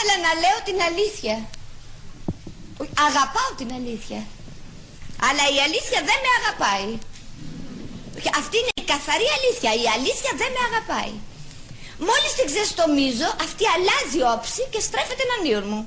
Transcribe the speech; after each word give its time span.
ήθελα 0.00 0.16
να 0.26 0.32
λέω 0.42 0.58
την 0.68 0.78
αλήθεια. 0.88 1.36
Αγαπάω 3.08 3.50
την 3.60 3.70
αλήθεια. 3.78 4.20
Αλλά 5.28 5.44
η 5.56 5.58
αλήθεια 5.66 6.00
δεν 6.08 6.18
με 6.24 6.30
αγαπάει. 6.40 6.88
Αυτή 8.40 8.56
είναι 8.60 8.74
η 8.82 8.86
καθαρή 8.92 9.28
αλήθεια. 9.38 9.70
Η 9.84 9.86
αλήθεια 9.96 10.32
δεν 10.40 10.50
με 10.54 10.62
αγαπάει. 10.68 11.14
Μόλις 12.08 12.32
την 12.36 12.46
ξεστομίζω, 12.50 13.28
αυτή 13.46 13.64
αλλάζει 13.74 14.20
όψη 14.34 14.62
και 14.72 14.80
στρέφεται 14.88 15.22
εναντίον 15.28 15.64
μου. 15.70 15.82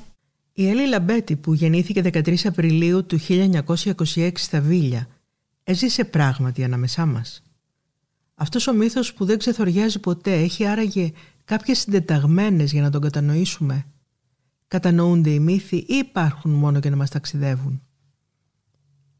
Η 0.52 0.68
Έλλη 0.70 0.86
Λαμπέτη 0.88 1.36
που 1.36 1.54
γεννήθηκε 1.54 2.00
13 2.04 2.44
Απριλίου 2.44 3.06
του 3.06 3.18
1926 3.28 4.30
στα 4.34 4.60
Βίλια 4.60 5.08
έζησε 5.64 6.04
πράγματι 6.04 6.64
ανάμεσά 6.64 7.06
μας. 7.06 7.42
Αυτός 8.34 8.66
ο 8.66 8.72
μύθος 8.72 9.14
που 9.14 9.24
δεν 9.24 9.38
ξεθοριάζει 9.38 9.98
ποτέ 9.98 10.32
έχει 10.32 10.66
άραγε 10.66 11.12
κάποιες 11.44 11.78
συντεταγμένες 11.78 12.72
για 12.72 12.82
να 12.82 12.90
τον 12.90 13.00
κατανοήσουμε. 13.00 13.86
Κατανοούνται 14.74 15.30
οι 15.30 15.38
μύθοι 15.38 15.76
ή 15.76 15.94
υπάρχουν 15.94 16.50
μόνο 16.50 16.78
για 16.78 16.90
να 16.90 16.96
μας 16.96 17.10
ταξιδεύουν. 17.10 17.82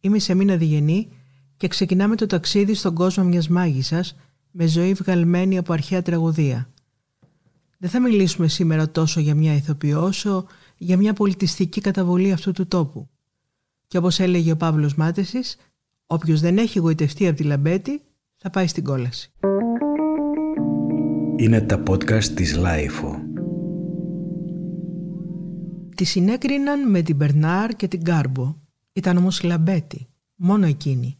Είμαι 0.01 0.19
σε 0.19 0.35
μήνα 0.35 0.57
διγενή 0.57 1.09
και 1.57 1.69
ξεκινάμε 1.69 2.17
το 2.17 2.27
ταξίδι 2.27 2.75
στον 2.75 2.95
κόσμο 2.95 3.25
μιας 3.25 3.49
μάγισσας 3.49 4.17
με 4.51 4.67
ζωή 4.67 4.93
βγαλμένη 4.93 5.59
από 5.59 5.73
αρχαία 5.73 6.03
τραγωδία. 6.03 6.69
Δεν 7.79 7.91
θα 7.91 8.01
μιλήσουμε 8.01 8.49
σήμερα 8.49 8.91
τόσο 8.91 9.21
για 9.21 9.35
μια 9.35 9.55
ηθοποιό 9.55 10.03
όσο 10.03 10.47
για 10.77 10.97
μια 10.97 11.13
πολιτιστική 11.13 11.81
καταβολή 11.81 12.33
αυτού 12.33 12.53
του 12.53 12.67
τόπου. 12.67 13.09
Και 13.87 13.99
όπως 13.99 14.21
έλεγε 14.21 14.53
ο 14.53 14.57
Παύλος 14.57 14.95
Μάτεσης, 14.95 15.57
όποιος 16.07 16.41
δεν 16.41 16.59
έχει 16.59 16.79
γοητευτεί 16.79 17.29
από 17.29 17.37
τη 17.37 17.43
Λαμπέτη 17.43 18.03
θα 18.37 18.51
πάει 18.51 18.67
στην 18.67 18.85
κόλαση. 18.85 19.33
Είναι 21.37 21.61
τα 21.61 21.83
podcast 21.87 22.25
της 22.25 22.57
LiFO. 22.57 23.24
Τη 25.95 26.05
συνέκριναν 26.05 26.91
με 26.91 27.03
την 27.03 27.17
Μπερνάρ 27.17 27.77
και 27.77 27.89
την 27.89 28.05
Γκάρμπο. 28.05 28.57
Ήταν 28.93 29.17
όμως 29.17 29.43
Λαμπέτη, 29.43 30.07
μόνο 30.35 30.67
εκείνη. 30.67 31.19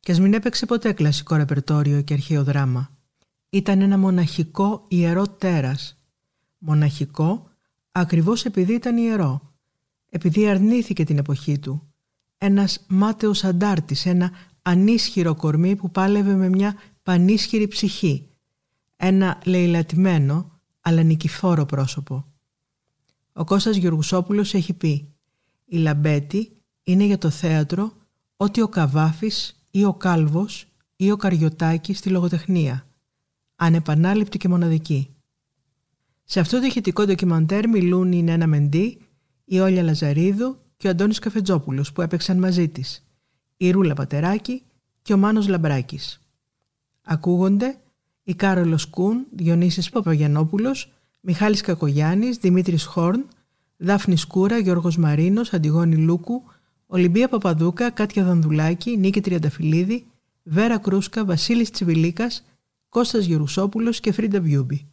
Και 0.00 0.12
ας 0.12 0.20
μην 0.20 0.34
έπαιξε 0.34 0.66
ποτέ 0.66 0.92
κλασικό 0.92 1.36
ρεπερτόριο 1.36 2.02
και 2.02 2.12
αρχαίο 2.14 2.44
δράμα. 2.44 2.90
Ήταν 3.50 3.80
ένα 3.80 3.98
μοναχικό 3.98 4.84
ιερό 4.88 5.28
τέρας. 5.28 5.98
Μοναχικό 6.58 7.50
ακριβώς 7.92 8.44
επειδή 8.44 8.72
ήταν 8.74 8.96
ιερό. 8.96 9.54
Επειδή 10.10 10.48
αρνήθηκε 10.48 11.04
την 11.04 11.18
εποχή 11.18 11.58
του. 11.58 11.92
Ένας 12.38 12.84
μάταιος 12.88 13.44
αντάρτης, 13.44 14.06
ένα 14.06 14.30
ανίσχυρο 14.62 15.34
κορμί 15.34 15.76
που 15.76 15.90
πάλευε 15.90 16.34
με 16.34 16.48
μια 16.48 16.74
πανίσχυρη 17.02 17.68
ψυχή. 17.68 18.28
Ένα 18.96 19.40
λαιλατημένο 19.44 20.60
αλλά 20.80 21.02
νικηφόρο 21.02 21.64
πρόσωπο. 21.64 22.33
Ο 23.36 23.44
Κώστας 23.44 23.76
Γεωργουσόπουλος 23.76 24.54
έχει 24.54 24.72
πει 24.72 25.08
«Η 25.64 25.76
Λαμπέτη 25.76 26.56
είναι 26.84 27.04
για 27.04 27.18
το 27.18 27.30
θέατρο 27.30 27.92
ότι 28.36 28.60
ο 28.60 28.68
Καβάφης 28.68 29.64
ή 29.70 29.84
ο 29.84 29.94
Κάλβος 29.94 30.66
ή 30.96 31.10
ο 31.10 31.16
Καριωτάκης 31.16 31.98
στη 31.98 32.08
λογοτεχνία. 32.08 32.86
Ανεπανάληπτη 33.56 34.38
και 34.38 34.48
μοναδική. 34.48 35.14
Σε 36.24 36.40
αυτό 36.40 36.60
το 36.60 36.66
ηχητικό 36.66 37.04
ντοκιμαντέρ 37.04 37.68
μιλούν 37.68 38.12
η 38.12 38.22
Νένα 38.22 38.46
Μεντή, 38.46 38.98
η 39.44 39.60
Όλια 39.60 39.82
Λαζαρίδου 39.82 40.58
και 40.76 40.86
ο 40.86 40.90
Αντώνης 40.90 41.18
Καφετζόπουλος 41.18 41.92
που 41.92 42.02
έπαιξαν 42.02 42.38
μαζί 42.38 42.68
της, 42.68 43.06
η 43.56 43.70
Ρούλα 43.70 43.94
Πατεράκη 43.94 44.62
και 45.02 45.12
ο 45.12 45.16
Μάνος 45.16 45.48
Λαμπράκης. 45.48 46.20
Ακούγονται 47.02 47.78
οι 48.22 48.34
Κάρολος 48.34 48.86
Κουν, 48.86 49.26
Διονύσης 49.30 49.90
Παπαγιανόπουλος, 49.90 50.93
Μιχάλης 51.26 51.60
Κακογιάννης, 51.60 52.36
Δημήτρης 52.36 52.84
Χορν, 52.84 53.24
Δάφνη 53.76 54.20
Σκούρα, 54.20 54.58
Γιώργος 54.58 54.96
Μαρίνος, 54.96 55.52
Αντιγόνη 55.52 55.96
Λούκου, 55.96 56.42
Ολυμπία 56.86 57.28
Παπαδούκα, 57.28 57.90
Κάτια 57.90 58.24
Δανδουλάκη, 58.24 58.96
Νίκη 58.96 59.20
Τριανταφυλλίδη, 59.20 60.06
Βέρα 60.42 60.78
Κρούσκα, 60.78 61.24
Βασίλης 61.24 61.70
Τσιβιλίκας, 61.70 62.44
Κώστας 62.88 63.24
Γερουσόπουλος 63.24 64.00
και 64.00 64.12
Φρίντα 64.12 64.40
Μπιούμπι. 64.40 64.86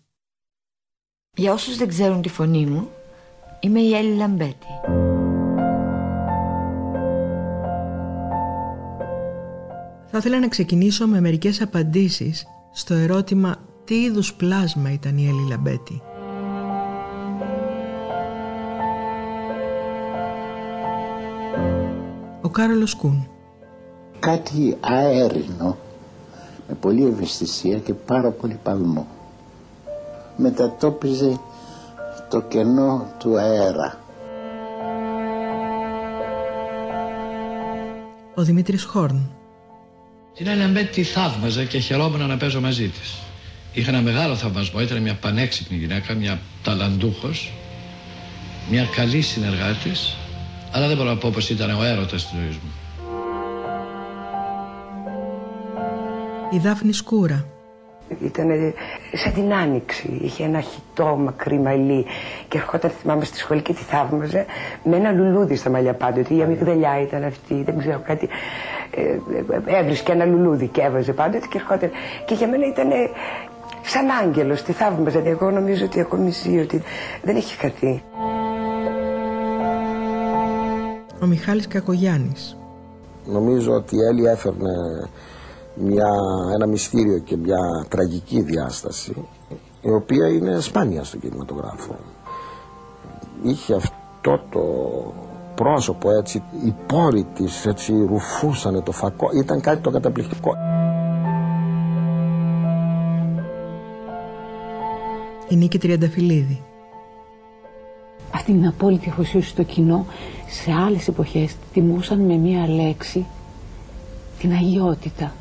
Για 1.35 1.53
όσους 1.53 1.77
δεν 1.77 1.87
ξέρουν 1.87 2.21
τη 2.21 2.29
φωνή 2.29 2.65
μου, 2.65 2.89
είμαι 3.59 3.79
η 3.79 3.93
Έλλη 3.93 4.15
Λαμπέτη. 4.15 4.67
Θα 10.05 10.17
ήθελα 10.17 10.39
να 10.39 10.47
ξεκινήσω 10.47 11.07
με 11.07 11.19
μερικές 11.21 11.61
απαντήσεις 11.61 12.45
στο 12.73 12.93
ερώτημα 12.93 13.65
τι 13.83 14.01
είδους 14.01 14.33
πλάσμα 14.33 14.91
ήταν 14.91 15.17
η 15.17 15.27
Έλλη 15.27 15.47
Λαμπέτη; 15.49 16.01
Κάρολος 22.51 22.95
Κουν 22.95 23.27
Κάτι 24.19 24.77
αέρινο 24.79 25.77
με 26.67 26.75
πολλή 26.79 27.05
ευαισθησία 27.05 27.77
και 27.77 27.93
πάρα 27.93 28.29
πολύ 28.31 28.59
παλμό. 28.63 29.07
Μετατόπιζε 30.37 31.39
το 32.29 32.41
κενό 32.41 33.07
του 33.19 33.39
αέρα. 33.39 33.99
Ο 38.35 38.41
Δημήτρης 38.41 38.83
Χόρν. 38.83 39.29
Την 40.35 40.47
Έλεμπε 40.47 40.83
τη 40.83 41.03
θαύμαζα 41.03 41.63
και 41.63 41.79
χαιρόμουν 41.79 42.27
να 42.27 42.37
παίζω 42.37 42.61
μαζί 42.61 42.87
της. 42.87 43.17
Είχα 43.73 43.89
ένα 43.89 44.01
μεγάλο 44.01 44.35
θαυμασμό, 44.35 44.81
ήταν 44.81 45.01
μια 45.01 45.15
πανέξυπνη 45.15 45.77
γυναίκα, 45.77 46.13
μια 46.13 46.39
ταλαντούχος, 46.63 47.51
μια 48.69 48.85
καλή 48.95 49.21
συνεργάτης, 49.21 50.15
αλλά 50.71 50.87
δεν 50.87 50.97
μπορώ 50.97 51.09
να 51.09 51.17
πω 51.17 51.29
πως 51.33 51.49
ήταν 51.49 51.69
ο 51.69 51.83
έρωτας 51.83 52.29
της 52.29 52.39
ζωής 52.39 52.55
μου. 52.55 52.71
Η 56.53 56.57
Δάφνη 56.57 56.93
Σκούρα 56.93 57.45
ήταν 58.23 58.73
σαν 59.13 59.33
την 59.33 59.53
άνοιξη. 59.53 60.19
Είχε 60.21 60.43
ένα 60.43 60.59
χιτό 60.61 61.05
μακρύ 61.05 61.59
μαλλί 61.59 62.05
και 62.47 62.57
ερχόταν, 62.57 62.89
θυμάμαι, 62.89 63.25
στη 63.25 63.37
σχολή 63.37 63.61
και 63.61 63.73
τη 63.73 63.81
θαύμαζε 63.81 64.45
με 64.83 64.95
ένα 64.95 65.11
λουλούδι 65.11 65.55
στα 65.55 65.69
μαλλιά 65.69 65.93
πάντοτε. 65.93 66.33
Η 66.33 66.41
αμυγδαλιά 66.41 67.01
ήταν 67.01 67.23
αυτή, 67.23 67.63
δεν 67.63 67.77
ξέρω 67.77 68.01
κάτι. 68.05 68.29
Ε, 68.91 69.01
ε, 69.71 69.79
έβρισκε 69.79 70.11
ένα 70.11 70.25
λουλούδι 70.25 70.67
και 70.67 70.81
έβαζε 70.81 71.13
πάντοτε 71.13 71.47
και 71.49 71.57
ερχόταν. 71.57 71.91
Και 72.25 72.33
για 72.33 72.47
μένα 72.47 72.67
ήταν 72.67 72.89
σαν 73.81 74.09
άγγελος, 74.21 74.63
τη 74.63 74.71
θαύμαζε. 74.71 75.21
Εγώ 75.25 75.51
νομίζω 75.51 75.85
ότι 75.85 75.99
ακόμη 75.99 76.31
ζει, 76.31 76.59
ότι 76.59 76.81
δεν 77.23 77.35
έχει 77.35 77.57
χαθεί. 77.57 78.03
Ο 81.21 81.25
Μιχάλης 81.25 81.67
Κακογιάννης 81.67 82.57
Νομίζω 83.25 83.73
ότι 83.73 83.95
η 83.95 84.03
Έλλη 84.03 84.25
έφερνε 84.25 84.71
μια, 85.75 86.09
ένα 86.53 86.65
μυστήριο 86.65 87.17
και 87.17 87.37
μια 87.37 87.85
τραγική 87.89 88.41
διάσταση 88.41 89.13
η 89.81 89.91
οποία 89.91 90.27
είναι 90.27 90.59
σπάνια 90.59 91.03
στον 91.03 91.19
κινηματογράφο. 91.19 91.95
Είχε 93.43 93.73
αυτό 93.73 94.39
το 94.49 94.63
πρόσωπο 95.55 96.11
έτσι, 96.11 96.43
οι 96.65 96.73
πόροι 96.87 97.25
της 97.35 97.65
έτσι 97.65 98.05
ρουφούσανε 98.05 98.81
το 98.81 98.91
φακό, 98.91 99.29
ήταν 99.33 99.61
κάτι 99.61 99.81
το 99.81 99.89
καταπληκτικό. 99.89 100.55
Η 105.47 105.55
Νίκη 105.55 105.77
Τριανταφυλλίδη 105.77 106.63
Αυτή 108.33 108.51
την 108.51 108.67
απόλυτη 108.67 109.09
αφοσίωση 109.09 109.49
στο 109.49 109.63
κοινό 109.63 110.05
σε 110.51 110.71
άλλες 110.71 111.07
εποχές 111.07 111.55
τιμούσαν 111.73 112.19
με 112.19 112.35
μία 112.35 112.67
λέξη 112.67 113.25
την 114.39 114.51
αγιότητα. 114.51 115.33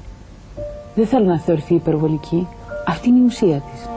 Δεν 0.95 1.07
θέλω 1.07 1.25
να 1.25 1.41
θεωρηθεί 1.41 1.75
υπερβολική. 1.75 2.47
Αυτή 2.87 3.09
είναι 3.09 3.19
η 3.19 3.25
ουσία 3.25 3.61
της. 3.61 3.89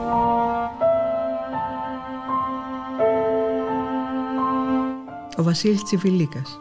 Ο 5.36 5.42
Βασίλης 5.42 5.82
Τσιβιλίκας 5.82 6.58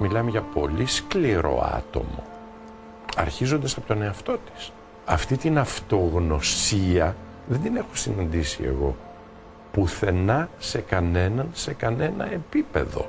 Μιλάμε 0.00 0.30
για 0.30 0.42
πολύ 0.42 0.86
σκληρό 0.86 1.70
άτομο, 1.76 2.24
αρχίζοντας 3.16 3.76
από 3.76 3.86
τον 3.86 4.02
εαυτό 4.02 4.38
της. 4.52 4.72
Αυτή 5.04 5.36
την 5.36 5.58
αυτογνωσία 5.58 7.16
δεν 7.46 7.60
την 7.62 7.76
έχω 7.76 7.94
συναντήσει 7.94 8.62
εγώ 8.64 8.96
πουθενά 9.72 10.48
σε 10.58 10.78
κανέναν, 10.80 11.48
σε 11.52 11.72
κανένα 11.74 12.32
επίπεδο. 12.32 13.06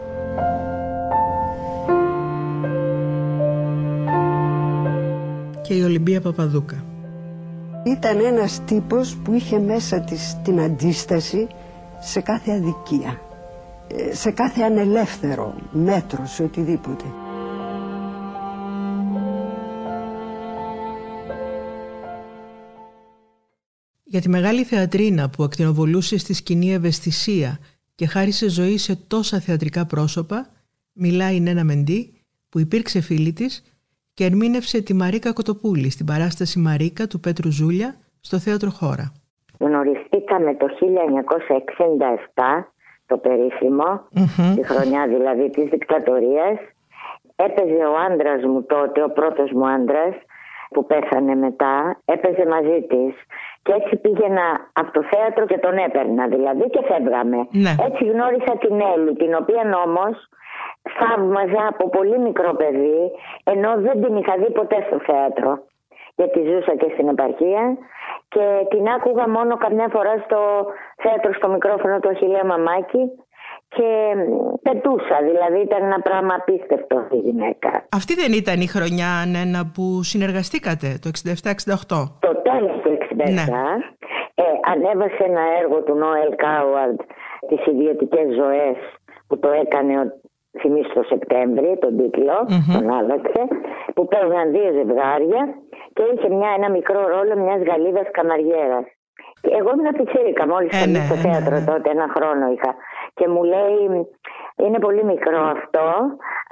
και 5.71 5.77
η 5.77 5.83
Ολυμπία 5.83 6.21
Παπαδούκα. 6.21 6.83
Ήταν 7.83 8.19
ένας 8.19 8.61
τύπος 8.65 9.17
που 9.23 9.33
είχε 9.33 9.59
μέσα 9.59 9.99
της 9.99 10.37
την 10.43 10.59
αντίσταση 10.61 11.47
σε 11.99 12.21
κάθε 12.21 12.51
αδικία, 12.51 13.21
ε, 13.87 14.15
σε 14.15 14.31
κάθε 14.31 14.61
ανελεύθερο 14.63 15.53
μέτρο, 15.71 16.25
σε 16.25 16.43
οτιδήποτε. 16.43 17.03
Για 24.13 24.21
τη 24.21 24.29
μεγάλη 24.29 24.63
θεατρίνα 24.63 25.29
που 25.29 25.43
ακτινοβολούσε 25.43 26.17
στη 26.17 26.33
σκηνή 26.33 26.73
ευαισθησία 26.73 27.51
και 27.95 28.05
χάρισε 28.07 28.49
ζωή 28.49 28.77
σε 28.77 28.93
τόσα 29.07 29.39
θεατρικά 29.39 29.85
πρόσωπα, 29.85 30.39
μιλάει 30.93 31.35
η 31.35 31.39
Νένα 31.39 31.63
Μεντή, 31.63 32.01
που 32.49 32.59
υπήρξε 32.59 33.01
φίλη 33.01 33.33
της 33.33 33.51
και 34.13 34.23
ερμήνευσε 34.25 34.81
τη 34.81 34.93
Μαρίκα 34.93 35.33
Κοτοπούλη 35.33 35.89
στην 35.91 36.05
παράσταση 36.05 36.59
Μαρίκα 36.59 37.07
του 37.07 37.19
Πέτρου 37.19 37.51
Ζούλια 37.51 37.89
στο 38.19 38.37
Θέατρο 38.39 38.69
Χώρα. 38.69 39.05
Γνωριστήκαμε 39.59 40.55
το 40.55 40.67
1967, 42.35 42.63
το 43.05 43.17
περίφημο, 43.17 43.91
τη 44.55 44.63
χρονιά 44.65 45.07
δηλαδή 45.07 45.49
της 45.49 45.69
δικτατορίας. 45.69 46.57
Έπαιζε 47.35 47.83
ο 47.93 47.95
άντρας 48.07 48.43
μου 48.43 48.63
τότε, 48.63 49.03
ο 49.03 49.09
πρώτος 49.09 49.51
μου 49.51 49.67
άντρας 49.67 50.15
που 50.73 50.85
πέθανε 50.85 51.35
μετά, 51.35 52.01
έπαιζε 52.05 52.45
μαζί 52.49 52.85
της 52.89 53.13
και 53.63 53.73
έτσι 53.79 53.93
πήγαινα 54.03 54.47
από 54.73 54.91
το 54.91 55.01
θέατρο 55.11 55.45
και 55.45 55.57
τον 55.65 55.75
έπαιρνα 55.77 56.27
δηλαδή 56.27 56.65
και 56.73 56.81
φεύγαμε. 56.89 57.39
Ναι. 57.65 57.73
Έτσι 57.87 58.03
γνώρισα 58.11 58.53
την 58.63 58.75
Έλλη, 58.93 59.11
την 59.21 59.31
οποία 59.41 59.63
όμως 59.87 60.13
θαύμαζα 60.97 61.63
από 61.73 61.89
πολύ 61.89 62.17
μικρό 62.19 62.51
παιδί, 62.61 63.01
ενώ 63.43 63.69
δεν 63.85 63.95
την 64.03 64.15
είχα 64.17 64.35
δει 64.41 64.49
ποτέ 64.51 64.85
στο 64.87 64.97
θέατρο. 65.07 65.51
Γιατί 66.15 66.39
ζούσα 66.49 66.75
και 66.75 66.89
στην 66.93 67.07
επαρχία 67.07 67.77
και 68.33 68.45
την 68.69 68.87
άκουγα 68.87 69.29
μόνο 69.29 69.57
καμιά 69.57 69.87
φορά 69.91 70.13
στο 70.25 70.39
θέατρο 71.03 71.33
στο 71.33 71.47
μικρόφωνο 71.49 71.99
του 71.99 72.09
Αχιλία 72.09 72.45
Μαμάκη 72.45 73.03
και 73.75 73.89
πετούσα, 74.61 75.17
δηλαδή 75.29 75.59
ήταν 75.61 75.83
ένα 75.83 75.99
πράγμα 76.01 76.33
απίστευτο 76.39 76.97
αυτή 76.97 77.15
η 77.15 77.19
γυναίκα. 77.19 77.69
Αυτή 77.99 78.13
δεν 78.13 78.31
ήταν 78.33 78.59
η 78.61 78.67
χρονιά, 78.67 79.11
Νένα, 79.33 79.61
που 79.73 80.03
συνεργαστήκατε, 80.03 80.87
το 81.01 81.09
67-68. 81.09 82.11
Το 82.27 82.33
τέλος 82.49 82.75
του 82.83 82.90
67 83.21 83.27
ε, 84.35 84.43
ανέβασε 84.71 85.23
ένα 85.23 85.41
έργο 85.61 85.83
του 85.83 85.95
Νόελ 85.95 86.35
Κάουαρντ 86.35 86.99
τις 87.47 87.65
ιδιωτικές 87.65 88.27
ζωές 88.33 88.77
που 89.27 89.39
το 89.39 89.49
έκανε 89.51 89.99
ο 89.99 90.03
θυμίσει 90.59 90.91
το 90.93 91.03
Σεπτέμβρη, 91.03 91.77
τον 91.79 91.97
τίτλο, 91.97 92.37
τον 92.73 92.89
άλλαξε, 92.97 93.41
που 93.95 94.07
παίρναν 94.07 94.51
δύο 94.51 94.71
ζευγάρια 94.77 95.41
και 95.93 96.03
είχε 96.13 96.29
μια, 96.29 96.49
ένα 96.57 96.69
μικρό 96.69 97.07
ρόλο 97.07 97.33
μιας 97.43 97.61
Γαλλίδα 97.67 98.03
καμαριέρας. 98.11 98.85
Εγώ 99.41 99.69
ήμουν 99.73 99.93
πιτσίρικα, 99.97 100.47
μόλις 100.47 100.81
Ε, 100.81 100.83
ε, 100.83 100.87
ναι, 100.87 100.99
στο 100.99 101.15
ναι, 101.15 101.21
θέατρο 101.21 101.55
ναι. 101.59 101.65
τότε, 101.65 101.89
ένα 101.89 102.07
χρόνο 102.15 102.51
είχα. 102.53 102.75
Και 103.13 103.27
μου 103.27 103.43
λέει, 103.43 104.07
είναι 104.55 104.79
πολύ 104.79 105.03
μικρό 105.03 105.41
αυτό, 105.57 105.85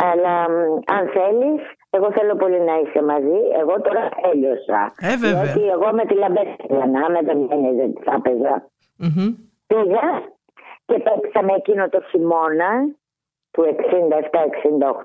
αλλά 0.10 0.36
μ, 0.50 0.56
αν 0.96 1.04
θέλεις, 1.16 1.62
εγώ 1.90 2.12
θέλω 2.12 2.36
πολύ 2.36 2.60
να 2.60 2.76
είσαι 2.80 3.02
μαζί. 3.04 3.40
Εγώ 3.60 3.82
τώρα 3.82 4.10
έλειωσα. 4.32 4.94
Ε, 5.00 5.18
βέβαια. 5.18 5.44
Γιατί 5.44 5.68
εγώ 5.68 5.90
με 5.94 6.06
τη 6.06 6.14
λαμπέτη 6.14 6.74
να 6.74 7.10
με 7.10 7.20
δεν 7.22 7.48
δεν 7.80 7.94
θα 8.04 8.14
έπαιζα. 8.16 8.70
Μμμ. 8.98 9.34
Πήγα 9.68 10.08
και 10.86 11.00
παίξαμε 11.00 11.54
εκείνο 11.54 11.90
το 11.90 12.02
χειμώνα 12.10 12.72
του 13.52 13.64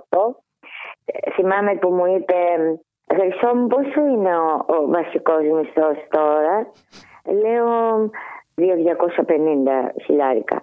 67-68. 0.08 0.18
Ε, 1.04 1.30
Θυμάμαι 1.30 1.74
που 1.74 1.88
μου 1.90 2.06
είπε 2.06 2.36
Χρυσό 3.14 3.54
μου 3.56 3.66
πόσο 3.66 4.00
είναι 4.12 4.36
ο, 4.36 4.64
ο 4.66 4.86
βασικός 4.86 5.42
μισθός 5.54 5.96
τώρα; 6.10 6.66
Λέω 7.42 8.10
2.250 8.56 8.64
χιλιάρικα. 10.04 10.62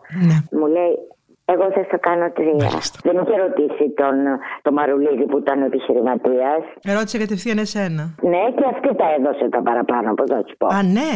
Μου 0.52 0.66
λέει 0.68 0.98
εγώ 1.46 1.66
θα 1.76 1.84
στο 1.88 1.98
κάνω 2.00 2.32
τρία. 2.32 2.70
Δεν 3.08 3.16
είχε 3.22 3.36
ρωτήσει 3.46 3.86
τον, 4.02 4.16
τον 4.62 4.74
Μαρουλίδη 4.74 5.26
που 5.26 5.38
ήταν 5.38 5.62
ο 5.62 5.66
επιχειρηματίας. 5.66 6.62
Ερώτησε 6.92 7.18
κατευθείαν 7.18 7.58
εσένα. 7.58 8.04
Ναι, 8.32 8.44
και 8.58 8.66
αυτή 8.74 8.90
τα 8.96 9.08
έδωσε 9.18 9.50
τα 9.50 9.62
παραπάνω, 9.62 10.14
πώς 10.14 10.30
να 10.30 10.42
σου 10.48 10.56
πω. 10.58 10.68
Α, 10.68 10.80
ναι. 10.98 11.12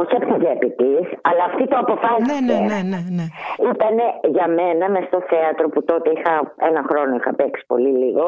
Όχι 0.00 0.14
από 0.16 0.26
την 0.30 0.38
τσέπη 0.42 0.70
της, 0.80 1.04
αλλά 1.28 1.42
αυτή 1.50 1.64
το 1.70 1.76
αποφάσισε. 1.84 2.26
Ναι, 2.30 2.38
ναι, 2.48 2.58
ναι, 2.70 2.80
ναι, 2.92 3.00
ναι. 3.16 3.26
Ήταν 3.72 3.96
για 4.36 4.46
μένα 4.58 4.84
μες 4.92 5.04
στο 5.10 5.20
θέατρο 5.30 5.66
που 5.72 5.80
τότε 5.90 6.08
είχα 6.16 6.34
ένα 6.68 6.82
χρόνο 6.88 7.12
είχα 7.16 7.32
παίξει 7.34 7.64
πολύ 7.72 7.92
λίγο 8.02 8.26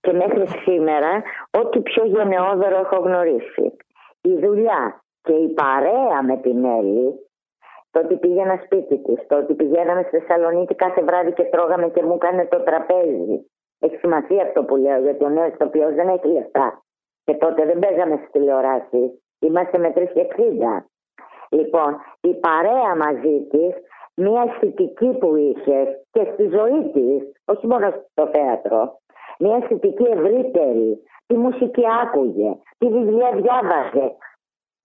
και 0.00 0.12
μέχρι 0.12 0.44
σήμερα 0.64 1.12
ό,τι 1.60 1.78
πιο 1.80 2.02
γενναιόδωρο 2.14 2.78
έχω 2.84 2.98
γνωρίσει. 3.06 3.66
Η 4.20 4.32
δουλειά 4.44 4.82
και 5.22 5.32
η 5.32 5.48
παρέα 5.48 6.18
με 6.28 6.36
την 6.36 6.64
Έλλη, 6.64 7.06
το 7.92 8.00
ότι 8.00 8.14
πήγαινα 8.16 8.60
σπίτι 8.64 8.96
της, 8.98 9.26
το 9.26 9.36
ότι 9.36 9.54
πηγαίναμε 9.54 10.02
στη 10.02 10.18
Θεσσαλονίκη 10.18 10.74
κάθε 10.74 11.02
βράδυ 11.02 11.32
και 11.32 11.44
τρώγαμε 11.44 11.88
και 11.88 12.02
μου 12.02 12.14
έκανε 12.14 12.46
το 12.46 12.60
τραπέζι. 12.60 13.46
Έχει 13.80 13.96
σημασία 13.96 14.42
αυτό 14.42 14.64
που 14.64 14.76
λέω, 14.76 15.00
γιατί 15.00 15.24
ο 15.24 15.28
νέος 15.28 15.52
ηθοποιός 15.52 15.94
δεν 15.94 16.08
έχει 16.08 16.28
λεφτά. 16.28 16.82
Και 17.24 17.34
τότε 17.34 17.64
δεν 17.64 17.78
παίζαμε 17.78 18.16
στις 18.16 18.30
τηλεοράσεις. 18.30 19.10
Είμαστε 19.40 19.78
με 19.78 19.90
360. 19.90 20.86
Λοιπόν, 21.50 21.96
η 22.20 22.34
παρέα 22.34 22.96
μαζί 22.96 23.46
της, 23.50 23.72
μια 24.14 24.42
αισθητική 24.46 25.10
που 25.20 25.36
είχε 25.36 26.04
και 26.10 26.26
στη 26.32 26.42
ζωή 26.42 26.90
της, 26.92 27.32
όχι 27.44 27.66
μόνο 27.66 27.86
στο 28.10 28.26
θέατρο, 28.32 29.00
μια 29.38 29.56
αισθητική 29.56 30.06
ευρύτερη, 30.10 31.02
τι 31.26 31.36
μουσική 31.36 31.82
άκουγε, 32.02 32.56
τι 32.78 32.86
βιβλία 32.88 33.30
διάβαζε. 33.32 34.16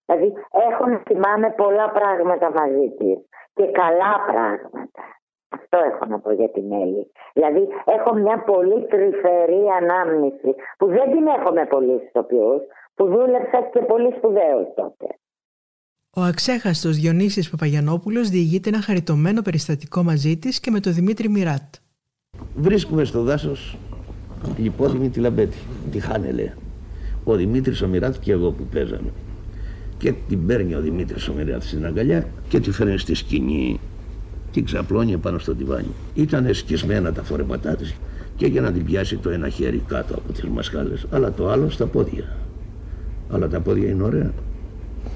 Δηλαδή 0.07 0.33
έχω 0.69 0.83
να 0.91 0.97
θυμάμαι 1.07 1.49
πολλά 1.61 1.87
πράγματα 1.97 2.47
μαζί 2.59 2.87
της 2.97 3.17
και 3.57 3.65
καλά 3.81 4.13
πράγματα. 4.29 5.01
Αυτό 5.49 5.77
έχω 5.89 6.05
να 6.05 6.19
πω 6.19 6.31
για 6.31 6.49
την 6.49 6.71
Έλλη. 6.71 7.11
Δηλαδή 7.33 7.67
έχω 7.85 8.13
μια 8.15 8.43
πολύ 8.51 8.87
τρυφερή 8.91 9.63
ανάμνηση 9.81 10.49
που 10.77 10.85
δεν 10.87 11.11
την 11.11 11.27
έχω 11.27 11.53
με 11.53 11.65
πολλούς 11.65 12.01
ηθοποιούς 12.01 12.61
που 12.95 13.05
δούλεψα 13.05 13.69
και 13.73 13.79
πολύ 13.79 14.13
σπουδαίος 14.17 14.67
τότε. 14.75 15.07
Ο 16.15 16.21
αξέχαστος 16.21 16.97
Διονύσης 16.97 17.49
Παπαγιανόπουλος 17.49 18.29
διηγείται 18.29 18.69
ένα 18.69 18.81
χαριτωμένο 18.81 19.41
περιστατικό 19.41 20.03
μαζί 20.03 20.37
της 20.37 20.59
και 20.59 20.71
με 20.71 20.79
τον 20.79 20.93
Δημήτρη 20.93 21.29
Μιράτ. 21.29 21.73
Βρίσκουμε 22.55 23.03
στο 23.03 23.23
δάσος 23.23 23.77
λιπόδημη 24.57 25.09
τη 25.09 25.19
Λαμπέτη, 25.19 25.57
τη 25.91 25.99
Χάνελε. 25.99 26.53
Ο 27.23 27.35
Δημήτρης 27.35 27.81
ο 27.81 27.87
Μιράτ 27.87 28.15
και 28.19 28.31
εγώ 28.31 28.51
που 28.51 28.63
παίζαμε. 28.73 29.11
Και 29.97 30.13
την 30.27 30.45
παίρνει 30.45 30.75
ο 30.75 30.81
Δημήτρης 30.81 31.27
ο 31.27 31.33
Μιράτ 31.33 31.63
στην 31.63 31.85
αγκαλιά 31.85 32.27
και 32.47 32.59
τη 32.59 32.71
φέρνει 32.71 32.97
στη 32.97 33.13
σκηνή. 33.13 33.79
Την 34.51 34.65
ξαπλώνει 34.65 35.17
πάνω 35.17 35.39
στο 35.39 35.55
τιβάνι. 35.55 35.93
Ήταν 36.13 36.53
σκισμένα 36.53 37.11
τα 37.11 37.23
φορέματά 37.23 37.75
της 37.75 37.95
και 38.35 38.45
για 38.45 38.61
να 38.61 38.71
την 38.71 38.85
πιάσει 38.85 39.17
το 39.17 39.29
ένα 39.29 39.49
χέρι 39.49 39.83
κάτω 39.87 40.13
από 40.13 40.31
τις 40.33 40.43
μασχάλες, 40.43 41.05
αλλά 41.11 41.31
το 41.31 41.49
άλλο 41.49 41.69
στα 41.69 41.85
πόδια. 41.85 42.35
Αλλά 43.29 43.47
τα 43.47 43.59
πόδια 43.59 43.89
είναι 43.89 44.03
ωραία. 44.03 44.33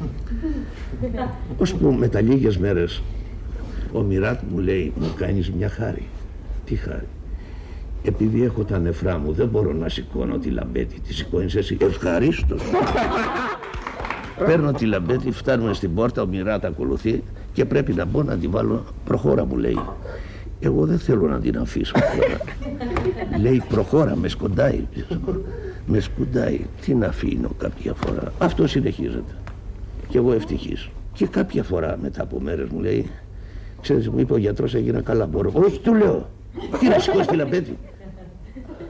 Ως 1.58 1.74
που 1.74 1.92
μετά 1.92 2.22
λίγες 2.22 2.58
μέρες 2.58 3.02
ο 3.92 4.02
Μιράτ 4.02 4.40
μου 4.52 4.60
λέει 4.60 4.94
μου 4.96 5.14
κάνεις 5.16 5.52
μια 5.52 5.70
χάρη. 5.70 6.04
Τι 6.66 6.76
χάρη; 6.76 7.08
Επειδή 8.04 8.44
έχω 8.44 8.64
τα 8.64 8.80
νεφρά 8.80 9.18
μου 9.18 9.32
δεν 9.32 9.48
μπορώ 9.48 9.74
να 9.74 9.90
σηκώνω 9.90 10.38
τη 10.38 10.50
λαμπέτη. 10.50 11.00
Της 11.00 11.16
σηκώνεις 11.16 11.56
εσύ. 11.56 11.78
Ευχαρίστως. 11.82 12.62
Παίρνω 14.46 14.72
τη 14.72 14.86
λαμπέτη, 14.86 15.32
φτάνουμε 15.32 15.74
στην 15.74 15.94
πόρτα, 15.94 16.22
ο 16.22 16.26
Μιράτ 16.26 16.66
ακολουθεί 16.66 17.24
και 17.54 17.66
πρέπει 17.66 17.94
να 17.94 18.06
μπω 18.06 18.24
να 18.24 18.38
τη 18.38 18.48
βάλω. 18.48 18.84
Προχώρα 19.06 19.46
μου 19.46 19.58
λέει. 19.58 19.80
Εγώ 20.60 20.86
δεν 20.86 21.00
θέλω 21.00 21.28
να 21.28 21.40
την 21.40 21.58
αφήσω 21.58 21.94
τώρα. 21.94 22.42
λέει 23.44 23.64
προχώρα, 23.70 24.16
με 24.16 24.28
σκοντάει. 24.28 24.88
με 25.86 26.00
σκουντάει. 26.00 26.66
Τι 26.82 26.94
να 26.94 27.08
αφήνω 27.08 27.50
κάποια 27.58 27.94
φορά. 27.94 28.34
Αυτό 28.40 28.68
συνεχίζεται. 28.68 29.34
Και 30.08 30.18
εγώ 30.18 30.34
ευτυχής. 30.34 30.90
Και 31.14 31.28
κάποια 31.28 31.64
φορά 31.64 31.98
μετά 32.02 32.22
από 32.22 32.40
μέρες 32.40 32.68
μου 32.70 32.80
λέει 32.80 33.10
Ξέρεις 33.82 34.10
μου 34.10 34.20
είπε 34.20 34.34
ο 34.34 34.38
γιατρός 34.38 34.76
έγινα 34.76 35.02
καλά 35.02 35.26
μπορώ. 35.26 35.52
Όχι 35.54 35.80
του 35.80 35.94
λέω. 35.94 36.30
Τι 36.80 36.88
να 36.88 37.00
σηκώσει 37.00 37.28
τη 37.28 37.36
λαμπέτη. 37.36 37.78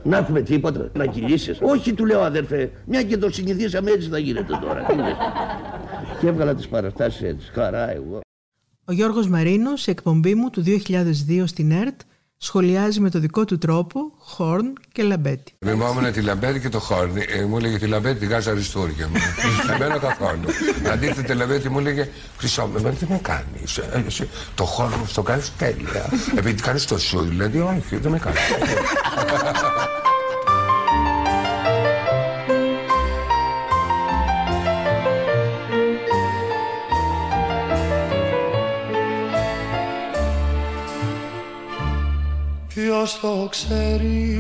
Να 0.03 0.17
έχουμε 0.17 0.41
τίποτα, 0.41 0.89
να 0.93 1.05
κυλήσεις. 1.05 1.60
Όχι 1.62 1.93
του 1.93 2.05
λέω 2.05 2.22
αδερφέ, 2.22 2.72
μια 2.86 3.03
και 3.03 3.17
το 3.17 3.29
συνηθίσαμε 3.29 3.91
έτσι 3.91 4.10
θα 4.10 4.17
γίνεται 4.17 4.60
τώρα. 4.62 4.84
Τι 4.84 4.96
λες. 4.96 5.15
και 6.20 6.27
έβγαλα 6.27 6.55
τις 6.55 6.67
παραστάσεις 6.67 7.22
έτσι. 7.22 7.51
Χαρά 7.53 7.91
εγώ. 7.91 8.20
Ο 8.86 8.91
Γιώργος 8.91 9.27
Μαρίνος, 9.27 9.81
σε 9.81 9.91
εκπομπή 9.91 10.36
μου 10.36 10.50
του 10.50 10.62
2002 10.62 11.43
στην 11.46 11.72
ΕΡΤ, 11.72 12.01
σχολιάζει 12.43 13.00
με 13.00 13.10
το 13.10 13.19
δικό 13.19 13.45
του 13.45 13.57
τρόπο 13.57 14.00
Χόρν 14.17 14.74
και 14.91 15.03
Λαμπέτη. 15.03 15.53
Μιμόμουν 15.60 16.12
τη 16.12 16.21
Λαμπέτη 16.21 16.60
και 16.60 16.69
το 16.69 16.79
Χόρν. 16.79 17.12
Ε, 17.17 17.45
μου 17.45 17.57
έλεγε 17.57 17.77
τη 17.77 17.88
Λαμπέτη 17.88 18.19
τη 18.19 18.25
γάζα 18.25 18.51
αριστούργια 18.51 19.07
μου. 19.07 19.15
Εμένα 19.74 19.98
καθόλου. 19.98 20.45
Αντίθετα 20.91 21.21
τη 21.21 21.33
Λαμπέτη 21.33 21.69
μου 21.69 21.79
έλεγε 21.79 22.10
Χρυσό 22.38 22.67
με 22.67 22.91
τι 22.91 23.05
με 23.10 23.19
κάνεις. 23.21 23.79
Το 24.55 24.63
Χόρν 24.63 24.93
μου 24.98 25.07
το 25.13 25.21
κάνεις 25.21 25.51
τέλεια. 25.57 26.10
Επειδή 26.36 26.62
κάνεις 26.62 26.86
το 26.86 26.98
σου, 26.98 27.19
δηλαδή 27.21 27.60
όχι, 27.60 27.98
δεν 27.98 28.12
με 28.12 28.19
κάνει. 28.19 28.38
Ποιος 42.83 43.19
το 43.19 43.47
ξέρει 43.50 44.39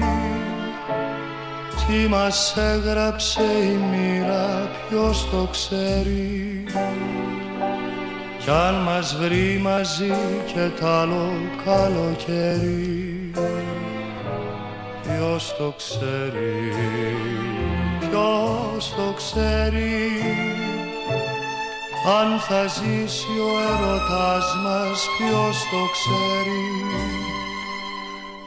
τι 1.75 2.07
μας 2.07 2.57
έγραψε 2.57 3.41
η 3.41 3.77
μοίρα 3.91 4.69
Ποιος 4.89 5.29
το 5.31 5.47
ξέρει. 5.51 6.63
Κι 8.39 8.49
αν 8.49 8.75
μας 8.75 9.15
βρει 9.15 9.59
μαζί 9.63 10.13
και 10.53 10.69
τ' 10.79 10.83
άλλο 10.83 11.31
καλοκαίρι 11.65 13.31
Ποιος 15.01 15.55
το 15.57 15.73
ξέρει, 15.77 16.73
ποιος 17.99 18.93
το 18.95 19.13
ξέρει. 19.15 20.09
Αν 22.19 22.39
θα 22.39 22.67
ζήσει 22.67 23.27
ο 23.39 23.59
έρωτας 23.73 24.55
μας 24.63 25.07
ποιος 25.17 25.57
το 25.71 25.81
ξέρει 25.91 27.30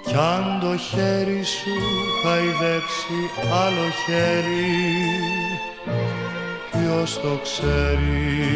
κι 0.06 0.14
αν 0.14 0.61
το 0.61 0.76
χέρι 0.76 1.42
σου 1.42 1.70
χαϊδέψει 2.23 3.18
άλλο 3.52 3.90
χέρι 4.06 4.64
ποιος 6.70 7.20
το 7.20 7.38
ξέρει; 7.42 8.54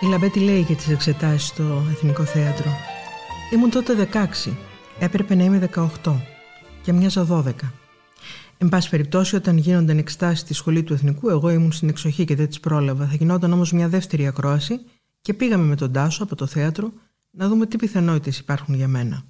Η 0.00 0.06
Λαμπέτη 0.06 0.40
λέει 0.40 0.60
για 0.60 0.76
τις 0.76 0.88
εξετάσεις 0.88 1.46
στο 1.46 1.86
Εθνικό 1.90 2.24
Θέατρο. 2.24 2.70
Ήμουν 3.52 3.70
τότε 3.70 4.08
16. 4.46 4.52
Έπρεπε 4.98 5.34
να 5.34 5.44
είμαι 5.44 5.70
18. 6.04 6.14
Και 6.82 6.92
μοιάζα 6.92 7.26
12. 7.30 7.50
Εν 8.58 8.68
πάση 8.68 8.90
περιπτώσει, 8.90 9.36
όταν 9.36 9.56
γίνονταν 9.56 9.98
εξετάσεις 9.98 10.38
στη 10.38 10.54
σχολή 10.54 10.82
του 10.82 10.92
Εθνικού, 10.92 11.28
εγώ 11.28 11.50
ήμουν 11.50 11.72
στην 11.72 11.88
εξοχή 11.88 12.24
και 12.24 12.34
δεν 12.34 12.48
τις 12.48 12.60
πρόλαβα. 12.60 13.06
Θα 13.06 13.14
γινόταν 13.14 13.52
όμως 13.52 13.72
μια 13.72 13.88
δεύτερη 13.88 14.26
ακρόαση 14.26 14.80
και 15.24 15.34
πήγαμε 15.34 15.64
με 15.64 15.76
τον 15.76 15.92
Τάσο 15.92 16.22
από 16.22 16.34
το 16.34 16.46
θέατρο 16.46 16.92
να 17.30 17.48
δούμε 17.48 17.66
τι 17.66 17.76
πιθανότητες 17.76 18.38
υπάρχουν 18.38 18.74
για 18.74 18.88
μένα. 18.88 19.24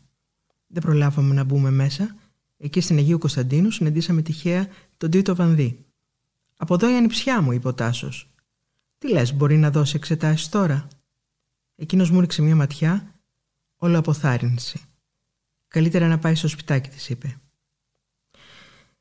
Δεν 0.67 0.83
προλάβαμε 0.83 1.35
να 1.35 1.45
μπούμε 1.45 1.71
μέσα. 1.71 2.17
Εκεί 2.57 2.81
στην 2.81 2.97
Αγίου 2.97 3.19
Κωνσταντίνου 3.19 3.71
συναντήσαμε 3.71 4.23
τυχαία 4.23 4.69
τον 4.97 5.11
Τίτο 5.11 5.35
Βανδύ. 5.35 5.85
Από 6.57 6.75
εδώ 6.75 6.91
η 6.91 6.97
ανιψιά 6.97 7.41
μου, 7.41 7.53
είπε 7.53 7.69
ο 7.69 7.75
Τάσος. 7.75 8.35
Τι 8.99 9.13
λες, 9.13 9.35
μπορεί 9.35 9.57
να 9.57 9.71
δώσει 9.71 9.97
εξετάσεις 9.97 10.49
τώρα; 10.49 10.89
Εκείνος 11.77 12.11
μου 12.11 12.21
ρίξε 12.21 12.43
μια 12.43 12.57
ματιά, 12.57 13.15
όλο 13.77 13.99
αποθάρρυνση. 13.99 14.81
Καλύτερα 15.69 16.09
να 16.09 16.19
πάει 16.19 16.35
στο 16.35 16.49
σπιτάκι 16.49 16.89
της, 16.89 17.09
είπε. 17.09 17.41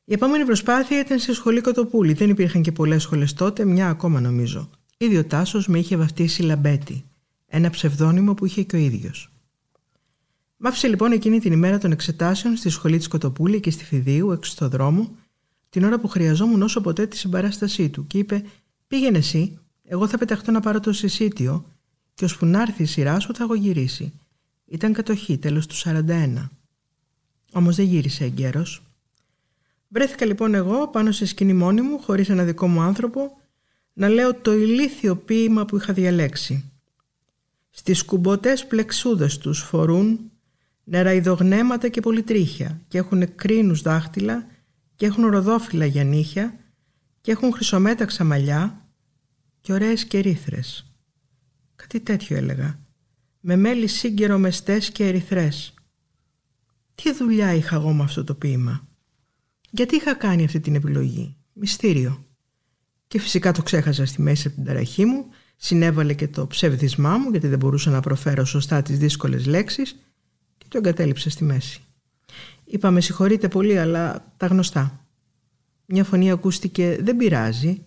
Η 0.04 0.12
επόμενη 0.12 0.44
προσπάθεια 0.44 1.00
ήταν 1.00 1.18
σε 1.18 1.34
σχολή 1.34 1.60
Κοτοπούλη. 1.60 2.12
Δεν 2.12 2.30
υπήρχαν 2.30 2.62
και 2.62 2.72
πολλές 2.72 3.02
σχολές 3.02 3.32
τότε, 3.32 3.64
μια 3.64 3.88
ακόμα 3.88 4.20
νομίζω. 4.20 4.70
Ήδη 4.96 5.16
ο 5.16 5.24
Τάσο 5.24 5.62
με 5.66 5.78
είχε 5.78 5.96
βαφτίσει 5.96 6.42
Λαμπέτη, 6.42 7.04
ένα 7.46 7.70
ψευδόνυμο 7.70 8.34
που 8.34 8.46
είχε 8.46 8.62
και 8.62 8.76
ο 8.76 8.78
ίδιος. 8.78 9.28
Μ' 10.56 10.66
άφησε 10.66 10.88
λοιπόν 10.88 11.12
εκείνη 11.12 11.40
την 11.40 11.52
ημέρα 11.52 11.78
των 11.78 11.92
εξετάσεων 11.92 12.56
στη 12.56 12.68
σχολή 12.68 12.96
της 12.96 13.08
Κοτοπούλη 13.08 13.60
και 13.60 13.70
στη 13.70 13.84
Φιδίου, 13.84 14.30
έξω 14.30 14.50
στο 14.50 14.68
δρόμο, 14.68 15.16
την 15.70 15.84
ώρα 15.84 16.00
που 16.00 16.08
χρειαζόμουν 16.08 16.62
όσο 16.62 16.80
ποτέ 16.80 17.06
τη 17.06 17.16
συμπαράστασή 17.16 17.88
του, 17.88 18.06
και 18.06 18.18
είπε: 18.18 18.44
Πήγαινε 18.86 19.18
εσύ, 19.18 19.58
εγώ 19.84 20.08
θα 20.08 20.18
πεταχτώ 20.18 20.50
να 20.50 20.60
πάρω 20.60 20.80
το 20.80 20.92
συσίτιο, 20.92 21.64
και 22.14 22.24
ώσπου 22.24 22.46
να 22.46 22.60
έρθει 22.60 22.82
η 22.82 22.86
σειρά 22.86 23.20
σου 23.20 23.34
θα 23.34 23.42
εγώ 23.42 23.54
γυρίσει. 23.54 24.12
Ήταν 24.66 24.92
κατοχή, 24.92 25.38
τέλος 25.38 25.66
του 25.66 25.74
41. 25.74 26.48
Όμως 27.52 27.76
δεν 27.76 27.86
γύρισε 27.86 28.24
εγκαίρω. 28.24 28.66
Βρέθηκα 29.88 30.24
λοιπόν 30.24 30.54
εγώ 30.54 30.88
πάνω 30.88 31.12
σε 31.12 31.26
σκηνή 31.26 31.52
μόνη 31.52 31.80
μου, 31.80 31.98
χωρίς 31.98 32.28
ένα 32.28 32.44
δικό 32.44 32.66
μου 32.66 32.80
άνθρωπο, 32.80 33.36
να 33.94 34.08
λέω 34.08 34.34
το 34.34 34.52
ηλίθιο 34.54 35.16
ποίημα 35.16 35.64
που 35.64 35.76
είχα 35.76 35.92
διαλέξει. 35.92 36.70
Στις 37.70 38.04
κουμποτές 38.04 38.66
πλεξούδες 38.66 39.38
τους 39.38 39.60
φορούν 39.60 40.30
νεραϊδογνέματα 40.84 41.88
και 41.88 42.00
πολυτρίχια 42.00 42.80
και 42.88 42.98
έχουν 42.98 43.34
κρίνους 43.34 43.82
δάχτυλα 43.82 44.46
και 44.96 45.06
έχουν 45.06 45.26
ροδόφυλλα 45.26 45.86
για 45.86 46.04
νύχια 46.04 46.58
και 47.20 47.30
έχουν 47.30 47.52
χρυσομέταξα 47.52 48.24
μαλλιά 48.24 48.88
και 49.60 49.72
ωραίες 49.72 50.04
κερίθρες. 50.04 50.92
Κάτι 51.76 52.00
τέτοιο 52.00 52.36
έλεγα. 52.36 52.78
Με 53.40 53.56
μέλη 53.56 53.86
σύγκαιρο 53.86 54.38
μεστές 54.38 54.90
και 54.90 55.06
ερυθρές. 55.06 55.74
Τι 56.94 57.12
δουλειά 57.12 57.54
είχα 57.54 57.76
εγώ 57.76 57.92
με 57.92 58.02
αυτό 58.02 58.24
το 58.24 58.34
ποίημα; 58.34 58.88
Γιατί 59.70 59.96
είχα 59.96 60.14
κάνει 60.14 60.44
αυτή 60.44 60.60
την 60.60 60.74
επιλογή; 60.74 61.36
Μυστήριο. 61.52 62.23
Και 63.06 63.20
φυσικά 63.20 63.52
το 63.52 63.62
ξέχασα 63.62 64.06
στη 64.06 64.22
μέση 64.22 64.46
από 64.46 64.56
την 64.56 64.64
ταραχή 64.64 65.04
μου, 65.04 65.26
συνέβαλε 65.56 66.14
και 66.14 66.28
το 66.28 66.46
ψευδισμά 66.46 67.18
μου 67.18 67.30
γιατί 67.30 67.46
δεν 67.46 67.58
μπορούσα 67.58 67.90
να 67.90 68.00
προφέρω 68.00 68.44
σωστά 68.44 68.82
τις 68.82 68.98
δύσκολες 68.98 69.46
λέξεις 69.46 69.96
και 70.58 70.66
το 70.68 70.78
εγκατέλειψα 70.78 71.30
στη 71.30 71.44
μέση. 71.44 71.80
Είπα 72.64 72.90
με 72.90 73.00
συγχωρείτε 73.00 73.48
πολύ 73.48 73.78
αλλά 73.78 74.32
τα 74.36 74.46
γνωστά. 74.46 75.06
Μια 75.86 76.04
φωνή 76.04 76.30
ακούστηκε 76.30 76.98
δεν 77.00 77.16
πειράζει. 77.16 77.82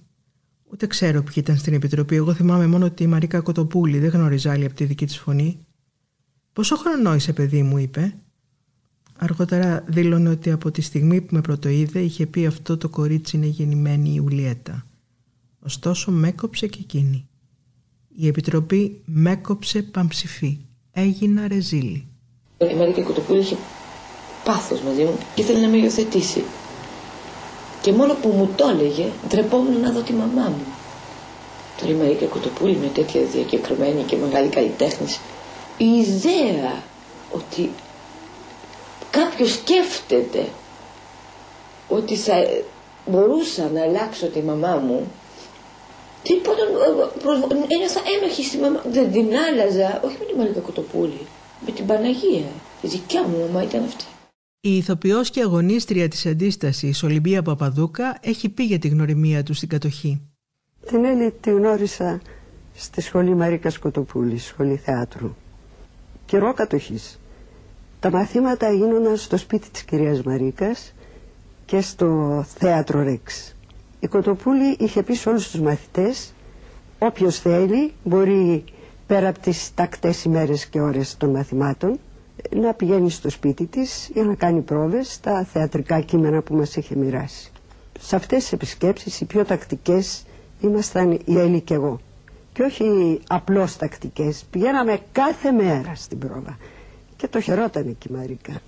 Ούτε 0.71 0.87
ξέρω 0.87 1.23
ποιοι 1.23 1.33
ήταν 1.35 1.57
στην 1.57 1.73
επιτροπή. 1.73 2.15
Εγώ 2.15 2.33
θυμάμαι 2.33 2.67
μόνο 2.67 2.85
ότι 2.85 3.03
η 3.03 3.07
Μαρίκα 3.07 3.39
Κοτοπούλη 3.39 3.99
δεν 3.99 4.09
γνώριζε 4.09 4.49
άλλη 4.49 4.65
από 4.65 4.73
τη 4.73 4.85
δική 4.85 5.05
της 5.05 5.17
φωνή. 5.17 5.65
Πόσο 6.53 6.75
χρονό 6.75 7.15
είσαι 7.15 7.33
παιδί 7.33 7.63
μου 7.63 7.77
είπε. 7.77 8.13
Αργότερα 9.17 9.83
δήλωνε 9.87 10.29
ότι 10.29 10.51
από 10.51 10.71
τη 10.71 10.81
στιγμή 10.81 11.21
που 11.21 11.35
με 11.35 11.41
πρωτοείδε 11.41 11.99
είχε 11.99 12.25
πει 12.25 12.45
αυτό 12.45 12.77
το 12.77 12.89
κορίτσι 12.89 13.37
είναι 13.37 13.45
γεννημένη 13.45 14.09
η 14.09 14.13
Ιουλιέτα. 14.15 14.86
Ωστόσο 15.67 16.11
με 16.11 16.27
έκοψε 16.27 16.67
και 16.67 16.77
εκείνη. 16.81 17.27
Η 18.15 18.27
Επιτροπή 18.27 19.01
με 19.05 19.31
έκοψε 19.31 19.81
παμψηφί. 19.81 20.57
Έγινα 20.91 21.47
ρεζίλη. 21.47 22.07
Η 22.71 22.73
Μαρίκα 22.75 23.01
Κοτοπούλη 23.01 23.39
είχε 23.39 23.57
πάθος 24.43 24.81
μαζί 24.81 25.03
μου 25.03 25.17
και 25.35 25.41
ήθελε 25.41 25.59
να 25.59 25.67
με 25.67 25.77
υιοθετήσει. 25.77 26.43
Και 27.81 27.91
μόνο 27.91 28.13
που 28.13 28.27
μου 28.29 28.49
το 28.55 28.67
έλεγε, 28.67 29.05
ντρεπόμουν 29.27 29.79
να 29.79 29.91
δω 29.91 30.01
τη 30.01 30.13
μαμά 30.13 30.47
μου. 30.49 30.63
Τώρα 31.79 31.91
η 31.91 31.95
Μαρίκα 31.95 32.25
Κοτοπούλη 32.25 32.75
με 32.77 32.87
τέτοια 32.87 33.21
διακεκριμένη 33.21 34.03
και 34.03 34.15
μεγάλη 34.15 34.47
καλλιτέχνη. 34.49 35.07
Η 35.77 35.85
ιδέα 35.85 36.83
ότι 37.31 37.71
κάποιος 39.09 39.51
σκέφτεται 39.53 40.47
ότι 41.87 42.15
θα 42.15 42.33
μπορούσα 43.05 43.69
να 43.73 43.81
αλλάξω 43.81 44.25
τη 44.27 44.41
μαμά 44.41 44.75
μου 44.75 45.11
τίποτα 46.23 46.63
ένιωθα 47.67 48.01
ένοχη 48.17 48.43
στη 48.43 48.57
μαμά 48.57 48.83
δεν 48.91 49.11
την 49.11 49.27
άλλαζα 49.47 50.01
όχι 50.03 50.15
με 50.19 50.25
τη 50.25 50.37
Μαρίκα 50.37 50.59
Κοτοπούλη 50.59 51.21
με 51.65 51.71
την 51.71 51.85
Παναγία 51.85 52.49
η 52.81 52.87
δικιά 52.87 53.23
μου 53.27 53.39
μαμά 53.39 53.63
ήταν 53.63 53.83
αυτή 53.83 54.05
η 54.67 54.77
ηθοποιός 54.77 55.29
και 55.29 55.41
αγωνίστρια 55.41 56.07
της 56.07 56.25
αντίστασης 56.25 57.03
Ολυμπία 57.03 57.41
Παπαδούκα 57.41 58.17
έχει 58.21 58.49
πει 58.49 58.63
για 58.63 58.79
τη 58.79 58.87
γνωριμία 58.87 59.43
του 59.43 59.53
στην 59.53 59.69
κατοχή. 59.69 60.21
Την 60.85 61.05
Έλλη 61.05 61.33
τη 61.41 61.49
γνώρισα 61.49 62.21
στη 62.75 63.01
σχολή 63.01 63.35
Μαρίκας 63.35 63.77
Κοτοπούλης, 63.77 64.43
σχολή 64.43 64.75
θεάτρου. 64.75 65.35
Καιρό 66.25 66.53
κατοχής. 66.53 67.19
Τα 67.99 68.11
μαθήματα 68.11 68.67
έγιναν 68.67 69.17
στο 69.17 69.37
σπίτι 69.37 69.69
της 69.69 69.83
κυρίας 69.83 70.21
Μαρίκας 70.21 70.93
και 71.65 71.81
στο 71.81 72.43
θέατρο 72.47 73.03
Ρέξ. 73.03 73.55
Η 74.07 74.09
Κοτοπούλη 74.09 74.75
είχε 74.79 75.03
πει 75.03 75.13
σε 75.13 75.29
όλους 75.29 75.49
τους 75.51 75.59
μαθητές 75.61 76.33
όποιος 76.99 77.39
θέλει 77.39 77.93
μπορεί 78.03 78.63
πέρα 79.07 79.27
από 79.27 79.39
τις 79.39 79.73
τακτές 79.73 80.23
ημέρες 80.23 80.65
και 80.65 80.79
ώρες 80.81 81.17
των 81.17 81.29
μαθημάτων 81.29 81.99
να 82.55 82.73
πηγαίνει 82.73 83.09
στο 83.09 83.29
σπίτι 83.29 83.65
της 83.65 84.09
για 84.13 84.23
να 84.23 84.35
κάνει 84.35 84.61
πρόβες 84.61 85.13
στα 85.13 85.43
θεατρικά 85.43 85.99
κείμενα 86.01 86.41
που 86.41 86.55
μας 86.55 86.75
είχε 86.75 86.95
μοιράσει. 86.95 87.51
Σε 87.99 88.15
αυτές 88.15 88.41
τις 88.41 88.51
επισκέψεις 88.51 89.21
οι 89.21 89.25
πιο 89.25 89.45
τακτικές 89.45 90.25
ήμασταν 90.61 91.11
η 91.25 91.37
Έλλη 91.39 91.61
και 91.61 91.73
εγώ. 91.73 91.99
Και 92.53 92.63
όχι 92.63 93.19
απλώς 93.27 93.77
τακτικές, 93.77 94.45
πηγαίναμε 94.51 94.99
κάθε 95.11 95.51
μέρα 95.51 95.91
στην 95.95 96.19
πρόβα 96.19 96.57
και 97.15 97.27
το 97.27 97.41
χαιρόταν 97.41 97.87
εκεί 97.87 98.07
η 98.09 98.13
Μαρίκα. 98.15 98.59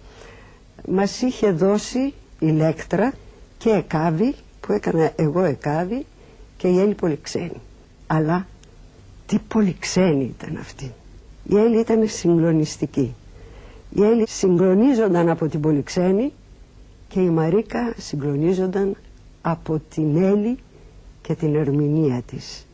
Μας 0.89 1.21
είχε 1.21 1.51
δώσει 1.51 2.13
ηλέκτρα 2.39 3.13
και 3.57 3.69
εκάβη 3.69 4.35
που 4.69 4.75
έκανα 4.75 5.11
εγώ 5.15 5.43
εκάβη 5.43 6.05
και 6.57 6.67
η 6.67 6.79
Έλλη 6.79 6.93
Πολυξένη. 6.93 7.61
Αλλά 8.07 8.47
τι 9.25 9.37
Πολυξένη 9.47 10.23
ήταν 10.37 10.57
αυτή. 10.57 10.91
Η 11.43 11.57
Έλλη 11.57 11.79
ήταν 11.79 12.07
συγκλονιστική. 12.07 13.15
Η 13.89 14.03
Έλλη 14.03 14.27
συγκλονίζονταν 14.27 15.29
από 15.29 15.47
την 15.47 15.61
Πολυξένη 15.61 16.33
και 17.07 17.19
η 17.19 17.29
Μαρίκα 17.29 17.93
συγκλονίζονταν 17.97 18.95
από 19.41 19.81
την 19.89 20.23
Έλλη 20.23 20.57
και 21.21 21.35
την 21.35 21.55
ερμηνεία 21.55 22.21
της. 22.21 22.65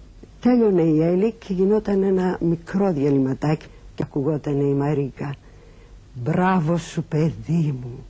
Τέλειωνε 0.42 0.82
η 0.82 1.02
Έλλη 1.04 1.32
και 1.32 1.54
γινόταν 1.54 2.04
ένα 2.04 2.38
μικρό 2.42 2.92
διαλυματάκι 2.94 3.66
και 3.96 4.04
ακουγόταν 4.04 4.60
η 4.60 4.74
Μαρίκα 4.74 5.36
Μπράβο 6.14 6.78
σου 6.78 7.04
παιδί 7.04 7.76
μου, 7.82 8.06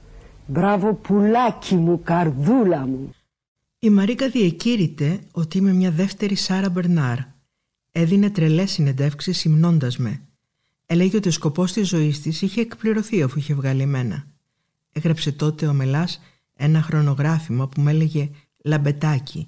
μπράβο 0.48 0.94
πουλάκι 0.94 1.75
μου, 1.75 2.01
καρδούλα 2.04 2.80
μου. 2.88 3.13
Η 3.79 3.89
Μαρίκα 3.89 4.29
διεκήρυται 4.29 5.20
ότι 5.32 5.58
είμαι 5.58 5.74
μια 5.74 5.91
δεύτερη 5.91 6.36
Σάρα 6.36 6.70
Μπερνάρ. 6.70 7.20
Έδινε 7.91 8.29
τρελές 8.29 8.72
συνεντεύξεις 8.72 9.44
υμνώντας 9.44 9.98
με. 9.98 10.22
Έλεγε 10.86 11.17
ότι 11.17 11.27
ο 11.27 11.32
σκοπός 11.32 11.74
της 11.74 11.88
ζωής 11.88 12.22
της 12.22 12.41
είχε 12.41 12.62
εκπληρωθεί 12.62 13.24
αφού 13.24 13.39
είχε 13.39 13.53
βγάλει 13.53 13.82
εμένα. 13.82 14.27
Έγραψε 14.91 15.32
τότε 15.32 15.67
ο 15.67 15.74
Μελάς 15.74 16.22
ένα 16.53 16.82
χρονογράφημα 16.82 17.67
που 17.67 17.82
με 17.82 17.91
έλεγε 17.91 18.29
«Λαμπετάκι». 18.63 19.48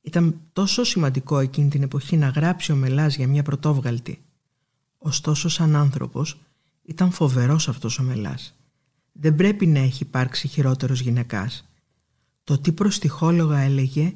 Ήταν 0.00 0.40
τόσο 0.52 0.84
σημαντικό 0.84 1.38
εκείνη 1.38 1.68
την 1.68 1.82
εποχή 1.82 2.16
να 2.16 2.28
γράψει 2.28 2.72
ο 2.72 2.76
Μελάς 2.76 3.16
για 3.16 3.28
μια 3.28 3.42
πρωτόβγαλτη. 3.42 4.22
Ωστόσο 4.98 5.48
σαν 5.48 5.76
άνθρωπος 5.76 6.40
ήταν 6.82 7.10
φοβερός 7.10 7.68
αυτός 7.68 7.98
ο 7.98 8.02
Μελάς. 8.02 8.54
Δεν 9.12 9.34
πρέπει 9.34 9.66
να 9.66 9.78
έχει 9.78 10.02
υπάρξει 10.02 10.48
χειρότερος 10.48 11.00
γυναικάς. 11.00 11.69
Το 12.44 12.58
τι 12.58 12.72
προστυχόλογα 12.72 13.58
έλεγε, 13.58 14.14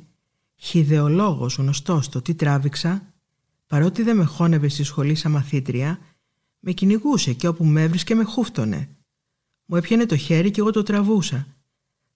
χιδεολόγος 0.56 1.56
γνωστός 1.56 2.08
το 2.08 2.22
τι 2.22 2.34
τράβηξα, 2.34 3.14
παρότι 3.66 4.02
δεν 4.02 4.16
με 4.16 4.24
χώνευε 4.24 4.68
στη 4.68 4.82
σχολή 4.82 5.14
σαν 5.14 5.32
μαθήτρια, 5.32 5.98
με 6.58 6.72
κυνηγούσε 6.72 7.32
και 7.32 7.48
όπου 7.48 7.64
με 7.64 7.82
έβρισκε 7.82 8.14
με 8.14 8.24
χούφτωνε. 8.24 8.88
Μου 9.64 9.76
έπιανε 9.76 10.06
το 10.06 10.16
χέρι 10.16 10.50
και 10.50 10.60
εγώ 10.60 10.70
το 10.70 10.82
τραβούσα. 10.82 11.46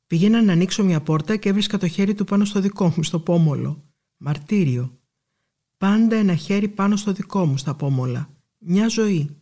Πήγαινα 0.06 0.42
να 0.42 0.52
ανοίξω 0.52 0.84
μια 0.84 1.00
πόρτα 1.00 1.36
και 1.36 1.48
έβρισκα 1.48 1.78
το 1.78 1.88
χέρι 1.88 2.14
του 2.14 2.24
πάνω 2.24 2.44
στο 2.44 2.60
δικό 2.60 2.92
μου, 2.96 3.02
στο 3.02 3.20
πόμολο. 3.20 3.84
Μαρτύριο. 4.16 4.98
Πάντα 5.76 6.16
ένα 6.16 6.34
χέρι 6.34 6.68
πάνω 6.68 6.96
στο 6.96 7.12
δικό 7.12 7.46
μου, 7.46 7.56
στα 7.56 7.74
πόμολα. 7.74 8.30
Μια 8.58 8.88
ζωή. 8.88 9.36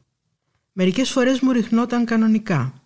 Μερικές 0.73 1.11
φορές 1.11 1.41
μου 1.41 1.53
ριχνόταν 1.53 2.05
κανονικά. 2.05 2.86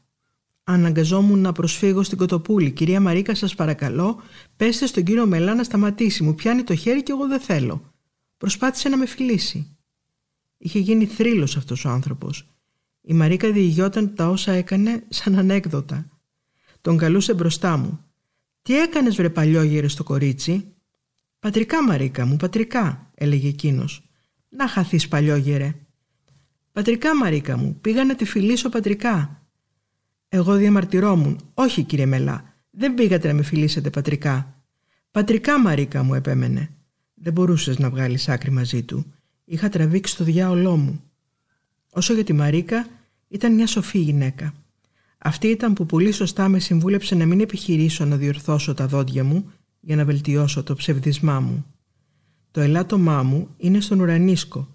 Αναγκαζόμουν 0.72 1.38
να 1.38 1.52
προσφύγω 1.52 2.02
στην 2.02 2.18
Κοτοπούλη. 2.18 2.70
Κυρία 2.70 3.00
Μαρίκα, 3.00 3.34
σας 3.34 3.54
παρακαλώ, 3.54 4.20
πέστε 4.56 4.86
στον 4.86 5.04
κύριο 5.04 5.26
Μελά 5.26 5.54
να 5.54 5.62
σταματήσει. 5.62 6.22
Μου 6.22 6.34
πιάνει 6.34 6.62
το 6.62 6.74
χέρι 6.74 7.02
και 7.02 7.12
εγώ 7.12 7.26
δεν 7.26 7.40
θέλω. 7.40 7.92
Προσπάθησε 8.36 8.88
να 8.88 8.96
με 8.96 9.06
φιλήσει. 9.06 9.76
Είχε 10.58 10.78
γίνει 10.78 11.06
θρύλος 11.06 11.56
αυτός 11.56 11.84
ο 11.84 11.88
άνθρωπος. 11.88 12.48
Η 13.00 13.12
Μαρίκα 13.12 13.52
διηγιόταν 13.52 14.14
τα 14.14 14.28
όσα 14.28 14.52
έκανε 14.52 15.04
σαν 15.08 15.38
ανέκδοτα. 15.38 16.06
Τον 16.80 16.96
καλούσε 16.96 17.34
μπροστά 17.34 17.76
μου. 17.76 18.04
«Τι 18.62 18.78
έκανες 18.78 19.16
βρε 19.16 19.30
παλιόγερε 19.30 19.88
στο 19.88 20.02
κορίτσι» 20.02 20.74
«Πατρικά 21.38 21.84
Μαρίκα 21.84 22.26
μου, 22.26 22.36
πατρικά» 22.36 23.10
έλεγε 23.14 23.48
εκείνος. 23.48 24.02
«Να 24.48 24.68
χαθείς 24.68 25.08
παλιόγερε» 25.08 25.74
«Πατρικά 26.72 27.16
Μαρίκα 27.16 27.56
μου, 27.56 27.78
πήγα 27.80 28.04
να 28.04 28.14
τη 28.14 28.24
φιλήσω 28.24 28.68
πατρικά» 28.68 29.39
Εγώ 30.32 30.54
διαμαρτυρόμουν. 30.54 31.40
«Όχι 31.54 31.82
κύριε 31.82 32.06
Μελά, 32.06 32.54
δεν 32.70 32.94
πήγατε 32.94 33.28
να 33.28 33.34
με 33.34 33.42
φιλήσετε 33.42 33.90
πατρικά» 33.90 34.64
«Πατρικά 35.10 35.60
Μαρίκα 35.60 36.02
μου» 36.02 36.14
επέμενε. 36.14 36.70
Δεν 37.14 37.32
μπορούσες 37.32 37.78
να 37.78 37.90
βγάλεις 37.90 38.28
άκρη 38.28 38.50
μαζί 38.50 38.82
του. 38.82 39.04
Είχα 39.44 39.68
τραβήξει 39.68 40.16
το 40.16 40.24
διάολό 40.24 40.76
μου. 40.76 41.02
Όσο 41.92 42.14
για 42.14 42.24
τη 42.24 42.32
Μαρίκα 42.32 42.88
ήταν 43.28 43.54
μια 43.54 43.66
σοφή 43.66 43.98
γυναίκα. 43.98 44.54
Αυτή 45.18 45.46
ήταν 45.46 45.72
που 45.72 45.86
πολύ 45.86 46.12
σωστά 46.12 46.48
με 46.48 46.58
συμβούλεψε 46.58 47.14
να 47.14 47.26
μην 47.26 47.40
επιχειρήσω 47.40 48.04
να 48.04 48.16
διορθώσω 48.16 48.74
τα 48.74 48.86
δόντια 48.86 49.24
μου 49.24 49.52
για 49.80 49.96
να 49.96 50.04
βελτιώσω 50.04 50.62
το 50.62 50.74
ψευδισμά 50.74 51.40
μου. 51.40 51.64
Το 52.50 52.60
ελάττωμά 52.60 53.22
μου 53.22 53.48
είναι 53.56 53.80
στον 53.80 54.00
ουρανίσκο. 54.00 54.68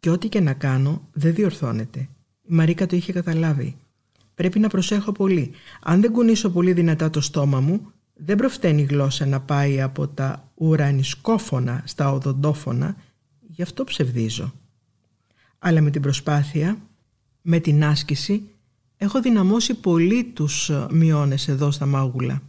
Και 0.00 0.10
ό,τι 0.10 0.28
και 0.28 0.40
να 0.40 0.52
κάνω 0.52 1.08
δεν 1.12 1.34
διορθώνεται. 1.34 2.08
Η 2.42 2.54
Μαρίκα 2.54 2.86
το 2.86 2.96
είχε 2.96 3.12
καταλάβει. 3.12 3.76
Πρέπει 4.34 4.58
να 4.58 4.68
προσέχω 4.68 5.12
πολύ. 5.12 5.50
Αν 5.82 6.00
δεν 6.00 6.12
κουνήσω 6.12 6.50
πολύ 6.50 6.72
δυνατά 6.72 7.10
το 7.10 7.20
στόμα 7.20 7.60
μου, 7.60 7.92
δεν 8.14 8.36
προφταίνει 8.36 8.82
η 8.82 8.84
γλώσσα 8.84 9.26
να 9.26 9.40
πάει 9.40 9.80
από 9.80 10.08
τα 10.08 10.50
ουρανισκόφωνα 10.54 11.82
στα 11.84 12.12
οδοντόφωνα, 12.12 12.96
γι' 13.40 13.62
αυτό 13.62 13.84
ψευδίζω. 13.84 14.52
Αλλά 15.58 15.80
με 15.80 15.90
την 15.90 16.02
προσπάθεια, 16.02 16.78
με 17.42 17.58
την 17.58 17.84
άσκηση, 17.84 18.48
Έχω 18.96 19.20
δυναμώσει 19.20 19.74
πολύ 19.74 20.24
τους 20.24 20.70
ε, 20.70 20.86
μειώνες 20.90 21.48
εδώ 21.48 21.70
στα 21.70 21.86
μάγουλα. 21.86 22.42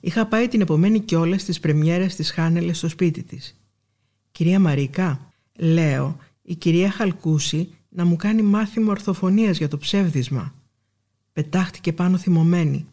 Είχα 0.00 0.26
πάει 0.26 0.48
την 0.48 0.60
επομένη 0.60 1.00
κιόλας 1.00 1.40
στις 1.40 1.60
πρεμιέρες 1.60 2.14
της 2.14 2.30
Χάνελε 2.30 2.72
στο 2.72 2.88
σπίτι 2.88 3.22
της. 3.22 3.60
«Κυρία 4.32 4.58
Μαρίκα, 4.58 5.32
λέω, 5.58 6.16
η 6.42 6.54
κυρία 6.54 6.90
Χαλκούση 6.90 7.68
να 7.88 8.04
μου 8.04 8.16
κάνει 8.16 8.42
μάθημα 8.42 8.90
ορθοφωνίας 8.90 9.58
για 9.58 9.68
το 9.68 9.78
ψεύδισμα». 9.78 10.54
Πετάχτηκε 11.36 11.92
πάνω 11.92 12.16
θυμωμένη. 12.16 12.86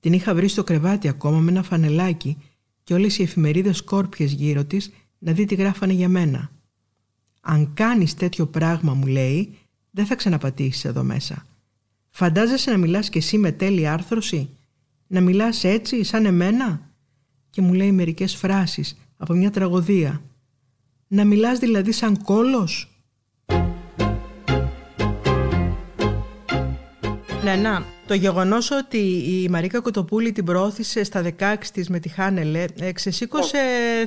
Την 0.00 0.12
είχα 0.12 0.34
βρει 0.34 0.48
στο 0.48 0.64
κρεβάτι 0.64 1.08
ακόμα 1.08 1.38
με 1.38 1.50
ένα 1.50 1.62
φανελάκι 1.62 2.36
και 2.82 2.94
όλες 2.94 3.18
οι 3.18 3.22
εφημερίδες 3.22 3.76
σκόρπιες 3.76 4.32
γύρω 4.32 4.64
της 4.64 4.90
να 5.18 5.32
δει 5.32 5.44
τι 5.44 5.54
γράφανε 5.54 5.92
για 5.92 6.08
μένα. 6.08 6.50
«Αν 7.40 7.74
κάνεις 7.74 8.14
τέτοιο 8.14 8.46
πράγμα», 8.46 8.94
μου 8.94 9.06
λέει, 9.06 9.58
«δεν 9.90 10.06
θα 10.06 10.14
ξαναπατήσεις 10.14 10.84
εδώ 10.84 11.02
μέσα». 11.02 11.46
Φαντάζεσαι 12.08 12.70
να 12.70 12.76
μιλάς 12.76 13.08
και 13.08 13.18
εσύ 13.18 13.38
με 13.38 13.52
τέλεια 13.52 13.92
άρθρωση, 13.92 14.48
να 15.06 15.20
μιλάς 15.20 15.64
έτσι 15.64 16.04
σαν 16.04 16.24
εμένα; 16.24 16.90
Και 17.50 17.62
μου 17.62 17.72
λέει 17.72 17.92
μερικές 17.92 18.34
φράσεις 18.36 18.96
από 19.16 19.34
μια 19.34 19.50
τραγωδία. 19.50 20.22
Να 21.06 21.24
μιλάς 21.24 21.58
δηλαδή 21.58 21.92
σαν 21.92 22.22
κόλος; 22.22 22.95
Ναι, 27.46 27.54
να, 27.68 27.74
το 28.06 28.14
γεγονός 28.14 28.70
ότι 28.70 29.02
η 29.36 29.48
Μαρίκα 29.50 29.80
Κοτοπούλη 29.80 30.32
την 30.32 30.44
προώθησε 30.44 31.04
στα 31.04 31.20
16 31.22 31.54
της 31.72 31.88
με 31.90 31.98
τη 31.98 32.08
Χάνελε 32.08 32.64
ε, 32.86 32.92
ξεσήκωσε 32.92 33.58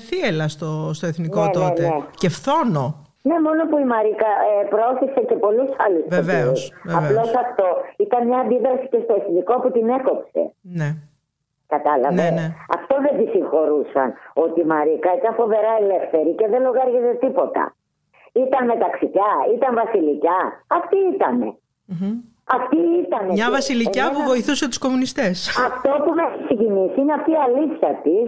θύελα 0.08 0.48
στο, 0.48 0.70
στο 0.94 1.06
εθνικό 1.12 1.40
Ναι, 1.42 1.46
ναι, 1.46 1.52
τότε. 1.52 1.82
ναι. 1.82 1.98
Και 2.22 2.30
φθόνο. 2.30 2.84
Ναι, 3.30 3.36
μόνο 3.48 3.62
που 3.70 3.78
η 3.86 3.86
Μαρίκα 3.94 4.30
ε, 4.50 4.54
προώθησε 4.74 5.22
και 5.30 5.36
πολλούς 5.46 5.70
άλλους. 5.86 6.06
Βεβαίως, 6.18 6.60
βεβαίως. 6.84 7.10
Απλώς 7.10 7.30
αυτό 7.46 7.68
ήταν 8.06 8.22
μια 8.30 8.40
αντίδραση 8.46 8.86
και 8.92 9.00
στο 9.06 9.14
εθνικό 9.22 9.54
που 9.62 9.70
την 9.76 9.88
έκοψε. 9.98 10.42
Ναι. 10.80 10.90
Κατάλαβες; 11.74 12.16
Ναι, 12.20 12.28
ναι. 12.38 12.48
Αυτό 12.78 12.94
δεν 13.06 13.14
τη 13.20 13.26
συγχωρούσαν. 13.34 14.08
Ότι 14.44 14.58
η 14.66 14.68
Μαρίκα 14.74 15.10
ήταν 15.20 15.32
φοβερά 15.42 15.72
ελεύθερη 15.84 16.32
και 16.40 16.48
δεν 16.52 16.62
λογάριζε 16.68 17.12
τίποτα. 17.24 17.64
Ήταν 18.46 18.62
μεταξικιά, 18.74 19.32
ήταν 19.56 19.72
βασιλικιά. 19.82 20.40
Αυτή 20.78 20.98
ήτανε. 21.14 21.50
Αυτή 22.58 22.80
ήταν. 23.06 23.24
Μια 23.40 23.50
βασιλικιά 23.58 24.06
που 24.14 24.22
βοηθούσε 24.32 24.66
τους 24.68 24.82
κομμουνιστές. 24.86 25.36
Αυτό 25.70 25.92
που 26.04 26.12
με 26.18 26.24
έχει 26.28 26.42
συγκινήσει 26.50 26.98
είναι 27.02 27.14
αυτή 27.20 27.32
η 27.38 27.42
αλήθεια 27.48 27.92
της 28.06 28.28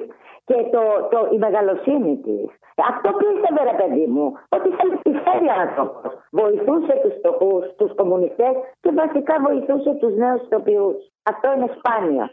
και 0.49 0.57
το, 0.73 0.83
το, 1.11 1.19
η 1.35 1.37
μεγαλοσύνη 1.45 2.13
της. 2.25 2.47
Αυτό 2.91 3.09
πίστευε, 3.19 3.61
ρε 3.71 3.75
παιδί 3.79 4.05
μου, 4.13 4.25
ότι 4.55 4.67
ήταν 4.75 4.87
πιστεύει 5.07 5.49
άνθρωπος. 5.63 6.09
Βοηθούσε 6.39 6.93
τους 7.03 7.13
φτωχού, 7.17 7.53
τους 7.79 7.91
κομμουνιστές 7.99 8.53
και 8.81 8.91
βασικά 9.01 9.33
βοηθούσε 9.47 9.91
τους 10.01 10.13
νέους 10.21 10.41
ηθοποιού. 10.45 10.87
Αυτό 11.31 11.47
είναι 11.55 11.69
σπάνιο. 11.77 12.25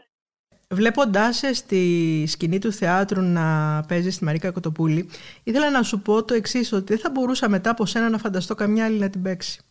Βλέποντάς 0.73 1.35
σε 1.37 1.53
στη 1.53 1.81
σκηνή 2.27 2.59
του 2.59 2.71
θεάτρου 2.71 3.21
να 3.21 3.45
παίζει 3.87 4.11
στη 4.11 4.23
Μαρίκα 4.23 4.51
Κοτοπούλη, 4.51 5.09
ήθελα 5.43 5.69
να 5.69 5.81
σου 5.83 6.01
πω 6.01 6.23
το 6.23 6.33
εξής 6.33 6.73
ότι 6.73 6.83
δεν 6.93 6.97
θα 6.97 7.09
μπορούσα 7.13 7.49
μετά 7.49 7.69
από 7.69 7.85
σένα 7.85 8.09
να 8.09 8.17
φανταστώ 8.17 8.55
καμιά 8.55 8.85
άλλη 8.85 8.99
να 8.99 9.09
την 9.09 9.21
παίξει. 9.21 9.68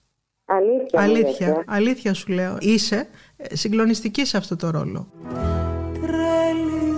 Αλήθεια. 0.50 1.00
μου 1.00 1.00
Αλήθεια, 1.00 1.46
λες, 1.48 1.56
ε. 1.56 1.62
αλήθεια 1.66 2.14
σου 2.14 2.32
λέω. 2.32 2.56
Είσαι 2.60 3.08
ε, 3.36 3.56
συγκλονιστική 3.56 4.24
σε 4.24 4.36
αυτό 4.36 4.56
το 4.56 4.70
ρόλο. 4.70 5.08
Τρέλη 6.00 6.94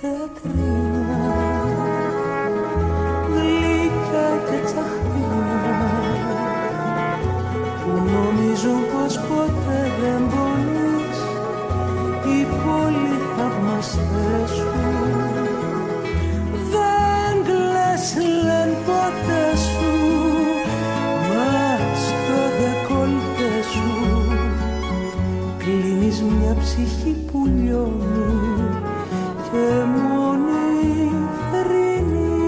θεατρίνα 0.00 1.32
Γλυκά 3.28 4.28
και 4.50 4.64
τσαχπίνα 4.64 5.92
Που 7.84 7.90
νομίζουν 7.90 8.80
πως 8.92 9.18
ποτέ 9.18 9.90
δεν 10.00 10.22
μπορείς 10.28 11.18
Οι 12.26 12.44
πολύ 12.64 13.18
θαυμαστές 13.36 14.50
σου 14.56 14.73
ψυχή 26.64 27.24
που 27.32 27.46
λιώνει 27.46 28.80
και 29.50 29.84
μόνη 29.84 31.10
θρηνεί. 31.50 32.42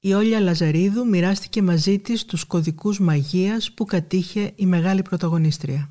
Η 0.00 0.14
Όλια 0.14 0.40
Λαζαρίδου 0.40 1.08
μοιράστηκε 1.08 1.62
μαζί 1.62 1.98
της 1.98 2.24
τους 2.24 2.44
κωδικούς 2.44 3.00
μαγείας 3.00 3.72
που 3.72 3.84
κατήχε 3.84 4.52
η 4.56 4.66
μεγάλη 4.66 5.02
πρωταγωνίστρια. 5.02 5.90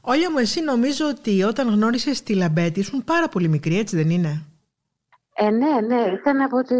Όλια 0.00 0.30
μου, 0.30 0.38
εσύ 0.38 0.60
νομίζω 0.60 1.08
ότι 1.08 1.42
όταν 1.42 1.68
γνώρισες 1.68 2.22
τη 2.22 2.34
Λαμπέτη 2.34 2.80
ήσουν 2.80 3.04
πάρα 3.04 3.28
πολύ 3.28 3.48
μικρή, 3.48 3.78
έτσι 3.78 3.96
δεν 3.96 4.10
είναι; 4.10 4.42
Ε, 5.34 5.50
ναι, 5.50 5.80
ναι, 5.80 6.12
ήταν 6.20 6.40
από, 6.40 6.62
τη, 6.62 6.74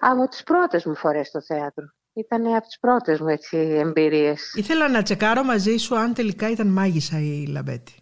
από 0.00 0.28
τις 0.28 0.42
πρώτες 0.42 0.84
μου 0.84 0.96
φορές 0.96 1.26
στο 1.26 1.42
θέατρο. 1.42 1.84
Ήταν 2.18 2.46
από 2.54 2.66
τις 2.66 2.78
πρώτες 2.78 3.20
μου 3.20 3.28
έτσι, 3.28 3.56
εμπειρίες. 3.56 4.52
Ήθελα 4.56 4.88
να 4.88 5.02
τσεκάρω 5.02 5.42
μαζί 5.44 5.76
σου 5.76 5.96
αν 5.96 6.14
τελικά 6.14 6.50
ήταν 6.50 6.66
μάγισσα 6.66 7.18
η 7.20 7.46
Λαμπέτη. 7.46 7.92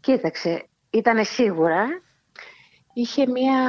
Κοίταξε, 0.00 0.68
ήταν 0.90 1.24
σίγουρα. 1.24 1.84
Είχε 2.94 3.26
μια 3.26 3.60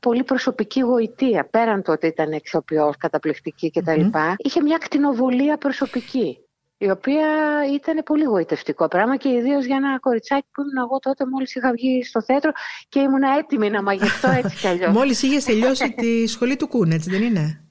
πολύ 0.00 0.24
προσωπική 0.24 0.80
γοητεία. 0.80 1.48
Πέραν 1.50 1.82
του 1.82 1.92
ότι 1.92 2.06
ήταν 2.06 2.32
ηθοποιός, 2.32 2.96
καταπληκτική 2.96 3.70
κτλ. 3.70 4.00
Είχε 4.36 4.62
μια 4.62 4.78
ακτινοβολία 4.78 5.56
προσωπική. 5.58 6.36
η 6.78 6.90
οποία 6.90 7.26
ήταν 7.74 8.02
πολύ 8.04 8.24
γοητευτικό 8.24 8.88
πράγμα 8.88 9.16
και 9.16 9.28
ιδίως 9.28 9.64
για 9.64 9.76
ένα 9.76 9.98
κοριτσάκι 9.98 10.46
που 10.52 10.60
ήμουν 10.62 10.76
εγώ 10.86 10.98
τότε 10.98 11.26
μόλις 11.26 11.54
είχα 11.54 11.70
βγει 11.72 12.04
στο 12.04 12.22
θέατρο 12.22 12.50
και 12.88 13.00
ήμουν 13.00 13.22
έτοιμη 13.22 13.70
να 13.70 13.82
μαγευτώ 13.82 14.30
έτσι 14.30 14.56
κι 14.56 14.66
αλλιώς. 14.72 14.92
μόλις 14.92 15.22
είχες 15.22 15.44
τελειώσει 15.44 15.92
τη 15.92 16.26
σχολή 16.26 16.56
του 16.56 16.68
Κούν, 16.68 16.90
έτσι 16.90 17.10
δεν 17.10 17.22
είναι; 17.22 17.64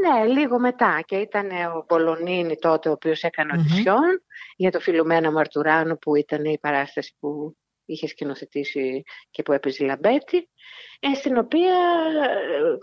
Ναι, 0.00 0.26
λίγο 0.26 0.58
μετά. 0.58 1.02
Και 1.04 1.16
ήταν 1.16 1.50
ο 1.76 1.84
Πολωνίνη 1.86 2.56
τότε, 2.56 2.88
ο 2.88 2.92
οποίος 2.92 3.22
έκανε 3.22 3.52
οντισιόν 3.54 4.22
για 4.56 4.70
το 4.70 4.80
Φιλουμένα 4.80 5.32
Μαρτουράνο, 5.32 5.96
που 5.96 6.16
ήταν 6.16 6.44
η 6.44 6.58
παράσταση 6.58 7.14
που 7.18 7.56
είχε 7.84 8.06
σκηνοθετήσει 8.06 9.02
και 9.30 9.42
που 9.42 9.52
έπαιζε 9.52 9.84
η 9.84 9.86
Λαμπέτη, 9.86 10.36
ε, 10.36 10.42
στην 11.14 11.38
οποία 11.38 11.74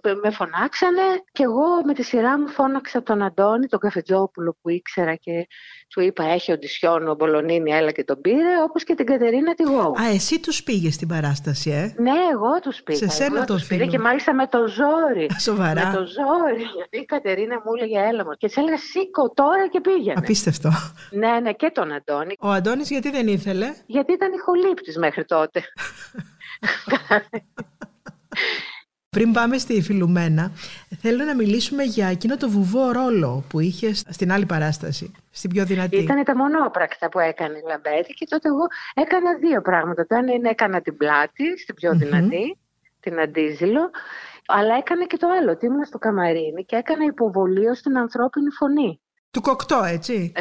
ε, 0.02 0.14
με 0.14 0.30
φωνάξανε 0.32 1.02
και 1.32 1.44
εγώ 1.44 1.82
με 1.86 1.94
τη 1.94 2.04
σειρά 2.04 2.40
μου 2.40 2.48
φώναξα 2.48 3.04
τον 3.04 3.22
Αντώνη, 3.22 3.68
τον 3.68 3.80
Καφετζόπουλο 3.80 4.58
που 4.62 4.70
ήξερα 4.70 5.16
και 5.16 5.48
του 5.88 6.02
είπα 6.02 6.24
έχει 6.24 6.52
οντισιόν 6.52 7.08
ο 7.08 7.16
Μπολονίνη, 7.16 7.72
έλα 7.72 7.92
και 7.92 8.04
τον 8.04 8.22
πήρε, 8.22 8.62
όπως 8.68 8.84
και 8.84 8.96
την 8.96 9.06
Κατερίνα 9.06 9.54
τη 9.54 9.64
Γόου. 9.64 9.92
Α, 10.02 10.10
εσύ 10.14 10.40
τους 10.40 10.64
πήγες 10.64 10.94
στην 10.94 11.08
παράσταση, 11.08 11.70
ε; 11.70 12.02
Ναι, 12.02 12.12
εγώ 12.32 12.60
τους 12.62 12.84
πήγα. 12.84 12.98
Σε 12.98 13.08
σένα 13.08 13.46
το 13.46 13.58
φίλο. 13.58 13.88
Και 13.88 14.00
μάλιστα 14.00 14.34
με 14.34 14.48
το 14.48 14.68
ζόρι. 14.68 15.30
Σοβαρά. 15.40 15.88
Με 15.88 15.94
το 15.96 16.04
ζόρι. 16.06 16.64
Γιατί 16.76 16.98
η 16.98 17.06
Κατερίνα 17.06 17.56
μου 17.56 17.72
έλεγε 17.78 18.00
έλα 18.00 18.26
μου. 18.26 18.32
Και 18.38 18.48
της 18.48 18.58
έλεγα 18.58 18.78
σήκω 18.78 19.34
τώρα 19.34 19.68
και 19.68 19.82
πήγαινε. 19.82 20.14
Απίστευτο. 20.18 20.70
Ναι, 21.12 21.40
ναι, 21.40 21.54
και 21.54 21.72
τον 21.74 21.92
Αντώνη. 21.92 22.36
Ο 22.40 22.50
Αντώνης 22.50 22.90
γιατί 22.90 23.10
δεν 23.10 23.28
ήθελε; 23.28 23.74
Γιατί 23.86 24.14
ήταν 24.14 24.32
ηχολήπτης 24.34 24.98
μέχρι 24.98 25.26
τότε. 25.26 25.62
Πριν 29.10 29.32
πάμε 29.32 29.58
στη 29.58 29.82
Φιλουμένα, 29.82 30.52
θέλω 31.02 31.24
να 31.24 31.36
μιλήσουμε 31.36 31.84
για 31.84 32.08
εκείνο 32.08 32.38
το 32.38 32.50
βουβό 32.50 32.92
ρόλο 32.92 33.44
που 33.50 33.60
είχε 33.60 33.94
στην 33.94 34.32
άλλη 34.32 34.46
παράσταση, 34.46 35.12
στην 35.32 35.50
πιο 35.50 35.66
δυνατή. 35.66 35.96
Ήταν 35.98 36.24
τα 36.24 36.36
μονόπρακτα 36.36 37.10
που 37.10 37.20
έκανε 37.20 37.58
η 37.58 37.62
Λαμπέτη 37.68 38.14
και 38.14 38.26
τότε 38.30 38.48
εγώ 38.48 38.68
έκανα 38.94 39.38
δύο 39.38 39.62
πράγματα. 39.62 40.06
Το 40.06 40.16
ένα 40.16 40.34
είναι 40.34 40.50
έκανα 40.50 40.82
την 40.82 40.98
πλάτη, 40.98 41.60
στην 41.60 41.76
πιο 41.76 41.96
δυνατη 41.96 42.58
την 43.00 43.20
αντίζηλο, 43.20 43.90
αλλά 44.46 44.76
έκανα 44.76 45.06
και 45.06 45.18
το 45.18 45.28
άλλο, 45.28 45.52
ότι 45.52 45.66
ήμουν 45.66 45.86
στο 45.86 45.98
καμαρίνι 45.98 46.66
και 46.66 46.76
έκανα 46.76 47.06
υποβολή 47.06 47.76
στην 47.76 47.98
ανθρώπινη 47.98 48.50
φωνή. 48.50 49.02
Του 49.34 49.42
κοκτό, 49.42 49.84
έτσι. 49.84 50.32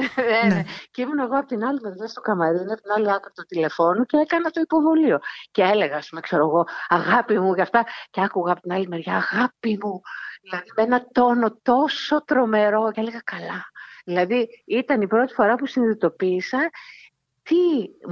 ναι, 0.43 0.55
ναι. 0.55 0.63
Και 0.91 1.03
ήμουν 1.03 1.19
εγώ 1.19 1.39
από 1.39 1.47
την 1.47 1.65
άλλη 1.65 1.81
μεριά 1.83 2.07
στο 2.07 2.21
καμαρίνι, 2.21 2.73
από 2.73 2.83
την 2.83 2.91
άλλη 2.97 3.13
άκρη 3.13 3.33
του 3.35 3.45
τηλεφώνου 3.49 4.05
και 4.05 4.17
έκανα 4.17 4.51
το 4.51 4.61
υποβολείο. 4.61 5.19
Και 5.51 5.63
έλεγα, 5.63 5.97
ας 5.97 6.09
πούμε, 6.09 6.21
ξέρω 6.21 6.43
εγώ, 6.43 6.67
αγάπη 6.89 7.39
μου 7.39 7.55
και 7.55 7.61
αυτά. 7.61 7.87
Και 8.11 8.21
άκουγα 8.23 8.53
από 8.53 8.61
την 8.61 8.73
άλλη 8.73 8.89
μεριά, 8.89 9.17
αγάπη 9.17 9.79
μου. 9.83 10.01
Δηλαδή 10.43 10.71
με 10.77 10.83
ένα 10.83 11.07
τόνο 11.13 11.59
τόσο 11.63 12.25
τρομερό. 12.25 12.91
Και 12.91 13.01
έλεγα, 13.01 13.21
καλά. 13.25 13.65
Δηλαδή 14.05 14.49
ήταν 14.67 15.01
η 15.01 15.07
πρώτη 15.07 15.35
φορά 15.35 15.55
που 15.55 15.67
συνειδητοποίησα 15.67 16.71
τι 17.43 17.55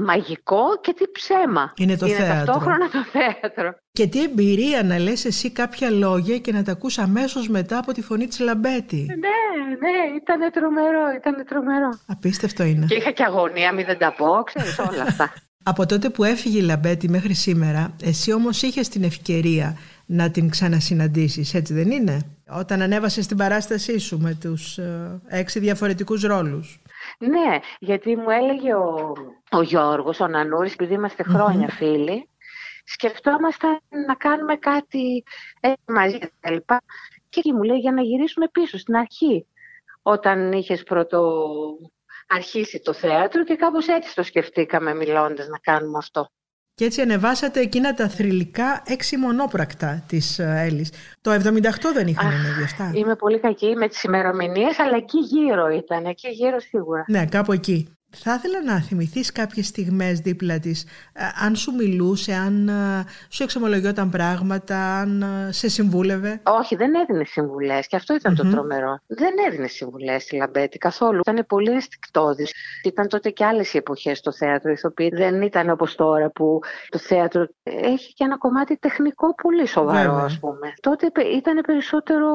μαγικό 0.02 0.62
και 0.80 0.92
τι 0.92 1.04
ψέμα. 1.12 1.72
Είναι 1.76 1.96
το 1.96 2.06
Είναι 2.06 2.16
θέατρο. 2.16 2.44
ταυτόχρονα 2.44 2.90
το 2.90 3.04
θέατρο. 3.12 3.74
Και 3.92 4.06
τι 4.06 4.22
εμπειρία 4.22 4.82
να 4.82 4.98
λες 4.98 5.24
εσύ 5.24 5.50
κάποια 5.50 5.90
λόγια 5.90 6.38
και 6.38 6.52
να 6.52 6.62
τα 6.62 6.72
ακούς 6.72 6.98
αμέσως 6.98 7.48
μετά 7.48 7.78
από 7.78 7.92
τη 7.92 8.02
φωνή 8.02 8.26
της 8.26 8.38
Λαμπέτη. 8.38 9.06
Ναι, 9.08 9.16
ναι, 9.88 10.16
ήταν 10.16 10.50
τρομερό, 10.52 11.04
ήταν 11.16 11.44
τρομερό. 11.48 11.88
Απίστευτο 12.06 12.64
είναι. 12.64 12.86
Και 12.86 12.94
είχα 12.94 13.10
και 13.10 13.22
αγωνία, 13.22 13.72
μην 13.72 13.84
δεν 13.86 13.98
τα 13.98 14.14
πω, 14.16 14.42
ξέρεις 14.44 14.78
όλα 14.78 15.02
αυτά. 15.02 15.32
Από 15.62 15.86
τότε 15.86 16.08
που 16.08 16.24
έφυγε 16.24 16.58
η 16.58 16.62
Λαμπέτη 16.62 17.08
μέχρι 17.08 17.34
σήμερα, 17.34 17.96
εσύ 18.02 18.32
όμως 18.32 18.62
είχες 18.62 18.88
την 18.88 19.02
ευκαιρία 19.02 19.76
να 20.06 20.30
την 20.30 20.48
ξανασυναντήσεις, 20.50 21.54
έτσι 21.54 21.74
δεν 21.74 21.90
είναι; 21.90 22.20
Όταν 22.48 22.82
ανέβασες 22.82 23.26
την 23.26 23.36
παράστασή 23.36 23.98
σου 23.98 24.18
με 24.18 24.34
τους 24.40 24.78
ε, 24.78 25.20
έξι 25.28 25.58
διαφορετικούς 25.58 26.22
ρόλους. 26.22 26.79
Ναι, 27.22 27.58
γιατί 27.78 28.16
μου 28.16 28.30
έλεγε 28.30 28.74
ο, 28.74 29.12
ο 29.50 29.62
Γιώργος, 29.62 30.20
ο 30.20 30.26
Νανούρης, 30.26 30.72
επειδή 30.72 30.94
είμαστε 30.94 31.22
χρόνια 31.22 31.68
φίλοι, 31.68 32.28
σκεφτόμασταν 32.84 33.80
να 34.06 34.14
κάνουμε 34.14 34.56
κάτι 34.56 35.22
έτσι 35.60 35.82
μαζί 35.86 36.18
και 36.18 36.30
λοιπά. 36.50 36.82
Και 37.28 37.40
εκεί 37.40 37.52
μου 37.52 37.62
λέει 37.62 37.78
για 37.78 37.92
να 37.92 38.02
γυρίσουμε 38.02 38.48
πίσω 38.48 38.78
στην 38.78 38.96
αρχή, 38.96 39.46
όταν 40.02 40.52
είχες 40.52 40.82
πρώτο 40.82 41.42
αρχίσει 42.28 42.80
το 42.80 42.92
θέατρο 42.92 43.44
και 43.44 43.56
κάπως 43.56 43.88
έτσι 43.88 44.14
το 44.14 44.22
σκεφτήκαμε 44.22 44.94
μιλώντας 44.94 45.48
να 45.48 45.58
κάνουμε 45.58 45.98
αυτό. 45.98 46.30
Και 46.80 46.86
έτσι 46.86 47.00
ανεβάσατε 47.00 47.60
εκείνα 47.60 47.94
τα 47.94 48.08
θρηλυκά 48.08 48.82
έξι 48.86 49.16
μονόπρακτα 49.16 50.04
της 50.06 50.38
ε, 50.38 50.62
Έλλης. 50.66 50.92
Το 51.20 51.32
78 51.32 51.36
δεν 51.94 52.06
είχαν 52.06 52.26
ανέβει 52.26 52.62
αυτά. 52.62 52.92
Είμαι 52.94 53.16
πολύ 53.16 53.40
κακή 53.40 53.74
με 53.76 53.88
τις 53.88 54.02
ημερομηνίες, 54.02 54.78
αλλά 54.78 54.96
εκεί 54.96 55.18
γύρω 55.18 55.68
ήταν, 55.68 56.04
εκεί 56.04 56.28
γύρω 56.28 56.60
σίγουρα. 56.60 57.04
Ναι, 57.08 57.26
κάπου 57.26 57.52
εκεί. 57.52 57.88
Θα 58.16 58.34
ήθελα 58.34 58.62
να 58.62 58.80
θυμηθείς 58.80 59.32
κάποιες 59.32 59.66
στιγμές 59.66 60.18
δίπλα 60.18 60.58
της, 60.58 60.84
ε, 61.12 61.22
αν 61.44 61.56
σου 61.56 61.72
μιλούσε, 61.74 62.32
αν 62.32 62.68
ε, 62.68 63.04
σου 63.28 63.42
εξομολογιόταν 63.42 64.10
πράγματα, 64.10 64.76
αν 65.00 65.22
ε, 65.22 65.52
σε 65.52 65.68
συμβούλευε. 65.68 66.40
Όχι, 66.44 66.76
δεν 66.76 66.94
έδινε 66.94 67.24
συμβουλές 67.24 67.86
και 67.86 67.96
αυτό 67.96 68.14
ήταν 68.14 68.34
το 68.34 68.50
τρομερό. 68.50 69.00
Δεν 69.06 69.34
έδινε 69.46 69.66
συμβουλές 69.66 70.22
στη 70.22 70.36
Λαμπέτη 70.36 70.78
καθόλου. 70.78 71.20
Ήταν 71.26 71.44
πολύ 71.48 71.70
αισθηκτόδη. 71.70 72.46
Ήταν 72.84 73.08
τότε 73.08 73.30
και 73.30 73.44
άλλες 73.44 73.74
οι 73.74 73.76
εποχές 73.76 74.18
στο 74.18 74.32
θέατρο. 74.32 74.70
Ηθοποιοί 74.70 75.08
δεν 75.08 75.42
ήταν 75.42 75.70
όπως 75.70 75.94
τώρα 75.94 76.30
που 76.30 76.58
το 76.88 76.98
θέατρο 76.98 77.46
έχει 77.62 78.12
και 78.12 78.24
ένα 78.24 78.38
κομμάτι 78.38 78.76
τεχνικό 78.76 79.34
πολύ 79.34 79.66
σοβαρό, 79.66 80.10
Βέβαια. 80.10 80.24
ας 80.24 80.38
πούμε. 80.38 80.72
Τότε 80.80 81.10
ήταν 81.36 81.60
περισσότερο 81.66 82.28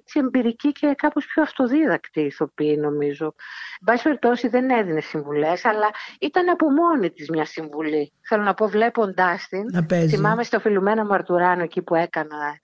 έτσι, 0.00 0.18
εμπειρική 0.18 0.72
και 0.72 0.94
κάπως 0.96 1.26
πιο 1.26 1.42
αυτοδίδακτη 1.42 2.20
η 2.20 2.24
ηθοποιοί, 2.24 2.78
νομίζω. 2.80 3.24
Εν 3.24 3.84
πάση 3.84 4.02
περιπτώσει, 4.02 4.48
δεν 4.48 4.70
έδινε 4.70 5.00
συμβουλές, 5.16 5.64
αλλά 5.64 5.90
ήταν 6.20 6.48
από 6.48 6.70
μόνη 6.70 7.10
της 7.10 7.28
μια 7.30 7.44
συμβουλή. 7.44 8.12
Θέλω 8.28 8.42
να 8.42 8.54
πω, 8.54 8.68
βλέποντάς 8.68 9.46
την. 9.48 9.64
Να 9.72 9.84
παίζει. 9.84 10.16
Θυμάμαι 10.16 10.42
στο 10.42 10.60
Φιλουμένα 10.60 11.04
Μαρτουράνο 11.04 11.62
εκεί 11.62 11.82
που 11.82 11.94
έκανα 11.94 12.58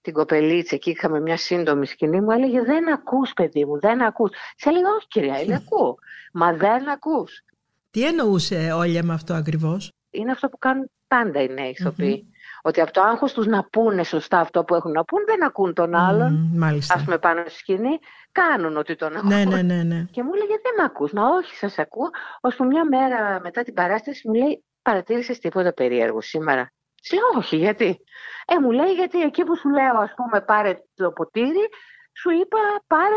την 0.00 0.12
κοπελίτσα 0.12 0.76
και 0.76 0.90
είχαμε 0.90 1.20
μια 1.20 1.36
σύντομη 1.36 1.86
σκηνή 1.86 2.20
μου 2.20 2.30
έλεγε 2.30 2.62
δεν 2.62 2.92
ακούς 2.92 3.32
παιδί 3.32 3.64
μου, 3.64 3.80
δεν 3.80 4.02
ακούς. 4.02 4.30
Σε 4.56 4.68
έλεγα 4.68 4.88
όχι 4.96 5.06
κυρία, 5.08 5.34
έλεγα 5.34 5.56
ακούω. 5.56 5.94
Μα 6.32 6.52
δεν 6.52 6.88
ακούς. 6.88 7.42
Τι 7.90 8.06
εννοούσε 8.06 8.72
Όλια 8.72 9.02
με 9.02 9.12
αυτό 9.12 9.34
ακριβώς; 9.34 9.92
Είναι 10.10 10.30
αυτό 10.30 10.48
που 10.48 10.58
κάνουν 10.58 10.90
πάντα 11.08 11.42
οι 11.42 11.48
νέοι 11.48 11.70
ηθοποιοί. 11.70 12.32
Ότι 12.62 12.80
από 12.80 12.92
το 12.92 13.00
άγχος 13.02 13.32
τους 13.32 13.46
να 13.46 13.64
πούνε 13.64 14.02
σωστά 14.04 14.38
αυτό 14.40 14.64
που 14.64 14.74
έχουν 14.74 14.90
να 14.92 15.04
πούν, 15.04 15.22
δεν 15.26 15.44
ακούν 15.44 15.74
τον 15.74 15.94
άλλον. 15.94 16.32
Μμμ, 16.32 16.58
μάλιστα. 16.58 16.94
Ας 16.94 17.04
πούμε 17.04 17.18
πάνω 17.18 17.40
στη 17.46 17.58
σκηνή, 17.58 17.98
κάνουν 18.32 18.76
ότι 18.76 18.96
τον 18.96 19.16
ακούν. 19.16 19.28
Ναι, 19.28 19.44
ναι, 19.44 19.62
ναι, 19.62 19.82
ναι. 19.82 20.04
Και 20.10 20.22
μου 20.22 20.30
έλεγε 20.34 20.54
δεν 20.62 20.72
με 20.76 20.82
ακούς. 20.82 21.12
Μα 21.12 21.26
όχι 21.28 21.56
σας 21.56 21.78
ακούω. 21.78 22.10
Ώσπου 22.40 22.64
μια 22.64 22.84
μέρα 22.84 23.40
μετά 23.42 23.62
την 23.62 23.74
παράσταση 23.74 24.28
μου 24.28 24.34
λέει 24.34 24.64
παρατήρησες 24.82 25.38
τίποτα 25.38 25.72
περίεργο 25.72 26.20
σήμερα. 26.20 26.72
Της 27.02 27.12
λέω 27.12 27.22
όχι 27.36 27.56
γιατί. 27.56 27.98
Ε 28.46 28.58
μου 28.60 28.70
λέει 28.70 28.92
γιατί 28.92 29.20
εκεί 29.22 29.44
που 29.44 29.56
σου 29.56 29.68
λέω 29.68 29.98
ας 29.98 30.12
πούμε 30.16 30.40
πάρε 30.40 30.78
το 30.94 31.10
ποτήρι 31.10 31.68
σου 32.12 32.30
είπα 32.30 32.58
πάρε 32.86 33.14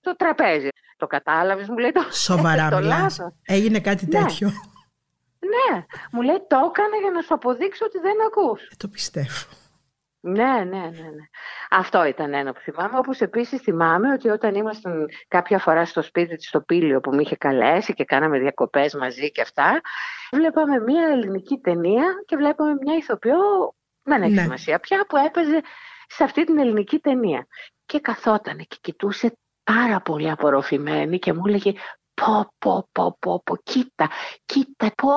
το 0.00 0.16
τραπέζι. 0.16 0.68
Το 0.96 1.06
κατάλαβες 1.06 1.68
μου 1.68 1.78
λέει 1.78 1.92
το, 1.92 2.02
Σοβαρά 2.10 2.68
το 2.70 2.76
μιλάς. 2.76 3.00
λάθος. 3.18 3.32
Έγινε 3.46 3.80
κάτι 3.80 4.06
Ναι. 4.06 4.18
τέτοιο. 4.18 4.46
Ναι, 4.48 4.54
μου 6.12 6.22
λέει 6.22 6.44
το 6.48 6.56
έκανε 6.56 6.98
για 7.00 7.10
να 7.10 7.20
σου 7.22 7.34
αποδείξω 7.34 7.84
ότι 7.84 7.98
δεν 7.98 8.16
ακούς. 8.26 8.62
Ε, 8.62 8.68
το 8.76 8.88
πιστεύω. 8.88 9.46
Ναι, 10.20 10.44
ναι, 10.44 10.64
ναι, 10.64 10.88
ναι. 10.88 11.26
Αυτό 11.70 12.04
ήταν 12.04 12.34
ένα 12.34 12.52
που 12.52 12.60
θυμάμαι. 12.60 12.98
Όπως 12.98 13.20
επίσης 13.20 13.60
θυμάμαι 13.60 14.12
ότι 14.12 14.28
όταν 14.28 14.54
ήμασταν 14.54 15.06
κάποια 15.28 15.58
φορά 15.58 15.84
στο 15.84 16.02
σπίτι 16.02 16.36
της 16.36 16.48
στο 16.48 16.60
Πήλιο 16.60 17.00
που 17.00 17.10
με 17.10 17.22
είχε 17.22 17.36
καλέσει 17.36 17.94
και 17.94 18.04
κάναμε 18.04 18.38
διακοπές 18.38 18.94
μαζί 18.94 19.30
και 19.30 19.40
αυτά, 19.40 19.80
βλέπαμε 20.32 20.80
μια 20.80 21.08
ελληνική 21.08 21.58
ταινία 21.58 22.04
και 22.26 22.36
βλέπαμε 22.36 22.74
μια 22.82 22.96
ηθοποιό, 22.96 23.74
δεν 24.02 24.22
έχει 24.22 24.32
Ναι. 24.32 24.42
σημασία 24.42 24.78
πια, 24.78 25.06
που 25.08 25.16
έπαιζε 25.16 25.60
σε 26.06 26.24
αυτή 26.24 26.44
την 26.44 26.58
ελληνική 26.58 26.98
ταινία. 26.98 27.46
Και 27.86 28.00
καθότανε 28.00 28.62
και 28.62 28.76
κοιτούσε 28.80 29.38
πάρα 29.64 30.00
πολύ 30.00 30.30
απορροφημένη 30.30 31.18
και 31.18 31.32
μου 31.32 31.42
έλεγε 31.46 31.72
πω 32.24 32.52
πω 32.58 32.88
πω 32.92 33.16
πω 33.18 33.42
πω 33.44 33.56
κοίτα 33.56 34.10
κοίτα 34.44 34.92
πω 34.96 35.10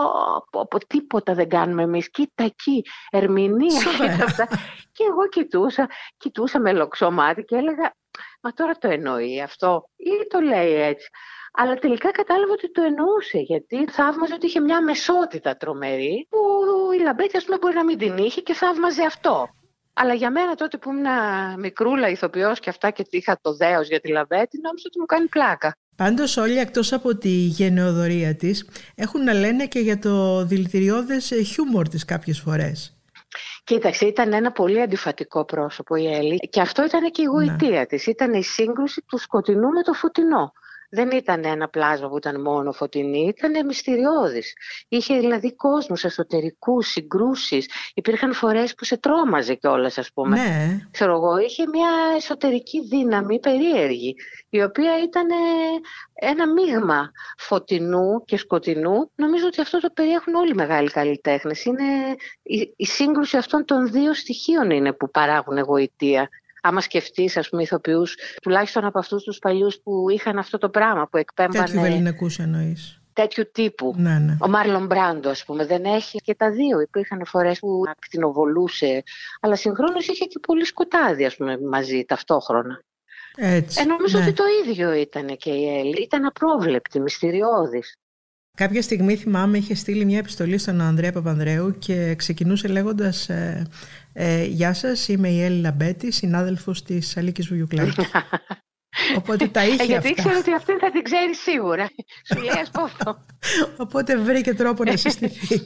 πω 0.51 0.67
πω 0.67 0.85
τίποτα 0.87 1.33
δεν 1.33 1.49
κάνουμε 1.49 1.83
εμείς 1.83 2.09
κοίτα 2.09 2.43
εκεί 2.43 2.85
ερμηνεία 3.09 3.79
Σοβαρά. 3.79 4.11
κοίτα 4.11 4.23
αυτά 4.23 4.47
και 4.91 5.03
εγώ 5.09 5.27
κοιτούσα 5.29 5.89
κοιτούσα 6.17 6.59
με 6.59 6.73
λοξό 6.73 7.11
μάτι 7.11 7.43
και 7.43 7.55
έλεγα 7.55 7.93
μα 8.41 8.51
τώρα 8.51 8.73
το 8.73 8.87
εννοεί 8.87 9.41
αυτό 9.41 9.89
ή 9.95 10.27
το 10.27 10.39
λέει 10.39 10.73
έτσι 10.73 11.07
αλλά 11.53 11.75
τελικά 11.75 12.11
κατάλαβα 12.11 12.51
ότι 12.51 12.71
το 12.71 12.81
εννοούσε 12.81 13.37
γιατί 13.37 13.87
θαύμαζε 13.87 14.33
ότι 14.33 14.45
είχε 14.45 14.59
μια 14.59 14.81
αμεσότητα 14.81 15.57
τρομερή 15.57 16.27
που 16.29 16.39
η 16.99 17.01
Λαμπέτη 17.01 17.37
ας 17.37 17.43
πούμε 17.45 17.57
μπορεί 17.57 17.75
να 17.75 17.83
μην 17.83 17.97
την 17.97 18.17
είχε 18.17 18.41
και 18.41 18.53
θαύμαζε 18.53 19.03
αυτό. 19.03 19.49
Αλλά 19.93 20.13
για 20.13 20.31
μένα 20.31 20.55
τότε 20.55 20.77
που 20.77 20.91
ήμουν 20.91 21.05
μικρούλα 21.59 22.09
ηθοποιός 22.09 22.59
και 22.59 22.69
αυτά 22.69 22.91
και 22.91 23.05
είχα 23.09 23.39
το 23.41 23.55
δέος 23.55 23.87
για 23.87 23.99
τη 23.99 24.09
Λαμπέτη 24.09 24.59
νόμιζα 24.61 24.83
ότι 24.87 24.99
μου 24.99 25.05
κάνει 25.05 25.27
πλάκα. 25.27 25.77
Πάντως 25.95 26.37
όλοι 26.37 26.57
εκτός 26.57 26.93
από 26.93 27.15
τη 27.15 27.29
γενναιοδωρία 27.29 28.35
της 28.35 28.69
έχουν 28.95 29.23
να 29.23 29.33
λένε 29.33 29.65
και 29.65 29.79
για 29.79 29.99
το 29.99 30.45
δηλητηριώδες 30.45 31.31
ε, 31.31 31.41
χιούμορ 31.41 31.87
της 31.87 32.05
κάποιες 32.05 32.39
φορές. 32.39 32.95
Κοίταξε, 33.63 34.05
ήταν 34.05 34.33
ένα 34.33 34.51
πολύ 34.51 34.81
αντιφατικό 34.81 35.45
πρόσωπο 35.45 35.95
η 35.95 36.13
Έλλη 36.13 36.37
και 36.37 36.61
αυτό 36.61 36.83
ήταν 36.85 37.11
και 37.11 37.21
η 37.21 37.25
γοητεία 37.25 37.85
της. 37.85 38.05
Ήταν 38.05 38.33
η 38.33 38.43
σύγκρουση 38.43 39.03
του 39.07 39.17
σκοτεινού 39.17 39.69
με 39.69 39.81
το 39.81 39.93
φωτεινό. 39.93 40.53
Δεν 40.93 41.11
ήταν 41.11 41.45
ένα 41.45 41.67
πλάσμα 41.69 42.09
που 42.09 42.17
ήταν 42.17 42.41
μόνο 42.41 42.71
φωτεινή, 42.71 43.33
ήταν 43.37 43.65
μυστηριώδης. 43.65 44.53
Είχε 44.87 45.19
δηλαδή 45.19 45.55
κόσμους 45.55 46.03
εσωτερικούς, 46.03 46.87
συγκρούσεις. 46.87 47.69
Υπήρχαν 47.93 48.33
φορές 48.33 48.75
που 48.75 48.85
σε 48.85 48.97
τρόμαζε 48.97 49.53
κιόλας, 49.55 49.97
ας 49.97 50.11
πούμε. 50.13 50.35
Ναι. 50.37 50.87
Ξέρω 50.91 51.13
εγώ, 51.13 51.37
είχε 51.37 51.67
μια 51.67 51.89
εσωτερική 52.15 52.87
δύναμη 52.87 53.39
περίεργη, 53.39 54.15
η 54.49 54.63
οποία 54.63 55.03
ήταν 55.03 55.27
ένα 56.13 56.51
μείγμα 56.51 57.11
φωτεινού 57.37 58.23
και 58.25 58.37
σκοτεινού. 58.37 59.11
Νομίζω 59.15 59.47
ότι 59.47 59.61
αυτό 59.61 59.79
το 59.79 59.89
περιέχουν 59.93 60.35
όλοι 60.35 60.51
οι 60.51 60.55
μεγάλοι 60.55 60.89
καλλιτέχνες. 60.89 61.65
Είναι 61.65 62.15
η, 62.41 62.73
η 62.75 62.85
σύγκρουση 62.85 63.37
αυτών 63.37 63.65
των 63.65 63.91
δύο 63.91 64.13
στοιχείων 64.13 64.69
είναι 64.69 64.93
που 64.93 65.11
παράγουν 65.11 65.57
εγωιτεία 65.57 66.29
άμα 66.61 66.81
σκεφτείς, 66.81 67.37
ας 67.37 67.49
πούμε, 67.49 67.61
ηθοποιούς, 67.61 68.15
τουλάχιστον 68.41 68.85
από 68.85 68.99
αυτούς 68.99 69.23
τους 69.23 69.39
παλιούς 69.39 69.79
που 69.83 70.09
είχαν 70.09 70.37
αυτό 70.37 70.57
το 70.57 70.69
πράγμα, 70.69 71.07
που 71.07 71.17
εκπέμπανε. 71.17 71.65
Τέτοιου 71.65 71.83
ελληνικού 71.83 72.29
εννοείς. 72.37 73.01
Τέτοιου 73.13 73.49
τύπου. 73.51 73.93
Ναι, 73.97 74.19
ναι. 74.19 74.37
Ο 74.39 74.47
Μάρλον 74.47 74.85
Μπράντο, 74.85 75.29
ας 75.29 75.45
πούμε, 75.45 75.65
δεν 75.65 75.85
έχει 75.85 76.17
και 76.17 76.35
τα 76.35 76.51
δύο. 76.51 76.81
Υπήρχαν 76.81 77.25
φορές 77.25 77.59
που 77.59 77.83
ακτινοβολούσε, 77.89 79.03
αλλά 79.41 79.55
συγχρόνως 79.55 80.07
είχε 80.07 80.25
και 80.25 80.39
πολύ 80.39 80.65
σκοτάδι, 80.65 81.25
ας 81.25 81.35
πούμε, 81.35 81.57
μαζί 81.69 82.05
ταυτόχρονα. 82.05 82.83
Έτσι, 83.35 83.81
ε, 83.81 83.85
νομίζω 83.85 84.17
ναι. 84.17 84.23
ότι 84.23 84.33
το 84.33 84.43
ίδιο 84.63 84.93
ήταν 84.93 85.37
και 85.37 85.51
η 85.51 85.77
Έλλη. 85.79 86.01
Ήταν 86.01 86.25
απρόβλεπτη, 86.25 86.99
μυστηριώδης. 86.99 87.97
Κάποια 88.57 88.81
στιγμή 88.81 89.15
θυμάμαι 89.15 89.57
είχε 89.57 89.75
στείλει 89.75 90.05
μια 90.05 90.17
επιστολή 90.17 90.57
στον 90.57 90.81
Ανδρέα 90.81 91.11
Παπανδρέου 91.11 91.77
και 91.77 92.15
ξεκινούσε 92.15 92.67
λέγοντας 92.67 93.29
ε, 93.29 93.67
ε, 94.13 94.45
«Γεια 94.45 94.73
σας, 94.73 95.07
είμαι 95.07 95.29
η 95.29 95.41
Έλλη 95.41 95.61
Λαμπέτη, 95.61 96.11
συνάδελφος 96.11 96.83
της 96.83 97.17
Αλίκης 97.17 97.47
Βουγιουκλάκης». 97.47 97.95
Οπότε 99.17 99.47
τα 99.47 99.65
είχε 99.65 99.81
Ε, 99.81 99.85
γιατί 99.85 99.95
αυτά. 99.95 100.09
ήξερα 100.09 100.37
ότι 100.37 100.53
αυτή 100.53 100.71
θα 100.73 100.91
την 100.91 101.03
ξέρεις 101.03 101.41
σίγουρα. 101.41 101.89
Σου 102.25 102.39
λέει 102.39 102.61
ας 102.61 102.69
πω 102.69 102.81
αυτό. 102.83 103.23
Οπότε 103.77 104.17
βρήκε 104.17 104.53
τρόπο 104.53 104.83
να 104.83 104.95
συστηθεί. 104.97 105.61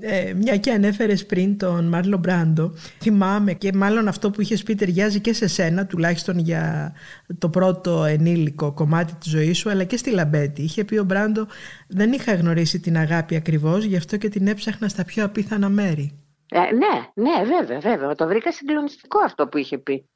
Ε, 0.00 0.32
μια 0.34 0.56
και 0.56 0.70
ανέφερες 0.70 1.26
πριν 1.26 1.58
τον 1.58 1.88
Μάρλον 1.88 2.16
Μπράντο, 2.16 2.74
θυμάμαι 3.00 3.52
και 3.52 3.72
μάλλον 3.72 4.08
αυτό 4.08 4.30
που 4.30 4.40
είχες 4.40 4.62
πει 4.62 4.74
ταιριάζει 4.74 5.20
και 5.20 5.32
σε 5.32 5.46
σένα, 5.46 5.86
τουλάχιστον 5.86 6.38
για 6.38 6.92
το 7.38 7.48
πρώτο 7.48 8.04
ενήλικο 8.04 8.72
κομμάτι 8.72 9.14
της 9.14 9.30
ζωής 9.30 9.58
σου, 9.58 9.70
αλλά 9.70 9.84
και 9.84 9.96
στη 9.96 10.10
Λαμπέτη. 10.10 10.62
Είχε 10.62 10.84
πει 10.84 10.98
ο 10.98 11.04
Μπράντο, 11.04 11.46
δεν 11.88 12.12
είχα 12.12 12.34
γνωρίσει 12.34 12.80
την 12.80 12.96
αγάπη 12.96 13.36
ακριβώς, 13.36 13.84
γι' 13.84 13.96
αυτό 13.96 14.16
και 14.16 14.28
την 14.28 14.46
έψαχνα 14.46 14.88
στα 14.88 15.04
πιο 15.04 15.24
απίθανα 15.24 15.68
μέρη. 15.68 16.18
Ε, 16.50 16.58
ναι, 16.58 17.22
ναι, 17.30 17.44
βέβαια, 17.44 17.78
βέβαια. 17.80 18.14
Το 18.14 18.26
βρήκα 18.26 18.52
συγκλονιστικό 18.52 19.18
αυτό 19.18 19.46
που 19.48 19.58
είχε 19.58 19.78
πει. 19.78 20.08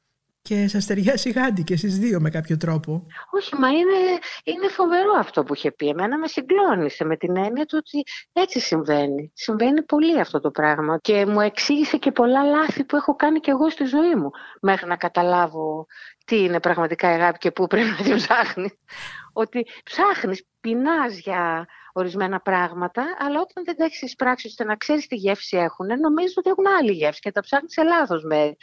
Και 0.49 0.67
σα 0.67 0.79
ταιριάζει 0.79 1.29
γάντι 1.29 1.63
και 1.63 1.73
εσείς 1.73 1.99
δύο 1.99 2.19
με 2.19 2.29
κάποιο 2.29 2.57
τρόπο. 2.57 3.05
Όχι, 3.31 3.55
μα 3.55 3.67
είναι, 3.67 4.19
είναι 4.43 4.67
φοβερό 4.67 5.13
αυτό 5.17 5.43
που 5.43 5.53
είχε 5.53 5.71
πει. 5.71 5.87
Εμένα 5.87 6.17
με 6.17 6.27
συγκλώνησε 6.27 7.03
με 7.03 7.17
την 7.17 7.37
έννοια 7.37 7.65
του 7.65 7.77
ότι 7.79 8.03
έτσι 8.33 8.59
συμβαίνει. 8.59 9.31
Συμβαίνει 9.33 9.83
πολύ 9.83 10.19
αυτό 10.19 10.39
το 10.39 10.51
πράγμα. 10.51 10.97
Και 10.97 11.25
μου 11.25 11.39
εξήγησε 11.39 11.97
και 11.97 12.11
πολλά 12.11 12.43
λάθη 12.43 12.83
που 12.83 12.95
έχω 12.95 13.15
κάνει 13.15 13.39
και 13.39 13.51
εγώ 13.51 13.69
στη 13.69 13.85
ζωή 13.85 14.15
μου. 14.15 14.29
Μέχρι 14.61 14.87
να 14.87 14.95
καταλάβω 14.95 15.85
τι 16.25 16.43
είναι 16.43 16.59
πραγματικά 16.59 17.11
η 17.11 17.13
αγάπη 17.13 17.37
και 17.37 17.51
πού 17.51 17.67
πρέπει 17.67 17.89
να 17.89 18.03
την 18.03 18.15
ψάχνει. 18.15 18.79
Ότι 19.33 19.65
ψάχνεις, 19.83 20.45
πεινάς 20.59 21.19
για 21.19 21.67
ορισμένα 21.93 22.39
πράγματα, 22.39 23.03
αλλά 23.19 23.39
όταν 23.39 23.63
δεν 23.65 23.75
τα 23.75 23.83
έχεις 23.83 24.01
εισπράξει 24.01 24.47
ώστε 24.47 24.63
να 24.63 24.75
ξέρεις 24.75 25.07
τι 25.07 25.15
γεύση 25.15 25.57
έχουν, 25.57 25.85
νομίζω 25.85 26.33
ότι 26.35 26.49
έχουν 26.49 26.65
άλλη 26.79 26.91
γεύση 26.91 27.19
και 27.19 27.31
τα 27.31 27.41
ψάχνεις 27.41 27.73
σε 27.73 27.83
λάθος 27.83 28.23
μέρη. 28.23 28.57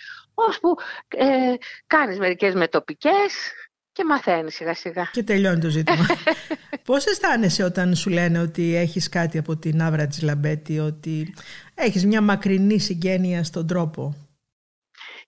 Ώσπου 0.48 0.76
ε, 1.08 1.54
κάνεις 1.86 2.18
μερικές 2.18 2.54
μετοπικές 2.54 3.52
και 3.92 4.04
μαθαίνεις 4.04 4.54
σιγά 4.54 4.74
σιγά. 4.74 5.08
Και 5.12 5.22
τελειώνει 5.22 5.60
το 5.60 5.68
ζήτημα. 5.68 6.06
Πώς 6.84 7.06
αισθάνεσαι 7.06 7.62
όταν 7.62 7.94
σου 7.94 8.10
λένε 8.10 8.40
ότι 8.40 8.76
έχεις 8.76 9.08
κάτι 9.08 9.38
από 9.38 9.56
την 9.56 9.82
άβρα 9.82 10.06
της 10.06 10.22
Λαμπέτη, 10.22 10.78
ότι 10.78 11.34
έχεις 11.74 12.06
μια 12.06 12.20
μακρινή 12.20 12.78
συγγένεια 12.78 13.44
στον 13.44 13.66
τρόπο; 13.66 14.14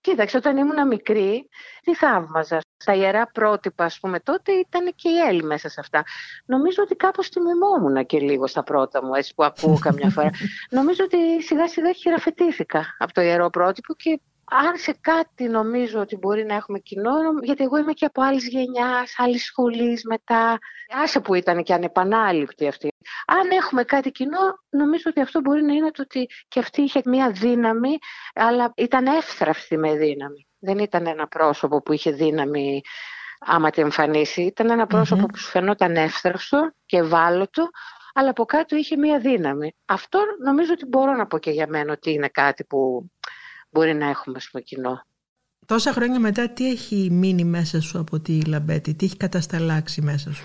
Κοίταξε, 0.02 0.36
όταν 0.36 0.56
ήμουν 0.56 0.86
μικρή, 0.86 1.48
τι 1.80 1.94
θαύμαζα. 1.94 2.60
Στα 2.76 2.94
ιερά 2.94 3.30
πρότυπα, 3.32 3.84
ας 3.84 3.98
πούμε, 4.00 4.20
τότε 4.20 4.52
ήταν 4.52 4.92
και 4.94 5.08
η 5.08 5.18
Έλλη 5.28 5.42
μέσα 5.42 5.68
σε 5.68 5.80
αυτά. 5.80 6.04
Νομίζω 6.44 6.82
ότι 6.82 6.94
κάπως 6.94 7.28
τη 7.28 7.40
μιμόμουν 7.40 8.06
και 8.06 8.18
λίγο 8.18 8.46
στα 8.46 8.62
πρώτα 8.62 9.04
μου, 9.04 9.14
έτσι 9.14 9.34
που 9.34 9.44
ακούω 9.44 9.78
καμιά 9.78 10.10
φορά. 10.10 10.30
Νομίζω 10.78 11.04
ότι 11.04 11.42
σιγά 11.42 11.68
σιγά 11.68 11.92
χειραφετήθηκα 11.92 12.96
από 12.98 13.12
το 13.12 13.20
ιερό 13.20 13.50
πρότυπο 13.50 13.94
και 13.94 14.20
αν 14.60 14.76
σε 14.76 14.94
κάτι 15.00 15.44
νομίζω 15.44 16.00
ότι 16.00 16.16
μπορεί 16.16 16.44
να 16.44 16.54
έχουμε 16.54 16.78
κοινό, 16.78 17.12
γιατί 17.42 17.62
εγώ 17.64 17.76
είμαι 17.76 17.92
και 17.92 18.04
από 18.04 18.22
άλλης 18.22 18.48
γενιάς, 18.48 19.14
άλλης 19.16 19.44
σχολής 19.44 20.04
μετά. 20.04 20.58
Άσε 21.02 21.20
που 21.20 21.34
ήταν 21.34 21.62
και 21.62 21.74
ανεπανάληπτη 21.74 22.68
αυτή. 22.68 22.88
Αν 23.26 23.50
έχουμε 23.50 23.84
κάτι 23.84 24.10
κοινό, 24.10 24.62
νομίζω 24.70 25.04
ότι 25.06 25.20
αυτό 25.20 25.40
μπορεί 25.40 25.62
να 25.62 25.72
είναι 25.72 25.90
το 25.90 26.02
ότι 26.02 26.28
και 26.48 26.60
αυτή 26.60 26.82
είχε 26.82 27.00
μία 27.04 27.30
δύναμη, 27.30 27.98
αλλά 28.34 28.72
ήταν 28.76 29.06
εύθραυστη 29.06 29.76
με 29.76 29.96
δύναμη. 29.96 30.46
Δεν 30.58 30.78
ήταν 30.78 31.06
ένα 31.06 31.28
πρόσωπο 31.28 31.82
που 31.82 31.92
είχε 31.92 32.10
δύναμη 32.10 32.80
άμα 33.38 33.70
την 33.70 33.82
εμφανίσει. 33.82 34.42
Ήταν 34.42 34.70
ένα 34.70 34.86
πρόσωπο 34.86 35.26
που 35.26 35.36
σου 35.36 35.48
φαινόταν 35.48 35.96
εύθραυστο 35.96 36.72
και 36.86 36.96
ευάλωτο, 36.96 37.68
αλλά 38.14 38.30
από 38.30 38.44
κάτω 38.44 38.76
είχε 38.76 38.96
μία 38.96 39.18
δύναμη. 39.18 39.74
Αυτό 39.84 40.20
νομίζω 40.44 40.72
ότι 40.72 40.86
μπορώ 40.86 41.12
να 41.12 41.26
πω 41.26 41.38
και 41.38 41.50
για 41.50 41.66
μένα 41.68 41.92
ότι 41.92 42.12
είναι 42.12 42.28
κάτι 42.28 42.64
που 42.64 43.10
μπορεί 43.72 43.94
να 43.94 44.08
έχουμε 44.08 44.40
στο 44.40 44.60
κοινό. 44.60 45.04
Τόσα 45.66 45.92
χρόνια 45.92 46.20
μετά 46.20 46.48
τι 46.48 46.70
έχει 46.70 47.08
μείνει 47.10 47.44
μέσα 47.44 47.80
σου 47.80 47.98
από 47.98 48.20
τη 48.20 48.44
Λαμπέτη, 48.44 48.94
τι 48.94 49.04
έχει 49.04 49.16
κατασταλάξει 49.16 50.02
μέσα 50.02 50.32
σου; 50.32 50.44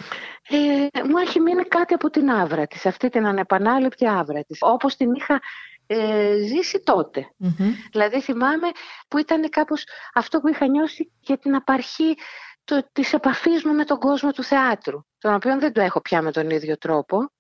Ε, 0.50 1.04
μου 1.04 1.18
έχει 1.18 1.40
μείνει 1.40 1.64
κάτι 1.64 1.94
από 1.94 2.10
την 2.10 2.30
άβρα 2.30 2.68
της, 2.68 2.86
αυτή 2.86 3.10
την 3.10 3.26
ανεπανάληπτη 3.26 4.08
άβρα 4.08 4.44
της, 4.44 4.58
όπως 4.62 4.96
την 4.96 5.14
είχα 5.14 5.42
ε, 5.88 6.38
ζήσει 6.38 6.80
τότε. 6.84 7.32
Δηλαδή 7.92 8.22
θυμάμαι 8.22 8.68
που 9.08 9.18
ήταν 9.18 9.50
κάπως 9.50 9.84
αυτό 10.14 10.40
που 10.40 10.48
είχα 10.48 10.68
νιώσει 10.68 11.12
και 11.20 11.38
την 11.38 11.56
απαρχή 11.56 12.16
το, 12.64 12.90
της 12.92 13.14
επαφής 13.14 13.64
μου 13.64 13.74
με 13.74 13.84
τον 13.86 14.00
κόσμο 14.00 14.32
του 14.32 14.44
θεάτρου, 14.44 15.00
τον 15.18 15.34
οποίο 15.34 15.60
δεν 15.60 15.74
το 15.74 15.82
έχω 15.82 16.02
πια 16.02 16.22
με 16.22 16.32
τον 16.32 16.50
ίδιο 16.50 16.78
τρόπο, 16.78 17.32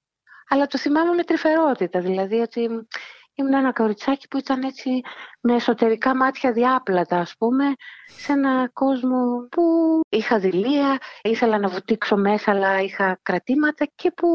αλλά 0.49 0.67
το 0.67 0.77
θυμάμαι 0.77 1.13
με 1.13 1.23
τρυφερότητα, 1.23 1.99
δηλαδή 1.99 2.39
ότι 2.39 2.69
ήμουν 3.39 3.53
ένα 3.53 3.73
κοριτσάκι 3.73 4.27
που 4.27 4.37
ήταν 4.37 4.61
έτσι 4.61 4.89
με 5.41 5.53
εσωτερικά 5.53 6.15
μάτια 6.15 6.51
διάπλατα 6.51 7.19
ας 7.19 7.33
πούμε 7.37 7.63
σε 8.17 8.31
ένα 8.31 8.69
κόσμο 8.73 9.47
που 9.51 9.61
είχα 10.09 10.39
δειλία, 10.39 10.97
ήθελα 11.21 11.59
να 11.59 11.67
βουτήξω 11.67 12.17
μέσα 12.17 12.51
αλλά 12.51 12.81
είχα 12.81 13.19
κρατήματα 13.21 13.87
και 13.95 14.11
που 14.11 14.27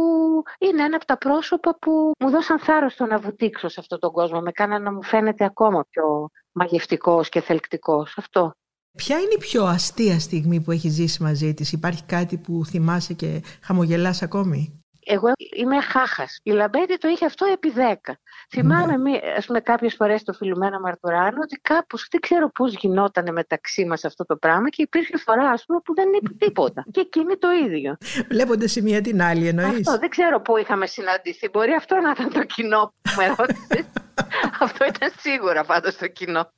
είναι 0.58 0.82
ένα 0.82 0.96
από 0.96 1.04
τα 1.04 1.18
πρόσωπα 1.18 1.78
που 1.78 2.10
μου 2.18 2.30
δώσαν 2.30 2.58
θάρρος 2.58 2.94
το 2.94 3.06
να 3.06 3.18
βουτήξω 3.18 3.68
σε 3.68 3.80
αυτόν 3.80 3.98
τον 3.98 4.12
κόσμο. 4.12 4.40
Με 4.40 4.52
κάνανε 4.52 4.84
να 4.84 4.92
μου 4.92 5.02
φαίνεται 5.02 5.44
ακόμα 5.44 5.84
πιο 5.90 6.28
μαγευτικός 6.52 7.28
και 7.28 7.40
θελκτικός. 7.40 8.14
Αυτό. 8.18 8.52
Ποια 8.96 9.18
είναι 9.18 9.34
η 9.34 9.38
πιο 9.38 9.64
αστεία 9.64 10.20
στιγμή 10.20 10.60
που 10.60 10.70
έχεις 10.70 10.92
ζήσει 10.92 11.22
μαζί 11.22 11.54
της, 11.54 11.72
υπάρχει 11.72 12.04
κάτι 12.04 12.36
που 12.38 12.64
θυμάσαι 12.66 13.12
και 13.12 13.42
χαμογελάς 13.62 14.22
ακόμη; 14.22 14.81
Εγώ 15.04 15.32
είμαι 15.56 15.80
χάχας. 15.80 16.40
Η 16.42 16.50
Λαμπέτη 16.50 16.98
το 16.98 17.08
είχε 17.08 17.24
αυτό 17.24 17.46
επί 17.52 17.72
10. 17.76 18.12
Θυμάμαι, 18.50 18.96
ναι. 18.96 19.18
ας 19.36 19.46
πούμε, 19.46 19.60
κάποιες 19.60 19.94
φορές 19.94 20.22
το 20.22 20.32
φιλουμένα 20.32 20.80
Μαρτουράνο 20.80 21.38
ότι 21.42 21.56
κάπως 21.56 22.06
δεν 22.10 22.20
ξέρω 22.20 22.50
πώς 22.50 22.74
γινόταν 22.74 23.32
μεταξύ 23.32 23.84
μας 23.84 24.04
αυτό 24.04 24.24
το 24.24 24.36
πράγμα 24.36 24.68
και 24.68 24.82
υπήρχε 24.82 25.16
φορά, 25.16 25.50
ας 25.50 25.64
πούμε, 25.64 25.80
που 25.84 25.94
δεν 25.94 26.08
είπε 26.12 26.30
τίποτα. 26.44 26.84
και 26.90 27.00
εκείνη 27.00 27.36
το 27.36 27.48
ίδιο. 27.50 27.96
Βλέποντα 28.28 28.66
η 28.74 28.80
μία 28.80 29.00
την 29.00 29.22
άλλη, 29.22 29.48
εννοείς; 29.48 29.88
Αυτό 29.88 29.98
δεν 29.98 30.08
ξέρω 30.08 30.40
πού 30.40 30.56
είχαμε 30.56 30.86
συναντηθεί. 30.86 31.48
Μπορεί 31.48 31.72
αυτό 31.72 31.96
να 31.96 32.10
ήταν 32.10 32.32
το 32.32 32.44
κοινό 32.44 32.94
που 33.02 33.10
με 33.16 33.26
ρώτησε. 33.26 33.90
αυτό 34.66 34.84
ήταν 34.84 35.12
σίγουρα 35.18 35.64
πάντως 35.64 35.96
το 35.96 36.06
κοινό. 36.06 36.52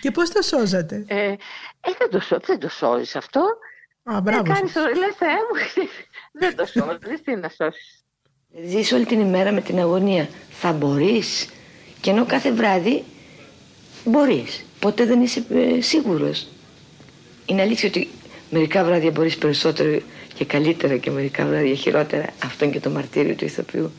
Και 0.00 0.10
πώς 0.10 0.30
το 0.30 0.42
σώζατε; 0.42 1.04
Ε, 1.08 1.16
ε, 1.16 1.36
δεν 1.98 2.10
το, 2.10 2.38
δεν 2.46 2.58
το 2.58 2.68
σώζεις 2.68 3.16
αυτό. 3.16 3.42
Α, 4.14 4.20
μπράβο. 4.20 4.52
Ε, 4.52 4.54
κάνεις, 4.54 4.74
λες, 4.74 5.14
Θεέ 5.18 5.28
μου, 5.28 5.84
δεν 6.40 6.56
το 6.56 6.66
σώζεις, 6.66 7.22
τι 7.22 7.36
να 7.36 7.48
σώσεις. 7.48 8.04
Ζεις 8.66 8.92
όλη 8.92 9.06
την 9.06 9.20
ημέρα 9.20 9.52
με 9.52 9.60
την 9.60 9.78
αγωνία. 9.78 10.28
Θα 10.50 10.72
μπορείς. 10.72 11.48
Και 12.00 12.10
ενώ 12.10 12.26
κάθε 12.26 12.52
βράδυ 12.52 13.04
μπορείς. 14.04 14.64
Ποτέ 14.78 15.04
δεν 15.04 15.22
είσαι 15.22 15.44
ε, 15.50 15.80
σίγουρος. 15.80 16.48
Είναι 17.46 17.62
αλήθεια 17.62 17.88
ότι 17.88 18.08
μερικά 18.50 18.84
βράδια 18.84 19.10
μπορείς 19.10 19.36
περισσότερο 19.36 20.00
και 20.34 20.44
καλύτερα 20.44 20.96
και 20.96 21.10
μερικά 21.10 21.46
βράδια 21.46 21.74
χειρότερα. 21.74 22.24
Αυτό 22.44 22.64
είναι 22.64 22.74
και 22.74 22.80
το 22.80 22.90
μαρτύριο 22.90 23.34
του 23.34 23.44
ηθοποιού. 23.44 23.92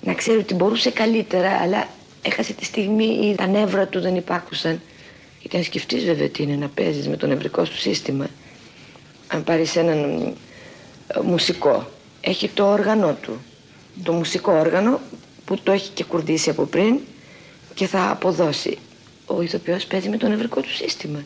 Να 0.00 0.14
ξέρει 0.14 0.38
ότι 0.38 0.54
μπορούσε 0.54 0.90
καλύτερα, 0.90 1.50
αλλά 1.50 1.88
έχασε 2.22 2.52
τη 2.52 2.64
στιγμή 2.64 3.04
ή 3.04 3.34
τα 3.34 3.46
νεύρα 3.46 3.86
του 3.86 4.00
δεν 4.00 4.16
υπάκουσαν. 4.16 4.80
Γιατί 5.40 5.56
αν 5.56 5.62
σκεφτείς 5.62 6.04
βέβαια 6.04 6.28
τι 6.28 6.42
είναι 6.42 6.56
να 6.56 6.68
παίζεις 6.68 7.08
με 7.08 7.16
το 7.16 7.26
νευρικό 7.26 7.64
σου 7.64 7.76
σύστημα. 7.78 8.26
Αν 9.26 9.44
πάρεις 9.44 9.76
έναν 9.76 10.32
μουσικό, 11.24 11.90
έχει 12.20 12.48
το 12.48 12.70
όργανο 12.70 13.16
του. 13.22 13.40
Το 14.02 14.12
μουσικό 14.12 14.52
όργανο 14.52 15.00
που 15.44 15.58
το 15.62 15.72
έχει 15.72 15.90
και 15.94 16.04
κουρδίσει 16.04 16.50
από 16.50 16.64
πριν 16.64 16.98
και 17.74 17.86
θα 17.86 18.10
αποδώσει. 18.10 18.78
Ο 19.26 19.42
ηθοποιός 19.42 19.84
παίζει 19.84 20.08
με 20.08 20.16
το 20.16 20.28
νευρικό 20.28 20.60
του 20.60 20.74
σύστημα. 20.74 21.24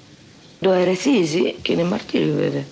Το 0.60 0.70
ερεθίζει 0.72 1.54
και 1.62 1.72
είναι 1.72 1.84
μαρτύριο 1.84 2.34
βέβαια. 2.34 2.64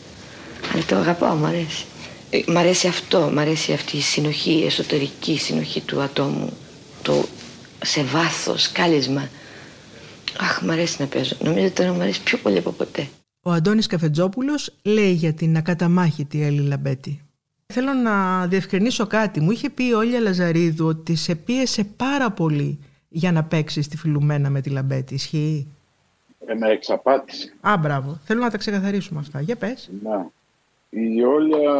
Αλλά 0.73 0.83
το 0.87 0.97
αγαπάω, 0.97 1.35
μου 1.35 1.47
αρέσει. 1.47 1.85
Ε, 2.31 2.41
μ' 2.47 2.57
αρέσει 2.57 2.87
αυτό, 2.87 3.31
μ' 3.33 3.39
αρέσει 3.39 3.73
αυτή 3.73 3.97
η 3.97 4.01
συνοχή, 4.01 4.53
η 4.53 4.67
εσωτερική 4.67 5.39
συνοχή 5.39 5.81
του 5.81 6.01
ατόμου. 6.01 6.53
Το 7.03 7.25
σε 7.85 8.03
βάθος, 8.03 8.73
κάλεσμα. 8.73 9.29
Αχ, 10.39 10.63
μ' 10.63 10.71
αρέσει 10.71 10.97
να 10.99 11.07
παίζω. 11.07 11.37
Νομίζω 11.41 11.71
τώρα 11.71 11.93
μ' 11.93 12.01
αρέσει 12.01 12.21
πιο 12.23 12.39
πολύ 12.39 12.59
από 12.59 12.71
ποτέ. 12.71 13.09
Ο 13.43 13.51
Αντώνης 13.51 13.87
Καφετζόπουλος 13.87 14.75
λέει 14.83 15.13
για 15.13 15.33
την 15.33 15.57
ακαταμάχητη 15.57 16.43
Έλλη 16.43 16.61
Λαμπέτη. 16.61 17.23
Θέλω 17.67 17.93
να 17.93 18.47
διευκρινίσω 18.47 19.07
κάτι. 19.07 19.41
Μου 19.41 19.51
είχε 19.51 19.71
πει 19.71 19.85
η 19.87 19.93
Όλια 19.93 20.21
Λαζαρίδου 20.21 20.87
ότι 20.87 21.15
σε 21.15 21.35
πίεσε 21.35 21.85
πάρα 21.85 22.31
πολύ 22.31 22.79
για 23.09 23.33
να 23.33 23.45
παίξει 23.45 23.81
τη 23.81 23.97
Φιλουμένα 23.97 24.51
με 24.51 24.61
τη 24.61 24.71
Λαμπέτη. 24.71 25.15
Ισχύει; 25.15 25.67
Ε, 26.47 26.55
με 26.55 26.69
εξαπάτησε. 26.69 27.55
Α, 27.61 27.77
μπράβο. 27.77 28.19
Θέλω 28.25 28.41
να 28.41 28.51
τα 28.51 28.59
ξεκαθαρίσουμε 28.59 29.21
αυτά. 29.21 29.41
Για 29.41 29.57
πες. 29.57 29.91
Να. 30.03 30.31
Η 30.91 31.23
Όλια 31.23 31.73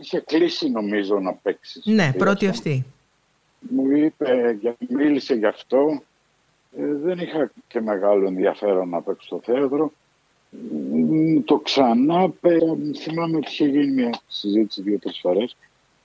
είχε 0.00 0.20
κλείσει 0.20 0.70
νομίζω 0.70 1.18
να 1.18 1.32
παίξει. 1.32 1.80
Ναι, 1.84 2.12
πρώτη 2.12 2.46
αυτή. 2.46 2.84
Μου 3.58 3.96
είπε, 3.96 4.58
μίλησε 4.88 5.34
γι' 5.34 5.46
αυτό. 5.46 6.02
Ε, 6.78 6.94
δεν 6.94 7.18
είχα 7.18 7.50
και 7.66 7.80
μεγάλο 7.80 8.26
ενδιαφέρον 8.26 8.88
να 8.88 9.02
παίξω 9.02 9.26
στο 9.26 9.40
θέατρο. 9.44 9.92
Το 11.44 11.58
ξανά 11.58 12.30
πέρα, 12.40 12.76
θυμάμαι 12.96 13.36
ότι 13.36 13.50
είχε 13.50 13.66
γίνει 13.66 13.92
μια 13.92 14.20
συζήτηση 14.26 14.82
δύο-τρεις 14.82 15.18
φορές. 15.20 15.56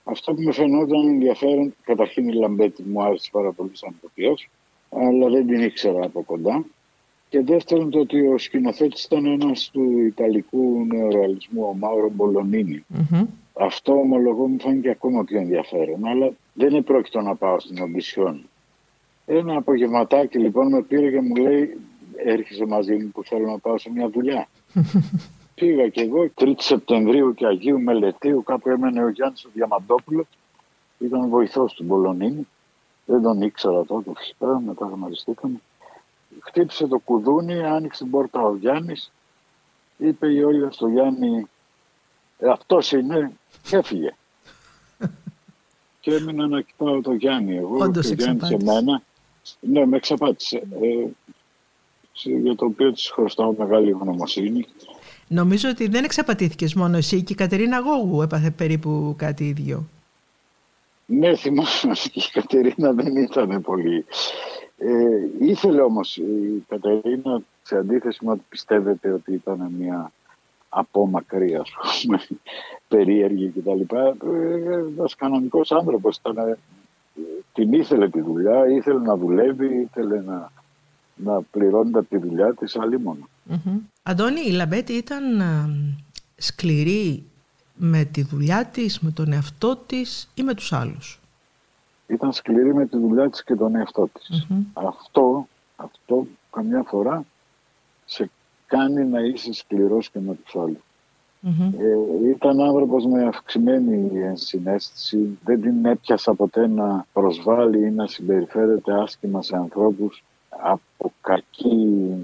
Αυτό 0.04 0.34
που 0.34 0.42
με 0.42 0.52
φαινόταν 0.52 1.08
ενδιαφέρον, 1.08 1.74
καταρχήν 1.84 2.28
η 2.28 2.32
Λαμπέτη 2.32 2.82
μου 2.82 3.02
άρεσε 3.02 3.28
πάρα 3.32 3.52
πολύ 3.52 3.70
σαν 3.72 3.94
τοπίο, 4.00 4.34
αλλά 4.90 5.28
δεν 5.28 5.46
την 5.46 5.62
ήξερα 5.62 6.04
από 6.04 6.22
κοντά. 6.22 6.64
Και 7.28 7.42
δεύτερον 7.42 7.90
το 7.90 7.98
ότι 7.98 8.26
ο 8.26 8.38
σκηνοθέτης 8.38 9.04
ήταν 9.04 9.26
ένας 9.26 9.70
του 9.72 9.98
Ιταλικού 9.98 10.86
νεορεαλισμού, 10.86 11.62
ο 11.62 11.74
Μάουρο 11.74 12.12
Αυτό 13.52 13.92
ομολογώ 13.92 14.48
μου 14.48 14.60
φάνηκε 14.60 14.90
ακόμα 14.90 15.24
πιο 15.24 15.38
ενδιαφέρον, 15.38 16.06
αλλά 16.06 16.32
δεν 16.52 16.74
επρόκειτο 16.74 17.20
να 17.20 17.34
πάω 17.34 17.60
στην 17.60 17.82
Ομπισιόν. 17.82 18.48
Ένα 19.26 19.56
απογευματάκι 19.56 20.38
λοιπόν 20.38 20.68
με 20.68 20.82
πήρε 20.82 21.10
και 21.10 21.20
μου 21.20 21.34
λέει 21.34 21.76
έρχεσαι 22.24 22.66
μαζί 22.66 22.96
μου 22.96 23.08
που 23.08 23.24
θέλω 23.24 23.50
να 23.50 23.58
πάω 23.58 23.78
σε 23.78 23.90
μια 23.90 24.08
δουλειά. 24.08 24.48
Πήγα 25.54 25.88
και 25.88 26.00
εγώ 26.00 26.30
3 26.40 26.52
Σεπτεμβρίου 26.56 27.34
και 27.34 27.46
Αγίου 27.46 27.80
Μελετίου 27.80 28.42
κάπου 28.42 28.68
έμενε 28.68 29.04
ο 29.04 29.08
Γιάννης 29.08 29.44
ο 29.44 29.48
Διαμαντόπουλος. 29.52 30.26
Ήταν 30.98 31.28
βοηθός 31.28 31.72
του 31.74 31.84
Μπολονίνη. 31.84 32.48
Δεν 33.06 33.22
τον 33.22 33.42
ήξερα 33.42 33.84
τότε 33.84 34.10
φυσικά 34.16 34.60
μετά 34.60 34.90
γνωριστήκαμε 34.94 35.60
χτύπησε 36.38 36.86
το 36.86 36.98
κουδούνι, 36.98 37.64
άνοιξε 37.64 38.02
την 38.02 38.10
πόρτα 38.10 38.40
ο 38.42 38.56
Γιάννης. 38.56 39.12
Είπε 39.96 40.32
η 40.32 40.42
Όλια 40.42 40.70
στο 40.70 40.88
Γιάννη 40.88 41.46
ε, 42.38 42.48
αυτός 42.48 42.92
είναι 42.92 43.32
και 43.62 43.76
έφυγε. 43.76 44.14
Και 46.00 46.14
έμεινα 46.14 46.46
να 46.46 46.60
κοιτάω 46.60 47.00
το 47.00 47.12
Γιάννη 47.12 47.56
εγώ 47.56 47.76
Όντως 47.76 48.06
και 48.06 48.12
ο 48.12 48.14
Γιάννης 48.14 48.46
σε 48.46 48.56
μένα 48.64 49.02
ναι 49.60 49.86
με 49.86 49.96
εξαπάτησε. 49.96 50.56
Ε, 50.56 51.06
για 52.24 52.54
το 52.54 52.64
οποίο 52.64 52.92
της 52.92 53.10
χρωστάω 53.10 53.54
μεγάλη 53.58 53.90
γνωμοσύνη. 53.90 54.66
Νομίζω 55.28 55.68
ότι 55.68 55.88
δεν 55.88 56.04
εξαπατήθηκες 56.04 56.74
μόνο 56.74 56.96
εσύ 56.96 57.22
και 57.22 57.32
η 57.32 57.36
Κατερίνα 57.36 57.78
Γόγου 57.78 58.22
έπαθε 58.22 58.50
περίπου 58.50 59.14
κάτι 59.18 59.44
ίδιο. 59.44 59.88
Ναι, 61.06 61.36
θυμάμαι 61.36 61.68
ότι 61.90 62.10
η 62.12 62.30
Κατερίνα 62.32 62.92
δεν 62.92 63.16
ήταν 63.16 63.60
πολύ. 63.62 64.04
Ε, 64.78 65.46
ήθελε 65.46 65.82
όμως 65.82 66.16
η 66.16 66.64
Κατερίνα, 66.68 67.42
σε 67.62 67.76
αντίθεση 67.76 68.24
με 68.24 68.30
ότι 68.30 68.42
πιστεύετε 68.48 69.12
ότι 69.12 69.32
ήταν 69.32 69.74
μια 69.78 70.12
απόμακρη, 70.68 71.54
ας 71.54 71.70
πούμε, 72.02 72.20
περίεργη 72.88 73.52
κτλ. 73.56 73.96
Ε, 73.96 74.12
ένας 74.96 75.14
κανονικός 75.14 75.72
άνθρωπος 75.72 76.16
ήταν, 76.16 76.58
την 77.52 77.72
ήθελε 77.72 78.08
τη 78.08 78.20
δουλειά, 78.20 78.68
ήθελε 78.68 79.00
να 79.00 79.16
δουλεύει, 79.16 79.80
ήθελε 79.80 80.20
να 80.20 80.50
να 81.24 81.42
πληρώνεται 81.42 82.02
τη 82.02 82.18
δουλειά 82.18 82.54
της 82.54 82.76
αλλήμωνα. 82.76 83.28
Αντώνη, 84.02 84.40
η 84.40 84.50
Λαμπέτη 84.50 84.92
ήταν 84.92 85.40
ε, 85.40 85.68
σκληρή 86.36 87.24
με 87.74 88.04
τη 88.04 88.22
δουλειά 88.22 88.64
της, 88.64 89.00
με 89.00 89.10
τον 89.10 89.32
εαυτό 89.32 89.76
της 89.76 90.28
ή 90.34 90.42
με 90.42 90.54
τους 90.54 90.72
άλλους; 90.72 91.20
Ήταν 92.06 92.32
σκληρή 92.32 92.74
με 92.74 92.86
τη 92.86 92.98
δουλειά 92.98 93.30
της 93.30 93.44
και 93.44 93.54
τον 93.54 93.74
εαυτό 93.74 94.08
της. 94.12 94.46
Αυτό, 94.72 95.48
αυτό 95.76 96.26
καμιά 96.50 96.82
φορά 96.86 97.24
σε 98.04 98.30
κάνει 98.66 99.04
να 99.04 99.20
είσαι 99.20 99.52
σκληρός 99.52 100.10
και 100.10 100.18
με 100.18 100.34
τους 100.34 100.56
αλλους 100.56 100.80
Ε, 101.44 102.28
ήταν 102.30 102.60
άνθρωπος 102.60 103.06
με 103.06 103.24
αυξημένη 103.26 104.20
ενσυναίσθηση. 104.20 105.38
Δεν 105.44 105.60
την 105.60 105.84
έπιασα 105.84 106.34
ποτέ 106.34 106.66
να 106.66 107.06
προσβάλλει 107.12 107.86
ή 107.86 107.90
να 107.90 108.06
συμπεριφέρεται 108.06 109.02
άσχημα 109.02 109.42
σε 109.42 109.56
ανθρώπους 109.56 110.24
από 110.50 111.12
κακή 111.20 112.16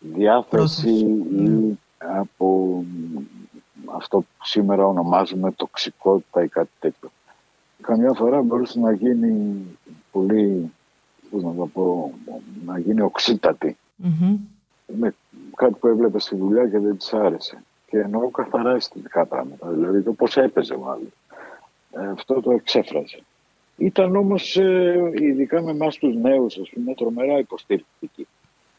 διάθεση 0.00 0.90
ή 1.30 1.78
από 1.98 2.84
αυτό 3.94 4.18
που 4.18 4.44
σήμερα 4.44 4.86
ονομάζουμε 4.86 5.52
τοξικότητα 5.52 6.42
ή 6.42 6.48
κάτι 6.48 6.70
τέτοιο. 6.78 7.10
Καμιά 7.80 8.12
φορά 8.12 8.42
μπορούσε 8.42 8.80
να 8.80 8.92
γίνει 8.92 9.62
πολύ, 10.12 10.72
πώς 11.30 11.42
να 11.42 11.54
το 11.54 11.66
πω, 11.66 12.14
να 12.64 12.78
γίνει 12.78 13.00
οξύτατη. 13.00 13.76
Με 14.86 15.14
κάτι 15.56 15.74
που 15.74 15.86
έβλεπε 15.86 16.18
στη 16.18 16.36
δουλειά 16.36 16.68
και 16.68 16.78
δεν 16.78 16.96
της 16.96 17.12
άρεσε. 17.12 17.62
Και 17.86 17.98
εννοώ 17.98 18.30
καθαρά 18.30 18.74
αισθητικά 18.74 19.26
πράγματα, 19.26 19.68
δηλαδή 19.68 20.02
το 20.02 20.12
πώς 20.12 20.36
έπαιζε 20.36 20.76
μάλλον. 20.76 21.12
Ε, 21.90 22.06
αυτό 22.06 22.40
το 22.40 22.50
εξέφραζε. 22.50 23.22
Ήταν 23.76 24.16
όμως, 24.16 24.56
ε, 24.56 25.12
ειδικά 25.14 25.62
με 25.62 25.70
εμάς 25.70 25.96
τους 25.96 26.14
νέους, 26.14 26.56
ας 26.56 26.70
πούμε, 26.74 26.94
τρομερά 26.94 27.38
υποστηρικτική. 27.38 28.26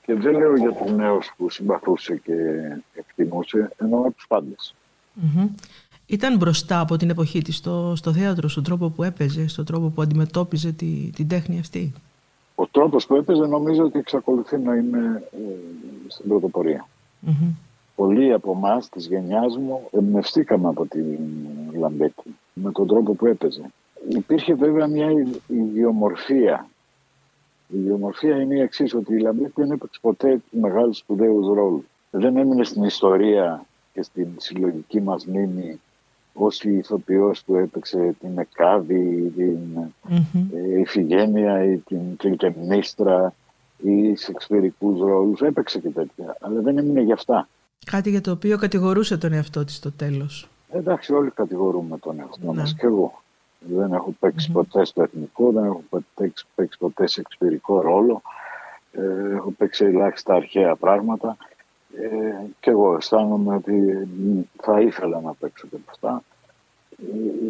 Και 0.05 0.13
δεν 0.13 0.37
λέω 0.37 0.55
για 0.55 0.71
τους 0.71 0.91
νέους 0.91 1.33
που 1.37 1.49
συμπαθούσε 1.49 2.15
και 2.15 2.33
εκτιμούσε, 2.93 3.71
εννοώ 3.77 4.11
τους 4.11 4.25
παντες 4.27 4.75
Ήταν 6.05 6.37
μπροστά 6.37 6.79
από 6.79 6.97
την 6.97 7.09
εποχή 7.09 7.41
της 7.41 7.55
στο, 7.55 7.93
στο 7.95 8.13
θέατρο, 8.13 8.47
στον 8.47 8.63
τρόπο 8.63 8.89
που 8.89 9.03
έπαιζε, 9.03 9.47
στον 9.47 9.65
τρόπο 9.65 9.89
που 9.89 10.01
αντιμετώπιζε 10.01 10.71
τη, 10.71 11.09
την 11.15 11.27
τέχνη 11.27 11.59
αυτή; 11.59 11.93
Ο 12.55 12.67
τρόπος 12.67 13.05
που 13.05 13.15
έπαιζε 13.15 13.45
νομίζω 13.45 13.83
ότι 13.83 13.99
εξακολουθεί 13.99 14.57
να 14.57 14.75
είναι 14.75 15.23
ε, 15.31 15.37
στην 16.07 16.27
πρωτοπορία. 16.27 16.87
Πολλοί 17.95 18.33
από 18.33 18.51
εμάς 18.51 18.89
της 18.89 19.07
γενιάς 19.07 19.57
μου 19.57 19.87
εμπνευστήκαμε 19.91 20.67
από 20.67 20.85
τη 20.85 20.99
Λαμπέτη 21.79 22.35
με 22.53 22.71
τον 22.71 22.87
τρόπο 22.87 23.13
που 23.13 23.25
έπαιζε. 23.25 23.71
Υπήρχε 24.09 24.53
βέβαια 24.53 24.87
μια 24.87 25.07
ιδιομορφία. 25.47 26.69
Η 27.67 27.77
ιδιομορφία 27.77 28.41
είναι 28.41 28.55
η 28.55 28.59
εξής, 28.59 28.93
ότι 28.93 29.13
η 29.13 29.19
Λαμπέτη 29.19 29.51
δεν 29.55 29.71
έπαιξε 29.71 29.99
ποτέ 30.01 30.41
μεγάλους 30.49 30.93
σπουδαίους 30.93 31.47
ρόλους. 31.47 31.83
Δεν 32.11 32.37
έμεινε 32.37 32.63
στην 32.63 32.83
ιστορία 32.83 33.65
και 33.93 34.01
στην 34.01 34.27
συλλογική 34.37 35.01
μας 35.01 35.25
μνήμη 35.25 35.79
ως 36.33 36.63
η 36.63 36.77
ηθοποιός 36.77 37.43
που 37.43 37.55
έπαιξε 37.55 38.15
την 38.19 38.37
Εκάβη, 38.37 39.33
την 39.35 39.57
mm-hmm. 40.09 40.79
Ιφιγένεια 40.79 41.63
ή 41.63 41.77
την 41.77 42.15
Κλυταιμνήστρα 42.17 43.33
ή 43.77 44.15
σεξπιρικούς 44.15 45.07
ρόλους. 45.07 45.41
Έπαιξε 45.41 45.79
και 45.79 45.89
τέτοια, 45.89 46.37
αλλά 46.39 46.61
δεν 46.61 46.77
έμεινε 46.77 47.01
για 47.01 47.13
αυτά. 47.13 47.47
Κάτι 47.85 48.09
για 48.09 48.21
το 48.21 48.31
οποίο 48.31 48.57
κατηγορούσε 48.57 49.17
τον 49.17 49.33
εαυτό 49.33 49.63
της 49.63 49.75
στο 49.75 49.91
τέλος. 49.91 50.49
Εντάξει, 50.69 51.13
όλοι 51.13 51.31
κατηγορούμε 51.31 51.97
τον 51.97 52.19
εαυτό 52.19 52.51
ναι. 52.51 52.59
μας 52.59 52.73
και 52.73 52.85
εγώ. 52.85 53.23
Δεν 53.67 53.93
έχω 53.93 54.13
ποτέ 54.53 54.85
στο 54.85 55.01
εθνικό, 55.01 55.51
δεν 55.51 55.63
έχω 55.63 55.83
παίξει, 56.15 56.45
παίξει 56.55 56.77
ποτέ 56.77 57.07
σε 57.07 57.19
εξωτερικό 57.19 57.81
ρόλο. 57.81 58.21
Ε, 58.91 59.33
έχω 59.35 59.51
παίξει 59.51 59.85
ελάχιστα 59.85 60.33
αρχαία 60.33 60.75
πράγματα. 60.75 61.37
Ε, 61.97 62.45
και 62.59 62.69
εγώ 62.69 62.95
αισθάνομαι 62.95 63.55
ότι 63.55 64.07
θα 64.61 64.81
ήθελα 64.81 65.21
να 65.21 65.33
παίξω 65.33 65.67
και 65.67 65.77
αυτά. 65.89 66.23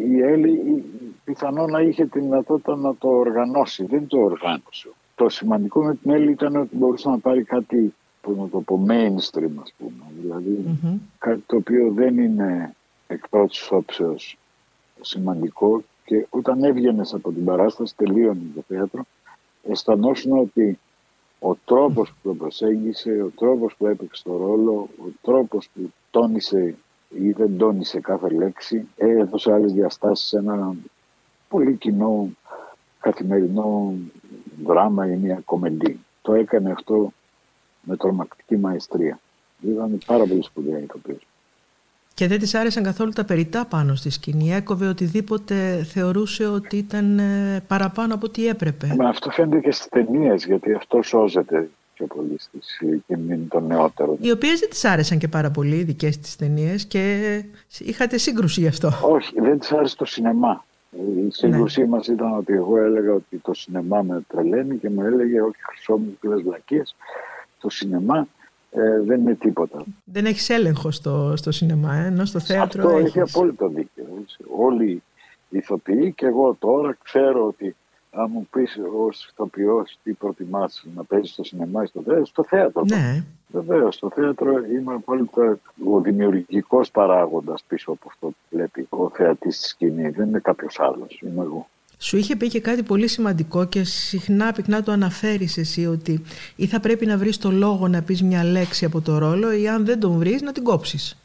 Η 0.06 0.22
Έλλη 0.22 0.84
πιθανό 1.24 1.66
να 1.66 1.80
είχε 1.80 2.06
τη 2.06 2.20
δυνατότητα 2.20 2.76
να 2.76 2.94
το 2.96 3.08
οργανώσει. 3.08 3.84
Δεν 3.84 4.06
το 4.06 4.18
οργάνωσε. 4.18 4.90
Το 5.14 5.28
σημαντικό 5.28 5.84
με 5.84 5.94
την 5.94 6.10
Έλλη 6.10 6.30
ήταν 6.30 6.56
ότι 6.56 6.76
μπορούσε 6.76 7.08
να 7.08 7.18
πάρει 7.18 7.42
κάτι 7.42 7.94
που 8.20 8.36
να 8.38 8.48
το 8.48 8.60
πω 8.60 8.84
mainstream 8.88 9.50
ας 9.62 9.72
πούμε. 9.78 10.04
δηλαδη 10.22 10.78
κάτι 11.18 11.44
το 11.46 11.56
οποίο 11.56 11.90
δεν 11.90 12.18
είναι 12.18 12.74
εκ 13.06 13.28
πρώτης 13.28 13.70
όψεως 13.70 14.38
σημαντικό 15.00 15.82
και 16.06 16.26
όταν 16.30 16.64
έβγαινες 16.64 17.14
από 17.14 17.32
την 17.32 17.44
παράσταση, 17.44 17.96
τελείωνε 17.96 18.40
το 18.54 18.62
θέατρο, 18.68 19.04
αισθανόσουν 19.62 20.38
ότι 20.38 20.78
ο 21.38 21.54
τρόπος 21.54 22.10
που 22.10 22.28
το 22.28 22.34
προσέγγισε, 22.34 23.22
ο 23.22 23.32
τρόπος 23.36 23.74
που 23.76 23.86
έπαιξε 23.86 24.22
το 24.22 24.36
ρόλο, 24.36 24.88
ο 24.98 25.08
τρόπος 25.22 25.68
που 25.74 25.92
τόνισε 26.10 26.74
ή 27.08 27.30
δεν 27.30 27.56
τόνισε 27.56 28.00
κάθε 28.00 28.28
λέξη, 28.28 28.88
έδωσε 28.96 29.52
άλλες 29.52 29.72
διαστάσεις 29.72 30.28
σε 30.28 30.38
ένα 30.38 30.74
πολύ 31.48 31.74
κοινό 31.74 32.30
καθημερινό 33.00 33.94
δράμα 34.64 35.12
ή 35.12 35.16
μια 35.16 35.42
κομμεντή. 35.44 36.00
Το 36.22 36.34
έκανε 36.34 36.70
αυτό 36.70 37.12
με 37.82 37.96
τρομακτική 37.96 38.56
μαεστρία. 38.56 39.20
Ήταν 39.60 39.98
πάρα 40.06 40.26
πολύ 40.26 40.42
σπουδαία 40.42 40.78
η 40.78 40.82
ηθοποιός. 40.82 41.26
Και 42.16 42.26
δεν 42.26 42.38
της 42.38 42.54
άρεσαν 42.54 42.82
καθόλου 42.82 43.10
τα 43.10 43.24
περιτά 43.24 43.64
πάνω 43.64 43.94
στη 43.94 44.10
σκηνή. 44.10 44.54
Έκοβε 44.54 44.88
οτιδήποτε 44.88 45.86
θεωρούσε 45.92 46.46
ότι 46.46 46.76
ήταν 46.76 47.18
ε, 47.18 47.62
παραπάνω 47.66 48.14
από 48.14 48.26
ό,τι 48.26 48.46
έπρεπε. 48.46 48.94
Μα 48.98 49.08
αυτό 49.08 49.30
φαίνεται 49.30 49.60
και 49.60 49.70
στις 49.70 49.88
ταινίες, 49.88 50.44
γιατί 50.44 50.72
αυτό 50.72 51.02
σώζεται 51.02 51.68
πιο 51.94 52.06
πολύ 52.06 52.36
στη 52.38 52.58
σκηνή 52.60 53.46
των 53.48 53.66
νεότερων. 53.66 54.16
Οι 54.20 54.30
οποίες 54.30 54.60
δεν 54.60 54.68
της 54.68 54.84
άρεσαν 54.84 55.18
και 55.18 55.28
πάρα 55.28 55.50
πολύ, 55.50 55.76
οι 55.76 55.82
δικές 55.82 56.18
της 56.18 56.36
ταινίες, 56.36 56.84
και 56.84 57.42
είχατε 57.78 58.18
σύγκρουση 58.18 58.60
γι' 58.60 58.66
αυτό. 58.66 58.90
Όχι, 59.02 59.40
δεν 59.40 59.58
της 59.58 59.72
άρεσε 59.72 59.96
το 59.96 60.04
σινεμά. 60.04 60.64
Η 61.26 61.30
σύγκρουσή 61.30 61.80
ναι. 61.80 61.86
μας 61.86 62.06
ήταν 62.06 62.36
ότι 62.36 62.52
εγώ 62.52 62.78
έλεγα 62.78 63.12
ότι 63.12 63.36
το 63.42 63.54
σινεμά 63.54 64.02
με 64.02 64.22
τρελαίνει 64.28 64.76
και 64.76 64.90
μου 64.90 65.02
έλεγε 65.02 65.40
Όχι, 65.40 65.62
χρυσό 65.62 65.96
μου, 65.96 66.18
βλακίες. 66.42 66.96
Το 67.60 67.70
σινεμά 67.70 68.28
ε, 68.76 69.00
δεν 69.00 69.20
είναι 69.20 69.34
τίποτα. 69.34 69.84
Δεν 70.04 70.26
έχεις 70.26 70.50
έλεγχο 70.50 70.90
στο, 70.90 71.32
στο 71.36 71.52
σινεμά, 71.52 71.94
ε, 71.94 72.06
ενώ 72.06 72.24
στο 72.24 72.40
θέατρο. 72.40 72.82
Αυτό 72.82 72.96
έχεις. 72.96 73.16
έχεις 73.16 73.34
απόλυτο 73.34 73.68
δίκιο. 73.68 74.04
Όλοι 74.56 75.02
οι 75.48 75.58
ηθοποιοί 75.58 76.12
και 76.12 76.26
εγώ 76.26 76.56
τώρα 76.58 76.96
ξέρω 77.02 77.46
ότι 77.46 77.76
αν 78.10 78.30
μου 78.32 78.48
πεις 78.50 78.78
ως 78.96 79.28
ηθοποιός 79.30 79.98
τι 80.02 80.12
προτιμάς 80.12 80.86
να 80.94 81.04
παίζεις 81.04 81.30
στο 81.30 81.44
σινεμά 81.44 81.82
ή 81.82 81.86
στο 81.86 82.02
θέατρο, 82.02 82.24
στο 82.24 82.44
θέατρο. 82.44 82.82
Ναι. 82.84 83.24
Βεβαίως, 83.48 83.94
στο 83.94 84.10
θέατρο 84.10 84.52
είμαι 84.64 84.94
απόλυτα 84.94 85.58
ο 85.86 86.00
δημιουργικός 86.00 86.90
παράγοντας 86.90 87.62
πίσω 87.68 87.90
από 87.92 88.08
αυτό 88.08 88.26
που 88.26 88.36
βλέπει 88.50 88.86
ο 88.90 89.10
θεατής 89.10 89.56
στη 89.56 89.68
σκηνή. 89.68 90.08
Δεν 90.08 90.28
είναι 90.28 90.38
κάποιος 90.38 90.80
άλλος. 90.80 91.22
Είμαι 91.22 91.42
εγώ. 91.42 91.68
Σου 91.98 92.16
είχε 92.16 92.36
πει 92.36 92.48
και 92.48 92.60
κάτι 92.60 92.82
πολύ 92.82 93.08
σημαντικό 93.08 93.64
και 93.64 93.84
συχνά 93.84 94.52
πυκνά 94.52 94.82
το 94.82 94.92
αναφέρεις 94.92 95.58
εσύ 95.58 95.86
ότι 95.86 96.22
ή 96.56 96.66
θα 96.66 96.80
πρέπει 96.80 97.06
να 97.06 97.16
βρεις 97.16 97.38
το 97.38 97.50
λόγο 97.50 97.88
να 97.88 98.02
πεις 98.02 98.22
μια 98.22 98.44
λέξη 98.44 98.84
από 98.84 99.00
το 99.00 99.18
ρόλο 99.18 99.52
ή 99.52 99.68
αν 99.68 99.84
δεν 99.84 100.00
τον 100.00 100.12
βρεις 100.12 100.42
να 100.42 100.52
την 100.52 100.62
κόψεις. 100.62 101.16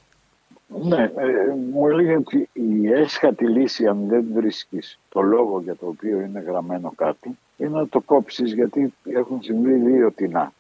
Ναι, 0.83 1.03
ε, 1.03 1.55
μου 1.71 1.87
έλεγε 1.87 2.15
ότι 2.15 2.49
η 2.53 2.91
έσχατη 2.91 3.47
λύση 3.47 3.87
αν 3.87 4.07
δεν 4.07 4.25
βρίσκεις 4.33 4.99
το 5.09 5.21
λόγο 5.21 5.61
για 5.61 5.75
το 5.75 5.87
οποίο 5.87 6.21
είναι 6.21 6.39
γραμμένο 6.39 6.93
κάτι 6.95 7.37
είναι 7.57 7.69
να 7.69 7.87
το 7.87 8.01
κόψεις 8.01 8.53
γιατί 8.53 8.93
έχουν 9.03 9.41
συμβεί 9.41 9.73
δύο 9.73 10.11
τεινά. 10.11 10.53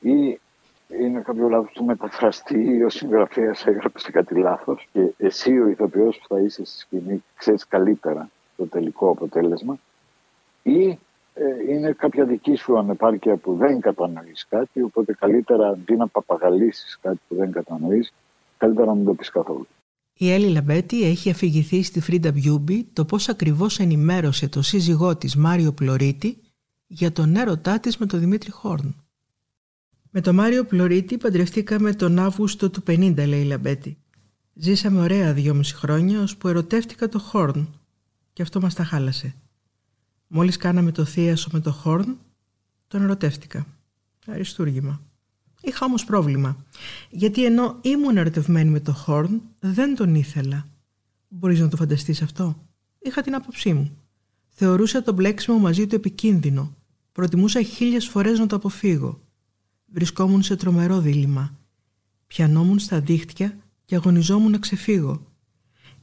Ή 0.00 0.40
είναι 1.00 1.20
κάποιο 1.20 1.48
λάθος 1.48 1.72
του 1.72 1.84
μεταφραστή 1.84 2.76
ή 2.76 2.82
ο 2.82 2.88
συγγραφέας 2.88 3.66
έγραψε 3.66 4.10
κάτι 4.10 4.34
λάθος 4.34 4.88
και 4.92 5.00
εσύ 5.16 5.58
ο 5.58 5.68
ηθοποιός 5.68 6.18
που 6.18 6.34
θα 6.34 6.40
είσαι 6.40 6.64
στη 6.64 6.78
σκηνή 6.78 7.24
ξέρεις 7.36 7.66
καλύτερα 7.66 8.30
το 8.58 8.66
τελικό 8.66 9.10
αποτέλεσμα 9.10 9.78
ή 10.62 10.98
ε, 11.34 11.72
είναι 11.72 11.92
κάποια 11.92 12.24
δική 12.24 12.54
σου 12.54 12.78
ανεπάρκεια 12.78 13.36
που 13.36 13.54
δεν 13.56 13.80
κατανοείς 13.80 14.46
κάτι 14.48 14.82
οπότε 14.82 15.12
καλύτερα 15.12 15.68
αντί 15.68 15.96
να 15.96 16.08
παπαγαλίσεις 16.08 16.98
κάτι 17.00 17.20
που 17.28 17.34
δεν 17.34 17.52
κατανοείς 17.52 18.12
καλύτερα 18.56 18.86
να 18.86 18.94
μην 18.94 19.04
το 19.04 19.14
πεις 19.14 19.30
καθόλου. 19.30 19.66
Η 20.12 20.32
Έλλη 20.32 20.48
Λαμπέτη 20.48 21.02
έχει 21.02 21.30
αφηγηθεί 21.30 21.82
στη 21.82 22.00
Φρίντα 22.00 22.32
Μπιούμπι 22.32 22.84
το 22.92 23.04
πώς 23.04 23.28
ακριβώς 23.28 23.78
ενημέρωσε 23.78 24.48
το 24.48 24.62
σύζυγό 24.62 25.16
της 25.16 25.36
Μάριο 25.36 25.72
Πλωρίτη 25.72 26.38
για 26.86 27.12
τον 27.12 27.36
έρωτά 27.36 27.80
της 27.80 27.96
με 27.96 28.06
τον 28.06 28.20
Δημήτρη 28.20 28.50
Χορν. 28.50 28.94
Με 30.10 30.20
τον 30.20 30.34
Μάριο 30.34 30.64
Πλωρίτη 30.64 31.18
παντρευτήκαμε 31.18 31.92
τον 31.92 32.18
Αύγουστο 32.18 32.70
του 32.70 32.82
50, 32.86 33.14
λέει 33.26 33.40
η 33.40 33.44
Λαμπέτη. 33.44 33.98
Ζήσαμε 34.54 35.00
ωραία 35.00 35.32
δυόμιση 35.32 35.74
χρόνια, 35.74 36.20
ώσπου 36.20 36.48
ερωτεύτηκα 36.48 37.08
το 37.08 37.18
Χορν 37.18 37.68
και 38.38 38.44
αυτό 38.44 38.60
μας 38.60 38.74
τα 38.74 38.84
χάλασε. 38.84 39.34
Μόλις 40.26 40.56
κάναμε 40.56 40.92
το 40.92 41.04
θίασο 41.04 41.48
με 41.52 41.60
το 41.60 41.72
Χόρν, 41.72 42.18
τον 42.88 43.02
ερωτεύτηκα. 43.02 43.66
Αριστούργημα. 44.26 45.00
Είχα 45.60 45.86
όμως 45.86 46.04
πρόβλημα, 46.04 46.56
γιατί 47.10 47.44
ενώ 47.44 47.78
ήμουν 47.80 48.16
ερωτευμένη 48.16 48.70
με 48.70 48.80
το 48.80 48.92
Χόρν, 48.92 49.40
δεν 49.60 49.94
τον 49.94 50.14
ήθελα. 50.14 50.68
Μπορείς 51.28 51.60
να 51.60 51.68
το 51.68 51.76
φανταστείς 51.76 52.22
αυτό; 52.22 52.56
Είχα 52.98 53.22
την 53.22 53.34
άποψή 53.34 53.72
μου. 53.72 53.96
Θεωρούσα 54.48 55.02
το 55.02 55.12
μπλέξιμο 55.12 55.58
μαζί 55.58 55.86
του 55.86 55.94
επικίνδυνο. 55.94 56.76
Προτιμούσα 57.12 57.62
χίλιες 57.62 58.08
φορές 58.08 58.38
να 58.38 58.46
το 58.46 58.56
αποφύγω. 58.56 59.20
Βρισκόμουν 59.86 60.42
σε 60.42 60.56
τρομερό 60.56 61.00
δίλημα. 61.00 61.58
Πιανόμουν 62.26 62.78
στα 62.78 63.00
δίχτυα 63.00 63.58
και 63.84 63.94
αγωνιζόμουν 63.94 64.50
να 64.50 64.58
ξεφύγω. 64.58 65.27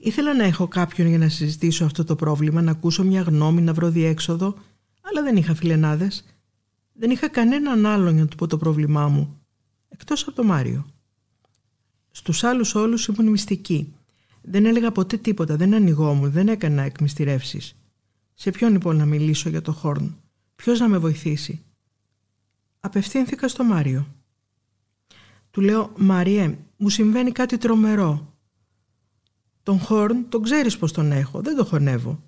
Ήθελα 0.06 0.36
να 0.36 0.44
έχω 0.44 0.68
κάποιον 0.68 1.08
για 1.08 1.18
να 1.18 1.30
συζητήσω 1.30 1.86
αυτό 1.86 2.04
το 2.04 2.16
πρόβλημα, 2.16 2.62
να 2.62 2.72
ακούσω 2.72 3.04
μια 3.04 3.22
γνώμη, 3.22 3.62
να 3.62 3.74
βρω 3.74 3.90
διέξοδο, 3.90 4.56
αλλά 5.02 5.24
δεν 5.24 5.36
είχα 5.36 5.56
φιλενάδες. 5.56 6.26
Δεν 6.94 7.10
είχα 7.10 7.28
κανέναν 7.28 7.86
άλλον 7.86 8.14
για 8.14 8.24
να 8.24 8.30
του 8.30 8.36
πω 8.36 8.48
το 8.48 8.58
πρόβλημά 8.58 9.08
μου, 9.08 9.42
εκτός 9.88 10.22
από 10.22 10.32
τον 10.32 10.46
Μάριο. 10.46 10.86
Στους 12.12 12.44
άλλους 12.44 12.76
όλους 12.76 13.08
ήμουν 13.08 13.32
μυστική. 13.32 13.94
Δεν 14.42 14.66
έλεγα 14.66 14.92
ποτέ 14.92 15.18
τίποτα, 15.18 15.56
δεν 15.56 15.74
ανοιγόμουν, 15.74 16.32
δεν 16.32 16.48
έκανα 16.48 16.82
εκμυστηρεύσεις. 16.82 17.76
Σε 18.34 18.52
ποιον 18.52 18.72
λοιπόν 18.72 18.96
να 18.96 19.06
μιλήσω 19.06 19.50
για 19.50 19.62
το 19.62 19.72
Χόρν, 19.72 20.18
ποιος 20.56 20.80
να 20.80 20.88
με 20.88 20.98
βοηθήσει; 20.98 21.64
Απευθύνθηκα 22.80 23.48
στο 23.48 23.64
Μάριο. 23.64 24.08
Του 25.52 25.62
λέω 25.62 25.92
«Μαριέ, 25.98 26.58
μου 26.78 26.90
συμβαίνει 26.90 27.32
κάτι 27.32 27.58
τρομερό. 27.58 28.35
Τον 29.66 29.80
Χόρν 29.80 30.26
τον 30.30 30.44
ξέρεις 30.44 30.78
πως 30.78 30.92
τον 30.92 31.12
έχω, 31.12 31.42
δεν 31.42 31.56
το 31.56 31.66
χωνεύω. 31.66 32.20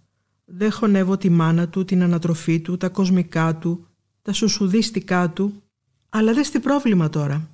Δεν 0.45 0.71
χωνεύω 0.71 1.17
τη 1.17 1.29
μάνα 1.29 1.69
του, 1.69 1.85
την 1.85 2.03
ανατροφή 2.03 2.59
του, 2.59 2.77
τα 2.77 2.89
κοσμικά 2.89 3.55
του, 3.55 3.87
τα 4.21 4.33
σουσουδίστικά 4.33 5.29
του. 5.29 5.63
Αλλά 6.09 6.33
δες 6.33 6.49
τι 6.49 6.59
πρόβλημα 6.59 7.09
τώρα. 7.09 7.49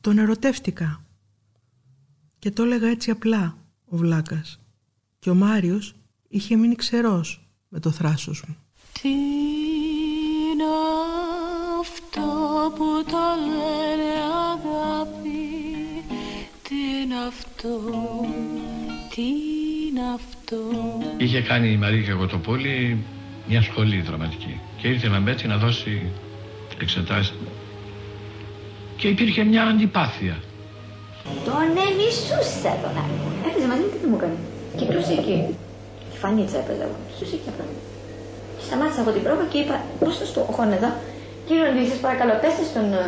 Τον 0.00 0.18
ερωτεύτηκα. 0.18 1.04
Και 2.38 2.50
το 2.50 2.62
έλεγα 2.62 2.88
έτσι 2.88 3.10
απλά, 3.10 3.56
ο 3.84 3.96
Βλάκας. 3.96 4.60
Και 5.18 5.30
ο 5.30 5.34
Μάριος 5.34 5.94
είχε 6.28 6.56
μείνει 6.56 6.74
ξερός 6.74 7.48
με 7.68 7.80
το 7.80 7.90
θράσος 7.90 8.44
μου. 8.48 8.56
Τι 9.02 9.08
είναι 9.08 10.64
αυτό 11.80 12.22
που 12.76 13.04
το 13.10 13.24
λένε 13.46 14.12
αγάπη, 14.52 15.38
τι 16.62 16.74
είναι 17.02 17.14
αυτό; 17.26 17.80
Τι 19.16 19.28
είναι 19.86 20.04
αυτό; 20.18 20.60
Είχε 21.16 21.40
κάνει 21.50 21.68
η 21.76 21.78
Μαρία 21.84 22.14
Κοτοπόλη 22.14 23.04
μια 23.48 23.62
σχολή 23.62 23.98
δραματική 24.08 24.60
και 24.78 24.86
ήρθε 24.88 25.08
με 25.08 25.18
Μπέτσι 25.18 25.46
να 25.46 25.56
δώσει 25.56 25.92
εξετάσεις 26.80 27.34
και 28.96 29.08
υπήρχε 29.08 29.42
μια 29.44 29.62
αντιπάθεια. 29.62 30.36
Τον 31.48 31.68
εμισούσα 31.88 32.72
τον 32.82 32.94
άλλο. 33.02 33.16
Έπαιζε 33.46 33.66
μαζί 33.70 33.82
μου 33.84 33.90
και 33.92 33.98
τι 34.02 34.06
μου 34.10 34.16
έκανε. 34.20 34.38
Κοιτούσε 34.78 35.12
εκεί. 35.20 35.36
Τη 36.10 36.16
φανίτσα 36.22 36.58
έπαιζε 36.62 36.82
εγώ. 36.86 36.96
Κοιτούσε 37.08 37.34
εκεί 37.38 37.48
απλά. 37.52 37.64
Σταμάτησα 38.66 39.00
από 39.04 39.10
την 39.16 39.22
πρόβα 39.26 39.44
και 39.52 39.58
είπα, 39.62 39.76
δώστε 40.02 40.24
στο 40.32 40.40
χώρο 40.56 40.72
εδώ. 40.78 40.90
Κύριο 41.46 41.66
Λύση, 41.76 41.96
παρακαλώ, 42.04 42.32
πέστε 42.42 42.64
στον 42.70 42.86
uh, 43.00 43.04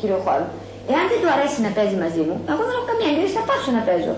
κύριο 0.00 0.18
Χώρο. 0.24 0.46
Εάν 0.92 1.04
δεν 1.10 1.18
του 1.22 1.28
αρέσει 1.34 1.58
να 1.66 1.70
παίζει 1.76 1.96
μαζί 2.04 2.22
μου, 2.26 2.36
εγώ 2.52 2.62
δεν 2.68 2.74
έχω 2.76 2.86
καμία 2.90 3.08
εγκρίση, 3.12 3.34
θα 3.38 3.44
πάψω 3.48 3.70
να 3.78 3.82
παίζω. 3.88 4.14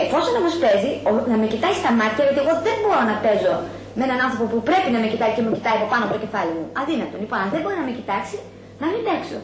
Εφόσον 0.00 0.34
όμως 0.40 0.54
παίζει, 0.62 0.92
να 1.32 1.36
με 1.40 1.46
κοιτάει 1.52 1.74
στα 1.82 1.90
μάτια, 2.00 2.22
γιατί 2.26 2.40
εγώ 2.44 2.54
δεν 2.66 2.76
μπορώ 2.82 3.02
να 3.10 3.16
παίζω 3.24 3.54
με 3.96 4.02
έναν 4.08 4.18
άνθρωπο 4.26 4.44
που 4.52 4.60
πρέπει 4.68 4.88
να 4.94 4.98
με 5.02 5.06
κοιτάει 5.12 5.32
και 5.36 5.42
με 5.46 5.50
κοιτάει 5.56 5.76
από 5.80 5.86
πάνω 5.92 6.02
από 6.06 6.12
το 6.16 6.20
κεφάλι 6.24 6.52
μου. 6.56 6.66
Αδύνατο. 6.80 7.14
Λοιπόν, 7.22 7.38
αν 7.44 7.48
δεν 7.54 7.60
μπορεί 7.62 7.76
να 7.82 7.86
με 7.88 7.92
κοιτάξει, 7.98 8.36
να 8.82 8.86
μην 8.92 9.00
παίξω. 9.06 9.38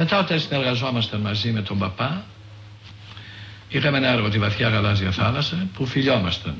Μετά 0.00 0.14
όταν 0.24 0.36
συνεργαζόμασταν 0.44 1.20
μαζί 1.28 1.48
με 1.56 1.62
τον 1.68 1.76
παπά, 1.82 2.10
είχαμε 3.74 3.96
ένα 4.02 4.08
έργο 4.16 4.28
τη 4.28 4.38
βαθιά 4.44 4.68
γαλάζια 4.68 5.10
θάλασσα 5.18 5.56
που 5.74 5.82
φιλιόμασταν. 5.92 6.54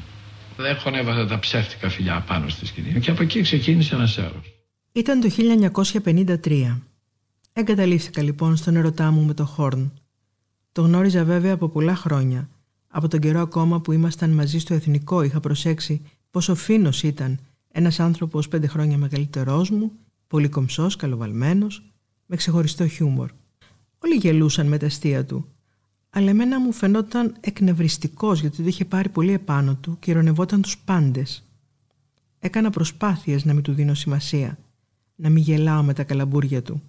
Δεν 0.57 0.77
χωνεύατε 0.83 1.27
τα 1.27 1.39
ψεύτικα 1.39 1.89
φιλιά 1.89 2.25
πάνω 2.29 2.49
στη 2.49 2.67
σκηνή 2.67 3.01
και 3.01 3.11
από 3.11 3.23
εκεί 3.23 3.41
ξεκίνησε 3.41 3.95
ένας 3.95 4.19
έργος. 4.19 4.47
Ήταν 4.93 5.21
το 5.21 5.29
1953. 6.45 6.81
Εγκαταλείφθηκα 7.53 8.23
λοιπόν 8.23 8.57
στον 8.57 8.77
ερωτά 8.77 9.11
μου 9.11 9.23
με 9.23 9.35
το 9.35 9.45
Χόρν. 9.45 9.93
Το 10.73 10.83
γνώριζα 10.83 11.25
βέβαια 11.25 11.55
από 11.55 11.69
πολλά 11.69 11.95
χρόνια 11.95 12.49
από 12.89 13.09
τον 13.09 13.21
καιρό 13.21 13.41
ακόμα 13.41 13.81
που 13.81 13.93
ήμασταν 13.93 14.31
μαζί 14.31 14.59
στο 14.59 14.75
εθνικό 14.75 15.23
είχα 15.23 15.41
προσέξει 15.41 16.03
πόσο 16.31 16.55
φίνος 16.55 17.03
ήταν 17.03 17.39
ένας 17.69 18.01
άνθρωπος 18.01 18.49
πέντε 18.49 18.67
χρόνια 18.67 18.99
μεγαλύτερός 18.99 19.71
μου, 19.71 19.93
πολύ 20.27 20.49
κομψός, 20.49 20.97
καλοβαλμένος, 20.97 21.93
με 22.27 22.37
ξεχωριστό 22.37 22.89
χιούμορ. 22.89 23.31
Όλοι 23.99 24.15
γελούσαν 24.15 24.67
με 24.67 24.79
τα 24.79 24.87
αστεία 24.87 25.25
του, 25.25 25.47
αλλά 26.11 26.31
εμένα 26.31 26.61
μου 26.61 26.73
φαινόταν 26.73 27.37
εκνευριστικός 27.41 28.41
γιατί 28.41 28.63
το 28.63 28.69
είχε 28.69 28.85
πάρει 28.85 29.09
πολύ 29.09 29.33
επάνω 29.33 29.75
του 29.75 29.97
και 29.99 30.11
ειρωνευόταν 30.11 30.63
τους 30.63 30.79
πάντες. 30.79 31.43
Έκανα 32.39 32.71
προσπάθειες 32.71 33.45
να 33.45 33.55
μην 33.55 33.63
του 33.63 33.73
δίνω 33.73 33.95
σημασία, 33.95 34.59
να 35.15 35.29
μην 35.29 35.43
γελάω 35.43 35.83
με 35.83 35.93
τα 35.93 36.05
καλαμπούρια 36.05 36.63
του. 36.63 36.83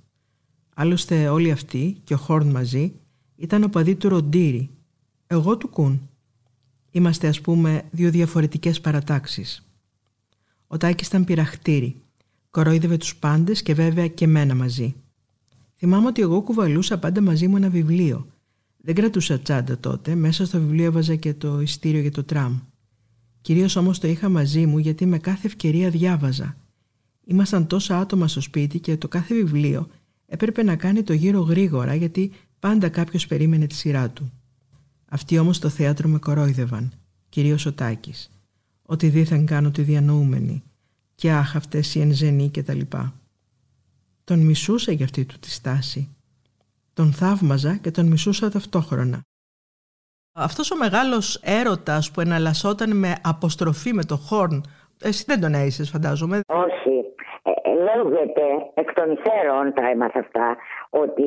Άλλωστε 0.73 1.27
όλοι 1.27 1.51
αυτοί 1.51 1.97
και 2.03 2.13
ο 2.13 2.17
Χόρν 2.17 2.47
μαζί 2.47 2.93
ήταν 3.35 3.63
οπαδοί 3.63 3.95
του 3.95 4.09
Ροντήρι 4.09 4.69
εγώ 5.31 5.57
του 5.57 5.69
Κουν. 5.69 6.09
Είμαστε 6.91 7.27
ας 7.27 7.41
πούμε 7.41 7.83
δύο 7.91 8.11
διαφορετικές 8.11 8.81
παρατάξεις. 8.81 9.67
Ο 10.67 10.77
Τάκης 10.77 11.07
ήταν 11.07 11.23
πειραχτήρι. 11.23 11.95
Κορόιδευε 12.49 12.97
τους 12.97 13.15
πάντες 13.15 13.61
και 13.61 13.73
βέβαια 13.73 14.07
και 14.07 14.27
μένα 14.27 14.55
μαζί. 14.55 14.95
Θυμάμαι 15.75 16.07
ότι 16.07 16.21
εγώ 16.21 16.41
κουβαλούσα 16.41 16.99
πάντα 16.99 17.21
μαζί 17.21 17.47
μου 17.47 17.55
ένα 17.55 17.69
βιβλίο. 17.69 18.27
Δεν 18.77 18.95
κρατούσα 18.95 19.39
τσάντα 19.39 19.77
τότε, 19.77 20.15
μέσα 20.15 20.45
στο 20.45 20.59
βιβλίο 20.59 20.85
έβαζα 20.85 21.15
και 21.15 21.33
το 21.33 21.61
ειστήριο 21.61 22.01
για 22.01 22.11
το 22.11 22.23
τραμ. 22.23 22.59
Κυρίως 23.41 23.75
όμως 23.75 23.99
το 23.99 24.07
είχα 24.07 24.29
μαζί 24.29 24.65
μου 24.65 24.77
γιατί 24.77 25.05
με 25.05 25.17
κάθε 25.19 25.47
ευκαιρία 25.47 25.89
διάβαζα. 25.89 26.57
Ήμασταν 27.25 27.67
τόσα 27.67 27.99
άτομα 27.99 28.27
στο 28.27 28.41
σπίτι 28.41 28.79
και 28.79 28.97
το 28.97 29.07
κάθε 29.07 29.35
βιβλίο 29.35 29.87
έπρεπε 30.25 30.63
να 30.63 30.75
κάνει 30.75 31.03
το 31.03 31.13
γύρο 31.13 31.39
γρήγορα 31.39 31.95
γιατί 31.95 32.31
πάντα 32.59 32.89
κάποιος 32.89 33.27
περίμενε 33.27 33.67
τη 33.67 33.75
σειρά 33.75 34.09
του. 34.09 34.31
Αυτοί 35.11 35.37
όμως 35.37 35.55
στο 35.55 35.69
θέατρο 35.69 36.07
με 36.09 36.19
κορόιδευαν, 36.19 36.91
κυρίως 37.29 37.65
ο 37.65 37.73
Τάκης. 37.73 38.29
Ότι 38.85 39.07
δίθεν 39.07 39.45
κάνω 39.45 39.71
τη 39.71 39.81
διανοούμενη 39.81 40.63
και 41.15 41.31
αχ 41.31 41.55
αυτές 41.55 41.95
οι 41.95 42.01
ενζενοί 42.01 42.49
και 42.49 42.63
τα 42.63 42.73
λοιπά. 42.73 43.13
Τον 44.23 44.39
μισούσα 44.39 44.91
για 44.91 45.05
αυτή 45.05 45.25
του 45.25 45.39
τη 45.39 45.51
στάση. 45.51 46.15
Τον 46.93 47.11
θαύμαζα 47.11 47.75
και 47.75 47.91
τον 47.91 48.05
μισούσα 48.05 48.49
ταυτόχρονα. 48.49 49.21
Αυτός 50.33 50.71
ο 50.71 50.75
μεγάλος 50.77 51.35
έρωτας 51.35 52.11
που 52.11 52.21
εναλλασσόταν 52.21 52.97
με 52.97 53.15
αποστροφή 53.23 53.93
με 53.93 54.03
το 54.03 54.15
χόρν, 54.15 54.63
εσύ 55.01 55.23
δεν 55.27 55.41
τον 55.41 55.53
έζησες 55.53 55.89
φαντάζομαι. 55.89 56.39
Όχι. 56.47 56.95
Ε, 57.43 57.51
ε, 57.69 57.73
λέγεται 57.87 58.45
εκ 58.73 58.93
των 58.93 59.11
υστέρων 59.11 59.73
τα 59.73 59.89
έμαθα 59.89 60.19
αυτά 60.19 60.57
ότι 60.89 61.23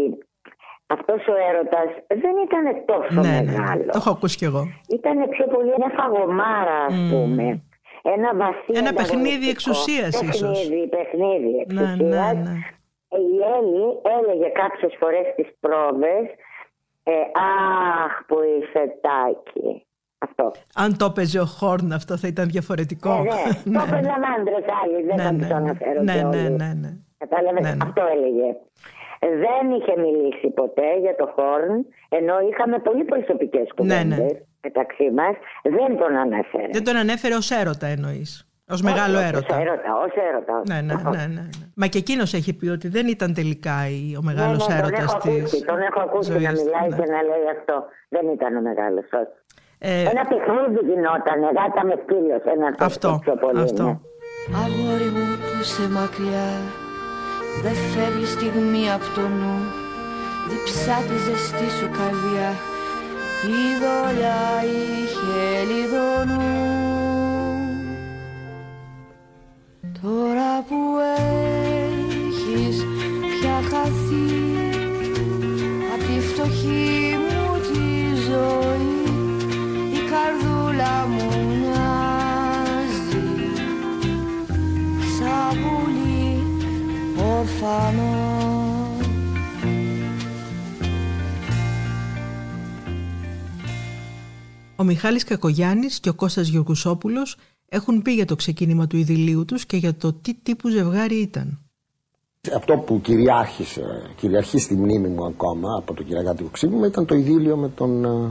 αυτός 0.95 1.21
ο 1.33 1.35
έρωτας 1.49 1.89
δεν 2.23 2.35
ήταν 2.47 2.65
τόσο 2.91 3.21
ναι, 3.21 3.41
ναι, 3.41 3.51
μεγάλος. 3.53 3.87
το 3.95 3.99
έχω 4.03 4.11
ακούσει 4.11 4.37
κι 4.37 4.45
εγώ. 4.51 4.63
Ήταν 4.99 5.17
πιο 5.35 5.47
πολύ 5.55 5.73
μια 5.79 5.91
φαγωμάρα 5.99 6.77
ας 6.89 6.95
Μμμ. 6.95 7.11
πούμε. 7.11 7.47
Ένα 8.17 8.31
βαθύ 8.43 8.73
Ένα 8.83 8.93
παιχνίδι 8.93 9.29
ανταγωνιστικό. 9.29 9.51
εξουσίας 9.51 10.21
ίσως. 10.23 10.59
Παιχνίδι, 10.59 10.89
παιχνίδι 10.95 11.53
Ναι, 11.75 11.83
εξουσίας. 11.83 12.35
ναι, 12.35 12.41
ναι. 12.47 12.55
Η 13.33 13.37
Έλλη 13.57 13.85
έλεγε 14.19 14.49
κάποιες 14.63 14.93
φορές 15.01 15.25
στις 15.33 15.49
πρόβες 15.61 16.25
ε, 17.03 17.13
«Αχ 18.05 18.13
που 18.27 18.37
είσαι 18.55 18.83
τάκι». 19.05 19.87
Αυτό. 20.19 20.51
Αν 20.75 20.97
το 20.99 21.05
έπαιζε 21.05 21.41
ο 21.41 21.45
Χόρν 21.45 21.93
αυτό 21.93 22.17
θα 22.17 22.29
ήταν 22.29 22.49
διαφορετικό. 22.49 23.13
Ε, 23.13 23.23
ναι, 23.65 23.79
το 23.79 23.85
έπαιζαν 23.87 24.23
άντρες 24.39 24.65
άλλοι, 24.83 25.03
δεν 25.07 25.17
Ναι, 25.17 25.23
θα 25.23 25.33
ναι, 25.33 25.39
τους 25.39 25.49
το 25.49 25.55
ναι. 25.55 25.61
αναφέρω 25.65 26.03
Ναι, 26.03 26.13
και 26.15 26.23
ναι, 26.23 26.27
όλοι. 26.39 26.51
ναι, 26.51 26.73
ναι. 26.83 26.91
Κατάλαβες, 27.19 27.63
Ναι, 27.63 27.71
ναι. 27.71 27.85
αυτό 27.87 28.03
έλεγε. 28.15 28.49
Δεν 29.45 29.71
είχε 29.77 29.95
μιλήσει 30.01 30.49
ποτέ 30.51 30.89
για 31.01 31.15
το 31.17 31.27
Χόρν, 31.35 31.87
ενώ 32.09 32.35
είχαμε 32.51 32.79
πολύ 32.79 33.05
προσωπικές 33.05 33.67
κουβέντες 33.77 34.05
Ναι, 34.05 34.17
ναι. 34.17 34.27
μεταξύ 34.63 35.11
μας. 35.19 35.35
Δεν 35.63 35.97
τον 35.99 36.17
αναφέρε. 36.17 36.69
Δεν 36.73 36.85
τον 36.85 36.97
ανέφερε 36.97 37.35
ως 37.35 37.51
έρωτα 37.51 37.87
εννοείς. 37.87 38.47
Ως 38.71 38.83
μεγάλο 38.83 39.19
Όχι, 39.19 39.27
έρωτα. 39.29 39.55
Ως 39.57 39.61
έρωτα, 39.63 39.91
ως 40.05 40.13
έρωτα. 40.29 40.63
Ναι, 40.71 40.81
ναι, 40.81 40.95
ναι, 40.95 41.11
ναι, 41.17 41.27
ναι. 41.35 41.45
Μα 41.77 41.87
και 41.87 41.99
εκείνος 41.99 42.35
έχει 42.35 42.53
πει 42.57 42.69
ότι 42.69 42.89
δεν 42.89 43.07
ήταν 43.07 43.35
τελικά 43.35 43.77
η- 43.89 44.17
ο 44.21 44.23
μεγάλος 44.23 44.69
ναι, 44.69 44.75
ναι, 44.75 44.81
έρωτας 44.81 44.99
τον 44.99 45.09
έχω 45.09 45.19
της 45.29 45.39
ακούσει, 45.39 45.65
τον 45.65 45.79
έχω 45.89 46.01
ακούσει 46.01 46.31
να 46.33 46.39
ζωής. 46.39 46.63
μιλάει 46.63 46.89
Ναι. 46.89 46.97
και 46.97 47.07
να 47.15 47.21
λέει 47.31 47.45
αυτό. 47.57 47.77
Δεν 48.09 48.25
ήταν 48.37 48.57
ο 48.57 48.61
μεγάλος, 48.61 49.05
όχι. 49.21 49.35
Ε, 49.79 50.01
Ένα 50.13 50.23
παιχνίδι 50.31 50.81
γινόταν, 50.89 51.39
γάτα 51.57 51.83
με 51.89 51.95
σκύλος, 52.03 52.43
ένα 52.57 52.67
τέτοιο 52.71 52.87
Αυτό, 52.87 53.19
πιο 53.25 53.35
πολύ. 53.45 53.61
αυτό. 53.69 53.83
ναι. 53.85 53.97
Αγόρι 54.63 55.09
μου 55.17 55.27
που 55.41 55.51
είσαι 55.61 55.85
μακριά 55.99 56.47
Δεν 57.63 57.75
φεύγει 57.75 58.27
στιγμή 58.27 58.91
από 58.91 59.07
το 59.15 59.21
νου. 59.21 59.57
Διψά 60.49 60.97
τη 61.09 61.17
ζεστή 61.27 61.69
σου 61.79 61.89
καρδιά. 61.99 62.51
Η 63.47 63.65
δόλια 63.81 64.63
είχε 64.63 65.73
λιδονού 65.73 66.73
Τώρα 70.03 70.65
που 70.69 70.99
έχεις 72.27 72.85
πια 73.41 73.61
χαθεί 73.71 74.43
Απ' 75.95 76.07
τη 76.07 76.21
φτωχή 76.21 77.17
μου 77.19 77.61
τη 77.61 78.15
ζωή 78.29 79.03
Η 79.93 80.01
καρδούλα 80.11 81.07
μου 81.09 81.32
ορφανό 87.43 88.41
Ο 94.77 94.85
Μιχάλης 94.85 95.25
Κακογιάννης 95.25 96.01
και 96.01 96.09
ο 96.09 96.15
Κώστας 96.15 96.49
Γεωργουσόπουλος 96.49 97.37
έχουν 97.69 98.03
πει 98.03 98.13
για 98.13 98.25
το 98.25 98.37
ξεκίνημα 98.37 98.87
του 98.87 98.97
ειδηλίου 98.97 99.45
τους 99.45 99.67
και 99.67 99.77
για 99.77 99.95
το 99.95 100.13
τι 100.13 100.35
τύπου 100.35 100.69
ζευγάρι 100.69 101.15
ήταν. 101.15 101.59
Αυτό 102.57 102.77
που 102.77 103.01
κυριάρχησε, 103.01 103.83
κυριαρχεί 104.17 104.59
στη 104.59 104.75
μνήμη 104.75 105.09
μου 105.09 105.25
ακόμα 105.25 105.77
από 105.79 105.95
το 105.95 106.03
Κυριακάτικο 106.03 106.49
Ξύπνημα 106.49 106.87
ήταν 106.87 107.07
το 107.07 107.15
ειδήλιο 107.15 107.57
με 107.57 107.69
τον, 107.69 108.05
ε, 108.05 108.31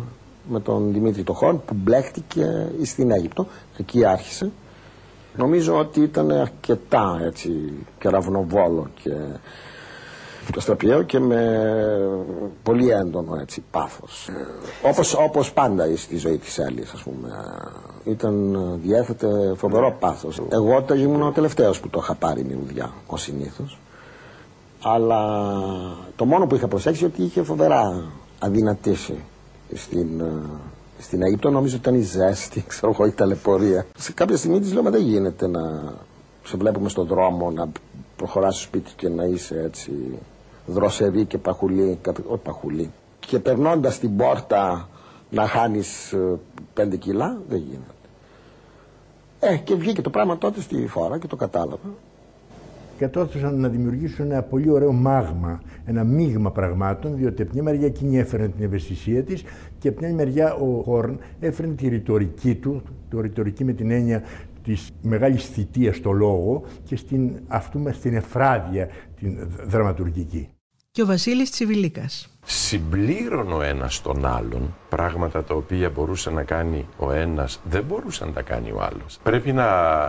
με 0.50 0.60
τον 0.60 0.94
Δημήτρη 0.94 1.24
Τοχόν 1.24 1.66
που 1.66 1.74
μπλέχτηκε 1.74 2.72
στην 2.84 3.12
Αίγυπτο. 3.12 3.48
Εκεί 3.78 4.06
άρχισε. 4.06 4.52
Νομίζω 5.36 5.78
ότι 5.78 6.02
ήταν 6.02 6.32
αρκετά 6.32 7.20
έτσι 7.24 7.74
κεραυνοβόλο 7.98 8.88
και 9.04 9.12
αστραπιαίο 10.58 11.04
και 11.04 11.20
με 11.20 11.70
πολύ 12.64 12.90
έντονο 12.90 13.36
έτσι 13.42 13.64
πάθος. 13.72 14.30
Όπως, 14.84 15.14
όπως 15.14 15.54
πάντα 15.54 15.96
στη 15.96 16.18
ζωή 16.18 16.38
της 16.38 16.58
Έλλης 16.58 16.92
ας 16.94 17.04
πούμε. 17.04 17.30
Ήταν, 18.04 18.58
διέθετε 18.84 19.54
φοβερό 19.56 19.96
πάθος. 20.00 20.42
Εγώ 20.50 20.76
όταν 20.76 21.00
ήμουν 21.00 21.22
ο 21.22 21.32
τελευταίος 21.32 21.80
που 21.80 21.90
το 21.90 22.00
είχα 22.04 22.16
πάρει 22.16 22.44
μυουδιά, 22.44 22.94
ο 23.08 23.18
συνήθως. 23.18 23.80
Αλλά 24.84 25.44
το 26.16 26.26
μόνο 26.26 26.48
που 26.48 26.56
είχα 26.56 26.68
προσέξει 26.68 27.06
ότι 27.06 27.24
είχε 27.24 27.44
φοβερά 27.44 28.04
αδυνατήσει 28.40 29.24
στην, 29.74 30.20
ε, 30.20 30.32
στην 31.02 31.22
Αίγυπτο. 31.22 31.50
Νομίζω 31.50 31.76
ότι 31.78 31.90
ήταν 31.90 32.00
η 32.00 32.04
ζέστη, 32.04 32.62
ξέρω 32.68 32.92
εγώ, 32.92 33.06
η 33.06 33.12
ταλαιπωρία. 33.12 33.86
Σε 33.98 34.12
κάποια 34.14 34.38
στιγμή 34.38 34.60
της 34.60 34.74
λέω, 34.74 34.84
μα 34.84 34.90
δεν 34.90 35.02
γίνεται 35.02 35.48
να 35.48 35.94
σε 36.44 36.58
βλέπουμε 36.58 36.90
στον 36.90 37.08
δρόμο, 37.08 37.52
να 37.52 37.70
προχωράς 38.16 38.56
στο 38.56 38.64
σπίτι 38.64 38.92
και 38.96 39.10
να 39.10 39.24
είσαι 39.24 39.62
έτσι 39.66 39.92
δροσερή 40.66 41.26
και 41.26 41.38
παχουλή, 41.38 41.98
κάποιο- 42.02 42.26
όχι 42.28 42.42
παχουλή. 42.44 42.92
Και 43.20 43.40
περνώντας 43.40 44.00
την 44.00 44.16
πόρτα 44.18 44.90
να 45.30 45.48
χάνεις 45.48 46.12
ε, 46.14 46.40
πέντε 46.74 46.96
κιλά, 46.96 47.38
δεν 47.50 47.58
γίνεται. 47.58 47.94
Ε, 49.40 49.56
και 49.58 49.76
βγήκε 49.76 50.02
το 50.02 50.10
πράγμα 50.10 50.38
τότε 50.38 50.62
στη 50.62 50.88
φορά 50.88 51.18
και 51.20 51.28
το 51.28 51.36
κατάλαβα. 51.36 51.90
Κατόρθωσαν 53.02 53.60
να 53.60 53.68
δημιουργήσουν 53.68 54.32
ένα 54.32 54.42
πολύ 54.42 54.70
ωραίο 54.70 54.92
μάγμα, 54.92 55.62
ένα 55.86 56.04
μείγμα 56.04 56.52
πραγμάτων, 56.52 57.16
διότι 57.16 57.42
από 57.42 57.52
μια 57.54 57.64
μεριά 57.64 57.88
εκείνη 57.88 58.18
έφερε 58.20 58.48
την 58.48 58.64
ευαισθησία 58.64 59.24
της 59.24 59.44
και 59.80 59.88
από 59.88 59.98
την 59.98 60.06
άλλη 60.06 60.16
μεριά 60.16 60.54
ο 60.54 60.82
Χόρν 60.84 61.20
έφερε 61.40 61.68
τη 61.68 61.88
ρητορική 61.88 62.56
του, 62.56 62.82
το 63.10 63.22
ρητορική 63.22 63.64
με 63.64 63.74
την 63.74 63.92
έννοια 63.92 64.24
της 64.64 64.92
μεγάλης 65.02 65.46
θητείας 65.46 65.96
στο 65.96 66.12
λόγο 66.12 66.64
και 66.84 66.96
στην, 66.96 67.32
αυτού 67.48 67.80
μας 67.80 68.00
την 68.00 68.16
εφράδια 68.16 68.88
την 69.20 69.38
δραματουργική. 69.66 70.50
Και 70.92 71.02
ο 71.02 71.06
Βασίλης 71.06 71.52
Τσιβιλίκας. 71.52 72.38
συμπλήρωνε 72.46 73.54
ο 73.54 73.62
ένας 73.62 74.02
τον 74.02 74.26
άλλον 74.26 74.76
πράγματα 74.90 75.44
τα 75.44 75.56
οποία 75.56 75.90
μπορούσε 75.90 76.30
να 76.30 76.44
κάνει 76.44 76.88
ο 76.98 77.12
ένας 77.12 77.60
δεν 77.70 77.84
μπορούσε 77.84 78.26
να 78.26 78.32
τα 78.32 78.42
κάνει 78.42 78.72
ο 78.72 78.82
άλλος 78.82 79.20
πρέπει 79.24 79.52
να 79.52 79.68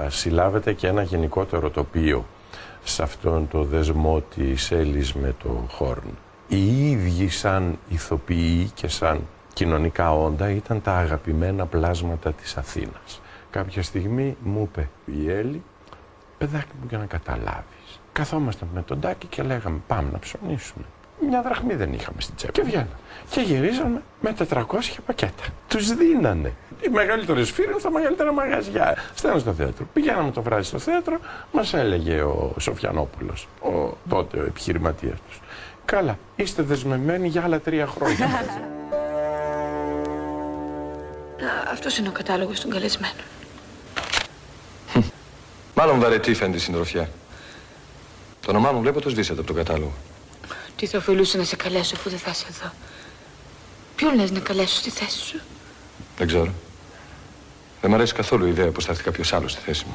συλλάβετε 0.09 0.73
και 0.73 0.87
ένα 0.87 1.03
γενικότερο 1.03 1.71
τοπίο 1.71 2.25
σε 2.85 3.03
αυτόν 3.03 3.49
το 3.49 3.65
δεσμό 3.65 4.21
της 4.21 4.71
Έλλης 4.71 5.15
με 5.15 5.35
το 5.43 5.65
Χόρν. 5.69 6.19
Οι 6.49 6.91
ίδιοι 6.91 7.29
σαν 7.29 7.79
ηθοποιοί 7.89 8.71
και 8.75 8.89
σαν 8.89 9.27
κοινωνικά 9.53 10.15
όντα 10.15 10.51
ήταν 10.51 10.83
τα 10.83 10.97
αγαπημένα 10.97 11.67
πλάσματα 11.67 12.33
της 12.33 12.57
Αθήνας. 12.57 13.21
Κάποια 13.51 13.83
στιγμή 13.83 14.37
μου 14.45 14.63
είπε 14.63 14.89
η 15.05 15.31
Έλλη 15.31 15.63
παιδάκι 16.39 16.73
μου 16.81 16.87
για 16.89 16.99
να 16.99 17.07
καταλάβεις 17.07 18.01
καθόμασταν 18.13 18.69
με 18.75 18.83
τον 18.83 19.01
Τάκη 19.01 19.27
και 19.27 19.43
λέγαμε 19.43 19.81
πάμε 19.87 20.09
να 20.13 20.19
ψωνίσουμε 20.19 20.85
μια 21.29 21.43
δραχμή 21.43 21.75
δεν 21.75 21.93
είχαμε 21.93 22.21
στην 22.21 22.35
τσέπη. 22.35 22.53
Και 22.53 22.63
βγαίναμε. 22.63 22.97
Και 23.31 23.41
γυρίζαμε 23.41 24.03
με 24.21 24.35
400 24.51 24.65
πακέτα. 25.07 25.45
Τους 25.69 25.95
δίνανε. 25.95 26.53
Οι 26.81 26.89
μεγαλύτερες 26.89 27.51
φίλοι 27.51 27.75
στα 27.79 27.91
μεγαλύτερα 27.91 28.33
μαγαζιά. 28.33 28.97
Στέλνω 29.15 29.39
στο 29.39 29.53
θέατρο. 29.53 29.87
Πηγαίναμε 29.93 30.31
το 30.31 30.43
βράδυ 30.43 30.63
στο 30.63 30.79
θέατρο, 30.79 31.19
μας 31.53 31.75
έλεγε 31.75 32.23
ο 32.23 32.55
Σοφιανόπουλος, 32.59 33.49
ο 33.61 33.97
τότε 34.09 34.39
ο 34.39 34.45
επιχειρηματίας 34.45 35.19
τους. 35.29 35.41
Καλά, 35.85 36.19
είστε 36.37 36.63
δεσμευμένοι 36.63 37.29
για 37.29 37.43
άλλα 37.43 37.61
τρία 37.61 37.87
χρόνια. 37.87 38.29
Αυτός 41.73 41.99
είναι 41.99 42.09
ο 42.09 42.13
κατάλογος 42.13 42.61
των 42.61 42.71
καλεσμένων. 42.71 43.17
Μάλλον 45.75 46.01
βαρετή 46.01 46.35
φαίνεται 46.35 46.57
η 46.57 46.61
συντροφιά. 46.61 47.09
Το 48.41 48.51
όνομά 48.51 48.73
μου 48.73 48.81
βλέπω 48.81 49.01
το 49.01 49.09
σβήσατε 49.09 49.39
από 49.39 49.47
τον 49.47 49.57
κατάλογο. 49.57 49.93
Τι 50.77 50.87
θα 50.87 50.99
ωφελούσε 50.99 51.39
να 51.39 51.45
σε 51.45 51.57
καλέσω 51.57 51.95
αφού 51.97 52.11
δεν 52.11 52.19
θα 52.19 52.31
είσαι 52.31 52.47
εδώ; 52.51 52.73
Ποιον 53.97 54.15
λες 54.15 54.31
να 54.31 54.41
καλέσω 54.41 54.77
στη 54.77 54.91
θέση 54.91 55.19
σου; 55.19 55.41
Δεν 56.17 56.27
ξέρω. 56.27 56.53
Δεν 57.81 57.91
μ' 57.91 57.95
αρέσει 57.95 58.15
καθόλου 58.15 58.47
η 58.47 58.49
ιδέα 58.49 58.71
πως 58.71 58.85
θα 58.85 58.91
έρθει 58.91 59.03
κάποιος 59.03 59.33
άλλος 59.33 59.53
στη 59.53 59.61
θέση 59.61 59.85
μου. 59.87 59.95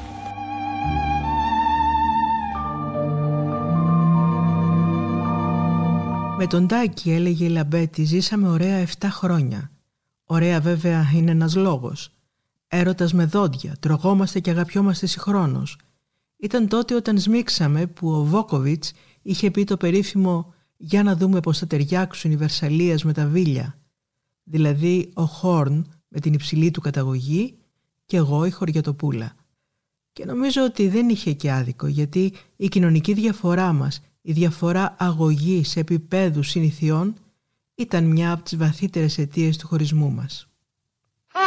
Με 6.40 6.46
τον 6.46 6.66
Τάκη 6.66 7.10
έλεγε 7.10 7.44
η 7.44 7.48
Λαμπέτη 7.48 8.04
ζήσαμε 8.04 8.48
ωραία 8.48 8.86
7 9.00 9.06
χρόνια. 9.10 9.70
Ωραία 10.24 10.60
βέβαια 10.60 11.10
είναι 11.14 11.30
ένας 11.30 11.54
λόγος. 11.54 12.10
Έρωτας 12.68 13.12
με 13.12 13.24
δόντια, 13.24 13.76
τρογόμαστε 13.80 14.40
και 14.40 14.50
αγαπιόμαστε 14.50 15.06
συγχρόνως. 15.06 15.78
Ήταν 16.36 16.68
τότε 16.68 16.94
όταν 16.94 17.18
σμίξαμε 17.18 17.86
που 17.86 18.10
ο 18.10 18.24
Βόκοβιτς 18.24 18.92
είχε 19.22 19.50
πει 19.50 19.64
το 19.64 19.76
περίφημο 19.76 20.54
«Για 20.80 21.02
να 21.02 21.16
δούμε 21.16 21.40
πως 21.40 21.58
θα 21.58 21.66
ταιριάξουν 21.66 22.30
οι 22.30 22.36
Βερσαλίες 22.36 23.04
με 23.04 23.12
τα 23.12 23.26
Βίλια». 23.26 23.78
Δηλαδή 24.44 25.10
ο 25.14 25.24
Χόρν 25.24 25.86
με 26.08 26.20
την 26.20 26.32
υψηλή 26.32 26.70
του 26.70 26.80
καταγωγή 26.80 27.58
και 28.06 28.16
εγώ 28.16 28.44
η 28.44 28.50
Χωριατοπούλα. 28.50 29.32
Και 30.12 30.24
νομίζω 30.24 30.64
ότι 30.64 30.88
δεν 30.88 31.08
είχε 31.08 31.32
και 31.32 31.52
άδικο 31.52 31.86
γιατί 31.86 32.32
η 32.56 32.68
κοινωνική 32.68 33.12
διαφορά 33.12 33.72
μας, 33.72 34.00
η 34.22 34.32
διαφορά 34.32 34.96
αγωγής 34.98 35.76
επίπεδου 35.76 36.42
συνηθιών 36.42 37.14
ήταν 37.74 38.04
μια 38.04 38.32
από 38.32 38.42
τις 38.42 38.56
βαθύτερες 38.56 39.18
αιτίες 39.18 39.56
του 39.56 39.66
χωρισμού 39.66 40.10
μας. 40.10 40.48
Α, 41.32 41.40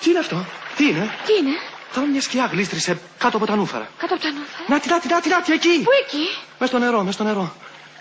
τι 0.00 0.10
είναι 0.10 0.18
αυτό, 0.18 0.44
τι 0.76 0.84
είναι; 0.84 1.06
Τι 1.26 1.32
είναι; 1.40 1.56
Θα 1.90 2.06
μια 2.06 2.20
σκιά 2.20 2.46
γλίστρισε 2.46 3.00
κάτω 3.18 3.36
από 3.36 3.46
τα 3.46 3.56
νούφαρα. 3.56 3.90
Κάτω 3.98 4.14
από 4.14 4.22
τα 4.22 4.30
νούφαρα. 4.30 4.64
Να 4.68 4.80
τη, 4.80 4.88
να 4.88 5.00
τη, 5.00 5.08
να 5.08 5.20
τη, 5.20 5.28
να 5.28 5.42
τη, 5.42 5.52
εκεί. 5.52 5.82
Πού 5.82 5.90
εκεί; 6.06 6.24
Μες 6.58 6.68
στο 6.68 6.78
νερό, 6.78 7.04
μες 7.04 7.14
στο 7.14 7.24
νερό. 7.24 7.52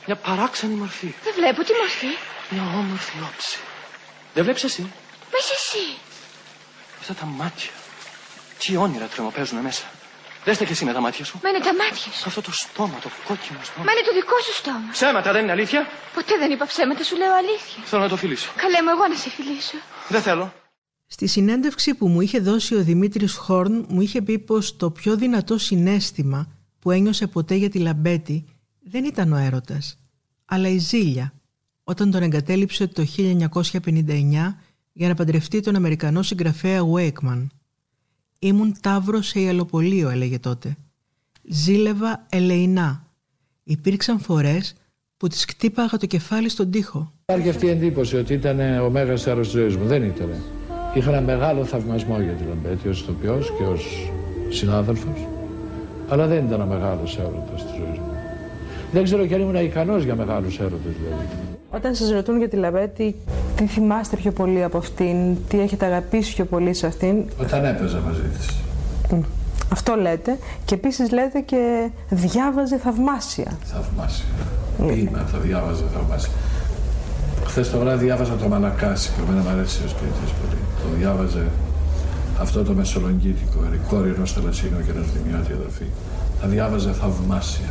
Μια 0.07 0.15
παράξενη 0.15 0.73
μορφή. 0.73 1.13
Δεν 1.23 1.33
βλέπω 1.37 1.63
τι 1.63 1.73
μορφή. 1.81 2.11
Μια 2.49 2.63
όμορφη 2.81 3.17
όψη. 3.29 3.57
Δεν 4.33 4.43
βλέπεις 4.43 4.63
εσύ; 4.63 4.83
Πες 5.31 5.51
εσύ. 5.57 5.85
Αυτά 6.99 7.13
τα 7.13 7.25
μάτια. 7.25 7.71
Τι 8.59 8.75
όνειρα 8.75 9.05
τρεμοπαίζουν 9.05 9.59
μέσα. 9.59 9.83
Δέστε 10.43 10.65
και 10.65 10.71
εσύ 10.71 10.85
με 10.85 10.93
τα 10.93 11.01
μάτια 11.01 11.25
σου. 11.25 11.39
Μα 11.43 11.49
είναι 11.49 11.59
τα 11.59 11.73
μάτια 11.73 12.11
σου. 12.11 12.23
Αυτό 12.25 12.41
το 12.41 12.51
στόμα, 12.51 12.97
το 13.03 13.09
κόκκινο 13.27 13.59
στόμα. 13.63 13.85
Μα 13.85 13.91
είναι 13.91 14.01
το 14.09 14.13
δικό 14.13 14.37
σου 14.45 14.53
στόμα. 14.53 14.89
Ψέματα, 14.91 15.31
δεν 15.31 15.43
είναι 15.43 15.51
αλήθεια; 15.51 15.87
Ποτέ 16.13 16.37
δεν 16.37 16.51
είπα 16.51 16.65
ψέματα, 16.65 17.03
σου 17.03 17.15
λέω 17.17 17.33
αλήθεια. 17.33 17.83
Θέλω 17.83 18.01
να 18.01 18.09
το 18.09 18.15
φιλήσω. 18.15 18.49
Καλέ 18.55 18.81
μου, 18.83 18.89
εγώ 18.89 19.07
να 19.07 19.15
σε 19.15 19.29
φιλήσω. 19.29 19.77
Δεν 20.07 20.21
θέλω. 20.21 20.53
Στη 21.07 21.27
συνέντευξη 21.27 21.95
που 21.95 22.07
μου 22.07 22.21
είχε 22.21 22.39
δώσει 22.39 22.75
ο 22.75 22.83
Δημήτρης 22.83 23.35
Χόρν 23.35 23.85
μου 23.89 24.01
είχε 24.01 24.21
πει 24.21 24.39
πως 24.39 24.77
το 24.77 24.91
πιο 24.91 25.15
δυνατό 25.15 25.57
συνέστημα 25.57 26.51
που 26.79 26.91
ένιωσε 26.91 27.27
ποτέ 27.27 27.55
για 27.55 27.69
τη 27.69 27.79
Λαμπέτη 27.79 28.45
δεν 28.89 29.05
ήταν 29.05 29.31
ο 29.33 29.37
έρωτας, 29.37 29.97
αλλά 30.45 30.69
η 30.69 30.77
ζήλια, 30.77 31.33
όταν 31.83 32.11
τον 32.11 32.21
εγκατέλειψε 32.21 32.87
το 32.87 33.05
1959 33.17 34.57
για 34.93 35.07
να 35.07 35.13
παντρευτεί 35.13 35.59
τον 35.59 35.75
Αμερικανό 35.75 36.21
συγγραφέα 36.21 36.81
Wakeman. 36.93 37.47
«Ήμουν 38.39 38.75
ταύρος 38.81 39.27
σε 39.27 39.39
υαλοπωλείο», 39.39 40.09
έλεγε 40.09 40.39
τότε. 40.39 40.75
«Ζήλευα 41.49 42.25
ελεεινά. 42.29 43.05
Υπήρξαν 43.63 44.19
φορές 44.19 44.75
που 45.17 45.27
της 45.27 45.45
κτύπαγα 45.45 45.97
το 45.97 46.05
κεφάλι 46.05 46.49
στον 46.49 46.71
τοίχο». 46.71 47.11
Υπάρχει 47.21 47.49
αυτή 47.49 47.65
η 47.65 47.69
εντύπωση 47.69 48.17
ότι 48.17 48.33
ήταν 48.33 48.79
ο 48.79 48.89
μέγας 48.89 49.27
έρωτας 49.27 49.47
της 49.47 49.59
ζωής 49.59 49.75
μου. 49.75 49.85
Δεν 49.85 50.03
ήταν. 50.03 50.29
Είχα 50.93 51.09
ένα 51.09 51.21
μεγάλο 51.21 51.65
θαυμασμό 51.65 52.21
για 52.21 52.33
τη 52.33 52.43
Λαμπέτη 52.43 52.87
ως 52.87 53.01
ηθοποιός 53.01 53.51
και 53.57 53.63
ως 53.63 54.11
συνάδελφος. 54.49 55.27
Αλλά 56.09 56.27
δεν 56.27 56.45
ήταν 56.45 56.61
ο 56.61 56.65
μεγάλος 56.65 57.17
έρωτας 57.17 57.65
της 57.65 57.75
ζωής 57.75 57.96
μου. 57.96 57.96
Δεν 58.91 59.03
ξέρω 59.03 59.25
κι 59.25 59.33
αν 59.33 59.41
ήμουν 59.41 59.55
ικανός 59.55 60.03
για 60.03 60.15
μεγάλους 60.15 60.59
έρωτες 60.59 60.91
δηλαδή. 61.03 61.25
Όταν 61.71 61.95
σας 61.95 62.11
ρωτούν 62.11 62.37
για 62.37 62.49
τη 62.49 62.55
Λαμπέτη, 62.55 63.15
τι 63.55 63.65
θυμάστε 63.65 64.15
πιο 64.15 64.31
πολύ 64.31 64.63
από 64.63 64.77
αυτήν, 64.77 65.35
τι 65.47 65.59
έχετε 65.59 65.85
αγαπήσει 65.85 66.33
πιο 66.33 66.45
πολύ 66.45 66.73
σε 66.73 66.87
αυτήν; 66.87 67.23
Όταν 67.41 67.65
έπαιζα 67.65 67.99
μαζί 68.05 68.21
της. 68.21 68.57
Αυτό 69.71 69.95
λέτε 69.95 70.37
και 70.65 70.73
επίσης 70.73 71.11
λέτε 71.11 71.39
και 71.39 71.89
διάβαζε 72.09 72.77
θαυμάσια. 72.77 73.57
Θαυμάσια. 73.63 74.25
Είμαι, 74.79 75.25
θα 75.31 75.37
διάβαζα 75.37 75.83
θαυμάσια. 75.93 76.31
Χθες 77.45 77.69
το 77.69 77.79
βράδυ 77.79 78.05
διάβαζα 78.05 78.35
το 78.35 78.47
Μανακάσι 78.47 79.11
που 79.13 79.21
εμένα 79.27 79.41
μου 79.41 79.49
αρέσει 79.49 79.83
ο 79.85 79.87
σπίτι 79.87 80.11
πολύ. 80.41 80.61
Το 80.81 80.97
διάβαζε 80.97 81.45
αυτό 82.39 82.63
το 82.63 82.73
μεσολογγίτικο, 82.73 83.59
ερικόρι 83.67 84.13
ενό 84.15 84.25
θελασσίνου 84.25 84.77
και 84.85 84.91
ενό 84.91 85.05
δημιώτη 85.13 85.51
αδερφή. 85.53 85.85
Θα 86.41 86.47
διάβαζε 86.47 86.91
θαυμάσια. 86.91 87.69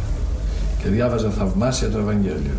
Και 0.83 0.89
διάβαζε 0.89 1.31
θαυμάσια 1.31 1.91
το 1.91 1.99
Ευαγγέλιο. 1.99 2.55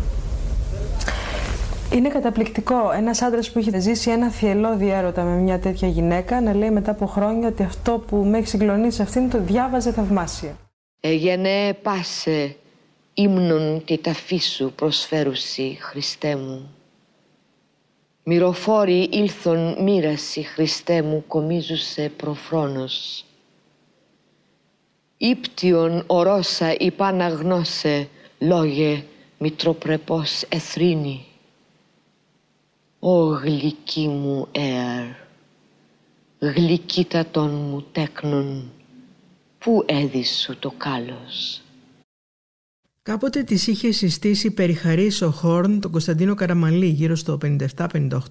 Είναι 1.92 2.08
καταπληκτικό 2.08 2.92
ένας 2.96 3.22
άντρας 3.22 3.50
που 3.50 3.58
έχει 3.58 3.78
ζήσει 3.78 4.10
ένα 4.10 4.30
θυελώδη 4.30 4.90
έρωτα 4.90 5.22
με 5.22 5.36
μια 5.36 5.58
τέτοια 5.58 5.88
γυναίκα 5.88 6.40
να 6.40 6.54
λέει 6.54 6.70
μετά 6.70 6.90
από 6.90 7.06
χρόνια 7.06 7.48
ότι 7.48 7.62
αυτό 7.62 8.04
που 8.06 8.16
με 8.16 8.38
έχει 8.38 8.46
συγκλονίσει 8.46 9.02
αυτήν 9.02 9.30
το 9.30 9.40
διάβαζε 9.40 9.92
θαυμάσια. 9.92 10.56
Εγενέ 11.00 11.74
πάσε 11.82 12.56
ύμνον 13.14 13.82
τη 13.84 13.98
ταφή 13.98 14.38
σου 14.38 14.72
προσφέρουσι 14.76 15.78
Χριστέ 15.80 16.36
μου. 16.36 16.70
Μυροφόροι 18.22 19.08
ήλθον 19.12 19.82
μοίραση 19.82 20.42
Χριστέ 20.42 21.02
μου 21.02 21.24
κομίζουσε 21.26 22.12
προφρόνος. 22.16 23.24
Ήπτιον 25.18 26.04
ορώσα 26.06 26.74
υπαναγνώσε 26.78 28.08
λόγε 28.38 29.04
μητροπρεπός 29.38 30.42
εθρίνη. 30.42 31.24
Ω 32.98 33.24
γλυκή 33.24 34.08
μου 34.08 34.48
αέρ, 34.56 35.06
γλυκύτατον 36.38 37.50
μου 37.50 37.82
τέκνον, 37.92 38.70
πού 39.58 39.82
έδισου 39.86 40.58
το 40.58 40.72
κάλος. 40.76 41.62
Κάποτε 43.02 43.42
της 43.42 43.66
είχε 43.66 43.92
συστήσει 43.92 44.50
περιχαρής 44.50 45.22
ο 45.22 45.30
Χόρν 45.30 45.80
τον 45.80 45.90
Κωνσταντίνο 45.90 46.34
Καραμαλή 46.34 46.86
γύρω 46.86 47.14
στο 47.14 47.38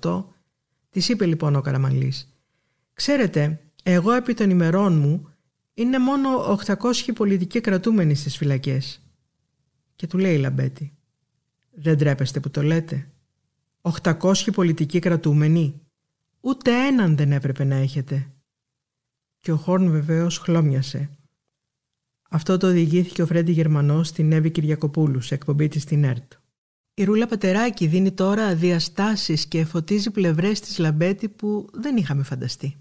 57-58. 0.02 0.24
Της 0.90 1.10
είπε 1.10 1.26
λοιπόν 1.26 1.56
ο 1.56 1.62
Καραμαλής 1.62 2.28
«Ξέρετε, 2.94 3.60
εγώ 3.84 4.12
επί 4.12 4.34
των 4.34 4.50
ημερών 4.50 4.98
μου 4.98 5.37
είναι 5.78 6.00
μόνο 6.00 6.58
800 6.66 7.14
πολιτικοί 7.16 7.62
κρατούμενοι 7.62 8.16
στις 8.16 8.38
φυλακές». 8.38 9.02
Και 9.96 10.08
του 10.08 10.18
λέει 10.18 10.36
η 10.36 10.40
Λαμπέτη 10.40 10.98
«Δεν 11.72 11.98
τρέπεστε 11.98 12.40
που 12.40 12.50
το 12.50 12.64
λέτε. 12.64 13.12
800 13.82 14.52
πολιτικοί 14.54 15.00
κρατούμενοι. 15.00 15.82
Ούτε 16.42 16.88
έναν 16.88 17.18
δεν 17.18 17.32
έπρεπε 17.32 17.64
να 17.64 17.76
έχετε». 17.76 18.32
Και 19.40 19.52
ο 19.52 19.58
Χόρν 19.58 19.92
βεβαίως 19.92 20.38
χλώμιασε. 20.38 21.10
Αυτό 22.30 22.58
το 22.58 22.68
διηγήθηκε 22.68 23.22
ο 23.22 23.26
Φρέντι 23.26 23.52
Γερμανός 23.52 24.08
στην 24.08 24.32
Εύη 24.32 24.52
Κυριακοπούλου 24.52 25.22
σε 25.22 25.36
εκπομπή 25.36 25.68
της 25.68 25.82
στην 25.82 26.04
ΕΡΤ. 26.04 26.34
Η 26.94 27.04
Ρούλα 27.04 27.28
Πατεράκη 27.28 27.88
δίνει 27.88 28.12
τώρα 28.12 28.56
διαστάσεις 28.56 29.46
και 29.46 29.66
φωτίζει 29.66 30.12
πλευρές 30.12 30.60
της 30.60 30.78
Λαμπέτη 30.78 31.30
που 31.30 31.70
δεν 31.74 31.98
είχαμε 31.98 32.24
φανταστεί. 32.24 32.76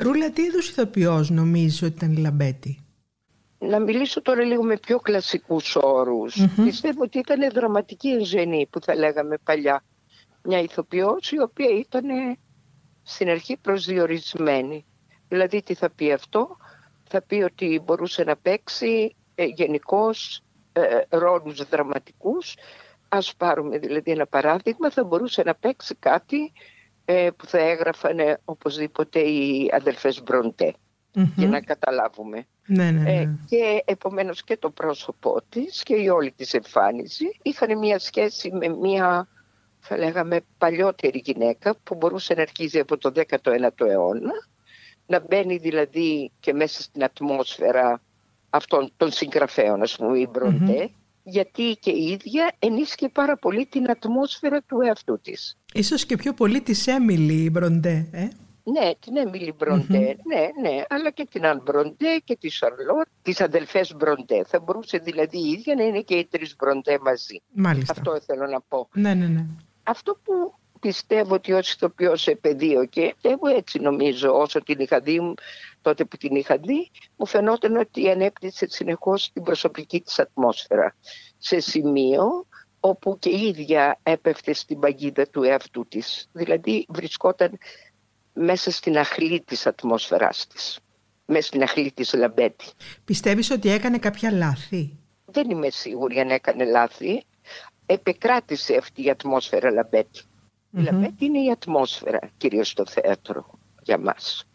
Ρούλα, 0.00 0.30
τι 0.30 0.42
είδους 0.42 0.68
ηθοποιός 0.68 1.30
νομίζεις 1.30 1.82
ότι 1.82 1.92
ήταν 1.96 2.12
η 2.12 2.16
Λαμπέτη; 2.16 2.78
Να 3.58 3.80
μιλήσω 3.80 4.22
τώρα 4.22 4.42
λίγο 4.42 4.62
με 4.62 4.78
πιο 4.78 4.98
κλασικούς 4.98 5.76
Πιστεύω 6.64 7.02
ότι 7.02 7.18
ήταν 7.18 7.50
δραματική 7.52 8.08
ενζενί 8.08 8.66
που 8.70 8.80
θα 8.80 8.94
λέγαμε 8.94 9.38
παλιά. 9.44 9.84
Μια 10.42 10.60
ηθοποιός 10.60 11.30
η 11.32 11.40
οποία 11.40 11.68
ήταν 11.68 12.04
στην 13.02 13.28
αρχή 13.28 13.56
προσδιορισμένη. 13.56 14.86
Δηλαδή 15.28 15.62
τι 15.62 15.74
θα 15.74 15.90
πει 15.90 16.12
αυτό, 16.12 16.56
θα 17.08 17.22
πει 17.22 17.34
ότι 17.34 17.82
μπορούσε 17.84 18.24
να 18.24 18.36
παίξει 18.36 19.16
ε, 19.34 19.44
γενικώς 19.44 20.42
ε, 20.72 20.82
ρόλους 21.08 21.68
δραματικούς. 21.68 22.56
Ας 23.08 23.34
πάρουμε 23.36 23.78
δηλαδή 23.78 24.10
ένα 24.10 24.26
παράδειγμα, 24.26 24.90
θα 24.90 25.04
μπορούσε 25.04 25.42
να 25.42 25.54
παίξει 25.54 25.94
κάτι 25.94 26.36
ε, 26.36 26.77
που 27.36 27.46
θα 27.46 27.58
έγραφαν 27.58 28.18
οπωσδήποτε 28.44 29.20
οι 29.20 29.70
αδελφές 29.72 30.22
για 31.36 31.48
να 31.48 31.60
καταλάβουμε. 31.60 32.46
Ναι, 32.66 32.90
ναι, 32.90 33.00
ναι. 33.00 33.20
Ε, 33.20 33.28
και 33.46 33.82
επομένως 33.84 34.44
και 34.44 34.56
το 34.56 34.70
πρόσωπό 34.70 35.40
της 35.48 35.82
και 35.82 35.94
η 35.94 36.08
όλη 36.08 36.32
της 36.32 36.54
εμφάνιση 36.54 37.38
είχαν 37.42 37.78
μια 37.78 37.98
σχέση 37.98 38.52
με 38.52 38.68
μια 38.68 39.28
θα 39.80 39.96
λέγαμε 39.98 40.40
παλιότερη 40.58 41.22
γυναίκα 41.24 41.76
που 41.82 41.94
μπορούσε 41.94 42.34
να 42.34 42.42
αρχίζει 42.42 42.78
από 42.78 42.98
το 42.98 43.12
19ο 43.14 43.86
αιώνα 43.86 44.32
να 45.06 45.20
μπαίνει 45.20 45.56
δηλαδή 45.56 46.32
και 46.40 46.52
μέσα 46.52 46.82
στην 46.82 47.04
ατμόσφαιρα 47.04 48.00
αυτών 48.50 48.92
των 48.96 49.10
συγγραφέων, 49.10 49.82
ας 49.82 49.96
πούμε, 49.96 50.18
η 50.18 50.28
Μπροντέ 50.30 50.90
γιατί 51.28 51.76
και 51.80 51.90
η 51.90 52.04
ίδια 52.04 52.52
ενίσχυε 52.58 53.08
πάρα 53.08 53.36
πολύ 53.36 53.66
την 53.66 53.90
ατμόσφαιρα 53.90 54.62
του 54.62 54.80
εαυτού 54.80 55.20
της. 55.20 55.56
Ίσως 55.72 56.06
και 56.06 56.16
πιο 56.16 56.32
πολύ 56.34 56.60
της 56.60 56.86
Έμιλι 56.86 57.50
Μπροντέ, 57.50 58.08
ε; 58.12 58.28
Ναι, 58.62 58.90
την 59.00 59.16
Έμιλι 59.16 59.54
ναι, 59.58 60.48
ναι, 60.62 60.82
αλλά 60.88 61.10
και 61.10 61.26
την 61.30 61.46
Αν 61.46 61.60
Μπροντέ 61.64 62.20
και 62.24 62.36
τη 62.36 62.48
Σαρλότ, 62.48 63.06
τις 63.22 63.40
αδελφές 63.40 63.94
Μπροντέ. 63.96 64.44
Θα 64.46 64.60
μπορούσε 64.60 64.98
δηλαδή 64.98 65.38
η 65.38 65.50
ίδια 65.50 65.74
να 65.74 65.82
είναι 65.82 66.00
και 66.00 66.14
οι 66.14 66.26
τρεις 66.26 66.56
Μπροντέ 66.58 66.98
μαζί. 67.02 67.42
Μάλιστα. 67.52 67.94
Αυτό 67.96 68.20
θέλω 68.20 68.46
να 68.46 68.60
πω. 68.60 68.88
Ναι, 68.92 69.14
ναι, 69.14 69.26
ναι. 69.26 69.46
Αυτό 69.82 70.20
που 70.24 70.54
πιστεύω 70.78 71.34
ότι 71.34 71.52
ως 71.52 71.72
ηθοποιός 71.72 72.22
σε 72.22 72.34
πεδίο 72.34 72.84
και 72.84 73.14
εγώ 73.22 73.48
έτσι 73.48 73.78
νομίζω 73.78 74.38
όσο 74.38 74.62
την 74.62 74.80
είχα 74.80 75.00
δει 75.00 75.34
τότε 75.82 76.04
που 76.04 76.16
την 76.16 76.36
είχα 76.36 76.56
δει 76.58 76.90
μου 77.16 77.26
φαινόταν 77.26 77.76
ότι 77.76 78.10
ανέπτυσσε 78.10 78.66
συνεχώς 78.68 79.32
την 79.32 79.42
προσωπική 79.42 80.00
της 80.00 80.18
ατμόσφαιρα 80.18 80.94
σε 81.38 81.60
σημείο 81.60 82.46
όπου 82.80 83.18
και 83.18 83.28
η 83.28 83.46
ίδια 83.46 83.98
έπεφτε 84.02 84.52
στην 84.52 84.78
παγίδα 84.78 85.28
του 85.28 85.42
εαυτού 85.42 85.86
της. 85.88 86.28
Δηλαδή 86.32 86.86
βρισκόταν 86.88 87.58
μέσα 88.32 88.70
στην 88.70 88.98
αχλή 88.98 89.40
της 89.40 89.66
ατμόσφαιράς 89.66 90.46
της. 90.46 90.78
Μέσα 91.26 91.46
στην 91.46 91.62
αχλή 91.62 91.92
της 91.92 92.14
Λαμπέτη. 92.14 92.64
Πιστεύεις 93.04 93.50
ότι 93.50 93.70
έκανε 93.70 93.98
κάποια 93.98 94.30
λάθη; 94.32 94.98
Δεν 95.24 95.50
είμαι 95.50 95.70
σίγουρη 95.70 96.18
αν 96.18 96.30
έκανε 96.30 96.64
λάθη. 96.64 97.22
Επεκράτησε 97.86 98.76
αυτή 98.76 99.04
η 99.04 99.10
ατμόσφαιρα 99.10 99.70
Λαμπέτη. 99.70 100.20
Η 100.70 100.80
Λαμπέτη 100.82 101.24
είναι 101.24 101.42
η 101.42 101.50
ατμόσφαιρα, 101.50 102.18
κυρίως 102.36 102.68
στο 102.68 102.86
θέατρο, 102.86 103.58
για 103.82 103.98
μας; 103.98 104.48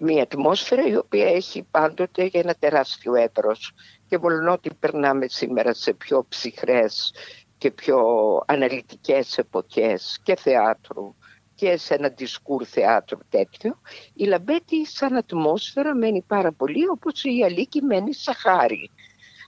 Μια 0.00 0.22
ατμόσφαιρα 0.22 0.86
η 0.86 0.96
οποία 0.96 1.26
έχει 1.26 1.62
πάντοτε 1.70 2.30
ένα 2.32 2.54
τεράστιο 2.54 3.14
εύρος 3.14 3.72
και 4.08 4.18
ότι 4.50 4.74
περνάμε 4.74 5.28
σήμερα 5.28 5.74
σε 5.74 5.92
πιο 5.92 6.26
ψυχρές 6.28 7.14
και 7.58 7.70
πιο 7.70 7.98
αναλυτικές 8.46 9.38
εποχές 9.38 10.20
και 10.22 10.36
θεάτρου 10.36 11.14
και 11.54 11.76
σε 11.76 11.94
ένα 11.94 12.08
discours 12.08 12.64
θεάτρου 12.66 13.18
τέτοιο, 13.28 13.80
η 14.14 14.24
Λαμπέτη 14.24 14.86
σαν 14.86 15.16
ατμόσφαιρα 15.16 15.94
μένει 15.94 16.22
πάρα 16.22 16.52
πολύ 16.52 16.88
όπως 16.88 17.24
η 17.24 17.44
Αλίκη 17.44 17.82
μένει 17.82 18.14
σα 18.14 18.33
χάρη. 18.33 18.90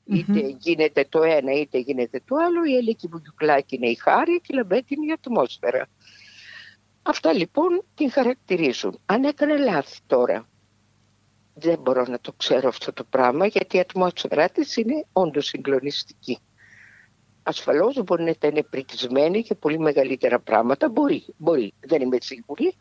Είτε 0.04 0.56
γίνεται 0.58 1.06
το 1.08 1.22
ένα 1.22 1.52
είτε 1.52 1.78
γίνεται 1.78 2.22
το 2.24 2.36
άλλο, 2.36 2.64
η 2.64 2.76
Αλίκη 2.76 3.08
Βουγιουκλάκη 3.08 3.74
είναι 3.74 3.88
η 3.88 3.94
χάρη 3.94 4.40
και 4.40 4.52
η 4.52 4.54
Λαμπέτη 4.54 4.94
είναι 4.94 5.06
η 5.06 5.12
ατμόσφαιρα. 5.12 5.88
Αυτά 7.08 7.32
λοιπόν 7.32 7.84
την 7.94 8.10
χαρακτηρίζουν. 8.10 8.98
Αν 9.06 9.24
έκανε 9.24 9.56
λάθη 9.56 9.98
τώρα, 10.06 10.48
δεν 11.54 11.78
μπορώ 11.78 12.04
να 12.08 12.20
το 12.20 12.32
ξέρω 12.32 12.68
αυτό 12.68 12.92
το 12.92 13.04
πράγμα 13.04 13.46
γιατί 13.46 13.76
η 13.76 13.80
ατμόσφαιρά 13.80 14.48
της 14.48 14.76
είναι 14.76 15.06
όντως 15.12 15.46
συγκλονιστική. 15.46 16.38
Ασφαλώς 17.42 18.02
μπορεί 18.04 18.22
να 18.22 18.30
ήταν 18.30 18.66
πρικισμένη 18.70 19.42
και 19.42 19.54
πολύ 19.54 19.78
μεγαλύτερα 19.78 20.40
πράγματα. 20.40 20.88
Μπορεί, 20.88 21.24
μπορεί. 21.36 21.72
Δεν 21.80 22.02
είμαι 22.02 22.16
σίγουρη 22.20 22.74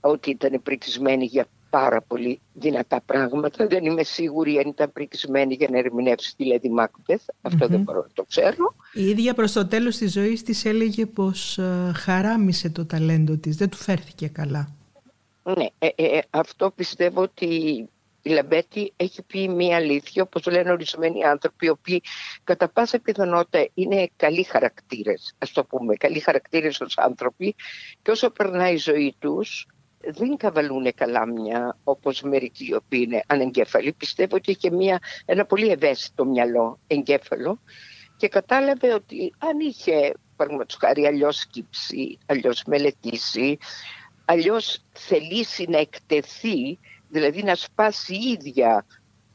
ότι 0.00 0.30
ήταν 0.30 0.62
πρικισμένη 0.62 1.24
για 1.24 1.46
πάρα 1.70 2.00
πολύ 2.02 2.40
δυνατά 2.52 3.00
πράγματα. 3.06 3.66
Δεν 3.66 3.84
είμαι 3.84 4.02
σίγουρη 4.02 4.58
αν 4.58 4.68
ήταν 4.68 4.92
πρικισμένη 4.92 5.54
για 5.54 5.68
να 5.70 5.78
ερμηνεύσει 5.78 6.36
τη 6.36 6.44
Λέδη 6.44 6.68
Μάκμπεθ. 6.68 7.22
δεν 7.40 7.80
μπορώ 7.80 8.00
να 8.00 8.12
το 8.12 8.24
ξέρω. 8.28 8.74
Η 8.92 9.08
ίδια 9.08 9.34
προς 9.34 9.52
το 9.52 9.66
τέλος 9.66 9.96
της 9.96 10.12
ζωής 10.12 10.42
της 10.42 10.64
έλεγε 10.64 11.06
πως 11.06 11.58
ε, 11.58 11.92
χαράμισε 11.94 12.70
το 12.70 12.86
ταλέντο 12.86 13.36
της. 13.36 13.56
Δεν 13.56 13.68
του 13.68 13.76
φέρθηκε 13.76 14.28
καλά. 14.28 14.72
Ναι, 15.56 15.66
ε, 15.78 15.88
ε, 15.94 16.20
αυτό 16.30 16.70
πιστεύω 16.70 17.22
ότι 17.22 17.46
η 18.22 18.30
Λαμπέτη 18.30 18.92
έχει 18.96 19.22
πει 19.22 19.48
μία 19.48 19.76
αλήθεια, 19.76 20.22
όπως 20.22 20.46
λένε 20.46 20.70
ορισμένοι 20.70 21.24
άνθρωποι, 21.24 21.66
οι 21.66 21.68
οποίοι 21.68 22.02
κατά 22.44 22.68
πάσα 22.68 22.98
πιθανότητα 22.98 23.68
είναι 23.74 24.10
καλοί 24.16 24.42
χαρακτήρες, 24.42 25.34
ας 25.38 25.52
το 25.52 25.64
πούμε, 25.64 25.94
καλοί 25.94 26.20
χαρακτήρες 26.20 26.80
ως 26.80 26.98
άνθρωποι 26.98 27.54
και 28.02 28.10
όσο 28.10 28.30
περνάει 28.30 28.74
η 28.74 28.76
ζωή 28.76 29.14
τους 29.18 29.66
δεν 30.00 30.36
καβαλούν 30.36 30.94
καλά 30.94 31.26
μια 31.26 31.76
όπως 31.84 32.22
μερικοί 32.22 32.66
οι 32.66 32.74
οποίοι 32.74 33.04
είναι 33.06 33.22
ανεγκέφαλοι. 33.26 33.92
Πιστεύω 33.92 34.36
ότι 34.36 34.50
είχε 34.50 34.70
μια, 34.70 34.98
ένα 35.24 35.44
πολύ 35.46 35.68
ευαίσθητο 35.68 36.24
μυαλό 36.24 36.78
εγκέφαλο 36.86 37.60
και 38.16 38.28
κατάλαβε 38.28 38.94
ότι 38.94 39.34
αν 39.38 39.60
είχε 39.60 40.12
παραδείγματος 40.36 40.76
χάρη 40.80 41.06
αλλιώς 41.06 41.36
σκύψει, 41.36 42.18
αλλιώς 42.26 42.62
μελετήσει, 42.66 43.58
αλλιώς 44.24 44.84
θελήσει 44.92 45.66
να 45.68 45.78
εκτεθεί 45.78 46.78
δηλαδή 47.08 47.42
να 47.42 47.54
σπάσει 47.54 48.14
η 48.14 48.30
ίδια 48.30 48.86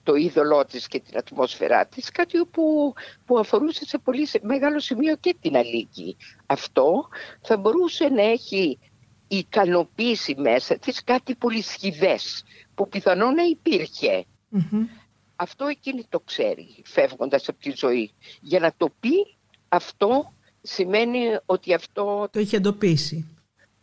το 0.03 0.15
είδωλό 0.15 0.65
της 0.65 0.87
και 0.87 0.99
την 0.99 1.17
ατμόσφαιρά 1.17 1.85
της, 1.85 2.11
κάτι 2.11 2.45
που, 2.51 2.93
που 3.25 3.39
αφορούσε 3.39 3.85
σε 3.85 3.97
πολύ 3.97 4.27
μεγάλο 4.41 4.79
σημείο 4.79 5.15
και 5.15 5.35
την 5.41 5.55
αλήκη. 5.55 6.17
Αυτό 6.45 7.07
θα 7.41 7.57
μπορούσε 7.57 8.07
να 8.09 8.21
έχει 8.21 8.79
ικανοποιήσει 9.37 10.35
μέσα 10.37 10.77
της 10.77 11.03
κάτι 11.03 11.35
πολύ 11.35 11.61
σχηδές, 11.61 12.43
που 12.75 12.87
πιθανόν 12.87 13.33
να 13.33 13.43
υπηρχε 13.43 14.25
Αυτό 15.35 15.65
εκείνη 15.65 16.05
το 16.09 16.19
ξέρει, 16.19 16.67
φεύγοντας 16.83 17.49
από 17.49 17.59
τη 17.59 17.73
ζωή. 17.75 18.11
Για 18.41 18.59
να 18.59 18.73
το 18.77 18.89
πει 18.99 19.35
αυτό 19.69 20.33
σημαίνει 20.61 21.19
ότι 21.45 21.73
αυτό... 21.73 22.27
Το 22.31 22.39
είχε 22.39 22.57
εντοπίσει 22.57 23.33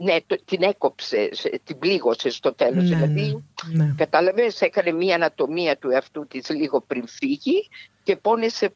ναι, 0.00 0.16
την 0.44 0.62
έκοψε, 0.62 1.28
την 1.64 1.78
πλήγωσε 1.78 2.30
στο 2.30 2.54
τέλος. 2.54 2.88
Ναι, 2.88 2.96
δηλαδή, 2.96 3.42
ναι. 3.72 3.84
ναι. 3.84 3.94
κατάλαβες, 3.96 4.60
έκανε 4.60 4.92
μία 4.92 5.14
ανατομία 5.14 5.78
του 5.78 5.90
εαυτού 5.90 6.26
της 6.26 6.50
λίγο 6.50 6.80
πριν 6.80 7.06
φύγει 7.06 7.68
και 8.02 8.16
πόνεσε 8.16 8.72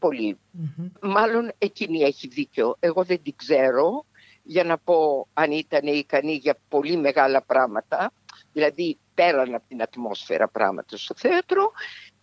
Μάλλον 1.02 1.52
εκείνη 1.58 2.02
έχει 2.02 2.28
δίκιο. 2.28 2.76
Εγώ 2.80 3.04
δεν 3.04 3.22
την 3.22 3.34
ξέρω 3.36 4.04
για 4.44 4.64
να 4.64 4.78
πω 4.78 5.28
αν 5.34 5.50
ήταν 5.50 5.86
ικανή 5.86 6.32
για 6.32 6.56
πολύ 6.68 6.96
μεγάλα 6.96 7.42
πράγματα, 7.42 8.12
δηλαδή 8.52 8.98
πέραν 9.14 9.54
από 9.54 9.64
την 9.68 9.82
ατμόσφαιρα 9.82 10.48
πράγματα 10.48 10.96
στο 10.96 11.14
θέατρο 11.16 11.72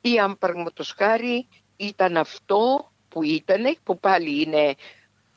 ή 0.01 0.19
αν 0.19 0.37
πραγματος 0.37 0.93
χάρη 0.97 1.47
ήταν 1.75 2.17
αυτό 2.17 2.91
που 3.09 3.23
ήταν, 3.23 3.77
που 3.83 3.99
πάλι 3.99 4.41
είναι 4.41 4.75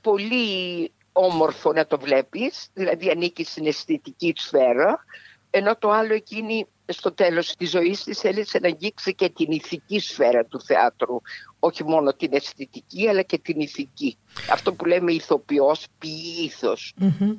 πολύ 0.01 0.93
όμορφο 1.12 1.72
να 1.72 1.87
το 1.87 1.99
βλέπεις, 1.99 2.68
δηλαδή 2.74 3.11
ανήκει 3.11 3.45
στην 3.45 3.66
αισθητική 3.66 4.32
σφαίρα, 4.37 5.05
ενώ 5.51 5.76
το 5.76 5.91
άλλο 5.91 6.14
εκείνη 6.14 6.66
στο 6.87 7.12
τέλος 7.12 7.57
της 7.57 7.70
ζωής 7.70 8.05
της 8.05 8.18
θέλησε 8.18 8.59
να 8.59 8.68
αγγίξει 8.68 9.14
και 9.14 9.28
την 9.28 9.51
ηθική 9.51 9.99
σφαίρα 9.99 10.45
του 10.45 10.61
θεάτρου. 10.61 11.20
Όχι 11.59 11.85
μόνο 11.85 12.12
την 12.12 12.32
αισθητική 12.32 13.09
αλλά 13.09 13.22
και 13.22 13.39
την 13.39 13.61
ηθική. 13.61 14.18
Αυτό 14.51 14.74
που 14.74 14.85
λέμε 14.85 15.12
ηθοποιός 15.12 15.87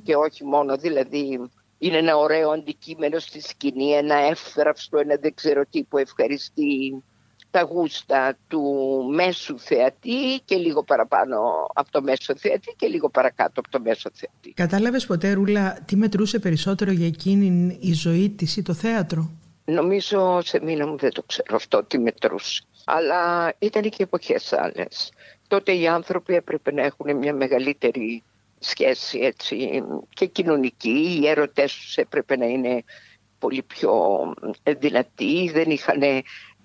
και 0.03 0.15
όχι 0.15 0.45
μόνο 0.45 0.77
δηλαδή 0.77 1.49
είναι 1.77 1.97
ένα 1.97 2.17
ωραίο 2.17 2.49
αντικείμενο 2.49 3.19
στη 3.19 3.41
σκηνή, 3.41 3.91
ένα 3.91 4.15
εύθραυστο, 4.15 4.97
ένα 4.97 5.15
δεν 5.15 5.33
ξέρω 5.33 5.65
τι 5.69 5.83
που 5.83 5.97
ευχαριστεί 5.97 7.03
τα 7.55 7.61
γούστα 7.61 8.37
του 8.47 8.61
μέσου 9.13 9.59
θεατή 9.59 10.39
και 10.45 10.55
λίγο 10.55 10.83
παραπάνω 10.83 11.37
από 11.73 11.91
το 11.91 12.01
μέσο 12.01 12.35
θεατή 12.37 12.73
και 12.77 12.87
λίγο 12.87 13.09
παρακάτω 13.09 13.59
από 13.59 13.69
το 13.69 13.79
μέσο 13.79 14.09
θεατή. 14.13 14.53
Κατάλαβες 14.53 15.05
ποτέ 15.05 15.33
Ρούλα 15.33 15.77
τι 15.85 15.95
μετρούσε 15.95 16.39
περισσότερο 16.39 16.91
για 16.91 17.07
εκείνη 17.07 17.77
η 17.81 17.93
ζωή 17.93 18.29
της 18.29 18.57
ή 18.57 18.61
το 18.61 18.73
θέατρο; 18.73 19.31
Νομίζω 19.65 20.41
σε 20.43 20.59
μήνα 20.63 20.87
μου 20.87 20.97
δεν 20.97 21.11
το 21.11 21.23
ξέρω 21.23 21.55
αυτό 21.55 21.83
τι 21.83 21.99
μετρούσε. 21.99 22.63
Αλλά 22.85 23.53
ήταν 23.59 23.81
και 23.81 24.03
εποχές 24.03 24.53
άλλες. 24.53 25.11
Τότε 25.47 25.75
οι 25.75 25.87
άνθρωποι 25.87 26.35
έπρεπε 26.35 26.71
να 26.71 26.81
έχουν 26.81 27.17
μια 27.17 27.33
μεγαλύτερη 27.33 28.23
σχέση 28.59 29.19
έτσι, 29.19 29.83
και 30.13 30.25
κοινωνική. 30.25 31.19
Οι 31.19 31.27
έρωτές 31.27 31.75
τους 31.75 31.97
έπρεπε 31.97 32.37
να 32.37 32.45
είναι 32.45 32.83
πολύ 33.39 33.63
πιο 33.63 33.93
δυνατοί. 34.77 35.51
Δεν 35.53 35.69
είχαν 35.69 36.01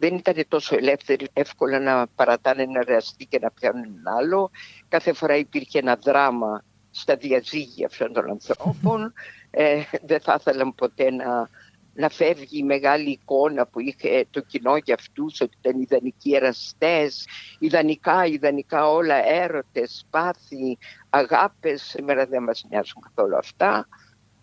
δεν 0.01 0.15
ήταν 0.15 0.45
τόσο 0.49 0.77
ελεύθεροι 0.77 1.27
εύκολα 1.33 1.79
να 1.79 2.07
παρατάνε 2.07 2.63
ένα 2.63 2.85
ρεαστή 2.85 3.25
και 3.25 3.39
να 3.39 3.51
πιάνουν 3.51 3.85
ένα 3.85 4.17
άλλο. 4.19 4.51
Κάθε 4.89 5.13
φορά 5.13 5.37
υπήρχε 5.37 5.79
ένα 5.79 5.97
δράμα 5.97 6.65
στα 6.91 7.17
διαζύγια 7.17 7.87
αυτών 7.87 8.13
των 8.13 8.31
ανθρώπων. 8.31 9.13
Ε, 9.53 9.83
δεν 10.07 10.21
θα 10.21 10.37
ήθελαν 10.41 10.75
ποτέ 10.75 11.11
να, 11.11 11.49
να 11.95 12.09
φεύγει 12.09 12.59
η 12.59 12.63
μεγάλη 12.63 13.11
εικόνα 13.11 13.67
που 13.67 13.81
είχε 13.81 14.27
το 14.31 14.41
κοινό 14.41 14.77
για 14.77 14.95
αυτούς, 14.95 15.41
ότι 15.41 15.57
ήταν 15.61 15.81
ιδανικοί 15.81 16.35
εραστές, 16.35 17.27
ιδανικά, 17.59 18.27
ιδανικά 18.27 18.91
όλα, 18.91 19.29
έρωτες, 19.33 20.07
πάθη, 20.11 20.79
αγάπες. 21.11 21.83
Σήμερα 21.83 22.27
δεν 22.27 22.43
μας 22.43 22.65
νοιάζουν 22.69 23.03
καθόλου 23.03 23.37
αυτά 23.37 23.89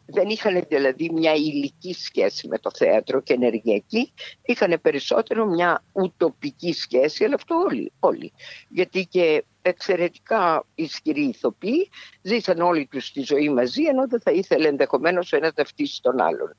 δεν 0.08 0.30
είχαν 0.30 0.66
δηλαδή 0.70 1.10
μια 1.14 1.34
υλική 1.34 1.94
σχέση 1.94 2.48
με 2.48 2.58
το 2.58 2.72
θέατρο 2.76 3.22
και 3.22 3.34
ενεργειακή, 3.34 4.14
είχαν 4.46 4.80
περισσότερο 4.82 5.46
μια 5.46 5.84
ουτοπική 5.92 6.74
σχέση, 6.74 7.24
αλλά 7.24 7.36
αυτό 7.36 7.56
όλοι, 7.56 7.92
όλοι. 8.00 8.32
Γιατί 8.70 9.06
και 9.06 9.44
εξαιρετικά 9.62 10.66
ισχυροί 10.76 11.22
ηθοποιοί 11.22 11.90
ζήσαν 12.22 12.62
όλοι 12.62 12.86
τους 12.86 13.12
τη 13.12 13.22
ζωή 13.22 13.50
μαζί, 13.50 13.84
ενώ 13.84 14.08
δεν 14.08 14.22
θα 14.22 14.32
ήθελε 14.32 14.68
ενδεχομένως 14.68 15.34
ο 15.34 15.36
ένας 15.36 15.52
να 15.56 15.64
φτύσει 15.64 16.02
τον 16.02 16.22
άλλον. 16.22 16.56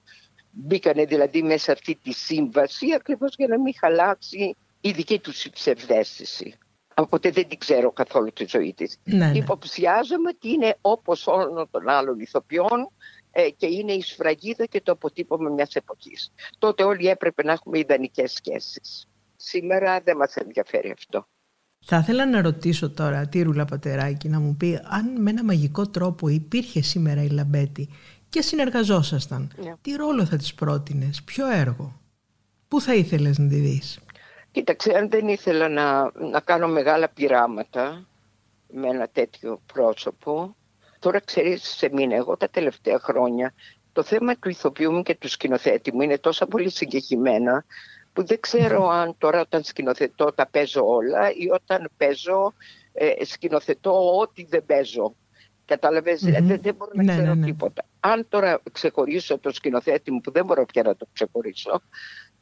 Μπήκανε 0.51 1.05
δηλαδή 1.05 1.43
μέσα 1.43 1.59
σε 1.59 1.73
αυτή 1.73 1.95
τη 2.03 2.13
σύμβαση 2.13 2.87
ακριβώς 2.95 3.35
για 3.37 3.47
να 3.47 3.61
μην 3.61 3.75
χαλάσει 3.79 4.57
η 4.81 4.91
δική 4.91 5.19
τους 5.19 5.47
ψευδέστηση. 5.53 6.59
Οπότε 6.95 7.31
δεν 7.31 7.49
την 7.49 7.59
ξέρω 7.59 7.93
καθόλου 7.93 8.33
τη 8.33 8.45
ζωή 8.49 8.75
της. 8.75 8.99
Ναι, 9.05 9.27
ναι. 9.27 9.39
Υποψιάζομαι 9.39 10.29
ότι 10.35 10.49
είναι 10.49 10.77
όπως 10.81 11.27
όλων 11.27 11.69
των 11.71 11.89
άλλων 11.89 12.21
ηθοποιών 12.21 12.81
ε, 12.81 13.18
και 13.57 13.66
είναι 13.66 13.93
η 13.93 14.01
σφραγίδα 14.01 14.64
και 14.64 14.81
το 14.81 14.93
αποτύπωμα 14.93 15.51
μιας 15.51 15.74
εποχής. 15.74 16.33
Τότε 16.59 16.85
όλοι 16.85 17.07
έπρεπε 17.07 17.43
να 17.43 17.53
έχουμε 17.53 17.79
ιδανικές 17.79 18.33
σχέσεις. 18.33 19.09
Σήμερα 19.37 20.01
δεν 20.01 20.16
μας 20.16 20.37
ενδιαφέρει 20.37 20.91
αυτό. 20.91 21.29
Θα 21.85 21.97
ήθελα 21.97 22.26
να 22.26 22.43
ρωτήσω 22.43 22.91
τώρα 22.91 23.29
τη 23.29 23.43
Ρούλα 23.43 23.64
Πατεράκη 23.64 24.29
να 24.29 24.41
μου 24.41 24.57
πει 24.57 24.81
αν 24.83 25.22
με 25.22 25.31
ένα 25.31 25.45
μαγικό 25.45 25.89
τρόπο 25.89 26.29
υπήρχε 26.29 26.83
σήμερα 26.83 27.22
η 27.22 27.29
Λαμπέτη 27.29 27.89
και 28.29 28.43
συνεργαζόσασταν. 28.43 29.53
Ναι. 29.62 29.74
Τι 29.81 29.93
ρόλο 29.93 30.24
θα 30.24 30.37
της 30.37 30.55
πρότεινες, 30.55 31.22
ποιο 31.22 31.47
έργο, 31.47 32.01
πού 32.68 32.81
θα 32.81 32.95
ήθελες 32.95 33.39
να 33.39 33.49
τη 33.49 33.55
δεις; 33.55 33.99
Κοίταξε, 34.51 34.93
αν 34.97 35.11
δεν 35.11 35.29
ήθελα 35.29 35.68
να, 35.68 36.12
να 36.31 36.41
κάνω 36.41 36.68
μεγάλα 36.68 37.09
πειράματα, 37.09 38.07
με 38.72 38.89
ένα 38.89 39.09
τέτοιο 39.09 39.61
πρόσωπο. 39.72 40.57
Τώρα 40.99 41.21
ξέρεις 41.21 41.63
σε 41.63 41.89
μήνα, 41.93 42.15
εγώ 42.15 42.37
τα 42.37 42.49
τελευταία 42.49 42.99
χρόνια 42.99 43.55
το 43.93 44.03
θέμα 44.03 44.37
του 44.37 44.49
ηθοποιού 44.49 44.93
μου 44.93 45.03
και 45.03 45.15
του 45.15 45.29
σκηνοθέτη 45.29 45.95
μου 45.95 46.01
είναι 46.01 46.19
τόσο 46.19 46.47
πολύ 46.47 46.71
συγκεκριμένα 46.71 47.65
που 48.13 48.25
δεν 48.27 48.41
ξέρω 48.41 48.89
αν 48.89 49.15
τώρα 49.19 49.41
όταν 49.41 49.63
σκηνοθετώ 49.63 50.33
τα 50.33 50.47
παίζω 50.47 50.87
όλα 50.87 51.31
ή 51.31 51.51
όταν 51.51 51.91
παίζω 51.97 52.53
ε, 52.93 53.25
σκηνοθετώ 53.25 54.19
ό,τι 54.19 54.45
δεν 54.45 54.67
παίζω. 54.67 55.15
Καταλαβες, 55.65 56.21
δεν, 56.23 56.61
δεν 56.63 56.75
μπορώ 56.75 56.91
να 56.95 57.03
Ναι, 57.03 57.13
ξέρω 57.13 57.35
ναι, 57.35 57.35
ναι. 57.35 57.47
τίποτα. 57.47 57.85
Αν 58.01 58.27
τώρα 58.29 58.61
ξεχωρίσω 58.73 59.39
το 59.39 59.53
σκηνοθέτη 59.53 60.11
μου 60.11 60.21
που 60.21 60.31
δεν 60.31 60.45
μπορώ 60.45 60.65
πια 60.65 60.83
να 60.83 60.97
το 60.97 61.07
ξεχωρίσω, 61.13 61.81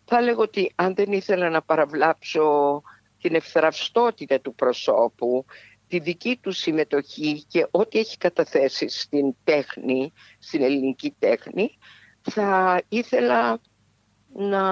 θα 0.05 0.21
λέγω 0.21 0.43
ότι 0.43 0.73
αν 0.75 0.95
δεν 0.95 1.13
ήθελα 1.13 1.51
να 1.51 1.63
παραβλάψω 1.63 2.83
την 3.21 3.35
ευθραυστότητα 3.35 4.41
του 4.41 4.55
προσώπου, 4.55 5.45
τη 5.89 5.99
δική 5.99 6.39
του 6.43 6.53
συμμετοχή 6.53 7.45
και 7.49 7.67
ό,τι 7.71 7.99
έχει 7.99 8.17
καταθέσει 8.17 8.89
στην 8.89 9.35
τέχνη, 9.45 10.13
στην 10.39 10.63
ελληνική 10.63 11.15
τέχνη, 11.19 11.79
θα 12.23 12.83
ήθελα 12.89 13.61
να 14.33 14.63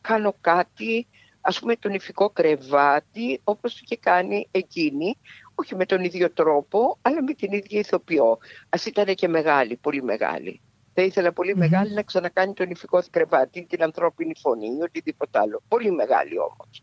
κάνω 0.00 0.34
κάτι, 0.40 1.06
ας 1.40 1.58
πούμε 1.60 1.76
τον 1.76 1.94
ηφικό 1.94 2.30
κρεβάτι, 2.30 3.40
όπως 3.44 3.74
το 3.74 3.80
είχε 3.84 3.96
κάνει 3.96 4.48
εκείνη, 4.50 5.16
όχι 5.54 5.76
με 5.76 5.86
τον 5.86 6.04
ίδιο 6.04 6.30
τρόπο, 6.30 6.98
αλλά 7.02 7.22
με 7.22 7.32
την 7.32 7.52
ίδια 7.52 7.78
ηθοποιό. 7.78 8.38
Ας 8.68 8.86
ήταν 8.86 9.14
και 9.14 9.28
μεγάλη, 9.28 9.76
πολύ 9.76 10.02
μεγάλη. 10.02 10.60
Θα 10.94 11.02
ήθελα 11.02 11.32
πολύ 11.32 11.56
μεγάλη 11.56 11.92
να 11.92 12.02
ξανακάνει 12.02 12.52
τον 12.52 12.70
ηφικό 12.70 13.02
κρεβάτι, 13.10 13.66
την 13.68 13.82
ανθρώπινη 13.82 14.34
φωνή 14.40 14.66
ή 14.66 14.82
οτιδήποτε 14.82 15.38
άλλο. 15.38 15.62
Πολύ 15.68 15.90
μεγάλη 15.90 16.38
όμως. 16.38 16.82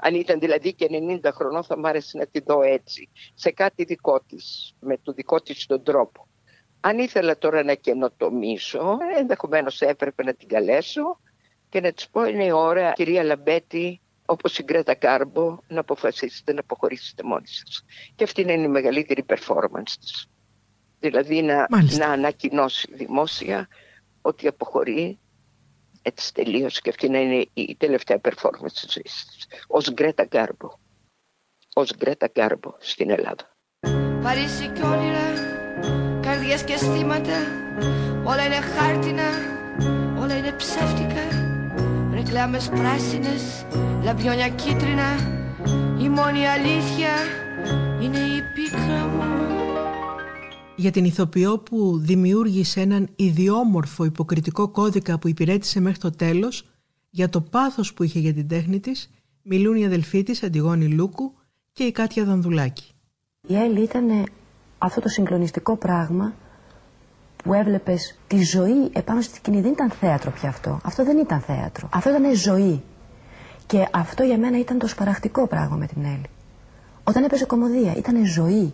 Αν 0.00 0.14
ήταν 0.14 0.38
δηλαδή 0.38 0.74
και 0.74 0.88
90 1.22 1.30
χρονών 1.32 1.64
θα 1.64 1.78
μ' 1.78 1.86
άρεσε 1.86 2.18
να 2.18 2.26
τη 2.26 2.40
δω 2.40 2.62
έτσι, 2.62 3.08
σε 3.34 3.50
κάτι 3.50 3.84
δικό 3.84 4.20
της, 4.20 4.74
με 4.80 4.98
το 5.02 5.12
δικό 5.12 5.40
της 5.40 5.66
τον 5.66 5.82
τρόπο. 5.82 6.28
Αν 6.80 6.98
ήθελα 6.98 7.38
τώρα 7.38 7.62
να 7.64 7.74
καινοτομήσω, 7.74 8.98
ενδεχομένως 9.18 9.80
έπρεπε 9.80 10.22
να 10.22 10.34
την 10.34 10.48
καλέσω 10.48 11.20
και 11.68 11.80
να 11.80 11.92
της 11.92 12.08
πω 12.08 12.24
είναι 12.24 12.44
η 12.44 12.50
ώρα, 12.50 12.92
κυρία 12.92 13.22
Λαμπέτη, 13.22 14.00
όπως 14.26 14.58
η 14.58 14.62
Γκρέτα 14.62 14.94
Κάρμπο, 14.94 15.58
να 15.68 15.80
αποφασίσετε 15.80 16.52
να 16.52 16.60
αποχωρήσετε 16.60 17.22
μόνοι 17.22 17.46
σας. 17.46 17.84
Και 18.14 18.24
αυτή 18.24 18.40
είναι 18.40 18.52
η 18.52 18.68
μεγαλύτερη 18.68 19.24
performance 19.28 19.90
της. 20.00 20.28
Δηλαδή 21.00 21.42
να, 21.42 21.66
Μάλιστα. 21.70 22.06
να 22.06 22.12
ανακοινώσει 22.12 22.94
δημόσια 22.94 23.68
ότι 24.22 24.46
αποχωρεί 24.46 25.18
έτσι 26.02 26.34
τελείως 26.34 26.80
και 26.80 26.88
αυτή 26.88 27.08
να 27.08 27.18
είναι 27.18 27.46
η 27.54 27.76
τελευταία 27.76 28.20
performance 28.22 28.72
της 28.72 28.92
ζωής 28.92 29.26
της. 29.26 29.46
Ως 29.66 29.92
Γκρέτα 29.92 30.24
Γκάρμπο. 30.24 30.68
Ως 31.74 31.96
Γκρέτα 31.96 32.30
Γκάρμπο 32.32 32.74
στην 32.78 33.10
Ελλάδα. 33.10 33.56
Παρίσι 34.22 34.68
κι 34.68 34.82
όνειρα, 34.84 35.28
καρδιές 36.20 36.64
και 36.64 36.72
αισθήματα 36.72 37.38
Όλα 38.24 38.44
είναι 38.44 38.60
χάρτινα, 38.60 39.28
όλα 40.20 40.36
είναι 40.36 40.52
ψεύτικα 40.52 41.24
Ρεκλάμες 42.12 42.68
πράσινες, 42.68 43.66
λαμπιόνια 44.02 44.48
κίτρινα 44.48 45.16
Η 46.00 46.08
μόνη 46.08 46.46
αλήθεια 46.46 47.10
είναι 48.00 48.18
η 48.18 48.42
πίκρα 48.54 49.06
μου 49.06 49.59
για 50.80 50.90
την 50.90 51.04
ηθοποιό 51.04 51.58
που 51.58 51.98
δημιούργησε 51.98 52.80
έναν 52.80 53.08
ιδιόμορφο 53.16 54.04
υποκριτικό 54.04 54.68
κώδικα 54.68 55.18
που 55.18 55.28
υπηρέτησε 55.28 55.80
μέχρι 55.80 55.98
το 55.98 56.10
τέλος, 56.10 56.68
για 57.10 57.28
το 57.28 57.40
πάθος 57.40 57.94
που 57.94 58.02
είχε 58.02 58.18
για 58.18 58.34
την 58.34 58.48
τέχνη 58.48 58.80
της, 58.80 59.10
μιλούν 59.42 59.76
οι 59.76 59.84
αδελφοί 59.84 60.22
της 60.22 60.42
Αντιγόνη 60.42 60.86
Λούκου 60.88 61.32
και 61.72 61.84
η 61.84 61.92
Κάτια 61.92 62.24
Δανδουλάκη. 62.24 62.92
Η 63.46 63.54
Έλλη 63.54 63.82
ήταν 63.82 64.26
αυτό 64.78 65.00
το 65.00 65.08
συγκλονιστικό 65.08 65.76
πράγμα 65.76 66.34
που 67.44 67.54
έβλεπες 67.54 68.18
τη 68.26 68.42
ζωή 68.42 68.90
επάνω 68.92 69.20
στη 69.20 69.36
σκηνή. 69.36 69.60
Δεν 69.60 69.72
ήταν 69.72 69.90
θέατρο 69.90 70.30
πια 70.30 70.48
αυτό. 70.48 70.80
Αυτό 70.84 71.04
δεν 71.04 71.18
ήταν 71.18 71.40
θέατρο. 71.40 71.88
Αυτό 71.92 72.10
ήταν 72.10 72.34
ζωή. 72.34 72.82
Και 73.66 73.88
αυτό 73.92 74.22
για 74.22 74.38
μένα 74.38 74.58
ήταν 74.58 74.78
το 74.78 74.86
σπαραχτικό 74.86 75.46
πράγμα 75.46 75.76
με 75.76 75.86
την 75.86 76.04
Έλλη. 76.04 76.26
Όταν 77.04 77.24
έπαιζε 77.24 77.44
κομμωδία, 77.44 77.94
ήταν 77.96 78.26
ζωή. 78.26 78.72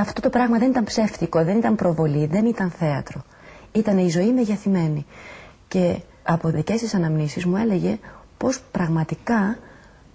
Αυτό 0.00 0.20
το 0.20 0.30
πράγμα 0.30 0.58
δεν 0.58 0.70
ήταν 0.70 0.84
ψεύτικο, 0.84 1.44
δεν 1.44 1.56
ήταν 1.56 1.74
προβολή, 1.74 2.26
δεν 2.26 2.44
ήταν 2.46 2.70
θέατρο. 2.70 3.20
Ήταν 3.72 3.98
η 3.98 4.08
ζωή 4.08 4.32
μεγεθυμένη. 4.32 5.06
Και 5.68 6.00
από 6.22 6.48
δικές 6.48 6.80
της 6.80 6.94
αναμνήσεις 6.94 7.44
μου 7.44 7.56
έλεγε 7.56 7.98
πως 8.36 8.60
πραγματικά 8.60 9.58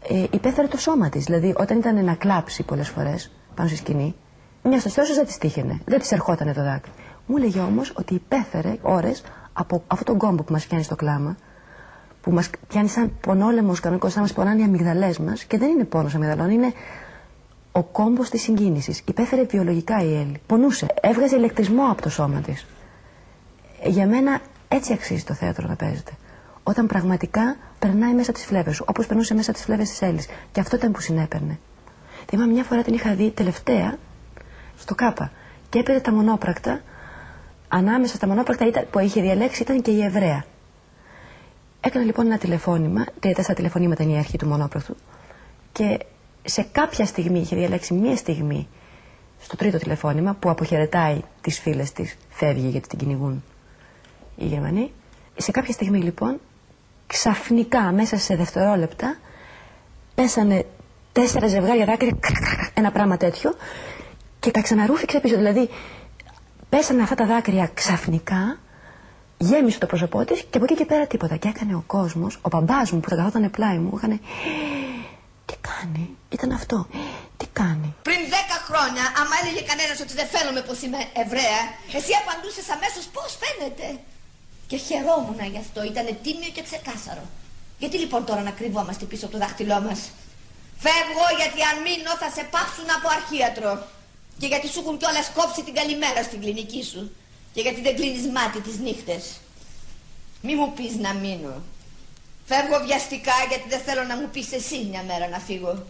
ε, 0.07 0.23
υπέφερε 0.31 0.67
το 0.67 0.77
σώμα 0.77 1.09
της. 1.09 1.23
Δηλαδή 1.25 1.53
όταν 1.57 1.77
ήταν 1.77 2.05
να 2.05 2.13
κλάψει 2.15 2.63
πολλές 2.63 2.89
φορές 2.89 3.31
πάνω 3.55 3.69
στη 3.69 3.77
σκηνή, 3.77 4.15
μια 4.63 4.79
στο 4.79 4.89
στρώσος 4.89 5.15
δεν 5.15 5.25
της 5.25 5.37
τύχαινε, 5.37 5.79
δεν 5.85 5.99
της 5.99 6.11
ερχόταν 6.11 6.53
το 6.53 6.63
δάκρυ. 6.63 6.91
Μου 7.25 7.37
έλεγε 7.37 7.59
όμως 7.59 7.93
ότι 7.95 8.13
υπέφερε 8.13 8.75
ώρες 8.81 9.23
από 9.53 9.83
αυτόν 9.87 10.05
τον 10.05 10.27
κόμπο 10.29 10.43
που 10.43 10.51
μας 10.53 10.65
πιάνει 10.67 10.83
στο 10.83 10.95
κλάμα, 10.95 11.35
που 12.21 12.31
μας 12.31 12.49
πιάνει 12.67 12.87
σαν 12.87 13.11
πονόλεμος 13.21 13.79
κανονικός, 13.79 14.11
σαν 14.11 14.21
να 14.21 14.27
μας 14.27 14.35
πονάνε 14.37 14.61
οι 14.61 14.63
αμυγδαλές 14.63 15.17
μας 15.19 15.43
και 15.43 15.57
δεν 15.57 15.69
είναι 15.69 15.83
πόνος 15.83 16.15
αμυγδαλών, 16.15 16.49
είναι 16.49 16.73
ο 17.75 17.83
κόμπος 17.83 18.29
της 18.29 18.41
συγκίνησης. 18.41 19.01
Υπέφερε 19.05 19.43
βιολογικά 19.43 20.03
η 20.03 20.13
Έλλη. 20.15 20.41
Πονούσε. 20.45 20.87
Έβγαζε 21.01 21.35
ηλεκτρισμό 21.35 21.83
από 21.91 22.01
το 22.01 22.09
σώμα 22.09 22.39
της. 22.41 22.65
Ε, 23.83 23.89
Για 23.89 24.07
μένα 24.07 24.39
έτσι 24.67 24.93
αξίζει 24.93 25.23
το 25.23 25.33
θέατρο 25.33 25.67
να 25.67 25.75
παίζεται. 25.75 26.11
Όταν 26.63 26.87
πραγματικά 26.87 27.55
περνάει 27.79 28.13
μέσα 28.13 28.29
από 28.29 28.39
τις 28.39 28.47
φλέβες 28.47 28.75
σου, 28.75 28.85
όπως 28.87 29.05
περνούσε 29.05 29.33
μέσα 29.33 29.49
από 29.49 29.57
τις 29.59 29.67
φλέβες 29.67 29.89
της 29.89 30.01
Έλλης. 30.01 30.27
Και 30.51 30.59
αυτό 30.59 30.75
ήταν 30.75 30.91
που 30.91 31.01
συνέπαιρνε. 31.01 31.59
Θυμάμαι 32.29 32.51
μια 32.51 32.63
φορά 32.63 32.81
την 32.81 32.93
είχα 32.93 33.13
δει 33.15 33.31
τελευταία 33.31 33.97
στο 34.77 34.95
ΚΑΠΑ 34.95 35.31
και 35.69 35.79
έπαιρνε 35.79 36.01
τα 36.01 36.13
μονόπρακτα. 36.13 36.81
Ανάμεσα 37.67 38.15
στα 38.15 38.27
μονόπρακτα 38.27 38.67
ήταν, 38.67 38.87
που 38.91 38.99
είχε 38.99 39.21
διαλέξει 39.21 39.61
ήταν 39.61 39.81
και 39.81 39.91
η 39.91 40.03
Εβραία. 40.03 40.45
Έκανα 41.81 42.05
λοιπόν 42.05 42.25
ένα 42.25 42.37
τηλεφώνημα, 42.37 43.05
τρία-τέσσερα 43.19 43.53
τηλεφωνήματα 43.53 44.03
είναι 44.03 44.13
η 44.13 44.17
αρχή 44.17 44.37
του 44.37 44.47
μονόπρακτου 44.47 44.95
και 45.71 45.99
σε 46.43 46.61
κάποια 46.71 47.05
στιγμή 47.05 47.39
είχε 47.39 47.55
διαλέξει 47.55 47.93
μία 47.93 48.15
στιγμή 48.15 48.67
στο 49.41 49.55
τρίτο 49.55 49.77
τηλεφώνημα 49.77 50.33
που 50.33 50.49
αποχαιρετάει 50.49 51.19
τις 51.41 51.59
φίλες 51.59 51.91
της, 51.91 52.17
φεύγει 52.29 52.67
γιατί 52.67 52.87
την 52.87 52.97
κυνηγούν 52.97 53.43
οι 54.35 54.45
Γερμανοί. 54.45 54.91
Σε 55.37 55.51
κάποια 55.51 55.73
στιγμή 55.73 55.99
λοιπόν, 55.99 56.39
ξαφνικά 57.07 57.91
μέσα 57.91 58.17
σε 58.17 58.35
δευτερόλεπτα, 58.35 59.17
πέσανε 60.15 60.65
τέσσερα 61.11 61.47
ζευγάρια 61.47 61.85
δάκρυα, 61.85 62.17
ένα 62.73 62.91
πράγμα 62.91 63.17
τέτοιο, 63.17 63.53
και 64.39 64.51
τα 64.51 64.61
ξαναρούφηξε 64.61 65.19
πίσω. 65.19 65.35
Δηλαδή, 65.35 65.69
πέσανε 66.69 67.01
αυτά 67.01 67.15
τα 67.15 67.25
δάκρυα 67.25 67.69
ξαφνικά, 67.73 68.57
γέμισε 69.37 69.79
το 69.79 69.85
πρόσωπό 69.85 70.25
της 70.25 70.41
και 70.49 70.57
από 70.57 70.63
εκεί 70.63 70.75
και 70.75 70.85
πέρα 70.85 71.07
τίποτα. 71.07 71.35
Και 71.35 71.47
έκανε 71.47 71.75
ο 71.75 71.83
κόσμος, 71.87 72.39
ο 72.41 72.49
μπαμπάς 72.49 72.91
μου 72.91 72.99
που 72.99 73.09
θα 73.09 73.15
καθόταν 73.15 73.51
πλάι 73.51 73.77
μου, 73.77 73.93
έκανε. 73.97 74.19
Τι 75.45 75.55
κάνει, 75.69 76.17
ήταν 76.29 76.51
αυτό. 76.51 76.87
Τι 77.37 77.47
κάνει; 77.59 77.95
Πριν 78.07 78.21
10 78.29 78.33
χρόνια, 78.67 79.03
άμα 79.19 79.35
έλεγε 79.41 79.61
κανένας 79.71 79.99
ότι 80.05 80.13
δεν 80.19 80.27
φαίνομαι 80.33 80.61
πως 80.67 80.77
είμαι 80.81 81.01
Εβραία, 81.23 81.61
εσύ 81.97 82.11
απαντούσες 82.21 82.67
αμέσως 82.75 83.05
πώς 83.15 83.29
φαίνεται; 83.41 83.87
Και 84.69 84.77
χαιρόμουν 84.77 85.39
γι' 85.53 85.61
αυτό, 85.65 85.79
ήταν 85.91 86.05
τίμιο 86.23 86.51
και 86.55 86.63
ξεκάθαρο. 86.69 87.25
Γιατί 87.81 87.97
λοιπόν 88.03 88.21
τώρα 88.25 88.41
να 88.41 88.53
κρυβόμαστε 88.59 89.05
πίσω 89.05 89.23
από 89.25 89.33
το 89.33 89.39
δάχτυλό 89.43 89.79
μας; 89.87 89.99
Φεύγω 90.83 91.25
γιατί 91.39 91.59
αν 91.69 91.77
μείνω 91.85 92.11
θα 92.21 92.29
σε 92.35 92.43
πάψουν 92.53 92.87
από 92.97 93.07
αρχίατρο. 93.17 93.71
Και 94.39 94.47
γιατί 94.47 94.67
σου 94.67 94.79
έχουν 94.79 94.97
κιόλας 94.97 95.27
κόψει 95.37 95.61
την 95.63 95.73
καλημέρα 95.79 96.23
στην 96.23 96.39
κλινική 96.41 96.83
σου. 96.91 97.01
Και 97.53 97.61
γιατί 97.61 97.81
δεν 97.81 97.95
κλείνεις 97.95 98.25
μάτι 98.35 98.59
τις 98.59 98.77
νύχτες. 98.85 99.23
Μη 100.41 100.55
μου 100.55 100.73
πεις 100.73 100.95
να 100.95 101.13
μείνω. 101.13 101.53
Φεύγω 102.45 102.79
βιαστικά 102.85 103.33
γιατί 103.49 103.69
δεν 103.69 103.79
θέλω 103.79 104.03
να 104.03 104.15
μου 104.15 104.29
πεις 104.29 104.51
εσύ 104.51 104.87
μια 104.89 105.03
μέρα 105.03 105.27
να 105.27 105.39
φύγω. 105.39 105.85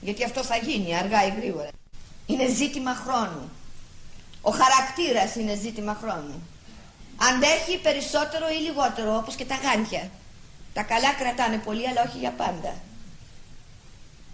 Γιατί 0.00 0.24
αυτό 0.24 0.44
θα 0.44 0.56
γίνει 0.56 0.96
αργά 0.96 1.26
ή 1.26 1.30
γρήγορα. 1.36 1.68
Είναι 2.26 2.48
ζήτημα 2.48 2.94
χρόνου. 2.94 3.50
Ο 4.40 4.50
χαρακτήρας 4.50 5.34
είναι 5.34 5.54
ζήτημα 5.54 5.98
χρόνου. 6.02 6.48
Αντέχει 7.16 7.78
περισσότερο 7.78 8.48
ή 8.48 8.58
λιγότερο 8.66 9.16
όπως 9.16 9.34
και 9.34 9.44
τα 9.44 9.54
γάντια. 9.54 10.10
Τα 10.72 10.82
καλά 10.82 11.12
κρατάνε 11.12 11.58
πολύ 11.58 11.88
αλλά 11.88 12.02
όχι 12.08 12.18
για 12.18 12.30
πάντα. 12.30 12.74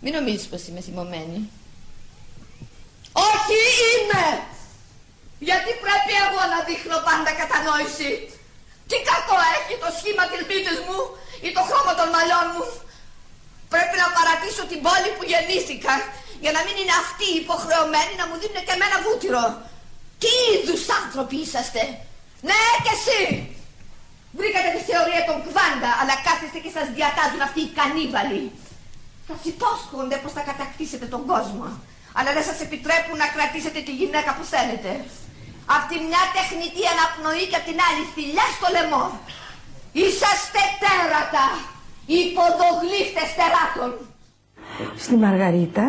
Μην 0.00 0.12
νομίζεις 0.14 0.46
πως 0.46 0.66
είμαι 0.66 0.80
θυμωμένη. 0.80 1.50
Όχι 3.12 3.58
είμαι! 3.92 4.42
Γιατί 5.38 5.70
πρέπει 5.84 6.12
εγώ 6.24 6.42
να 6.54 6.58
δείχνω 6.68 6.96
πάντα 7.08 7.30
κατανόηση; 7.42 8.10
Τι 8.92 8.98
κακό 9.10 9.36
έχει 9.58 9.74
το 9.84 9.90
σχήμα 9.98 10.24
της 10.30 10.42
μύτης 10.48 10.78
μου 10.86 10.98
ή 11.46 11.48
το 11.56 11.62
χρώμα 11.68 11.92
των 11.98 12.08
μαλλιών 12.14 12.46
μου. 12.54 12.64
Πρέπει 13.72 13.96
να 14.02 14.08
παρατήσω 14.16 14.62
την 14.70 14.80
πόλη 14.86 15.10
που 15.16 15.24
γεννήθηκα 15.30 15.94
για 16.44 16.52
να 16.56 16.60
μην 16.64 16.74
είναι 16.80 16.96
αυτοί 17.04 17.28
υποχρεωμένοι 17.42 18.12
να 18.20 18.24
μου 18.28 18.36
δίνουν 18.40 18.60
και 18.66 18.74
εμένα 18.76 18.96
βούτυρο. 19.04 19.44
Τι 20.22 20.32
είδους 20.50 20.82
άνθρωποι 21.00 21.36
είσαστε. 21.44 21.82
Ναι 22.48 22.62
και 22.84 22.94
εσύ. 22.98 23.20
Βρήκατε 24.38 24.68
τη 24.76 24.82
θεωρία 24.90 25.22
των 25.28 25.36
κβάντα 25.46 25.90
αλλά 26.00 26.14
κάθεστε 26.26 26.58
και 26.64 26.72
σας 26.76 26.86
διατάζουν 26.96 27.42
αυτοί 27.48 27.60
οι 27.66 27.70
κανίβαλοι. 27.78 28.44
Σας 29.28 29.40
υπόσχονται 29.52 30.16
πως 30.22 30.32
θα 30.36 30.42
κατακτήσετε 30.50 31.06
τον 31.14 31.22
κόσμο. 31.32 31.66
αλλά 32.18 32.30
δεν 32.36 32.44
σας 32.50 32.58
επιτρέπουν 32.66 33.16
να 33.24 33.28
κρατήσετε 33.34 33.80
τη 33.86 33.92
γυναίκα 34.00 34.30
που 34.36 34.44
θέλετε. 34.54 34.90
Απ' 35.76 35.86
τη 35.90 35.96
μια 36.08 36.22
τεχνητή 36.36 36.82
αναπνοή 36.94 37.44
και 37.50 37.58
απ' 37.60 37.68
την 37.70 37.78
άλλη 37.86 38.02
θηλιά 38.14 38.46
στο 38.56 38.66
λαιμό. 38.74 39.04
Είσαστε 40.02 40.62
τέρατα, 40.82 41.46
υποδογλύφτες 42.20 43.30
τεράτων. 43.38 43.90
Στη 45.04 45.14
Μαργαρίτα 45.24 45.84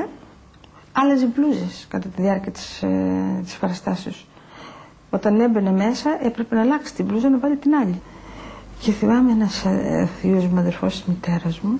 άλλαζε 0.91 1.25
μπλούζες 1.25 1.75
κατά 1.89 2.07
τη 2.09 2.21
διάρκεια 2.21 2.51
της, 2.51 2.81
ε, 2.81 3.41
της 3.43 3.53
παραστάσεως. 3.57 4.27
Όταν 5.09 5.39
έμπαινε 5.39 5.71
μέσα 5.71 6.09
έπρεπε 6.23 6.55
να 6.55 6.61
αλλάξει 6.61 6.93
την 6.93 7.05
μπλούζα 7.05 7.29
να 7.29 7.38
βάλει 7.39 7.55
την 7.55 7.73
άλλη. 7.75 8.01
Και 8.79 8.91
θυμάμαι 8.91 9.31
ένας 9.31 9.65
ε, 9.65 10.09
θείος 10.19 10.45
μου, 10.45 10.59
αδερφός 10.59 10.93
της 10.93 11.03
μητέρας 11.03 11.59
μου, 11.59 11.79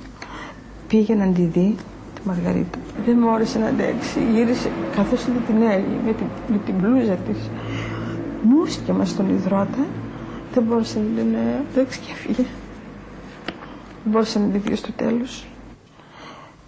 πήγε 0.88 1.16
να 1.16 1.28
τη 1.28 1.41
δει, 1.41 1.76
τη 2.16 2.22
Μαργαρίτα. 2.24 2.78
Δεν 3.06 3.18
μου 3.20 3.30
όρεσε 3.32 3.60
να 3.60 3.68
αντέξει. 3.68 4.20
Γύρισε 4.34 4.72
καθώς 4.95 5.22
είδε 5.28 5.39
την 5.47 5.62
Έλλη 5.62 5.99
με 6.06 6.14
την, 6.14 6.26
με 6.47 6.58
την 6.66 6.74
μπλούζα 6.76 7.14
της. 7.14 7.38
Μούσκε 8.44 8.91
μας 8.94 9.10
στον 9.10 9.30
υδρότα. 9.30 9.86
Δεν 10.54 10.64
μπόρεσε 10.64 11.00
να 11.00 11.22
την 11.22 11.36
αντέξει 11.72 12.00
και 12.00 12.12
έφυγε. 12.12 12.46
Δεν 14.04 14.12
μπόρεσε 14.12 14.39
να 14.39 14.46
τη 14.48 14.58
δει 14.58 14.76
στο 14.76 14.91
τέλος. 14.91 15.46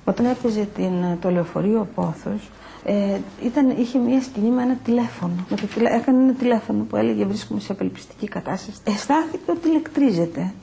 Όταν 0.06 0.26
έπαιζε 0.26 0.68
την, 0.76 0.94
το 1.22 1.30
λεωφορείο 1.32 1.88
Πόθος, 1.96 2.50
ε, 2.84 3.18
ήταν, 3.44 3.70
είχε 3.78 3.98
μια 4.00 4.22
σκηνή 4.22 4.50
με 4.50 4.62
ένα 4.62 4.78
τηλέφωνο. 4.84 5.34
Με 5.50 5.56
το 5.56 5.66
τηλε... 5.66 5.90
Έκανε 5.90 6.24
ένα 6.24 6.34
τηλέφωνο 6.34 6.84
που 6.84 6.96
έλεγε 6.96 7.26
βρίσκομαι 7.26 7.60
σε 7.60 7.72
απελπιστική 7.72 8.28
κατάσταση. 8.28 8.78
Αισθάνθηκε 8.84 9.52
ότι 9.52 9.68
ηλεκτρίζεται. 9.70 10.54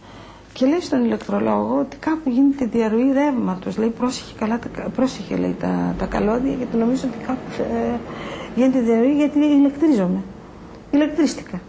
Και 0.52 0.66
λέει 0.66 0.80
στον 0.80 1.04
ηλεκτρολόγο 1.04 1.78
ότι 1.78 1.96
κάπου 1.96 2.30
γίνεται 2.30 2.64
διαρροή 2.66 3.12
ρεύματος. 3.12 3.76
Λέει 3.76 3.88
πρόσεχε, 3.88 4.34
καλά, 4.38 4.58
πρόσεχε 4.94 5.36
λέει, 5.36 5.56
τα, 5.60 5.94
τα 5.98 6.06
καλώδια 6.06 6.52
γιατί 6.52 6.76
νομίζω 6.76 7.08
ότι 7.08 7.24
κάπου 7.26 7.62
ε, 7.72 7.98
γίνεται 8.56 8.80
διαρροή 8.80 9.14
γιατί 9.14 9.38
ηλεκτρίζομαι. 9.38 10.20
Ηλεκτρίστηκα. 10.92 11.60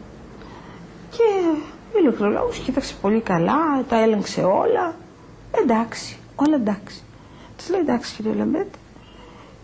Και 1.10 1.24
ο 1.96 2.00
ηλεκτρολόγος 2.00 2.58
κοίταξε 2.58 2.96
πολύ 3.02 3.22
καλά, 3.22 3.84
τα 3.90 4.00
έλεγξε 4.02 4.42
όλα. 4.44 4.96
Εντάξει, 5.64 6.18
όλα 6.36 6.56
εντάξει. 6.56 7.02
Της 7.58 7.70
λέει 7.70 7.80
εντάξει 7.80 8.16
κυρία 8.16 8.34
Λαμπέτη, 8.34 8.74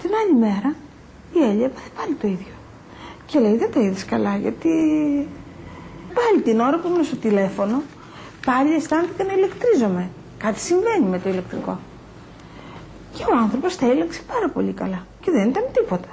την 0.02 0.10
άλλη 0.24 0.40
μέρα 0.40 0.76
η 1.34 1.44
Έλλη 1.50 1.64
έπαθε 1.64 1.90
πάλι 1.98 2.14
το 2.14 2.28
ίδιο. 2.28 2.54
Και 3.26 3.40
λέει 3.40 3.58
δεν 3.58 3.72
τα 3.72 3.80
είδες 3.80 4.06
καλά 4.06 4.38
γιατί 4.38 4.70
πάλι 6.14 6.42
την 6.44 6.60
ώρα 6.60 6.78
που 6.80 6.88
ήμουν 6.88 7.04
στο 7.04 7.16
τηλέφωνο 7.16 7.82
πάλι 8.46 8.74
αισθάνθηκα 8.74 9.24
να 9.24 9.34
ηλεκτρίζομαι. 9.34 10.10
Κάτι 10.38 10.60
συμβαίνει 10.60 11.06
με 11.06 11.20
το 11.20 11.30
ηλεκτρικό. 11.30 11.80
Και 13.14 13.24
ο 13.24 13.38
άνθρωπος 13.38 13.76
τα 13.78 13.86
έλεγξε 13.86 14.22
πάρα 14.28 14.50
πολύ 14.50 14.72
καλά 14.74 15.06
και 15.22 15.32
δεν 15.32 15.50
ήταν 15.50 15.64
τίποτα. 15.74 16.08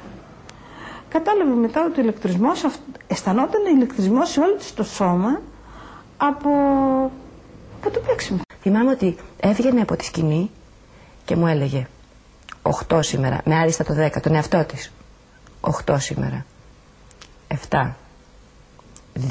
Κατάλαβε 1.16 1.50
μετά 1.54 1.84
ότι 1.84 2.00
ο 2.00 2.02
ηλεκτρισμός, 2.02 2.64
αισθανόταν 3.06 3.74
ηλεκτρισμό 3.74 4.30
σε 4.30 4.40
όλο 4.40 4.56
το 4.74 4.82
σώμα 4.84 5.40
από, 6.16 6.50
από 7.80 7.90
το 7.90 8.00
παίξιμο. 8.06 8.40
Θυμάμαι 8.60 8.90
ότι 8.90 9.16
έβγαινε 9.40 9.80
από 9.80 9.96
τη 9.96 10.04
σκηνή 10.04 10.50
και 11.24 11.36
μου 11.36 11.46
έλεγε 11.46 11.86
8 12.88 12.98
σήμερα, 13.02 13.40
με 13.44 13.54
άριστα 13.54 13.84
το 13.84 13.94
10, 14.04 14.20
τον 14.22 14.34
εαυτό 14.34 14.64
της. 14.64 14.92
8 15.86 15.96
σήμερα. 15.98 16.44
7. 17.70 17.90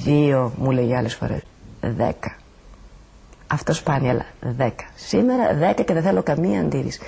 2 0.06 0.50
μου 0.58 0.72
λέγει 0.72 0.96
άλλες 0.96 1.16
φορές. 1.16 1.42
10. 1.82 2.12
Αυτό 3.48 3.74
σπάνια, 3.74 4.12
αλλά 4.12 4.26
10. 4.58 4.72
Σήμερα 4.96 5.74
10 5.78 5.84
και 5.86 5.94
δεν 5.94 6.04
θέλω 6.04 6.24
καμία 6.24 6.60
αντίρρηση. 6.60 7.00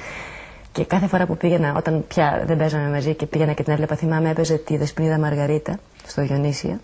Και 0.78 0.86
κάθε 0.86 1.07
φορά 1.07 1.25
που 1.25 1.38
πήγαινα, 1.38 1.75
όταν 1.75 2.05
πια 2.07 2.43
δεν 2.45 2.57
παίζαμε 2.57 2.89
μαζί 2.89 3.13
και 3.13 3.25
πήγαινα 3.25 3.53
και 3.53 3.63
την 3.63 3.73
έβλεπα, 3.73 3.95
θυμάμαι, 3.95 4.30
έπαιζε 4.30 4.57
τη 4.57 4.78
Δεσποινίδα 4.78 5.17
Μαργαρίτα 5.17 5.80
στο 6.07 6.21
Διονύσια. 6.21 6.80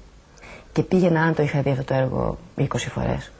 Και 0.71 0.83
πήγαινα, 0.83 1.21
αν 1.21 1.35
το 1.35 1.43
είχα 1.43 1.61
δει 1.61 1.69
αυτό 1.69 1.83
το 1.83 1.93
έργο 1.93 2.37
20 2.57 2.65
φορές. 2.77 3.31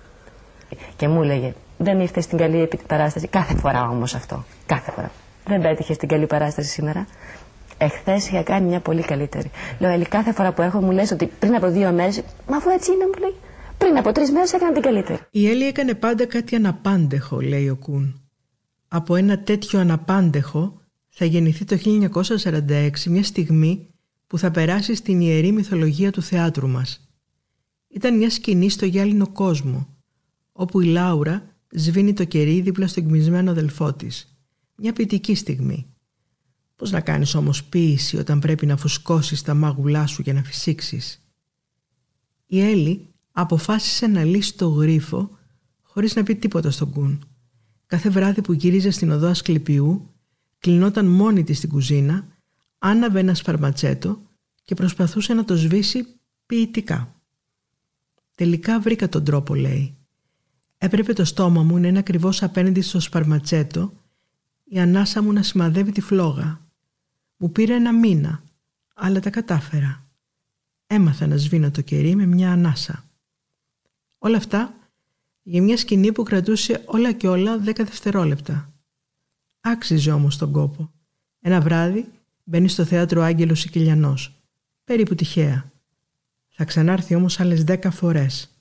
Και 0.96 1.08
μου 1.08 1.24
έλεγε, 1.24 1.54
δεν 1.78 2.00
ήρθε 2.00 2.22
στην 2.22 2.38
καλή 2.38 2.70
παράσταση. 2.88 3.28
Κάθε 3.28 3.56
φορά 3.56 3.90
όμως 3.90 4.16
αυτό. 4.16 4.44
Κάθε 4.66 4.92
φορά. 4.92 5.12
Δεν 5.48 5.62
πέτυχε 5.62 5.94
στην 5.94 6.08
καλή 6.08 6.26
παράσταση 6.26 6.70
σήμερα. 6.70 7.08
Εχθές 7.78 8.28
είχα 8.28 8.44
κάνει 8.44 8.68
μια 8.68 8.80
πολύ 8.80 9.02
καλύτερη. 9.02 9.52
Λέω, 9.80 9.92
Ελή, 9.92 10.06
κάθε 10.06 10.32
φορά 10.32 10.52
που 10.52 10.62
έχω 10.62 10.82
μου 10.82 10.92
λες 10.92 11.12
ότι 11.12 11.26
πριν 11.40 11.56
από 11.56 11.68
δύο 11.68 11.92
μέρες. 11.92 12.24
Μα 12.48 12.58
αφού 12.58 12.70
έτσι 12.70 12.92
είναι, 12.92 13.06
μου 13.06 13.20
λέει. 13.20 13.36
Πριν 13.78 13.98
από 13.98 14.12
τρεις 14.12 14.32
μέρες 14.32 14.54
έκανα 14.54 14.72
την 14.72 14.82
καλύτερη. 14.82 15.20
Η 15.32 15.50
Έλλη 15.50 15.68
έκανε 15.68 15.94
πάντα 15.94 16.26
κάτι 16.26 16.56
αναπάντεχο, 16.56 17.40
λέει 17.40 17.70
ο 17.70 17.76
Κούν. 17.76 18.23
Από 18.96 19.16
ένα 19.16 19.40
τέτοιο 19.40 19.80
αναπάντεχο 19.80 20.82
θα 21.10 21.26
γεννηθεί 21.26 21.66
το 21.66 21.78
1946 22.42 22.92
μια 23.08 23.24
στιγμή 23.24 23.88
που 24.28 24.38
θα 24.38 24.52
περάσει 24.52 24.96
στην 24.96 25.22
ιερή 25.22 25.52
μυθολογία 25.52 26.12
του 26.12 26.22
θεάτρου 26.22 26.68
μας. 26.68 27.10
Ήταν 27.88 28.18
μια 28.18 28.30
σκηνή 28.30 28.70
στο 28.70 28.86
γυάλινο 28.86 29.28
κόσμο, 29.28 29.88
όπου 30.52 30.82
η 30.82 30.86
Λάουρα 30.86 31.56
σβήνει 31.72 32.14
το 32.14 32.24
κερί 32.24 32.62
δίπλα 32.62 32.88
στο 32.88 33.00
εκμισμένο 33.00 33.52
αδελφό 33.52 33.94
της. 33.94 34.38
Μια 34.76 34.94
ποιητική 34.94 35.36
στιγμή. 35.36 35.86
Πώς 36.76 36.92
να 36.92 37.02
κάνεις 37.02 37.36
όμως 37.36 37.64
ποίηση 37.64 38.18
όταν 38.18 38.40
πρέπει 38.40 38.66
να 38.66 38.78
φουσκώσεις 38.78 39.42
τα 39.42 39.54
μάγουλά 39.54 40.08
σου 40.08 40.22
για 40.22 40.34
να 40.34 40.44
φυσήξεις; 40.44 41.22
Η 42.46 42.62
Έλλη 42.62 43.08
αποφάσισε 43.32 44.08
να 44.08 44.24
λύσει 44.24 44.58
το 44.58 44.68
γρίφο 44.68 45.38
χωρίς 45.82 46.16
να 46.16 46.24
πει 46.24 46.36
τίποτα 46.36 46.72
στον 46.72 46.92
Κουν. 46.92 47.28
Κάθε 47.94 48.10
βράδυ 48.10 48.42
που 48.42 48.54
γύριζε 48.54 48.92
στην 48.92 49.12
οδό 49.12 49.28
Ασκληπιού, 49.28 50.14
κλεινόταν 50.60 51.06
μόνη 51.06 51.44
της 51.44 51.58
στην 51.58 51.70
κουζίνα, 51.70 52.28
άναβε 52.78 53.20
ένα 53.20 53.34
σπαρματσέτο 53.34 54.22
και 54.64 54.76
προσπαθούσε 54.76 55.34
να 55.34 55.46
το 55.46 55.56
σβήσει 55.56 56.08
ποιητικά. 56.46 57.16
Τελικά 58.36 58.80
βρήκα 58.80 59.10
τον 59.10 59.24
τρόπο, 59.24 59.56
λέει. 59.56 59.98
Έπρεπε 60.78 61.14
το 61.14 61.26
στόμα 61.26 61.64
μου 61.64 61.78
να 61.78 61.88
είναι 61.88 62.00
ακριβώς 62.00 62.44
απέναντι 62.44 62.82
στο 62.82 63.00
σπαρματσέτο 63.00 63.94
η 64.64 64.80
ανάσα 64.80 65.22
μου 65.22 65.32
να 65.34 65.44
σημαδεύει 65.44 65.92
τη 65.92 66.02
φλόγα. 66.02 66.62
Μου 67.38 67.52
πήρε 67.52 67.74
ένα 67.74 67.94
μήνα, 67.94 68.44
αλλά 68.94 69.20
τα 69.20 69.30
κατάφερα. 69.30 70.06
Έμαθα 70.88 71.28
να 71.28 71.38
σβήνω 71.38 71.72
το 71.72 71.82
κερί 71.82 72.16
με 72.16 72.26
μια 72.26 72.52
ανάσα. 72.52 73.04
Όλα 74.18 74.38
αυτά 74.38 74.83
για 75.44 75.62
μια 75.62 75.78
σκηνή 75.78 76.12
που 76.12 76.24
κρατούσε 76.24 76.84
όλα 76.86 77.12
και 77.12 77.28
όλα 77.28 77.58
δέκα 77.58 77.84
δευτερόλεπτα. 77.84 78.74
Άξιζε 79.62 80.12
όμως 80.12 80.38
τον 80.38 80.52
κόπο. 80.52 80.92
Ένα 81.42 81.62
βράδυ 81.62 82.12
μπαίνει 82.44 82.68
στο 82.68 82.86
θέατρο 82.86 83.22
Άγγελος 83.22 83.60
Σικελιανός. 83.60 84.44
Περίπου 84.84 85.16
τυχαία. 85.16 85.72
Θα 86.50 86.66
ξανάρθει 86.66 87.16
όμως 87.16 87.40
άλλες 87.40 87.64
δέκα 87.64 87.92
φορές. 87.92 88.58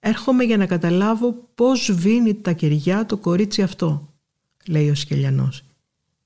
Έρχομαι 0.00 0.44
για 0.44 0.56
να 0.56 0.66
καταλάβω 0.66 1.32
πώς 1.54 1.84
σβήνει 1.84 2.34
τα 2.34 2.52
κεριά 2.52 3.06
το 3.06 3.16
κορίτσι 3.16 3.62
αυτό 3.62 4.12
λέει 4.68 4.90
ο 4.90 4.94
Σκελιανός. 4.94 5.62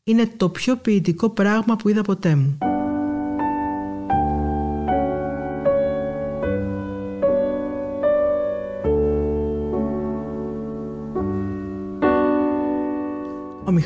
Είναι 0.05 0.27
το 0.37 0.49
πιο 0.49 0.77
ποιητικό 0.77 1.31
πράγμα 1.31 1.77
που 1.77 1.89
είδα 1.89 2.03
ποτέ 2.03 2.35
μου. 2.35 2.59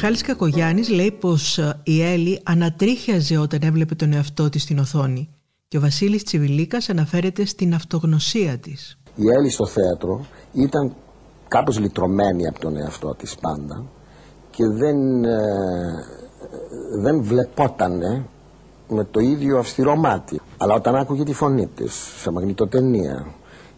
Μιχάλης 0.03 0.23
Κακογιάννης 0.23 0.89
λέει 0.89 1.11
πως 1.11 1.59
ε, 1.59 1.81
η 1.83 2.03
Έλλη 2.03 2.41
ανατρίχιαζε 2.45 3.37
όταν 3.37 3.59
έβλεπε 3.63 3.95
τον 3.95 4.13
εαυτό 4.13 4.49
της 4.49 4.63
στην 4.63 4.79
οθόνη 4.79 5.29
και 5.69 5.77
ο 5.77 5.81
Βασίλης 5.81 6.25
Τσιβιλίκας 6.25 6.89
αναφέρεται 6.89 7.45
στην 7.45 7.75
αυτογνωσία 7.75 8.59
της. 8.59 8.99
Η 9.15 9.23
Έλλη 9.39 9.51
στο 9.51 9.67
θέατρο 9.67 10.27
ήταν 10.53 10.95
κάπως 11.49 11.79
λυτρωμένη 11.79 12.47
από 12.47 12.61
τον 12.61 12.77
εαυτό 12.77 13.15
της 13.15 13.35
πάντα 13.41 13.85
και 14.51 14.67
δεν, 14.67 15.25
ε, 15.25 15.39
δεν 17.03 17.23
βλεπότανε 17.23 18.27
με 18.89 19.05
το 19.05 19.21
ίδιο 19.21 19.59
αυστηρό 19.59 19.97
μάτι. 19.97 20.41
Αλλά 20.57 20.75
όταν 20.75 20.95
άκουγε 20.95 21.23
τη 21.23 21.33
φωνή 21.33 21.67
της 21.67 21.95
σε 22.21 22.31
μαγνητοτενία 22.31 23.27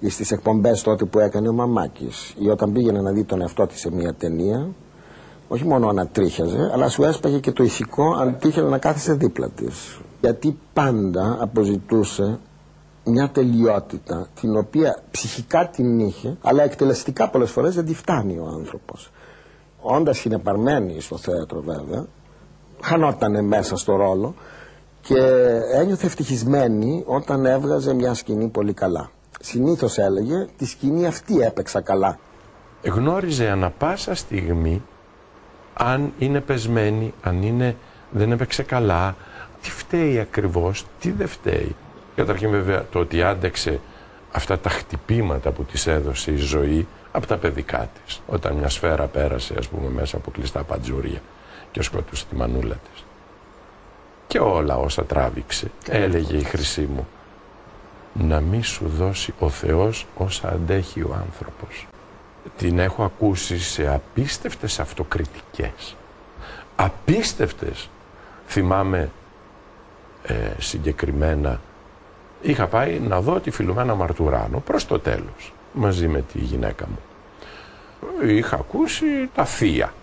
ή 0.01 0.09
στις 0.09 0.31
εκπομπές 0.31 0.83
τότε 0.83 1.05
που 1.05 1.19
έκανε 1.19 1.49
ο 1.49 1.53
Μαμάκης 1.53 2.35
ή 2.39 2.49
όταν 2.49 2.73
πήγαινε 2.73 3.01
να 3.01 3.13
δει 3.13 3.25
τον 3.25 3.41
εαυτό 3.41 3.67
της 3.67 3.81
σε 3.81 3.91
μια 3.91 4.15
ταινία 4.15 4.69
όχι 5.53 5.65
μόνο 5.67 5.89
ανατρίχιαζε 5.89 6.71
αλλά 6.73 6.89
σου 6.89 7.03
έσπαγε 7.05 7.39
και 7.39 7.53
το 7.53 7.63
ηθικό 7.63 8.15
αν 8.15 8.37
τύχαινε 8.39 8.69
να 8.69 8.79
κάθισε 8.79 9.13
δίπλα 9.15 9.49
της. 9.49 9.99
Γιατί 10.21 10.59
πάντα 10.73 11.37
αποζητούσε 11.41 12.39
μια 13.05 13.31
τελειότητα 13.31 14.29
την 14.41 14.57
οποία 14.57 15.03
ψυχικά 15.11 15.69
την 15.69 15.99
είχε 15.99 16.37
αλλά 16.43 16.63
εκτελεστικά 16.63 17.29
πολλές 17.31 17.51
φορές 17.51 17.75
δεν 17.75 17.85
τη 17.85 17.95
φτάνει 17.95 18.39
ο 18.39 18.47
άνθρωπος 18.59 19.11
όντας 19.81 20.19
συνεπαρμένη 20.19 21.01
στο 21.01 21.17
θέατρο 21.17 21.61
βέβαια 21.61 22.07
χανότανε 22.83 23.43
μέσα 23.43 23.77
στο 23.77 23.97
ρόλο 23.97 24.35
και 25.01 25.19
ένιωθε 25.75 26.07
ευτυχισμένη 26.07 27.03
όταν 27.07 27.47
έβγαζε 27.47 27.95
μια 27.95 28.15
σκηνή 28.15 28.49
πολύ 28.49 28.73
καλά. 28.73 29.11
Συνήθως 29.41 29.99
έλεγε 29.99 30.47
τη 30.57 30.67
σκηνή 30.67 31.07
αυτή 31.07 31.41
έπαιξα 31.41 31.81
καλά. 31.81 32.19
Γνώριζε 32.83 33.49
ανα 33.49 33.71
πάσα 33.71 34.15
στιγμή 34.15 34.83
αν 35.75 36.13
είναι 36.19 36.41
πεσμένη, 36.41 37.15
αν 37.23 37.43
είναι, 37.43 37.77
δεν 38.11 38.33
έπαιξε 38.33 38.63
καλά, 38.63 39.17
τι 39.63 39.71
φταίει 39.71 40.19
ακριβώς, 40.19 40.87
τι 41.01 41.11
δεν 41.11 41.29
φταίει. 41.29 41.77
Καταρχήν 42.15 42.51
βέβαια 42.51 42.85
το 42.93 42.99
ότι 42.99 43.23
άντεξε 43.23 43.81
αυτά 44.33 44.59
τα 44.59 44.71
χτυπήματα 44.71 45.51
που 45.51 45.65
της 45.65 45.87
έδωσε 45.87 46.33
η 46.33 46.37
ζωή 46.37 46.87
από 47.13 47.27
τα 47.27 47.37
παιδικά 47.37 47.91
της. 48.05 48.21
Όταν 48.27 48.55
μια 48.55 48.69
σφαίρα 48.69 49.07
πέρασε 49.07 49.55
ας 49.59 49.69
πούμε 49.69 49.89
μέσα 49.89 50.17
από 50.17 50.31
κλειστά 50.31 50.63
παντζούρια 50.63 51.21
και 51.71 51.83
σκότωσε 51.83 52.25
τη 52.31 52.37
μανούλα 52.37 52.75
της. 52.75 53.05
Και 54.27 54.39
όλα 54.39 54.77
όσα 54.77 55.05
τράβηξε. 55.05 55.71
Έλεγε 55.89 56.37
η 56.37 56.43
χρυσή 56.43 56.89
μου 56.95 57.09
να 58.13 58.41
μη 58.41 58.63
σου 58.63 58.89
δώσει 58.89 59.35
ο 59.39 59.49
Θεός 59.49 60.07
όσα 60.17 60.49
αντέχει 60.49 61.01
ο 61.01 61.17
άνθρωπος. 61.21 61.87
Την 62.57 62.79
έχω 62.79 63.05
ακούσει 63.05 63.59
σε 63.59 63.95
απίστευτες 63.95 64.81
αυτοκριτικές. 64.81 65.97
Απίστευτες. 66.77 67.89
Θυμάμαι 68.47 69.11
ε, 70.23 70.35
συγκεκριμένα 70.59 71.61
είχα 72.43 72.67
πάει 72.67 72.99
να 72.99 73.21
δω 73.21 73.41
τη 73.41 73.51
Φιλουμένα 73.51 73.95
Μαρτουράνο 73.95 74.59
προς 74.59 74.87
το 74.87 74.99
τέλος 74.99 75.53
μαζί 75.73 76.09
με 76.09 76.25
τη 76.33 76.39
γυναίκα 76.39 76.87
μου. 76.89 76.99
Είχα 78.29 78.57
ακούσει 78.57 79.07
τα 79.35 79.45
θεία. 79.45 79.95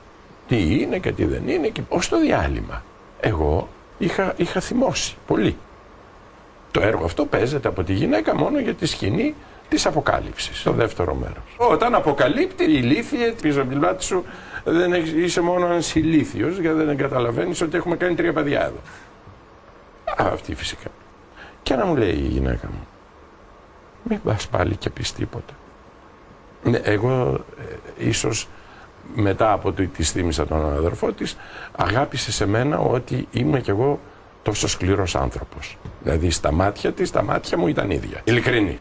Τι 0.47 0.81
είναι 0.81 0.99
και 0.99 1.11
τι 1.11 1.25
δεν 1.25 1.47
είναι 1.47 1.67
και 1.67 1.81
ως 1.89 2.09
το 2.09 2.19
διάλειμμα. 2.19 2.83
Εγώ 3.19 3.67
είχα, 3.97 4.33
είχα 4.37 4.59
θυμώσει 4.59 5.15
πολύ. 5.27 5.57
Το 6.71 6.81
έργο 6.81 7.05
αυτό 7.05 7.25
παίζεται 7.25 7.67
από 7.67 7.83
τη 7.83 7.93
γυναίκα 7.93 8.35
μόνο 8.35 8.59
για 8.59 8.73
τη 8.73 8.85
σκηνή 8.85 9.35
της 9.69 9.85
αποκάλυψης, 9.85 10.63
το 10.63 10.71
δεύτερο 10.71 11.13
μέρος. 11.13 11.55
Όταν 11.57 11.95
αποκαλύπτει 11.95 12.63
η 12.63 12.73
ηλίθεια 12.83 13.33
πίσω 13.41 13.61
από 13.61 13.69
την 13.69 13.79
πλάτη 13.79 14.03
σου, 14.03 14.25
δεν 14.63 14.93
είσαι 14.93 15.41
μόνο 15.41 15.65
ένας 15.65 15.95
ηλίθιος, 15.95 16.57
γιατί 16.57 16.83
δεν 16.83 16.97
καταλαβαίνεις 16.97 17.61
ότι 17.61 17.77
έχουμε 17.77 17.95
κάνει 17.95 18.15
τρία 18.15 18.33
παιδιά 18.33 18.61
εδώ. 18.61 18.79
αυτή 20.17 20.55
φυσικά. 20.55 20.89
Και 21.63 21.75
να 21.75 21.85
μου 21.85 21.95
λέει 21.95 22.13
η 22.13 22.27
γυναίκα 22.27 22.67
μου, 22.67 22.87
μην 24.03 24.21
πας 24.23 24.47
πάλι 24.47 24.75
και 24.75 24.89
πεις 24.89 25.13
τίποτα. 25.13 25.53
Ναι, 26.63 26.77
εγώ 26.77 27.43
ε, 27.97 28.07
ίσως 28.07 28.47
μετά 29.15 29.51
από 29.51 29.71
το 29.71 29.87
της 29.87 30.11
θύμισα 30.11 30.45
τον 30.45 30.73
αδερφό 30.73 31.11
της 31.11 31.37
αγάπησε 31.75 32.31
σε 32.31 32.45
μένα 32.45 32.77
ότι 32.79 33.27
είμαι 33.31 33.61
κι 33.61 33.69
εγώ 33.69 33.99
τόσο 34.43 34.67
σκληρός 34.67 35.15
άνθρωπος. 35.15 35.77
Δηλαδή 36.03 36.29
στα 36.29 36.51
μάτια 36.51 36.91
της, 36.91 37.11
τα 37.11 37.23
μάτια 37.23 37.57
μου 37.57 37.67
ήταν 37.67 37.89
ίδια. 37.91 38.21
Ειλικρινή. 38.23 38.79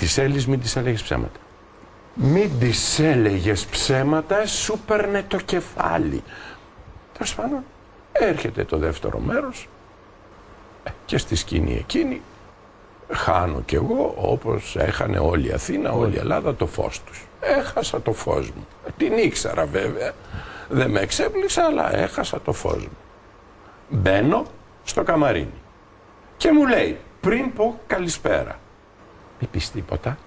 Της 0.00 0.18
έλεγε 0.18 0.44
μην 0.48 0.60
της 0.60 0.76
έλεγες 0.76 1.02
ψέματα. 1.02 1.40
Μην 2.14 2.58
της 2.58 2.98
έλεγες 2.98 3.66
ψέματα, 3.66 4.46
σου 4.46 4.78
παίρνε 4.86 5.22
το 5.28 5.36
κεφάλι. 5.36 6.22
Τέλος 7.12 7.34
πάντων, 7.34 7.64
έρχεται 8.12 8.64
το 8.64 8.76
δεύτερο 8.76 9.18
μέρος 9.18 9.68
ε, 10.84 10.90
και 11.04 11.18
στη 11.18 11.36
σκηνή 11.36 11.76
εκείνη 11.76 12.22
χάνω 13.10 13.60
κι 13.60 13.74
εγώ 13.74 14.14
όπως 14.16 14.76
έχανε 14.76 15.18
όλη 15.18 15.48
η 15.48 15.52
Αθήνα, 15.52 15.92
όλη 15.92 16.14
η 16.14 16.18
Ελλάδα 16.18 16.54
το 16.54 16.66
φως 16.66 17.02
τους. 17.02 17.26
Έχασα 17.40 18.02
το 18.02 18.12
φως 18.12 18.50
μου. 18.50 18.66
Την 18.96 19.12
ήξερα 19.18 19.66
βέβαια. 19.66 20.12
Δεν 20.68 20.90
με 20.90 21.00
εξέπληξα 21.00 21.64
αλλά 21.64 21.96
έχασα 21.96 22.40
το 22.40 22.52
φως 22.52 22.82
μου. 22.82 22.98
Μπαίνω 23.88 24.44
στο 24.84 25.02
καμαρίνι 25.02 25.60
και 26.36 26.52
μου 26.52 26.66
λέει 26.66 26.98
πριν 27.20 27.52
πω 27.52 27.80
καλησπέρα. 27.86 28.59
Μη 29.40 29.46
πεις 29.50 29.70
τίποτα. 29.70 30.18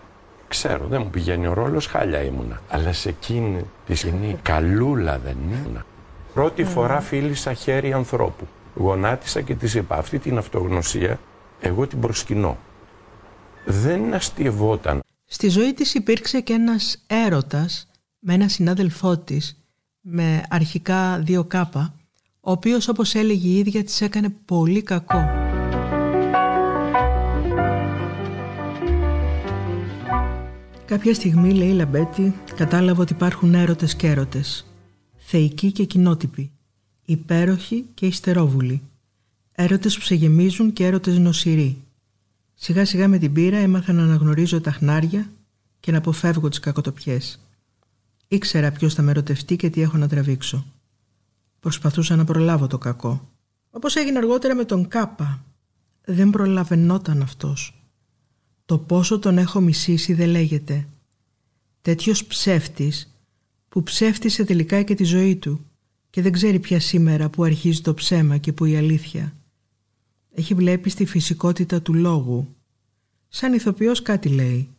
Ξέρω, 0.48 0.88
δεν 0.88 1.02
μου 1.02 1.10
πηγαίνει 1.10 1.48
ο 1.48 1.54
ρόλος, 1.54 1.88
χάλια 1.88 2.22
ήμουνα. 2.22 2.62
Αλλά 2.70 2.94
σε 2.94 3.10
εκείνη 3.10 3.64
τη 3.86 3.96
σκηνή 3.96 4.38
καλούλα 4.42 5.20
δεν 5.20 5.38
ήμουνα. 5.52 5.86
Πρώτη 6.34 6.64
φορά 6.64 7.00
φίλησα 7.00 7.54
χέρι 7.54 7.94
ανθρώπου. 7.94 8.48
Γονάτισα 8.76 9.42
και 9.42 9.56
της 9.56 9.74
είπα 9.74 9.98
αυτή 9.98 10.20
την 10.20 10.38
αυτογνωσία 10.38 11.20
εγώ 11.60 11.88
την 11.88 12.00
προσκυνώ 12.00 12.58
δεν 13.66 14.14
αστειευόταν. 14.14 15.00
Στη 15.26 15.50
ζωή 15.50 15.74
της 15.74 15.94
υπήρξε 15.94 16.42
και 16.42 16.54
ένας 16.54 17.04
έρωτας 17.08 17.88
με 18.20 18.34
ένα 18.34 18.48
συνάδελφό 18.48 19.18
της 19.18 19.58
με 20.02 20.44
αρχικά 20.50 21.20
δύο 21.20 21.44
κάπα 21.44 21.94
ο 22.40 22.52
οποίος 22.52 22.88
όπως 22.88 23.16
έλεγε 23.16 23.48
η 23.48 23.58
ίδια 23.58 23.84
της 23.84 24.02
έκανε 24.02 24.30
πολύ 24.46 24.82
κακό. 24.82 25.43
Κάποια 30.94 31.14
στιγμή, 31.14 31.54
λέει 31.54 31.70
η 31.70 31.74
Λαμπέτη, 31.74 32.36
κατάλαβε 32.56 33.02
ότι 33.02 33.14
υπάρχουν 33.14 33.54
έρωτες 33.54 33.96
και 33.96 34.08
έρωτες. 34.08 34.66
Θεϊκοί 35.16 35.72
και 35.72 35.84
κοινότυποι. 35.84 36.52
Υπέροχοι 37.06 37.86
και 37.94 38.06
ιστερόβουλοι. 38.06 38.82
Έρωτες 39.56 39.94
που 39.94 40.00
ξεγεμίζουν 40.00 40.74
και 40.74 40.86
έρωτες 40.86 41.18
νοσηροί. 41.18 41.78
Σιγά 42.54 42.86
σιγά 42.86 43.08
με 43.08 43.18
την 43.18 43.34
πείρα 43.34 43.58
έμαθα 43.58 43.94
να 43.94 44.04
αναγνωρίζω 44.04 44.62
τα 44.62 44.72
χνάρια 44.72 45.30
και 45.80 45.92
να 45.92 45.98
αποφεύγω 45.98 46.50
τις 46.50 46.60
κακοτοπιές. 46.60 47.40
Ήξερα 48.28 48.72
ποιος 48.72 48.94
θα 48.94 49.02
με 49.02 49.12
ερωτευτεί 49.12 49.56
και 49.56 49.70
τι 49.70 49.82
έχω 49.82 49.98
να 49.98 50.08
τραβήξω. 50.08 50.66
Προσπαθούσα 51.60 52.16
να 52.16 52.24
προλάβω 52.24 52.68
το 52.68 52.78
κακό. 52.78 53.30
Όπως 53.70 53.96
έγινε 53.96 54.18
αργότερα 54.18 54.56
με 54.56 54.64
τον 54.64 54.88
Κάπα. 54.88 55.44
Δεν 56.06 56.30
προλαβαινόταν 56.30 57.22
αυτός. 57.22 57.83
Το 58.66 58.78
πόσο 58.78 59.20
τον 59.20 59.38
έχω 59.38 59.62
μισήσει 59.62 60.14
δεν 60.14 60.30
λέγεται. 60.30 60.88
Τέτοιος 61.82 62.26
ψεύτης 62.26 63.14
που 63.70 63.84
ψεύτησε 63.84 64.44
τελικά 64.44 64.82
και 64.82 64.96
τη 64.96 65.04
ζωή 65.04 65.36
του 65.36 65.66
και 66.10 66.22
δεν 66.22 66.32
ξέρει 66.32 66.60
πια 66.60 66.80
σήμερα 66.80 67.30
που 67.30 67.44
αρχίζει 67.44 67.82
το 67.82 67.94
ψέμα 67.94 68.38
και 68.38 68.54
που 68.54 68.66
η 68.66 68.76
αλήθεια. 68.76 69.36
Έχει 70.34 70.54
βλέπει 70.54 70.90
στη 70.90 71.06
φυσικότητα 71.06 71.82
του 71.82 71.94
λόγου. 71.94 72.56
Σαν 73.28 73.54
ηθοποιός 73.54 74.02
κάτι 74.02 74.30
λέει, 74.30 74.70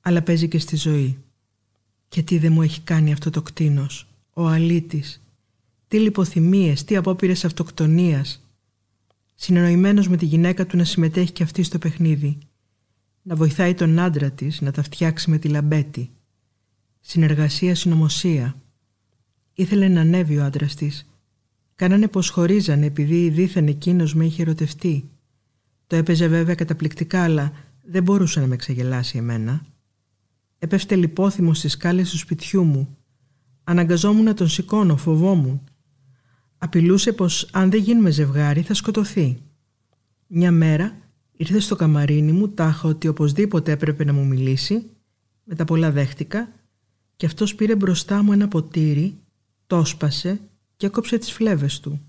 αλλά 0.00 0.22
παίζει 0.22 0.48
και 0.48 0.58
στη 0.58 0.76
ζωή. 0.76 1.18
Και 2.08 2.22
τι 2.22 2.38
δεν 2.38 2.52
μου 2.52 2.62
έχει 2.62 2.80
κάνει 2.80 3.12
αυτό 3.12 3.30
το 3.30 3.42
κτίνος, 3.42 4.06
ο 4.32 4.46
αλήτης. 4.46 5.22
Τι 5.88 5.98
λιποθυμίες, 5.98 6.84
τι 6.84 6.96
απόπειρες 6.96 7.44
αυτοκτονίας. 7.44 8.44
Συνεννοημένος 9.34 10.08
με 10.08 10.16
τη 10.16 10.24
γυναίκα 10.24 10.66
του 10.66 10.76
να 10.76 10.84
συμμετέχει 10.84 11.32
και 11.32 11.42
αυτή 11.42 11.62
στο 11.62 11.78
παιχνίδι. 11.78 12.38
Να 13.30 13.36
βοηθάει 13.36 13.74
τον 13.74 13.98
άντρα 13.98 14.30
της 14.30 14.60
να 14.60 14.70
τα 14.70 14.82
φτιάξει 14.82 15.30
με 15.30 15.38
τη 15.38 15.48
λαμπέτη. 15.48 16.10
Συνεργασία, 17.00 17.74
συνωμοσία. 17.74 18.62
Ήθελε 19.52 19.88
να 19.88 20.00
ανέβει 20.00 20.38
ο 20.38 20.44
άντρας 20.44 20.74
της 20.74 21.10
Κάνανε 21.74 22.08
πως 22.08 22.28
χωρίζανε 22.28 22.86
επειδή 22.86 23.28
δίθεν 23.28 23.66
εκείνος 23.66 24.14
με 24.14 24.24
είχε 24.24 24.42
ερωτευτεί. 24.42 25.10
Το 25.86 25.96
έπαιζε 25.96 26.26
βέβαια 26.26 26.54
καταπληκτικά, 26.54 27.22
αλλά 27.22 27.52
δεν 27.82 28.02
μπορούσε 28.02 28.40
να 28.40 28.46
με 28.46 28.56
ξεγελάσει 28.56 29.18
εμένα. 29.18 29.66
Έπεφτε 30.58 30.96
λιπόθυμος 30.96 31.58
στις 31.58 31.72
σκάλες 31.72 32.10
του 32.10 32.18
σπιτιού 32.18 32.64
μου. 32.64 32.96
Αναγκαζόμουν 33.64 34.24
να 34.24 34.34
τον 34.34 34.48
σηκώνω, 34.48 34.96
φοβόμουν. 34.96 35.64
Απειλούσε 36.58 37.12
πως 37.12 37.48
αν 37.52 37.70
δεν 37.70 37.80
γίνουμε 37.80 38.10
ζευγάρι 38.10 38.62
θα 38.62 38.74
σκοτωθεί. 38.74 39.38
Μια 40.26 40.50
μέρα 40.50 41.09
ήρθε 41.40 41.58
στο 41.58 41.76
καμαρίνι 41.76 42.32
μου, 42.32 42.48
τάχα 42.48 42.88
ότι 42.88 43.08
οπωσδήποτε 43.08 43.72
έπρεπε 43.72 44.04
να 44.04 44.12
μου 44.12 44.26
μιλήσει. 44.26 44.90
Μετά 45.44 45.64
πολλά 45.64 45.90
δέχτηκα 45.90 46.52
και 47.16 47.26
αυτός 47.26 47.54
πήρε 47.54 47.76
μπροστά 47.76 48.22
μου 48.22 48.32
ένα 48.32 48.48
ποτήρι, 48.48 49.18
το 49.66 49.84
σπασε 49.84 50.40
και 50.76 50.86
έκοψε 50.86 51.18
τις 51.18 51.32
φλέβες 51.32 51.80
του. 51.80 52.00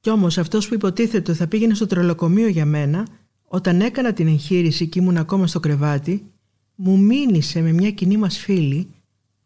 Κι 0.00 0.10
όμως 0.10 0.38
αυτός 0.38 0.68
που 0.68 0.74
υποτίθεται 0.74 1.34
θα 1.34 1.46
πήγαινε 1.46 1.74
στο 1.74 1.86
τρολοκομείο 1.86 2.48
για 2.48 2.66
μένα, 2.66 3.06
όταν 3.44 3.80
έκανα 3.80 4.12
την 4.12 4.26
εγχείρηση 4.26 4.86
και 4.86 4.98
ήμουν 4.98 5.16
ακόμα 5.16 5.46
στο 5.46 5.60
κρεβάτι, 5.60 6.24
μου 6.74 6.98
μήνυσε 6.98 7.60
με 7.60 7.72
μια 7.72 7.90
κοινή 7.90 8.16
μας 8.16 8.38
φίλη 8.38 8.88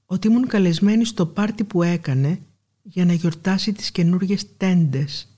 ότι 0.07 0.27
ήμουν 0.27 0.47
καλεσμένη 0.47 1.05
στο 1.05 1.27
πάρτι 1.27 1.65
που 1.65 1.82
έκανε 1.82 2.39
για 2.82 3.05
να 3.05 3.12
γιορτάσει 3.12 3.73
τις 3.73 3.90
καινούργιες 3.90 4.57
τέντες. 4.57 5.31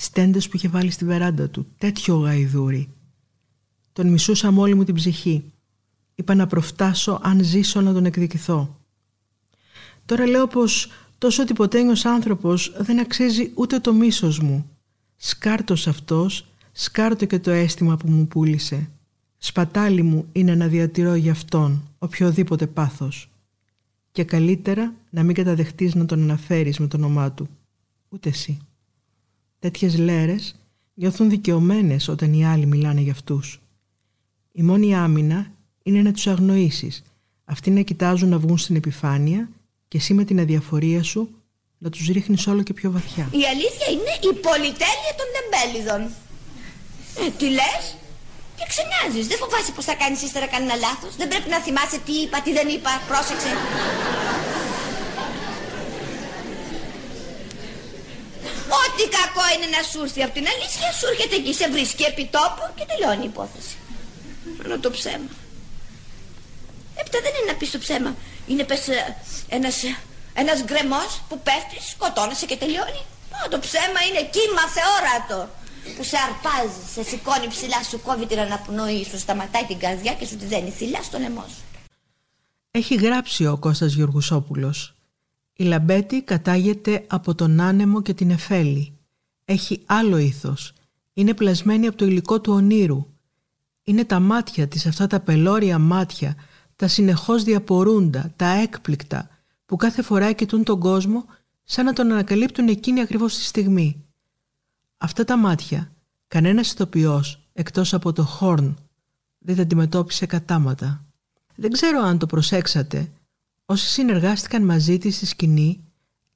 Τις 0.00 0.10
τέντες 0.10 0.48
που 0.48 0.56
είχε 0.56 0.68
βάλει 0.68 0.90
στη 0.90 1.04
βεράντα 1.04 1.48
του, 1.48 1.66
τέτοιο 1.78 2.16
γαϊδούρι. 2.16 2.88
Τον 3.92 4.06
μισούσα 4.06 4.50
με 4.50 4.60
όλη 4.60 4.74
μου 4.74 4.84
την 4.84 4.94
ψυχή. 4.94 5.52
Είπα 6.14 6.34
να 6.34 6.46
προφτάσω 6.46 7.20
αν 7.22 7.44
ζήσω 7.44 7.80
να 7.80 7.92
τον 7.92 8.04
εκδικηθώ. 8.04 8.80
Τώρα 10.06 10.26
λέω 10.26 10.46
πως 10.46 10.90
τόσο 11.18 11.44
τυποτένιος 11.44 12.04
άνθρωπος 12.04 12.72
δεν 12.78 13.00
αξίζει 13.00 13.52
ούτε 13.54 13.78
το 13.78 13.92
μίσος 13.92 14.40
μου. 14.40 14.70
Σκάρτος 15.16 15.86
αυτός, 15.86 16.46
σκάρτο 16.72 17.26
και 17.26 17.38
το 17.38 17.50
αίσθημα 17.50 17.96
που 17.96 18.10
μου 18.10 18.26
πούλησε. 18.26 18.90
Σπατάλι 19.38 20.02
μου 20.02 20.26
είναι 20.32 20.54
να 20.54 20.66
διατηρώ 20.66 21.14
για 21.14 21.32
αυτόν 21.32 21.82
οποιοδήποτε 21.98 22.66
πάθος. 22.66 23.30
Και 24.12 24.24
καλύτερα 24.24 24.94
να 25.10 25.22
μην 25.22 25.34
καταδεχτείς 25.34 25.94
να 25.94 26.06
τον 26.06 26.22
αναφέρεις 26.22 26.78
με 26.78 26.86
το 26.86 26.96
όνομά 26.96 27.32
του. 27.32 27.48
Ούτε 28.08 28.28
εσύ. 28.28 28.58
Τέτοιες 29.60 29.98
λέρες 29.98 30.54
νιώθουν 30.94 31.30
δικαιωμένες 31.30 32.08
όταν 32.08 32.32
οι 32.32 32.46
άλλοι 32.46 32.66
μιλάνε 32.66 33.00
για 33.00 33.12
αυτούς. 33.12 33.60
Η 34.52 34.62
μόνη 34.62 34.96
άμυνα 34.96 35.52
είναι 35.82 36.02
να 36.02 36.12
τους 36.12 36.26
αγνοήσεις. 36.26 37.02
Αυτοί 37.44 37.70
να 37.70 37.80
κοιτάζουν 37.80 38.28
να 38.28 38.38
βγουν 38.38 38.58
στην 38.58 38.76
επιφάνεια 38.76 39.48
και 39.88 39.96
εσύ 39.98 40.14
με 40.14 40.24
την 40.24 40.40
αδιαφορία 40.40 41.02
σου 41.02 41.28
να 41.78 41.90
τους 41.90 42.06
ρίχνεις 42.06 42.46
όλο 42.46 42.62
και 42.62 42.72
πιο 42.72 42.90
βαθιά. 42.90 43.28
Η 43.30 43.44
αλήθεια 43.52 43.86
είναι 43.94 44.14
η 44.30 44.32
πολυτέλεια 44.46 45.12
των 45.18 45.26
τεμπέλιδων. 45.34 46.00
Ε, 47.26 47.30
τι 47.38 47.46
λες; 47.58 47.82
Και 48.56 48.64
ξενιάζεις. 48.72 49.26
Δεν 49.30 49.38
φοβάσαι 49.42 49.72
πως 49.72 49.84
θα 49.84 49.94
κάνεις 49.94 50.22
ύστερα 50.22 50.46
κανένα 50.46 50.74
λάθος; 50.74 51.16
Δεν 51.16 51.28
πρέπει 51.28 51.48
να 51.54 51.58
θυμάσαι 51.64 51.98
τι 52.06 52.12
είπα, 52.22 52.36
τι 52.44 52.52
δεν 52.58 52.68
είπα; 52.68 52.90
Πρόσεξε. 53.08 53.50
Ό,τι 58.90 59.04
κακό 59.18 59.44
είναι 59.54 59.68
να 59.76 59.82
σου 59.88 59.98
έρθει 60.04 60.22
από 60.26 60.34
την 60.38 60.46
αλήθεια, 60.52 60.88
σου 60.98 61.06
έρχεται 61.12 61.36
εκεί, 61.40 61.52
σε 61.60 61.66
βρίσκει 61.74 62.02
επί 62.10 62.24
τόπου 62.36 62.64
και 62.76 62.84
τελειώνει 62.90 63.24
η 63.26 63.30
υπόθεση. 63.34 63.74
Ενώ 64.64 64.78
το 64.84 64.90
ψέμα. 64.96 65.30
Έπειτα 67.00 67.18
δεν 67.24 67.32
είναι 67.36 67.48
να 67.52 67.56
πεις 67.58 67.70
το 67.74 67.78
ψέμα. 67.84 68.10
Είναι 68.50 68.64
πες 68.70 68.88
ε, 68.88 69.16
ένας, 69.48 69.76
ε, 69.82 69.96
ένας 70.42 70.58
γκρεμός 70.66 71.10
που 71.28 71.36
πέφτει, 71.46 71.78
σκοτώνεσαι 71.92 72.46
και 72.50 72.56
τελειώνει. 72.62 73.02
Μα 73.32 73.48
το 73.54 73.58
ψέμα 73.66 74.00
είναι 74.08 74.22
κύμα 74.34 74.64
θεόρατο 74.76 75.40
που 75.96 76.02
σε 76.10 76.16
αρπάζει, 76.26 76.82
σε 76.94 77.02
σηκώνει 77.10 77.48
ψηλά, 77.54 77.82
σου 77.90 78.00
κόβει 78.06 78.26
την 78.26 78.38
αναπνοή, 78.38 79.04
σου 79.10 79.18
σταματάει 79.18 79.64
την 79.64 79.78
καρδιά 79.78 80.12
και 80.18 80.26
σου 80.26 80.36
τη 80.36 80.46
δένει 80.52 80.70
θηλά 80.70 81.02
στο 81.02 81.18
λαιμό 81.18 81.44
σου. 81.54 81.62
Έχει 82.70 82.94
γράψει 82.94 83.46
ο 83.46 83.56
Κώστας 83.58 83.92
Γιουργουσόπουλος. 83.92 84.94
Η 85.60 85.64
Λαμπέτη 85.64 86.22
κατάγεται 86.22 87.04
από 87.08 87.34
τον 87.34 87.60
άνεμο 87.60 88.02
και 88.02 88.14
την 88.14 88.30
εφέλη. 88.30 88.98
Έχει 89.44 89.82
άλλο 89.86 90.16
ήθος. 90.16 90.72
Είναι 91.12 91.34
πλασμένη 91.34 91.86
από 91.86 91.96
το 91.96 92.04
υλικό 92.04 92.40
του 92.40 92.52
ονείρου. 92.52 93.06
Είναι 93.82 94.04
τα 94.04 94.20
μάτια 94.20 94.68
της, 94.68 94.86
αυτά 94.86 95.06
τα 95.06 95.20
πελώρια 95.20 95.78
μάτια, 95.78 96.36
τα 96.76 96.88
συνεχώς 96.88 97.44
διαπορούντα, 97.44 98.32
τα 98.36 98.46
έκπληκτα, 98.46 99.28
που 99.66 99.76
κάθε 99.76 100.02
φορά 100.02 100.32
κοιτούν 100.32 100.64
τον 100.64 100.80
κόσμο 100.80 101.24
σαν 101.64 101.84
να 101.84 101.92
τον 101.92 102.12
ανακαλύπτουν 102.12 102.68
εκείνη 102.68 103.00
ακριβώς 103.00 103.36
τη 103.36 103.42
στιγμή. 103.42 104.04
Αυτά 104.96 105.24
τα 105.24 105.36
μάτια, 105.36 105.92
κανένας 106.28 106.72
ηθοποιός, 106.72 107.40
εκτός 107.52 107.94
από 107.94 108.12
το 108.12 108.22
Χόρν, 108.24 108.76
δεν 109.38 109.56
τα 109.56 109.62
αντιμετώπισε 109.62 110.26
κατάματα. 110.26 111.04
Δεν 111.54 111.70
ξέρω 111.70 112.00
αν 112.00 112.18
το 112.18 112.26
προσέξατε, 112.26 113.10
όσοι 113.70 113.86
συνεργάστηκαν 113.86 114.64
μαζί 114.64 114.98
της 114.98 115.16
στη 115.16 115.26
σκηνή 115.26 115.84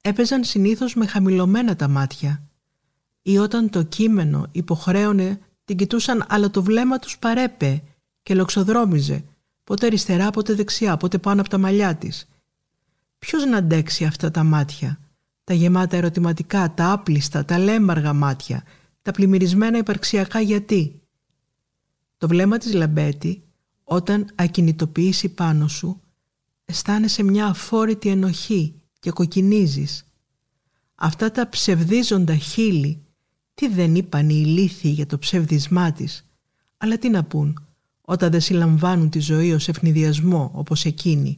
έπαιζαν 0.01 0.43
συνήθως 0.43 0.95
με 0.95 1.05
χαμηλωμένα 1.07 1.75
τα 1.75 1.87
μάτια 1.87 2.43
ή 3.21 3.37
όταν 3.37 3.69
το 3.69 3.83
κείμενο 3.83 4.47
υποχρέωνε 4.51 5.39
την 5.65 5.77
κοιτούσαν 5.77 6.25
αλλά 6.29 6.49
το 6.49 6.63
βλέμμα 6.63 6.99
τους 6.99 7.17
παρέπε 7.17 7.83
και 8.23 8.35
λοξοδρόμιζε 8.35 9.23
πότε 9.63 9.85
αριστερά, 9.85 10.29
πότε 10.29 10.53
δεξιά, 10.53 10.97
πότε 10.97 11.17
πάνω 11.17 11.41
από 11.41 11.49
τα 11.49 11.57
μαλλιά 11.57 11.95
της. 11.95 12.27
Ποιος 13.19 13.45
να 13.45 13.57
αντέξει 13.57 14.05
αυτά 14.05 14.31
τα 14.31 14.43
μάτια, 14.43 14.99
τα 15.43 15.53
γεμάτα 15.53 15.97
ερωτηματικά, 15.97 16.73
τα 16.73 16.91
άπλιστα, 16.91 17.45
τα 17.45 17.59
λέμπαργα 17.59 18.13
μάτια, 18.13 18.63
τα 19.01 19.11
πλημμυρισμένα 19.11 19.77
υπαρξιακά 19.77 20.39
γιατί; 20.39 21.01
Το 22.17 22.27
βλέμμα 22.27 22.57
της 22.57 22.73
Λαμπέτη, 22.73 23.43
όταν 23.83 24.27
ακινητοποιήσει 24.35 25.29
πάνω 25.29 25.67
σου, 25.67 25.99
αισθάνεσαι 26.65 27.23
μια 27.23 27.45
αφόρητη 27.45 28.09
ενοχή 28.09 28.81
και 28.99 29.11
κοκκινίζεις. 29.11 30.05
Αυτά 30.95 31.31
τα 31.31 31.49
ψευδίζοντα 31.49 32.35
χείλη, 32.35 33.05
τι 33.53 33.67
δεν 33.67 33.95
είπαν 33.95 34.29
οι 34.29 34.43
ηλίθιοι 34.45 34.91
για 34.95 35.05
το 35.05 35.17
ψεύδισμά 35.17 35.91
της, 35.91 36.29
αλλά 36.77 36.97
τι 36.97 37.09
να 37.09 37.23
πουν 37.23 37.59
όταν 38.01 38.31
δεν 38.31 38.41
συλλαμβάνουν 38.41 39.09
τη 39.09 39.19
ζωή 39.19 39.53
ως 39.53 39.67
αιφνιδιασμό 39.67 40.51
όπως 40.53 40.85
εκείνη. 40.85 41.37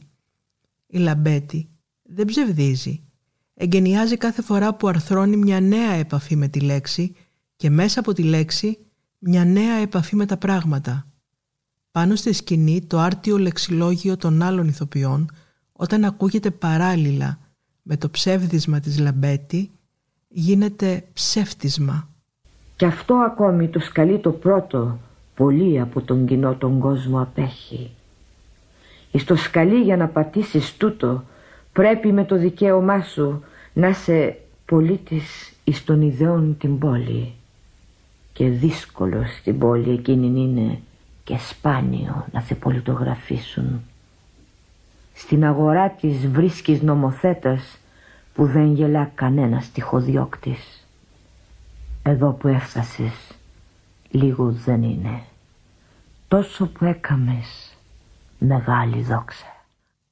Η 0.86 0.98
Λαμπέτη 0.98 1.68
δεν 2.02 2.26
ψευδίζει. 2.26 3.02
Εγκαινιάζει 3.54 4.16
κάθε 4.16 4.42
φορά 4.42 4.74
που 4.74 4.88
αρθρώνει 4.88 5.36
μια 5.36 5.60
νέα 5.60 5.92
επαφή 5.92 6.36
με 6.36 6.48
τη 6.48 6.60
λέξη 6.60 7.14
και 7.56 7.70
μέσα 7.70 8.00
από 8.00 8.12
τη 8.12 8.22
λέξη 8.22 8.78
μια 9.18 9.44
νέα 9.44 9.74
επαφή 9.74 10.16
με 10.16 10.26
τα 10.26 10.36
πράγματα. 10.36 11.07
Πάνω 11.98 12.16
στη 12.16 12.32
σκηνή 12.32 12.82
το 12.86 12.98
άρτιο 12.98 13.38
λεξιλόγιο 13.38 14.16
των 14.16 14.42
άλλων 14.42 14.68
ηθοποιών 14.68 15.30
όταν 15.72 16.04
ακούγεται 16.04 16.50
παράλληλα 16.50 17.38
με 17.82 17.96
το 17.96 18.10
ψεύδισμα 18.10 18.80
της 18.80 18.98
Λαμπέτη 18.98 19.70
γίνεται 20.28 21.04
ψεύτισμα. 21.12 22.08
Κι 22.76 22.84
αυτό 22.84 23.14
ακόμη 23.14 23.68
το 23.68 23.78
σκαλί 23.78 24.18
το 24.18 24.30
πρώτο 24.30 24.98
πολύ 25.34 25.80
από 25.80 26.00
τον 26.00 26.26
κοινό 26.26 26.54
τον 26.54 26.78
κόσμο 26.78 27.20
απέχει. 27.20 27.90
Εις 29.10 29.24
το 29.24 29.36
σκαλί 29.36 29.82
για 29.82 29.96
να 29.96 30.08
πατήσεις 30.08 30.76
τούτο 30.76 31.24
πρέπει 31.72 32.12
με 32.12 32.24
το 32.24 32.36
δικαίωμά 32.36 33.02
σου 33.02 33.42
να 33.72 33.92
σε 33.92 34.38
πολίτης 34.64 35.52
εις 35.64 35.84
των 35.84 36.02
ιδεών 36.02 36.56
την 36.58 36.78
πόλη 36.78 37.32
και 38.32 38.48
δύσκολο 38.48 39.24
στην 39.40 39.58
πόλη 39.58 39.90
εκείνη 39.90 40.26
είναι 40.26 40.80
και 41.28 41.38
σπάνιο 41.38 42.26
να 42.32 42.40
σε 42.40 42.54
πολιτογραφήσουν. 42.54 43.80
Στην 45.14 45.44
αγορά 45.44 45.90
της 45.90 46.26
βρίσκεις 46.26 46.82
νομοθέτας 46.82 47.78
που 48.34 48.46
δεν 48.46 48.74
γελά 48.74 49.10
κανένας 49.14 49.70
τυχοδιώκτης. 49.72 50.86
Εδώ 52.02 52.30
που 52.30 52.48
έφτασες 52.48 53.12
λίγο 54.10 54.50
δεν 54.50 54.82
είναι. 54.82 55.22
Τόσο 56.28 56.66
που 56.66 56.84
έκαμες 56.84 57.76
μεγάλη 58.38 59.02
δόξα. 59.02 59.46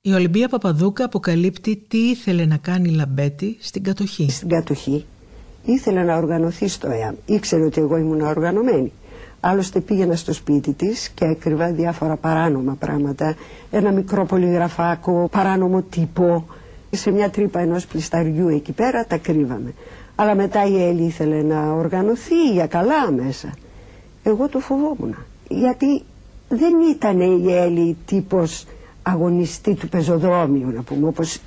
Η 0.01 0.13
Ολυμπία 0.13 0.49
Παπαδούκα 0.49 1.05
αποκαλύπτει 1.05 1.77
τι 1.89 1.99
ήθελε 1.99 2.45
να 2.47 2.57
κάνει 2.57 2.89
η 2.89 2.95
Λαμπέτη 2.95 3.57
στην 3.61 3.83
κατοχή. 3.83 4.31
Στην 4.31 4.49
κατοχή 4.49 5.05
ήθελε 5.65 6.03
να 6.03 6.17
οργανωθείς 6.17 6.73
στο 6.75 6.91
ΕΑΜ. 6.91 7.15
Ήξερε 7.27 7.65
ότι 7.65 7.81
εγώ 7.81 7.97
ήμουν 7.97 8.21
οργανωμένη. 8.21 8.93
Άλλωστε 9.49 9.81
πήγαινα 9.81 10.17
στο 10.17 10.33
σπίτι 10.33 10.73
της 10.73 11.09
και 11.09 11.25
έκρυβα 11.25 11.73
διάφορα 11.73 12.17
παράνομα 12.17 12.77
πράγματα. 12.79 13.35
Ένα 13.71 13.91
μικρό 13.93 14.25
πολυγραφάκο, 14.27 15.29
παράνομο 15.31 15.83
τύπο. 15.83 16.45
Σε 16.91 17.11
μια 17.11 17.31
τρύπα 17.31 17.61
ενός 17.61 17.87
πλισταριού 17.87 18.49
εκεί 18.49 18.73
πέρα 18.73 19.05
τα 19.07 19.17
κρύβαμε. 19.17 19.73
Αλλά 20.15 20.35
μετά 20.35 20.65
η 20.67 20.83
Έλλη 20.83 21.03
ήθελε 21.03 21.43
να 21.43 21.73
οργανωθεί 21.73 22.51
για 22.53 22.67
καλά 22.67 23.11
μέσα. 23.11 23.55
Εγώ 24.23 24.49
το 24.49 24.59
φοβόμουν. 24.59 25.15
Γιατί 25.49 26.03
δεν 26.49 26.73
ήταν 26.91 27.21
η 27.21 27.53
Έλλη 27.55 27.97
τύπος 28.07 28.65
αγωνιστή 29.03 29.75
του 29.75 29.89
πεζοδρόμιου 29.89 30.71
να 30.71 30.83
πούμε 30.83 31.07
όπως, 31.07 31.39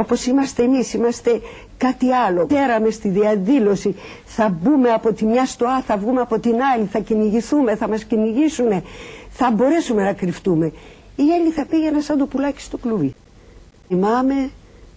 όπως 0.00 0.26
είμαστε 0.26 0.62
εμείς, 0.62 0.92
είμαστε 0.94 1.40
κάτι 1.76 2.12
άλλο. 2.12 2.46
Πέραμε 2.46 2.90
στη 2.90 3.08
διαδήλωση, 3.08 3.94
θα 4.24 4.48
μπούμε 4.48 4.90
από 4.90 5.12
τη 5.12 5.24
μια 5.24 5.46
στο 5.46 5.66
Α, 5.66 5.82
θα 5.82 5.96
βγούμε 5.96 6.20
από 6.20 6.38
την 6.38 6.54
άλλη, 6.74 6.84
θα 6.84 6.98
κυνηγηθούμε, 6.98 7.76
θα 7.76 7.88
μας 7.88 8.04
κυνηγήσουν, 8.04 8.82
θα 9.30 9.50
μπορέσουμε 9.50 10.02
να 10.04 10.12
κρυφτούμε. 10.12 10.66
Η 11.16 11.22
Έλλη 11.40 11.50
θα 11.50 11.66
πήγαινε 11.66 12.00
σαν 12.00 12.18
το 12.18 12.26
πουλάκι 12.26 12.60
στο 12.60 12.76
κλουβί. 12.78 13.14
Θυμάμαι 13.88 14.50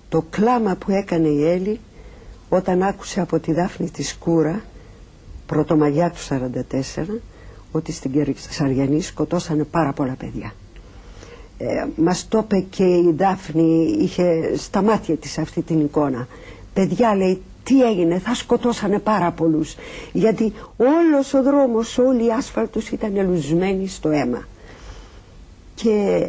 το 0.10 0.26
κλάμα 0.30 0.76
που 0.76 0.92
έκανε 0.92 1.28
η 1.28 1.48
Έλλη 1.50 1.80
όταν 2.50 2.84
άκουσε 2.84 3.22
από 3.22 3.40
τη 3.40 3.54
Δάφνη 3.54 3.90
της 3.90 4.10
Σκούρα, 4.10 4.62
πρωτομαγιά 5.46 6.12
του 6.12 6.20
44, 6.30 7.20
ότι 7.72 7.92
στην 7.92 8.12
Κερσαριανή 8.12 9.02
σκοτώσανε 9.02 9.64
πάρα 9.64 9.94
πολλά 9.94 10.16
παιδιά. 10.18 10.54
Ε, 11.58 11.86
μας 11.96 12.28
το 12.28 12.38
είπε 12.38 12.60
και 12.70 12.84
η 12.84 13.14
Δάφνη, 13.18 13.98
είχε 14.00 14.58
στα 14.58 14.82
μάτια 14.82 15.16
της 15.16 15.38
αυτή 15.38 15.62
την 15.62 15.80
εικόνα. 15.80 16.28
Παιδιά 16.74 17.16
λέει 17.16 17.42
τι 17.64 17.84
έγινε, 17.84 18.20
θα 18.20 18.34
σκοτώσανε 18.34 19.00
πάρα 19.00 19.32
πολλούς. 19.32 19.76
Γιατί 20.12 20.54
όλος 20.78 21.34
ο 21.34 21.44
δρόμος, 21.44 21.98
όλη 21.98 22.26
η 22.26 22.32
άσφαλτος 22.32 22.90
ήταν 22.90 23.16
ελουσμένη 23.18 23.88
στο 23.88 24.10
αίμα. 24.10 24.48
Και 25.76 26.26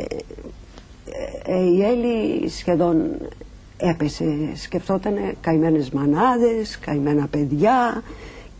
ε, 1.44 1.64
η 1.64 1.82
Έλλη 1.84 2.48
σχεδόν 2.48 3.10
έπεσε, 3.76 4.36
σκεφτόταν 4.54 5.14
καημένες 5.40 5.90
μανάδες, 5.90 6.78
καημένα 6.78 7.26
παιδιά 7.26 8.02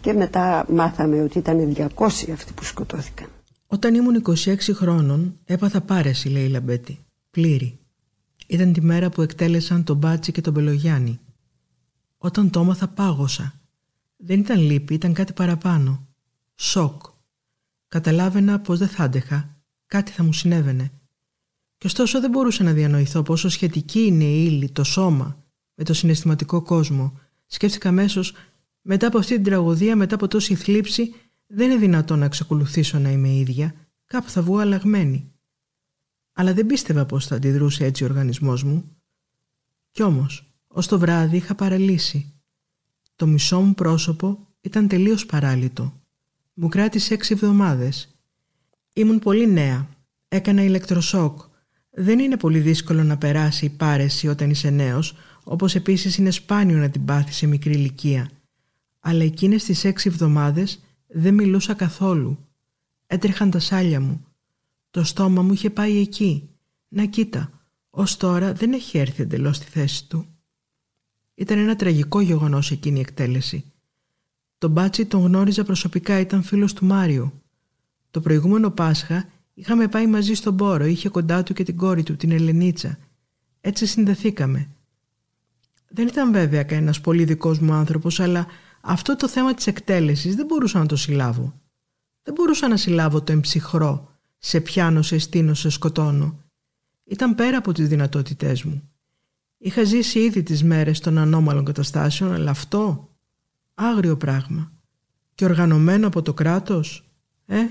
και 0.00 0.12
μετά 0.12 0.64
μάθαμε 0.68 1.22
ότι 1.22 1.38
ήταν 1.38 1.74
200 1.96 2.06
αυτοί 2.32 2.52
που 2.54 2.64
σκοτώθηκαν. 2.64 3.26
Όταν 3.74 3.94
ήμουν 3.94 4.22
26 4.26 4.56
χρόνων 4.72 5.38
έπαθα 5.44 5.80
πάρεση 5.80 6.28
λέει 6.28 6.44
η 6.44 6.48
Λαμπέτη, 6.48 7.04
πλήρη. 7.30 7.78
Ήταν 8.46 8.72
τη 8.72 8.80
μέρα 8.80 9.10
που 9.10 9.22
εκτέλεσαν 9.22 9.84
τον 9.84 9.96
Μπάτση 9.96 10.32
και 10.32 10.40
τον 10.40 10.54
Μπελογιάννη. 10.54 11.20
Όταν 12.18 12.50
το 12.50 12.60
έμαθα 12.60 12.88
πάγωσα. 12.88 13.60
Δεν 14.16 14.40
ήταν 14.40 14.60
λύπη, 14.60 14.94
ήταν 14.94 15.12
κάτι 15.12 15.32
παραπάνω. 15.32 16.06
Σοκ. 16.54 17.02
Καταλάβαινα 17.88 18.60
πως 18.60 18.78
δεν 18.78 18.88
θα 18.88 19.04
άντεχα. 19.04 19.56
Κάτι 19.86 20.10
θα 20.10 20.22
μου 20.22 20.32
συνέβαινε. 20.32 20.90
Και 21.78 21.86
ωστόσο 21.86 22.20
δεν 22.20 22.30
μπορούσα 22.30 22.64
να 22.64 22.72
διανοηθώ 22.72 23.22
πόσο 23.22 23.48
σχετική 23.48 24.00
είναι 24.00 24.24
η 24.24 24.44
ύλη, 24.46 24.70
το 24.70 24.84
σώμα, 24.84 25.42
με 25.74 25.84
το 25.84 25.94
συναισθηματικό 25.94 26.62
κόσμο. 26.62 27.18
Σκέφτηκα 27.46 27.88
αμέσως, 27.88 28.34
μετά 28.82 29.06
από 29.06 29.18
αυτή 29.18 29.34
την 29.34 29.44
τραγωδία, 29.44 29.96
μετά 29.96 30.14
από 30.14 30.28
τόση 30.28 30.54
θλίψη, 30.54 31.14
δεν 31.54 31.70
είναι 31.70 31.78
δυνατόν 31.78 32.18
να 32.18 32.24
εξακολουθήσω 32.24 32.98
να 32.98 33.10
είμαι 33.10 33.28
ίδια. 33.28 33.74
Κάπου 34.04 34.30
θα 34.30 34.42
βγω 34.42 34.58
αλλαγμένη. 34.58 35.32
Αλλά 36.32 36.54
δεν 36.54 36.66
πίστευα 36.66 37.06
πως 37.06 37.26
θα 37.26 37.34
αντιδρούσε 37.34 37.84
έτσι 37.84 38.04
ο 38.04 38.06
οργανισμός 38.06 38.64
μου. 38.64 38.96
Κι 39.90 40.02
όμως, 40.02 40.48
Ως 40.66 40.86
το 40.86 40.98
βράδυ 40.98 41.36
είχα 41.36 41.54
παραλύσει. 41.54 42.32
Το 43.16 43.26
μισό 43.26 43.60
μου 43.60 43.74
πρόσωπο 43.74 44.48
ήταν 44.60 44.88
τελείως 44.88 45.26
παράλυτο. 45.26 46.00
Μου 46.54 46.68
κράτησε 46.68 47.14
έξι 47.14 47.32
εβδομάδες. 47.32 48.18
Ήμουν 48.92 49.18
πολύ 49.18 49.46
νέα. 49.46 49.88
Έκανα 50.28 50.62
ηλεκτροσόκ. 50.62 51.40
Δεν 51.90 52.18
είναι 52.18 52.36
πολύ 52.36 52.58
δύσκολο 52.58 53.04
να 53.04 53.18
περάσει 53.18 53.64
η 53.64 53.68
πάρεση 53.68 54.28
όταν 54.28 54.50
είσαι 54.50 54.70
νέος, 54.70 55.16
όπως 55.44 55.74
επίσης 55.74 56.16
είναι 56.16 56.30
σπάνιο 56.30 56.78
να 56.78 56.90
την 56.90 57.04
πάθεις 57.04 57.36
σε 57.36 57.46
μικρή 57.46 57.72
ηλικία. 57.72 58.30
Αλλά 59.00 59.24
εκείνες 59.24 59.64
τις 59.64 59.84
έξι 59.84 60.08
εβδομάδες 60.08 60.83
δεν 61.16 61.34
μιλούσα 61.34 61.74
καθόλου. 61.74 62.38
Έτρεχαν 63.06 63.50
τα 63.50 63.58
σάλια 63.58 64.00
μου. 64.00 64.24
Το 64.90 65.04
στόμα 65.04 65.42
μου 65.42 65.52
είχε 65.52 65.70
πάει 65.70 65.98
εκεί. 65.98 66.48
Να 66.88 67.04
κοίτα, 67.04 67.50
ως 67.90 68.16
τώρα 68.16 68.52
δεν 68.52 68.72
έχει 68.72 68.98
έρθει 68.98 69.22
εντελώς 69.22 69.56
στη 69.56 69.66
θέση 69.66 70.08
του. 70.08 70.26
Ήταν 71.34 71.58
ένα 71.58 71.76
τραγικό 71.76 72.20
γεγονός 72.20 72.70
εκείνη 72.70 72.98
η 72.98 73.00
εκτέλεση. 73.00 73.64
Τον 74.58 74.70
Μπάτσι 74.70 75.06
τον 75.06 75.22
γνώριζα 75.22 75.64
προσωπικά, 75.64 76.20
ήταν 76.20 76.42
φίλος 76.42 76.72
του 76.72 76.84
Μάριο. 76.84 77.32
Το 78.10 78.20
προηγούμενο 78.20 78.70
Πάσχα 78.70 79.28
είχαμε 79.54 79.88
πάει 79.88 80.06
μαζί 80.06 80.34
στον 80.34 80.56
Πόρο, 80.56 80.84
είχε 80.84 81.08
κοντά 81.08 81.42
του 81.42 81.52
και 81.52 81.62
την 81.62 81.76
κόρη 81.76 82.02
του, 82.02 82.16
την 82.16 82.30
Ελενίτσα. 82.32 82.98
Έτσι 83.60 83.86
συνδεθήκαμε. 83.86 84.68
Δεν 85.88 86.06
ήταν 86.06 86.32
βέβαια 86.32 86.62
κανένας 86.62 87.00
πολύ 87.00 87.24
δικός 87.24 87.58
μου 87.58 87.72
άνθρωπος, 87.72 88.20
αλλά 88.20 88.46
αυτό 88.86 89.16
το 89.16 89.28
θέμα 89.28 89.54
της 89.54 89.66
εκτέλεσης 89.66 90.34
δεν 90.34 90.46
μπορούσα 90.46 90.78
να 90.78 90.86
το 90.86 90.96
συλλάβω. 90.96 91.60
Δεν 92.22 92.34
μπορούσα 92.34 92.68
να 92.68 92.76
συλλάβω 92.76 93.22
το 93.22 93.32
εμψυχρό, 93.32 94.18
σε 94.38 94.60
πιάνω, 94.60 95.02
σε 95.02 95.18
στείνω, 95.18 95.54
σε 95.54 95.68
σκοτώνω. 95.68 96.38
Ήταν 97.04 97.34
πέρα 97.34 97.56
από 97.56 97.72
τις 97.72 97.88
δυνατότητές 97.88 98.62
μου. 98.62 98.88
Είχα 99.58 99.84
ζήσει 99.84 100.18
ήδη 100.18 100.42
τις 100.42 100.62
μέρες 100.62 101.00
των 101.00 101.18
ανώμαλων 101.18 101.64
καταστάσεων, 101.64 102.32
αλλά 102.32 102.50
αυτό, 102.50 103.08
άγριο 103.74 104.16
πράγμα. 104.16 104.72
Και 105.34 105.44
οργανωμένο 105.44 106.06
από 106.06 106.22
το 106.22 106.34
κράτος, 106.34 107.10
ε, 107.46 107.64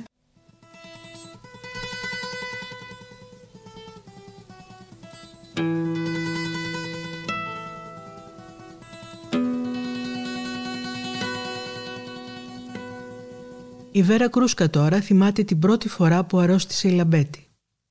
Η 13.95 14.01
Βέρα 14.01 14.29
Κρούσκα 14.29 14.69
τώρα 14.69 14.99
θυμάται 15.01 15.43
την 15.43 15.59
πρώτη 15.59 15.89
φορά 15.89 16.23
που 16.23 16.37
αρρώστησε 16.37 16.87
η 16.87 16.91
Λαμπέτη. 16.91 17.47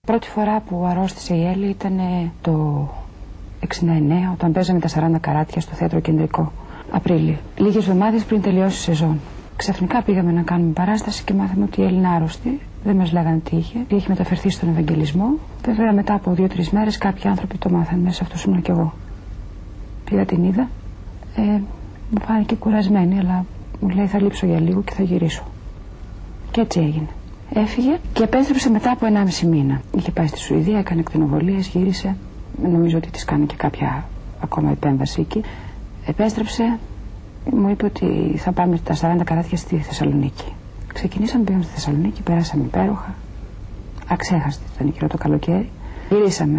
Πρώτη 0.07 0.29
φορά 0.29 0.61
που 0.61 0.85
αρρώστησε 0.85 1.35
η 1.35 1.47
Έλλη 1.47 1.69
ήταν 1.69 2.01
το 2.41 2.89
69 3.61 3.66
όταν 4.33 4.53
παίζαμε 4.53 4.79
τα 4.81 4.89
40 5.16 5.20
καράτια 5.20 5.61
στο 5.61 5.74
θέατρο 5.74 6.01
κεντρικό. 6.01 6.53
Απρίλιο. 6.91 7.37
Λίγες 7.57 7.77
εβδομάδες 7.77 8.24
πριν 8.24 8.43
τελειώσει 8.43 8.77
η 8.77 8.81
σεζόν. 8.95 9.20
Ξαφνικά 9.57 10.03
πήγαμε 10.03 10.33
να 10.33 10.43
κάνουμε 10.43 10.73
παράσταση 10.73 11.24
και 11.24 11.33
μάθαμε 11.33 11.65
ότι 11.65 11.81
η 11.81 11.85
Έλλη 11.85 11.97
είναι 11.97 12.09
άρρωστη. 12.09 12.61
Δεν 12.85 12.97
μας 12.97 13.12
λέγανε 13.12 13.39
τι 13.39 13.57
είχε. 13.57 13.79
Είχε 13.89 14.09
μεταφερθεί 14.09 14.51
στον 14.51 14.69
Ευαγγελισμό. 14.69 15.39
Βέβαια 15.65 15.93
μετά 15.93 16.15
από 16.15 16.33
δύο-τρεις 16.33 16.70
μέρες 16.70 16.99
κάποιοι 16.99 17.29
άνθρωποι 17.29 17.59
το 17.59 17.70
μάθαν. 17.70 17.99
Μέσα 17.99 18.24
αυτό 18.24 18.51
ήμουν 18.51 18.62
κι 18.62 18.70
εγώ. 18.70 18.95
Πήγα 20.05 20.24
την 20.24 20.45
είδα. 20.45 20.69
Ε, 21.37 21.43
μου 22.11 22.20
φάνηκε 22.27 22.55
κουρασμένη, 22.55 23.19
αλλά 23.19 23.45
μου 23.81 23.89
λέει 23.89 24.07
θα 24.07 24.20
λείψω 24.20 24.47
για 24.47 24.61
λίγο 24.61 24.83
και 24.83 24.93
θα 24.93 25.03
γυρίσω. 25.03 25.52
Και 26.53 26.61
έτσι 26.61 26.81
έγινε. 26.81 27.07
Έφυγε 27.55 27.99
και 28.12 28.23
επέστρεψε 28.23 28.70
μετά 28.70 28.91
από 28.91 29.07
1,5 29.41 29.47
μήνα. 29.47 29.81
Είχε 29.97 30.11
πάει 30.11 30.27
στη 30.27 30.39
Σουηδία, 30.39 30.79
έκανε 30.79 31.01
εκτενοβολίες, 31.01 31.66
γύρισε. 31.66 32.16
Νομίζω 32.62 32.97
ότι 32.97 33.11
της 33.11 33.24
κάνει 33.24 33.47
και 33.47 33.55
κάποια 33.57 34.05
ακόμα 34.41 34.70
επέμβαση 34.70 35.20
εκεί. 35.20 35.41
Επέστρεψε, 36.07 36.79
μου 37.53 37.69
είπε 37.69 37.85
ότι 37.85 38.35
θα 38.37 38.53
πάμε 38.53 38.79
τα 38.79 39.16
40 39.20 39.24
καράτια 39.24 39.57
στη 39.57 39.77
Θεσσαλονίκη. 39.77 40.53
Ξεκινήσαμε, 40.95 41.45
πήγαμε 41.45 41.65
στη 41.65 41.73
Θεσσαλονίκη, 41.73 42.23
πέρασαμε 42.23 42.65
υπέροχα. 42.65 43.15
Αξέχαστη, 44.09 44.65
ήταν 44.74 44.89
γύρω 44.89 45.07
το 45.07 45.16
καλοκαίρι. 45.19 45.70
Γυρίσαμε. 46.11 46.59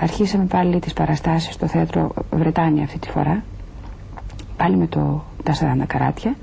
Αρχίσαμε 0.00 0.44
πάλι 0.44 0.78
τις 0.78 0.92
παραστάσεις 0.92 1.54
στο 1.54 1.66
θέατρο 1.66 2.12
Βρετάνια 2.30 2.84
αυτή 2.84 2.98
τη 2.98 3.08
φορά. 3.08 3.42
Πάλι 4.56 4.76
με 4.76 4.86
το, 4.86 5.24
τα 5.42 5.54
40 5.82 5.84
καράτια 5.86 6.34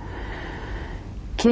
και 1.42 1.50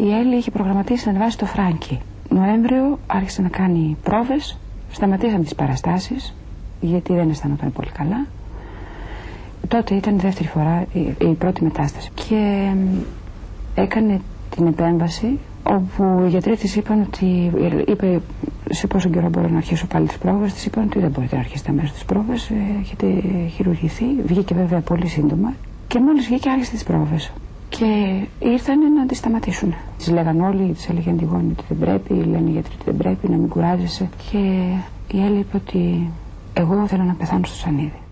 η 0.00 0.12
Έλλη 0.12 0.36
είχε 0.36 0.50
προγραμματίσει 0.50 1.04
να 1.06 1.10
ανεβάσει 1.10 1.38
το 1.38 1.46
Φράγκι. 1.46 2.00
Νοέμβριο 2.28 2.98
άρχισε 3.06 3.42
να 3.42 3.48
κάνει 3.48 3.96
πρόβες, 4.02 4.58
σταματήσαμε 4.90 5.42
τις 5.42 5.54
παραστάσεις 5.54 6.34
γιατί 6.80 7.14
δεν 7.14 7.30
αισθανόταν 7.30 7.72
πολύ 7.72 7.90
καλά. 7.90 8.26
Τότε 9.68 9.94
ήταν 9.94 10.14
η 10.14 10.18
δεύτερη 10.18 10.48
φορά, 10.48 10.86
η, 11.18 11.26
πρώτη 11.38 11.62
μετάσταση 11.64 12.10
και 12.14 12.70
έκανε 13.74 14.20
την 14.56 14.66
επέμβαση 14.66 15.38
όπου 15.62 16.22
οι 16.26 16.28
γιατροί 16.28 16.56
της 16.56 16.76
είπαν 16.76 17.00
ότι, 17.06 17.52
είπε 17.86 18.20
σε 18.70 18.86
πόσο 18.86 19.08
καιρό 19.08 19.28
μπορώ 19.28 19.48
να 19.48 19.56
αρχίσω 19.56 19.86
πάλι 19.86 20.06
τις 20.06 20.18
πρόβες, 20.18 20.52
της 20.52 20.66
είπαν 20.66 20.84
ότι 20.84 20.98
δεν 20.98 21.10
μπορείτε 21.10 21.34
να 21.34 21.40
αρχίσετε 21.40 21.70
αμέσως 21.70 21.92
τις 21.92 22.04
πρόβες, 22.04 22.50
ε, 22.50 22.54
έχετε 22.80 23.06
χειρουργηθεί, 23.54 24.04
βγήκε 24.26 24.54
βέβαια 24.54 24.80
πολύ 24.80 25.06
σύντομα 25.06 25.54
και 25.88 26.00
μόλις 26.00 26.26
βγήκε 26.26 26.50
άρχισε 26.50 26.70
τις 26.70 26.82
πρόβες 26.84 27.32
και 27.68 28.20
ήρθαν 28.38 28.92
να 28.92 29.06
τη 29.06 29.14
σταματήσουν. 29.14 29.74
Της 29.98 30.08
λέγανε 30.08 30.42
όλοι, 30.42 30.72
της 30.72 30.88
έλεγε 30.88 31.06
η 31.06 31.10
Αντιγόνη 31.10 31.52
ότι 31.52 31.64
δεν 31.68 31.78
πρέπει, 31.78 32.14
λένε 32.14 32.48
οι 32.48 32.52
γιατροί 32.52 32.72
ότι 32.74 32.84
δεν 32.84 32.96
πρέπει, 32.96 33.28
να 33.28 33.36
μην 33.36 33.48
κουράζεσαι. 33.48 34.08
Και 34.30 34.38
η 35.16 35.20
Έλλη 35.20 35.38
είπε 35.38 35.56
ότι 35.56 36.10
εγώ 36.52 36.86
θέλω 36.86 37.02
να 37.02 37.14
πεθάνω 37.14 37.46
στο 37.46 37.56
σανίδι. 37.56 38.02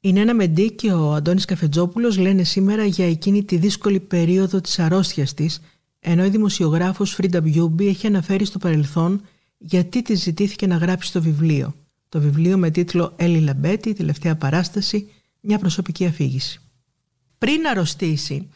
Η 0.00 0.12
Νένα 0.12 0.34
Μεντή 0.34 0.72
και 0.72 0.92
ο 0.92 1.12
Αντώνης 1.12 1.44
Καφετζόπουλος 1.44 2.18
λένε 2.18 2.42
σήμερα 2.42 2.84
για 2.84 3.08
εκείνη 3.08 3.44
τη 3.44 3.56
δύσκολη 3.56 4.00
περίοδο 4.00 4.60
της 4.60 4.78
αρρώστιας 4.78 5.34
της, 5.34 5.60
ενώ 6.00 6.24
η 6.24 6.28
δημοσιογράφος 6.28 7.14
Φρίντα 7.14 7.40
Μπιούμπι 7.40 7.88
έχει 7.88 8.06
αναφέρει 8.06 8.44
στο 8.44 8.58
παρελθόν 8.58 9.20
γιατί 9.58 10.02
της 10.02 10.22
ζητήθηκε 10.22 10.66
να 10.66 10.76
γράψει 10.76 11.12
το 11.12 11.22
βιβλίο. 11.22 11.74
Το 12.08 12.20
βιβλίο 12.20 12.58
με 12.58 12.70
τίτλο 12.70 13.12
«Έλλη 13.16 13.40
Λαμπέτη, 13.40 13.92
τελευταία 13.92 14.36
παράσταση, 14.36 15.10
μια 15.40 15.58
προσωπική 15.58 16.06
αφήγηση». 16.06 16.60
Πριν 17.38 17.66
αρρωστήσει, 17.66 18.48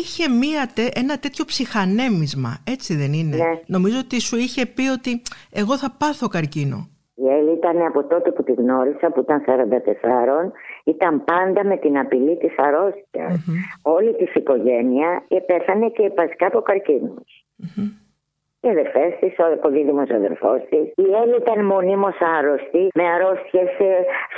είχε 0.00 0.28
μία, 0.28 0.62
ένα 0.94 1.18
τέτοιο 1.18 1.44
ψυχανέμισμα, 1.44 2.52
έτσι 2.74 2.96
δεν 2.96 3.12
είναι; 3.12 3.36
Ναι. 3.36 3.60
Νομίζω 3.66 3.98
ότι 3.98 4.20
σου 4.20 4.36
είχε 4.36 4.66
πει 4.66 4.88
ότι 4.88 5.22
εγώ 5.52 5.78
θα 5.78 5.94
πάθω 5.98 6.28
καρκίνο. 6.28 6.88
Η 7.14 7.28
Έλλη 7.28 7.52
ήταν 7.52 7.76
από 7.86 8.04
τότε 8.04 8.30
που 8.32 8.42
τη 8.42 8.52
γνώρισα, 8.52 9.10
που 9.10 9.20
ήταν 9.20 9.42
44, 9.46 10.52
ήταν 10.84 11.24
πάντα 11.24 11.64
με 11.64 11.76
την 11.76 11.98
απειλή 11.98 12.36
της 12.36 12.54
αρρωστιας 12.56 13.34
Όλη 13.82 14.14
της 14.14 14.34
οικογένεια 14.34 15.24
πέθανε 15.46 15.88
και 15.88 16.12
βασικά 16.16 16.46
από 16.46 16.60
καρκίνους 16.60 17.44
οι 18.64 18.70
αδερφές 18.76 19.10
της, 19.20 19.32
ο 19.42 19.44
αποδίδυμο 19.56 20.02
αδερφός 20.20 20.60
της. 20.70 20.84
Η 21.06 21.08
Έλλη 21.20 21.36
ήταν 21.44 21.58
μονίμως 21.72 22.16
άρρωστη, 22.36 22.82
με 22.98 23.04
αρρώστιε, 23.14 23.62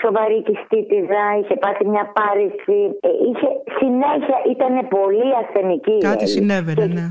σοβαρή 0.03 0.39
κυστίτιδα, 0.49 1.25
είχε 1.41 1.55
πάθει 1.65 1.85
μια 1.95 2.05
πάρηση. 2.19 2.79
Ε, 3.07 3.09
είχε 3.29 3.49
συνέχεια, 3.79 4.39
ήταν 4.55 4.73
πολύ 4.97 5.29
ασθενική. 5.43 5.99
Κάτι 6.11 6.27
συνέβαινε, 6.27 6.87
ναι. 6.87 7.07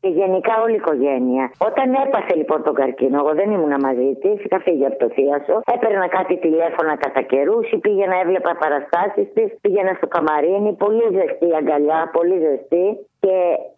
Και 0.00 0.08
γενικά 0.08 0.52
όλη 0.64 0.72
η 0.72 0.82
οικογένεια. 0.82 1.44
Όταν 1.68 1.86
έπαθε 2.04 2.34
λοιπόν 2.40 2.62
τον 2.62 2.74
καρκίνο, 2.74 3.16
εγώ 3.22 3.32
δεν 3.34 3.50
ήμουν 3.50 3.74
μαζί 3.86 4.10
της, 4.22 4.44
είχα 4.44 4.58
φύγει 4.60 4.86
από 4.86 4.98
το 4.98 5.08
θείασο. 5.14 5.60
Έπαιρνα 5.74 6.08
κάτι 6.08 6.38
τηλέφωνα 6.38 6.96
κατά 6.96 7.22
καιρούς 7.22 7.70
ή 7.70 7.78
πήγαινα, 7.78 8.16
έβλεπα 8.20 8.56
παραστάσεις 8.62 9.32
της, 9.32 9.48
πήγαινα 9.60 9.92
στο 9.94 10.06
καμαρίνι, 10.06 10.72
πολύ 10.84 11.06
ζεστή 11.16 11.48
αγκαλιά, 11.58 12.10
πολύ 12.12 12.36
ζεστή. 12.44 12.86
Και 13.20 13.36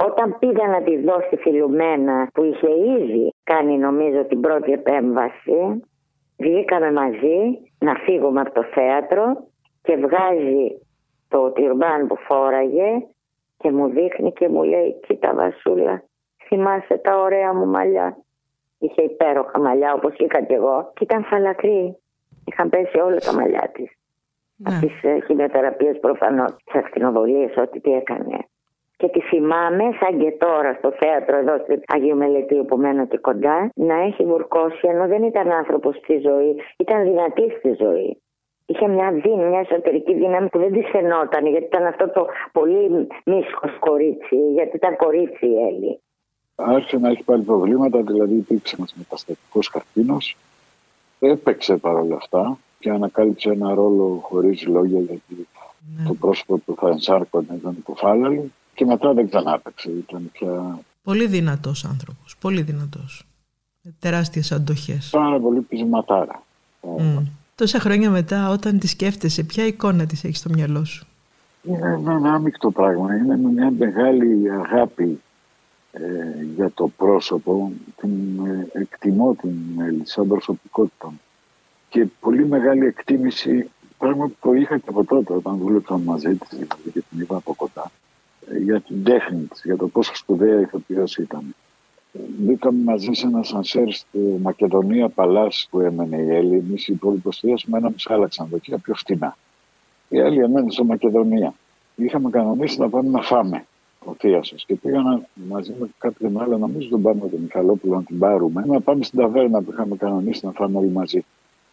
όταν 0.08 0.36
πήγα 0.38 0.66
να 0.66 0.82
τη 0.82 0.94
δώσει 0.98 1.36
φιλουμένα 1.36 2.28
που 2.34 2.42
είχε 2.44 2.70
ήδη 2.96 3.34
κάνει 3.44 3.78
νομίζω 3.78 4.24
την 4.24 4.40
πρώτη 4.40 4.72
επέμβαση, 4.72 5.82
βγήκαμε 6.36 6.92
μαζί 6.92 7.38
να 7.78 7.94
φύγουμε 7.94 8.40
από 8.40 8.52
το 8.52 8.64
θέατρο 8.74 9.24
και 9.82 9.96
βγάζει 9.96 10.64
το 11.28 11.50
τυρμπάν 11.50 12.06
που 12.06 12.16
φόραγε 12.16 12.90
και 13.56 13.70
μου 13.70 13.88
δείχνει 13.88 14.32
και 14.32 14.48
μου 14.48 14.62
λέει 14.62 15.00
κοίτα 15.06 15.34
Βασούλα 15.34 16.02
θυμάσαι 16.52 16.96
τα 16.96 17.20
ωραία 17.20 17.54
μου 17.54 17.66
μαλλιά. 17.66 18.16
Είχε 18.78 19.02
υπέροχα 19.02 19.58
μαλλιά 19.60 19.92
όπως 19.94 20.14
είχα 20.16 20.42
και 20.42 20.54
εγώ 20.54 20.90
και 20.94 21.04
ήταν 21.04 21.24
φαλακρή. 21.24 21.96
Είχαν 22.44 22.68
πέσει 22.68 22.98
όλα 22.98 23.16
τα 23.16 23.32
μαλλιά 23.34 23.70
της. 23.74 23.90
Ναι. 24.56 24.76
Από 24.76 24.86
τις 24.86 25.02
ε, 25.02 25.20
χημειοθεραπείες 25.26 25.98
προφανώς, 26.00 26.50
τις 26.64 26.74
ακτινοβολίες, 26.74 27.56
ό,τι 27.56 27.80
τι 27.80 27.92
έκανε. 27.92 28.38
Και 28.96 29.08
τη 29.08 29.20
θυμάμαι 29.20 29.84
σαν 30.00 30.18
και 30.18 30.30
τώρα 30.30 30.74
στο 30.78 30.92
θέατρο 31.00 31.36
εδώ 31.36 31.58
στην 31.58 31.80
Αγίου 31.86 32.16
Μελετίου 32.16 32.64
που 32.64 32.76
μένω 32.76 33.06
και 33.06 33.18
κοντά 33.18 33.70
να 33.74 33.94
έχει 33.94 34.24
βουρκώσει 34.24 34.88
ενώ 34.88 35.06
δεν 35.06 35.22
ήταν 35.22 35.50
άνθρωπος 35.50 35.96
στη 35.96 36.18
ζωή, 36.18 36.56
ήταν 36.78 37.02
δυνατή 37.02 37.46
στη 37.58 37.76
ζωή. 37.82 38.22
Είχε 38.66 38.88
μια 38.88 39.10
δύναμη, 39.12 39.48
μια 39.48 39.60
εσωτερική 39.60 40.14
δύναμη 40.14 40.48
που 40.48 40.58
δεν 40.58 40.72
της 40.72 40.88
φαινόταν 40.88 41.46
γιατί 41.46 41.64
ήταν 41.64 41.86
αυτό 41.86 42.08
το 42.08 42.26
πολύ 42.52 43.06
μίσχος 43.24 43.78
κορίτσι, 43.78 44.36
γιατί 44.36 44.76
ήταν 44.76 44.96
κορίτσι 44.96 45.46
η 45.46 45.56
Έλλη 45.68 46.00
άρχισε 46.66 46.96
να 46.96 47.08
έχει 47.08 47.22
πάλι 47.22 47.42
προβλήματα, 47.42 48.02
δηλαδή 48.02 48.34
υπήρξε 48.34 48.74
ένας 48.78 48.94
μεταστατικός 48.94 49.68
καρκίνο. 49.68 50.16
Έπαιξε 51.18 51.76
παρόλα 51.76 52.16
αυτά 52.16 52.58
και 52.78 52.90
ανακάλυψε 52.90 53.50
ένα 53.50 53.74
ρόλο 53.74 54.20
χωρίς 54.22 54.66
λόγια 54.66 55.00
γιατί 55.00 55.48
Το 56.06 56.14
πρόσωπο 56.14 56.58
του 56.58 56.74
θα 56.80 56.88
ενσάρκωνε, 56.88 57.46
ήταν 57.54 57.74
υποφάλαλη 57.78 58.52
και 58.74 58.84
μετά 58.84 59.12
δεν 59.12 59.28
ξανά 59.28 59.54
έπαιξε. 59.54 59.90
Ήταν 59.90 60.30
πια 60.32 60.78
Πολύ 61.02 61.26
δυνατός 61.26 61.84
άνθρωπος, 61.84 62.36
πολύ 62.40 62.62
δυνατός. 62.62 63.26
Με 63.82 63.94
τεράστιες 63.98 64.52
αντοχές. 64.52 65.08
πάρα 65.10 65.40
πολύ 65.40 65.60
πεισματάρα. 65.60 66.42
Mm. 66.98 67.22
Τόσα 67.54 67.78
χρόνια 67.80 68.10
μετά 68.10 68.50
όταν 68.50 68.78
τη 68.78 68.86
σκέφτεσαι, 68.86 69.42
ποια 69.42 69.66
εικόνα 69.66 70.06
της 70.06 70.24
έχει 70.24 70.36
στο 70.36 70.48
μυαλό 70.48 70.84
σου; 70.84 71.06
Είναι 71.62 72.00
ένα 72.06 72.32
άμυκτο 72.34 72.70
πράγμα. 72.70 73.14
Είναι 73.16 73.36
μια 73.36 73.70
μεγάλη 73.70 74.50
αγάπη 74.50 75.20
ε, 75.92 76.44
για 76.54 76.70
το 76.74 76.88
πρόσωπο. 76.96 77.72
Την 77.96 78.46
ε, 78.46 78.68
εκτιμώ 78.72 79.34
την 79.34 79.80
Έλλη 79.80 80.02
σαν 80.04 80.28
προσωπικότητα. 80.28 81.12
Και 81.88 82.06
πολύ 82.20 82.46
μεγάλη 82.46 82.86
εκτίμηση, 82.86 83.70
πράγμα 83.98 84.26
που 84.26 84.36
το 84.40 84.52
είχα 84.52 84.78
και 84.78 84.88
από 84.88 85.04
τότε 85.04 85.32
όταν 85.32 85.56
δούλεψα 85.58 85.98
μαζί 85.98 86.34
της 86.34 86.48
δηλαδή, 86.48 86.90
και 86.92 87.02
την 87.10 87.20
είδα 87.20 87.36
από 87.36 87.54
κοντά, 87.54 87.90
ε, 88.50 88.58
για 88.58 88.80
την 88.80 89.04
τέχνη 89.04 89.44
της, 89.44 89.62
για 89.64 89.76
το 89.76 89.88
πόσο 89.88 90.14
σπουδαία 90.14 90.60
ηθοποιός 90.60 91.16
ήταν. 91.16 91.54
Μπήκαμε 92.38 92.82
μαζί 92.82 93.12
σε 93.12 93.26
ένα 93.26 93.42
σανσέρ 93.42 93.92
στη 93.92 94.18
Μακεδονία 94.42 95.08
Παλάς 95.08 95.66
που 95.70 95.80
έμενε 95.80 96.16
η 96.16 96.34
Έλλη. 96.34 96.56
Εμείς 96.56 96.88
οι 96.88 96.92
υπόλοιποι 96.92 97.28
με 97.66 97.78
ένα 97.78 97.92
άλλα 98.04 98.28
ξενοδοχεία 98.28 98.78
πιο 98.78 98.94
φτηνά. 98.94 99.36
Η 100.08 100.18
Έλλη 100.18 100.38
έμενε 100.38 100.70
στο 100.70 100.84
Μακεδονία. 100.84 101.54
Είχαμε 101.94 102.30
κανονίσει 102.30 102.80
να 102.80 102.88
πάμε 102.88 103.08
να 103.08 103.22
φάμε 103.22 103.66
ο 104.04 104.14
Θίασο. 104.18 104.56
Και 104.66 104.74
πήγαμε 104.74 105.26
μαζί 105.34 105.74
με 105.78 105.88
κάποιον 105.98 106.40
άλλο, 106.40 106.58
νομίζω 106.58 106.88
τον 106.88 107.02
πάμε 107.02 107.28
τον 107.28 107.40
Μιχαλόπουλο 107.40 107.94
να 107.94 108.02
την 108.02 108.18
πάρουμε, 108.18 108.64
να 108.66 108.80
πάμε 108.80 109.04
στην 109.04 109.18
ταβέρνα 109.18 109.62
που 109.62 109.72
είχαμε 109.72 109.96
κανονίσει 109.96 110.46
να 110.46 110.52
φάμε 110.52 110.78
όλοι 110.78 110.90
μαζί. 110.90 111.24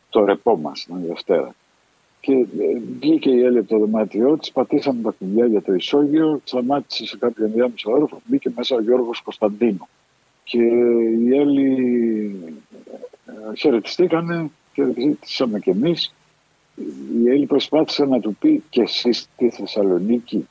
Το 0.10 0.26
ρεπό 0.26 0.58
μας, 0.58 0.86
την 0.86 1.08
Δευτέρα. 1.08 1.56
Και 2.20 2.34
ε, 2.34 2.46
βγήκε 3.00 3.30
η 3.30 3.42
Έλλη 3.44 3.58
από 3.58 3.68
το 3.68 3.78
δωμάτιό 3.78 4.38
της, 4.38 4.52
πατήσαμε 4.52 5.02
τα 5.02 5.16
κουμπιά 5.20 5.46
για 5.46 5.62
το 5.62 5.74
ισόγειο, 5.74 6.42
σταμάτησε 6.44 7.06
σε 7.06 7.18
κάποιο 7.18 7.46
ενδιάμεσο 7.46 7.92
όροφο, 7.92 8.22
μπήκε 8.26 8.52
μέσα 8.56 8.76
ο 8.76 8.82
Γιώργος 8.82 9.22
Κωνσταντίνο. 9.22 9.88
Και 10.44 10.62
οι 11.20 11.36
Έλλη 11.36 11.72
ε, 13.26 13.56
χαιρετιστήκανε, 13.56 14.52
χαιρετιστήσαμε 14.74 15.60
κι 15.60 15.70
εμείς. 15.70 16.14
Η 17.24 17.30
Έλλη 17.30 17.46
προσπάθησε 17.46 18.06
να 18.06 18.20
του 18.20 18.36
πει 18.40 18.64
και 18.70 18.82
εσύ 18.82 19.12
στη 19.12 19.50
Θεσσαλονίκη, 19.50 20.48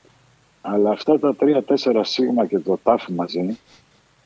αλλά 0.61 0.91
αυτά 0.91 1.19
τα 1.19 1.35
τρία-τέσσερα 1.35 2.05
σίγμα 2.05 2.47
και 2.47 2.59
το 2.59 2.79
τάφ 2.83 3.09
μαζί, 3.09 3.59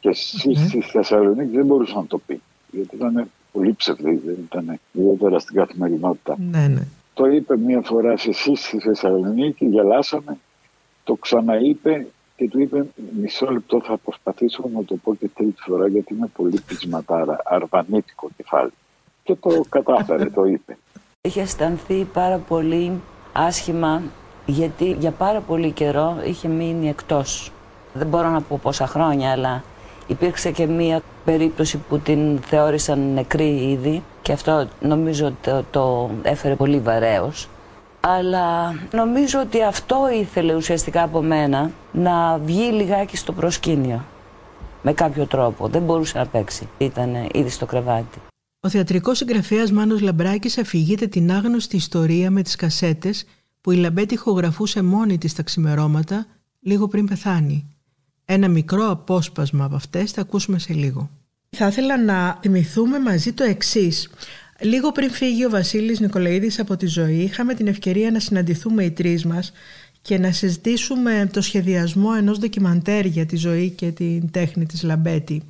και 0.00 0.08
εσύ 0.08 0.54
στη 0.54 0.80
Θεσσαλονίκη 0.80 1.56
δεν 1.56 1.66
μπορούσε 1.66 1.94
να 1.94 2.06
το 2.06 2.18
πει. 2.18 2.40
Γιατί 2.70 2.96
ήταν 2.96 3.30
πολύ 3.52 3.72
ψευδή, 3.72 4.20
δεν 4.24 4.36
ήταν 4.44 4.80
ιδιαίτερα 4.92 5.38
στην 5.38 5.56
καθημερινότητα. 5.56 6.36
Ναι, 6.50 6.66
ναι. 6.66 6.86
Το 7.14 7.26
είπε 7.26 7.56
μία 7.56 7.80
φορά 7.80 8.16
σε 8.16 8.28
εσύ 8.28 8.54
στη 8.54 8.78
Θεσσαλονίκη, 8.78 9.66
γελάσαμε, 9.66 10.38
το 11.04 11.14
ξαναείπε 11.14 12.06
και 12.36 12.48
του 12.48 12.60
είπε 12.60 12.86
μισό 13.20 13.50
λεπτό 13.50 13.80
θα 13.84 13.96
προσπαθήσω 13.96 14.70
να 14.74 14.84
το 14.84 14.96
πω 14.96 15.14
και 15.14 15.28
τρίτη 15.34 15.60
φορά 15.60 15.88
γιατί 15.88 16.14
είναι 16.14 16.30
πολύ 16.36 16.60
πεισματάρα, 16.66 17.36
αρβανίτικο 17.44 18.30
κεφάλι. 18.36 18.70
Και 19.22 19.34
το 19.34 19.64
κατάφερε, 19.68 20.30
το 20.36 20.44
είπε. 20.44 20.78
Είχε 21.20 21.40
αισθανθεί 21.40 22.04
πάρα 22.04 22.38
πολύ 22.38 23.00
άσχημα 23.32 24.02
γιατί 24.46 24.96
για 24.98 25.10
πάρα 25.10 25.40
πολύ 25.40 25.70
καιρό 25.70 26.16
είχε 26.24 26.48
μείνει 26.48 26.88
εκτός. 26.88 27.52
Δεν 27.92 28.06
μπορώ 28.06 28.28
να 28.28 28.40
πω 28.40 28.58
πόσα 28.62 28.86
χρόνια, 28.86 29.30
αλλά 29.30 29.62
υπήρξε 30.06 30.50
και 30.50 30.66
μία 30.66 31.00
περίπτωση 31.24 31.78
που 31.88 31.98
την 31.98 32.38
θεώρησαν 32.38 33.12
νεκρή 33.12 33.70
ήδη 33.70 34.02
και 34.22 34.32
αυτό 34.32 34.68
νομίζω 34.80 35.32
το, 35.42 35.64
το 35.70 36.10
έφερε 36.22 36.54
πολύ 36.54 36.78
βαρέως 36.78 37.48
αλλά 38.06 38.74
νομίζω 38.92 39.40
ότι 39.40 39.62
αυτό 39.62 39.96
ήθελε 40.20 40.54
ουσιαστικά 40.54 41.02
από 41.02 41.22
μένα 41.22 41.70
να 41.92 42.38
βγει 42.38 42.70
λιγάκι 42.72 43.16
στο 43.16 43.32
προσκήνιο 43.32 44.04
με 44.82 44.92
κάποιο 44.92 45.26
τρόπο. 45.26 45.68
Δεν 45.68 45.82
μπορούσε 45.82 46.18
να 46.18 46.26
παίξει. 46.26 46.68
Ήταν 46.78 47.14
ήδη 47.32 47.48
στο 47.48 47.66
κρεβάτι. 47.66 48.18
Ο 48.60 48.68
θεατρικός 48.68 49.18
συγγραφέας 49.18 49.72
Μάνος 49.72 50.00
Λαμπράκης 50.00 50.58
αφηγείται 50.58 51.06
την 51.06 51.32
άγνωστη 51.32 51.76
ιστορία 51.76 52.30
με 52.30 52.42
τις 52.42 52.56
κασέτες 52.56 53.24
που 53.62 53.70
η 53.70 53.76
Λαμπέτη 53.76 54.14
ηχογραφούσε 54.14 54.82
μόνη 54.82 55.18
της 55.18 55.34
τα 55.34 55.42
ξημερώματα 55.42 56.26
λίγο 56.60 56.88
πριν 56.88 57.06
πεθάνει. 57.06 57.76
Ένα 58.24 58.48
μικρό 58.48 58.90
απόσπασμα 58.90 59.64
από 59.64 59.74
αυτές 59.74 60.10
θα 60.10 60.20
ακούσουμε 60.20 60.58
σε 60.58 60.72
λίγο. 60.72 61.10
Θα 61.50 61.66
ήθελα 61.66 62.02
να 62.02 62.38
θυμηθούμε 62.42 62.98
μαζί 62.98 63.32
το 63.32 63.44
εξής. 63.44 64.10
Λίγο 64.60 64.92
πριν 64.92 65.10
φύγει 65.10 65.44
ο 65.44 65.50
Βασίλης 65.50 66.00
Νικολαίδης 66.00 66.58
από 66.58 66.76
τη 66.76 66.86
ζωή, 66.86 67.16
είχαμε 67.16 67.54
την 67.54 67.66
ευκαιρία 67.66 68.10
να 68.10 68.20
συναντηθούμε 68.20 68.84
οι 68.84 68.90
τρεις 68.90 69.24
μας 69.24 69.52
και 70.02 70.18
να 70.18 70.32
συζητήσουμε 70.32 71.28
το 71.32 71.40
σχεδιασμό 71.40 72.10
ενός 72.16 72.38
ντοκιμαντέρ 72.38 73.06
για 73.06 73.26
τη 73.26 73.36
ζωή 73.36 73.70
και 73.70 73.90
την 73.90 74.30
τέχνη 74.30 74.66
της 74.66 74.82
Λαμπέτη. 74.82 75.42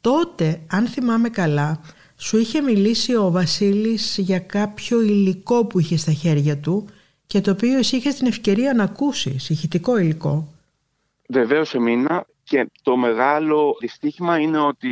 Τότε, 0.00 0.60
αν 0.66 0.86
θυμάμαι 0.86 1.28
καλά, 1.28 1.80
σου 2.16 2.38
είχε 2.38 2.60
μιλήσει 2.60 3.16
ο 3.16 3.30
Βασίλης 3.30 4.18
για 4.18 4.38
κάποιο 4.38 5.02
υλικό 5.02 5.64
που 5.64 5.80
είχε 5.80 5.96
στα 5.96 6.12
χέρια 6.12 6.58
του 6.58 6.88
και 7.26 7.40
το 7.40 7.50
οποίο 7.50 7.78
εσύ 7.78 7.96
είχες 7.96 8.14
την 8.14 8.26
ευκαιρία 8.26 8.74
να 8.74 8.82
ακούσεις, 8.82 9.50
ηχητικό 9.50 9.98
υλικό. 9.98 10.48
Βεβαίως 11.28 11.74
εμείνα 11.74 12.26
και 12.44 12.70
το 12.82 12.96
μεγάλο 12.96 13.76
δυστύχημα 13.80 14.38
είναι 14.38 14.58
ότι 14.58 14.90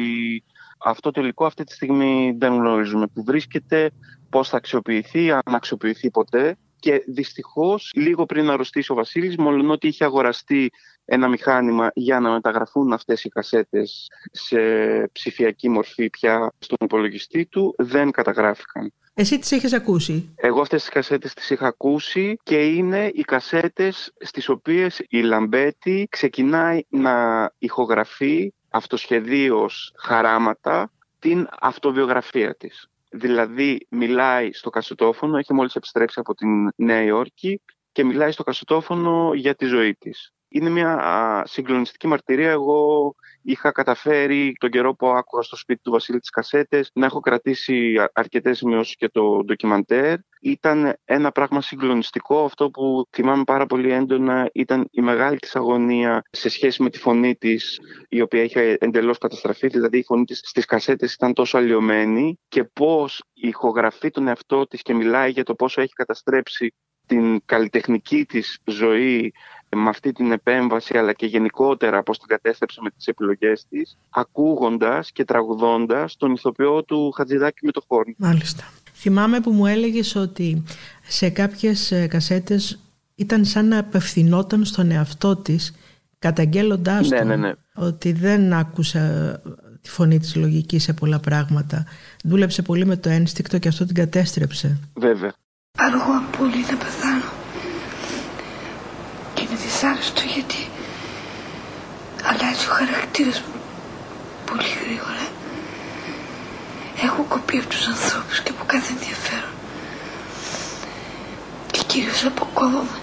αυτό 0.79 1.11
το 1.11 1.21
υλικό 1.21 1.47
αυτή 1.47 1.65
τη 1.65 1.73
στιγμή 1.73 2.35
δεν 2.39 2.53
γνωρίζουμε 2.53 3.07
που 3.07 3.25
βρίσκεται, 3.25 3.91
πώς 4.31 4.49
θα 4.49 4.57
αξιοποιηθεί, 4.57 5.31
αν 5.31 5.43
αξιοποιηθεί 5.45 6.11
ποτέ. 6.11 6.57
Και 6.81 7.05
δυστυχώς 7.07 7.91
λίγο 7.95 8.27
πριν 8.27 8.51
αρρωστήσει 8.51 8.93
ο 8.93 8.95
Βασίλης, 8.95 9.37
μόλον 9.37 9.71
ότι 9.71 9.89
είχε 9.89 10.05
αγοραστεί 10.05 10.71
ένα 11.05 11.29
μηχάνημα 11.29 11.91
για 11.95 12.21
να 12.21 12.31
μεταγραφούν 12.31 12.93
αυτές 12.93 13.25
οι 13.25 13.29
κασέτες 13.29 14.11
σε 14.31 14.59
ψηφιακή 15.13 15.69
μορφή 15.69 16.11
πια 16.11 16.53
στον 16.59 16.79
υπολογιστή 16.81 17.47
του, 17.47 17.75
δεν 17.79 18.11
καταγράφηκαν. 18.11 18.93
Εσύ 19.17 19.39
τις 19.39 19.53
έχεις 19.53 19.73
ακούσει; 19.73 20.33
Εγώ 20.37 20.61
αυτές 20.61 20.81
τις 20.81 20.91
κασέτες 20.91 21.35
τις 21.35 21.51
είχα 21.51 21.67
ακούσει 21.67 22.37
και 22.43 22.65
είναι 22.65 23.11
οι 23.15 23.23
κασέτες 23.23 24.13
στις 24.19 24.49
οποίες 24.49 25.03
η 25.09 25.21
Λαμπέτη 25.21 26.07
ξεκινάει 26.11 26.81
να 26.89 27.51
ηχογραφεί 27.59 28.53
αυτοσχεδίως 28.69 29.93
χαράματα 29.99 30.91
την 31.19 31.49
αυτοβιογραφία 31.61 32.57
της. 32.57 32.89
Δηλαδή 33.11 33.87
μιλάει 33.89 34.53
στο 34.53 34.71
κασετόφωνο, 34.71 35.39
έχει 35.39 35.55
μόλις 35.55 35.75
επιστρέψει 35.75 36.21
από 36.21 36.35
την 36.35 36.71
Νέα 36.77 37.03
Υόρκη 37.03 37.61
και 37.93 38.05
μιλάει 38.05 38.31
στο 38.31 38.43
κασετόφωνο 38.43 39.35
για 39.35 39.55
τη 39.55 39.65
ζωή 39.65 39.95
της. 39.95 40.33
Είναι 40.55 40.71
μια 40.71 41.43
συγκλονιστική 41.47 42.07
μαρτυρία. 42.07 42.51
Εγώ 42.51 43.15
είχα 43.43 43.73
καταφέρει 43.73 44.53
τον 44.61 44.71
καιρό 44.71 44.95
που 44.95 45.07
άκουγα 45.07 45.43
στο 45.43 45.57
σπίτι 45.57 45.81
του 45.83 45.91
Βασίλη 45.91 46.19
τις 46.19 46.31
κασέτες 46.31 46.91
να 46.95 47.07
έχω 47.07 47.21
κρατήσει 47.21 47.95
αρκετές 48.13 48.59
σημειώσεις 48.59 48.97
και 48.97 49.09
το 49.09 49.43
ντοκιμαντέρ. 49.45 50.17
Ήταν 50.41 50.97
ένα 51.05 51.31
πράγμα 51.31 51.61
συγκλονιστικό. 51.61 52.45
Αυτό 52.45 52.71
που 52.71 53.07
θυμάμαι 53.11 53.45
πάρα 53.45 53.67
πολύ 53.67 53.93
έντονα 53.93 54.51
ήταν 54.53 54.89
η 54.91 55.01
μεγάλη 55.01 55.39
της 55.39 55.57
αγωνία 55.57 56.23
σε 56.31 56.49
σχέση 56.49 56.83
με 56.83 56.91
τη 56.91 56.99
φωνή 56.99 57.35
της 57.35 57.81
η 58.09 58.21
οποία 58.21 58.43
είχε 58.43 58.77
εντελώς 58.81 59.19
καταστραφεί. 59.19 59.67
Δηλαδή 59.67 59.99
η 59.99 60.05
φωνή 60.05 60.25
της 60.25 60.41
στις 60.45 60.65
κασέτες 60.65 61.15
ήταν 61.15 61.33
τόσο 61.33 61.59
αλλοιωμένη 61.59 62.39
και 62.49 62.65
πώς 62.65 63.25
η 63.33 63.49
ηχογραφεί 63.49 64.11
τον 64.11 64.29
εαυτό 64.29 64.67
της 64.67 64.83
και 64.83 64.95
μιλάει 64.95 65.31
για 65.31 65.45
το 65.45 65.55
πόσο 65.55 65.81
έχει 65.81 65.93
καταστρέψει 65.93 66.75
την 67.07 67.41
καλλιτεχνική 67.45 68.25
της 68.25 68.59
ζωή 68.65 69.33
με 69.75 69.89
αυτή 69.89 70.13
την 70.13 70.33
επέμβαση 70.33 70.99
αλλά 70.99 71.13
και 71.13 71.27
γενικότερα 71.27 72.03
πώς 72.03 72.19
την 72.19 72.29
κατέστρεψε 72.29 72.81
με 72.83 72.91
τις 72.91 73.07
επιλογές 73.07 73.67
της 73.69 73.97
ακούγοντας 74.11 75.13
και 75.13 75.25
τραγουδώντας 75.25 76.17
τον 76.17 76.33
ηθοποιό 76.33 76.83
του 76.83 77.11
Χατζηδάκη 77.11 77.65
με 77.65 77.73
το 77.73 77.83
χόρνο. 77.87 78.15
Μάλιστα. 78.17 78.65
Θυμάμαι 78.95 79.41
που 79.41 79.51
μου 79.51 79.67
έλεγες 79.67 80.15
ότι 80.15 80.63
σε 81.07 81.31
κάποιες 81.31 81.91
ε, 81.91 82.07
κασέτες 82.07 82.79
ήταν 83.15 83.45
σαν 83.45 83.69
να 83.69 83.79
απευθυνόταν 83.79 84.65
στον 84.65 84.91
εαυτό 84.91 85.37
της 85.37 85.75
καταγγέλλοντάς 86.19 87.09
ναι, 87.09 87.19
τον 87.19 87.27
ναι, 87.27 87.37
ναι. 87.37 87.53
ότι 87.75 88.13
δεν 88.13 88.53
άκουσε 88.53 89.41
τη 89.81 89.91
φωνή 89.91 90.19
της 90.19 90.37
λογικής 90.37 90.83
σε 90.83 90.93
πολλά 90.93 91.21
πράγματα. 91.21 91.87
Δούλεψε 92.25 92.63
πολύ 92.63 92.87
με 92.87 92.97
το 92.97 93.09
ένστικτο 93.09 93.59
και 93.59 93.69
αυτό 93.69 93.85
την 93.85 93.95
κατέστρεψε. 93.95 94.79
Βέβαια. 94.95 95.33
Αργώ 95.79 96.23
πολύ 96.39 96.61
να 96.71 96.77
πεθάνω. 96.77 97.34
Και 99.85 99.91
είναι 99.91 99.99
δυσάρεστο 99.99 100.23
γιατί 100.35 100.69
αλλάζει 102.25 102.67
ο 102.71 102.73
χαρακτήρας 102.73 103.41
μου 103.41 103.61
πολύ 104.47 104.73
γρήγορα. 104.85 105.27
Έχω 107.03 107.23
κοπεί 107.29 107.57
από 107.59 107.67
τους 107.69 107.87
ανθρώπους 107.87 108.41
και 108.41 108.51
από 108.51 108.65
κάθε 108.67 108.93
ενδιαφέρον. 108.93 109.55
Και 111.71 111.81
κυρίως 111.87 112.25
αποκόβομαι 112.25 112.99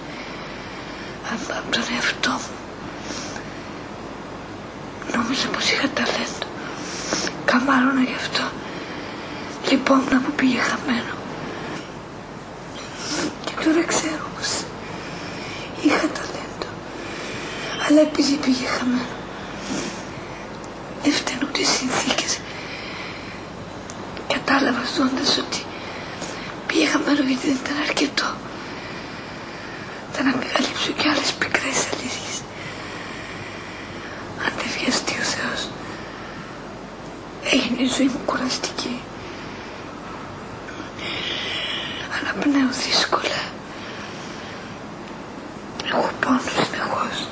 από 1.58 1.70
τον 1.70 1.84
εαυτό 1.94 2.30
μου. 2.30 2.56
Νόμιζα 5.14 5.46
πως 5.48 5.70
είχα 5.70 5.88
ταλέντο. 5.94 6.46
Καμάρωνα 7.44 8.02
γι' 8.02 8.18
αυτό. 8.24 8.44
Λοιπόν, 9.70 10.00
που 10.24 10.32
πήγε 10.36 10.58
χαμένο. 10.58 11.14
Και 13.44 13.52
τώρα 13.64 13.84
ξέρω 13.86 14.24
πως 14.36 14.50
Αλλά 17.92 18.00
επειδή 18.00 18.34
πήγε 18.34 18.66
χαμένο, 18.66 19.06
δεν 21.02 21.12
φταίνουν 21.12 21.52
τις 21.52 21.68
συνθήκες. 21.68 22.38
Κατάλαβα 24.32 24.82
ζώντας 24.96 25.38
ότι 25.38 25.64
πήγε 26.66 26.86
χαμένο 26.86 27.22
γιατί 27.28 27.46
δεν 27.46 27.58
ήταν 27.64 27.76
αρκετό. 27.88 28.28
Θα 30.12 30.22
να 30.22 30.32
μεγαλύψω 30.36 30.92
κι 30.92 31.08
άλλες 31.08 31.32
πικρές 31.38 31.78
αλήθειες. 31.92 32.36
Αν 34.44 34.52
δεν 34.56 34.70
βιαστεί 34.78 35.12
ο 35.22 35.24
Θεός, 35.34 35.60
έγινε 37.52 37.82
η 37.82 37.90
ζωή 37.96 38.06
μου 38.06 38.20
κουραστική. 38.26 39.00
Αναπνέω 42.20 42.70
δύσκολα. 42.86 43.40
Έχω 45.90 46.10
πόνο 46.20 46.40
συνεχώς. 46.64 47.26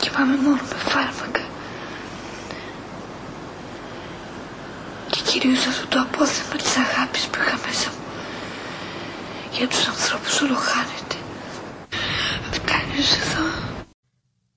Και 0.00 0.10
πάμε 0.10 0.36
μόνο 0.36 0.60
με 0.70 0.76
φάρμακα. 0.90 1.44
Και 5.10 5.20
κυρίως 5.26 5.66
αυτό 5.66 5.86
το 5.86 6.00
απόθεμα 6.00 6.56
της 6.62 6.76
αγάπης 6.76 7.24
που 7.26 7.38
είχα 7.42 7.58
μέσα 7.66 7.88
μου. 7.90 8.04
Για 9.52 9.68
τους 9.68 9.86
ανθρώπους 9.88 10.40
όλο 10.40 10.54
χάνεται. 10.54 11.16
Φτάνεις 12.50 13.10
εδώ. 13.22 13.46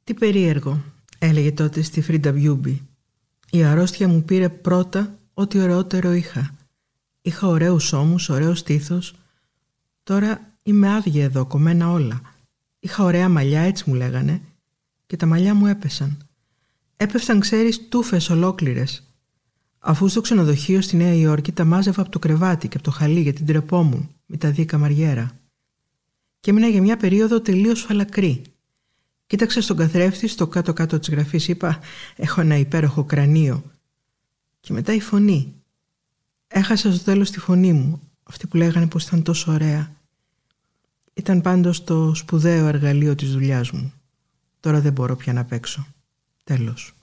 Τι 0.03 0.09
περίεργο, 0.21 0.83
έλεγε 1.19 1.51
τότε 1.51 1.81
στη 1.81 2.01
Φρίντα 2.01 2.31
Βιούμπι. 2.31 2.81
Η 3.51 3.63
αρρώστια 3.63 4.07
μου 4.07 4.23
πήρε 4.23 4.49
πρώτα 4.49 5.17
ό,τι 5.33 5.59
ωραιότερο 5.59 6.11
είχα. 6.11 6.55
Είχα 7.21 7.47
ωραίους 7.47 7.93
ώμους, 7.93 8.29
ωραίος 8.29 8.59
στήθος. 8.59 9.15
Τώρα 10.03 10.53
είμαι 10.63 10.93
άδεια 10.93 11.23
εδώ, 11.23 11.45
κομμένα 11.45 11.91
όλα. 11.91 12.21
Είχα 12.79 13.03
ωραία 13.03 13.29
μαλλιά, 13.29 13.61
έτσι 13.61 13.83
μου 13.87 13.95
λέγανε. 13.95 14.41
Και 15.07 15.15
τα 15.15 15.25
μαλλιά 15.25 15.53
μου 15.53 15.65
έπεσαν. 15.67 16.17
Έπεφταν, 16.97 17.39
ξέρεις, 17.39 17.87
τούφες 17.89 18.29
ολόκληρες. 18.29 19.03
Αφού 19.79 20.07
στο 20.07 20.21
ξενοδοχείο 20.21 20.81
στη 20.81 20.95
Νέα 20.95 21.13
Υόρκη 21.13 21.51
τα 21.51 21.65
μάζευα 21.65 22.01
από 22.01 22.11
το 22.11 22.19
κρεβάτι 22.19 22.67
και 22.67 22.77
από 22.77 22.85
το 22.85 22.91
χαλί 22.91 23.19
για 23.19 23.33
την 23.33 23.45
τρεπόμουν 23.45 24.09
με 24.25 24.37
τα 24.37 24.51
δίκα 24.51 24.77
μαριέρα. 24.77 25.31
Και 26.39 26.49
έμεινα 26.49 26.67
για 26.67 26.81
μια 26.81 26.97
περίοδο 26.97 27.41
τελείως 27.41 27.81
φαλακρή. 27.81 28.41
Κοίταξα 29.31 29.61
στον 29.61 29.77
καθρέφτη, 29.77 30.27
στο 30.27 30.47
κάτω-κάτω 30.47 30.99
της 30.99 31.09
γραφής, 31.09 31.47
είπα: 31.47 31.79
Έχω 32.15 32.41
ένα 32.41 32.57
υπέροχο 32.57 33.03
κρανίο. 33.03 33.63
Και 34.59 34.73
μετά 34.73 34.93
η 34.93 34.99
φωνή. 34.99 35.53
Έχασα 36.47 36.93
στο 36.93 37.03
τέλος 37.03 37.31
τη 37.31 37.39
φωνή 37.39 37.73
μου, 37.73 38.01
αυτή 38.23 38.47
που 38.47 38.57
λέγανε 38.57 38.87
πως 38.87 39.03
ήταν 39.03 39.23
τόσο 39.23 39.51
ωραία. 39.51 39.91
Ήταν 41.13 41.41
πάντως 41.41 41.83
το 41.83 42.15
σπουδαίο 42.15 42.67
εργαλείο 42.67 43.15
της 43.15 43.31
δουλειάς 43.31 43.71
μου. 43.71 43.93
Τώρα 44.59 44.79
δεν 44.79 44.93
μπορώ 44.93 45.15
πια 45.15 45.33
να 45.33 45.45
παίξω. 45.45 45.87
Τέλος. 46.43 46.93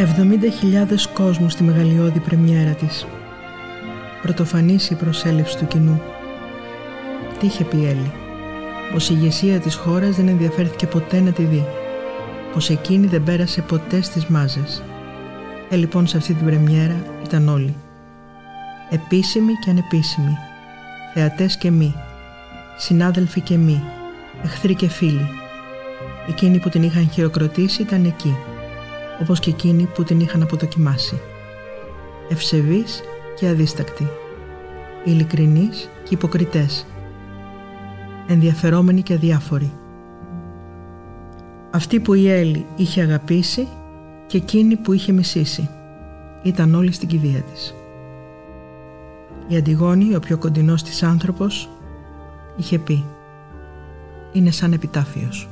Εβδομήντα 0.00 0.50
χιλιάδες 0.50 1.06
κόσμους 1.06 1.52
στη 1.52 1.62
μεγαλειώδη 1.62 2.20
πρεμιέρα 2.20 2.70
της. 2.70 3.06
Πρωτοφανής 4.22 4.90
η 4.90 4.94
προσέλευση 4.94 5.58
του 5.58 5.66
κοινού. 5.66 6.00
Τι 7.38 7.46
είχε 7.46 7.64
πει 7.64 7.76
Έλλη; 7.86 8.12
Πως 8.92 9.10
η 9.10 9.14
ηγεσία 9.16 9.60
της 9.60 9.74
χώρας 9.74 10.16
δεν 10.16 10.28
ενδιαφέρθηκε 10.28 10.86
ποτέ 10.86 11.20
να 11.20 11.30
τη 11.30 11.42
δει. 11.42 11.64
Πως 12.52 12.70
εκείνη 12.70 13.06
δεν 13.06 13.22
πέρασε 13.22 13.62
ποτέ 13.62 14.02
στις 14.02 14.26
μάζες. 14.26 14.82
Ε, 15.70 15.76
λοιπόν, 15.76 16.06
σε 16.06 16.16
αυτή 16.16 16.34
την 16.34 16.46
πρεμιέρα 16.46 17.04
ήταν 17.24 17.48
όλοι. 17.48 17.74
Επίσημοι 18.90 19.52
και 19.52 19.70
ανεπίσημοι. 19.70 20.36
Θεατές 21.14 21.56
και 21.56 21.70
μη. 21.70 21.94
Συνάδελφοι 22.76 23.40
και 23.40 23.56
μη. 23.56 23.82
Εχθροί 24.42 24.74
και 24.74 24.88
φίλοι. 24.88 25.28
Εκείνοι 26.28 26.58
που 26.58 26.68
την 26.68 26.82
είχαν 26.82 27.10
χειροκροτήσει 27.10 27.82
ήταν 27.82 28.04
εκεί. 28.04 28.36
Όπως 29.20 29.40
και 29.40 29.50
εκείνοι 29.50 29.88
που 29.94 30.04
την 30.04 30.20
είχαν 30.20 30.42
αποδοκιμάσει. 30.42 31.20
Ευσεβείς 32.28 33.02
και 33.36 33.48
αδίστακτοι. 33.48 34.08
Ειλικρινείς 35.04 35.88
και 36.04 36.14
υποκριτές. 36.14 36.86
Ενδιαφερόμενοι 38.26 39.02
και 39.02 39.14
αδιάφοροι. 39.14 39.72
Αυτή 41.70 42.00
που 42.00 42.14
η 42.14 42.30
Έλλη 42.30 42.66
είχε 42.76 43.02
αγαπήσει 43.02 43.68
και 44.26 44.36
εκείνη 44.36 44.76
που 44.76 44.92
είχε 44.92 45.12
μισήσει. 45.12 45.68
Ήταν 46.42 46.74
όλοι 46.74 46.92
στην 46.92 47.08
κηδεία 47.08 47.40
της. 47.40 47.74
Η 49.48 49.56
Αντιγόνη, 49.56 50.14
ο 50.14 50.20
πιο 50.20 50.38
κοντινός 50.38 50.82
της 50.82 51.02
άνθρωπος, 51.02 51.68
είχε 52.56 52.78
πει 52.78 53.04
«Είναι 54.32 54.50
σαν 54.50 54.72
επιτάφιος». 54.72 55.48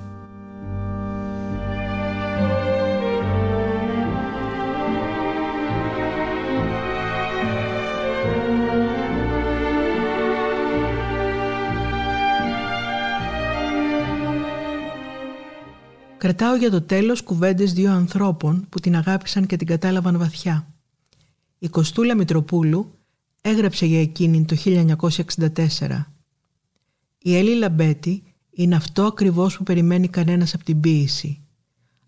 Κρατάω 16.19 16.57
για 16.57 16.70
το 16.70 16.82
τέλος 16.82 17.23
κουβέντες 17.23 17.73
δύο 17.73 17.93
ανθρώπων 17.93 18.66
που 18.69 18.81
την 18.81 18.97
αγάπησαν 18.97 19.47
και 19.47 19.57
την 19.57 19.66
κατάλαβαν 19.66 20.19
βαθιά. 20.19 20.66
Η 21.59 21.69
Κοστούλα 21.69 22.15
Μητροπούλου 22.15 22.93
έγραψε 23.40 23.86
για 23.86 24.01
εκείνη 24.01 24.45
το 24.45 24.57
1964. 24.65 26.05
Η 27.19 27.36
Έλλη 27.36 27.55
Λαμπέτη 27.55 28.23
είναι 28.51 28.74
αυτό 28.74 29.03
ακριβώς 29.03 29.57
που 29.57 29.62
περιμένει 29.62 30.09
κανένας 30.09 30.55
από 30.55 30.65
την 30.65 30.81
ποίηση. 30.81 31.40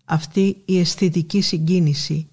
Αυτή 0.05 0.61
η 0.65 0.79
αισθητική 0.79 1.41
συγκίνηση, 1.41 2.27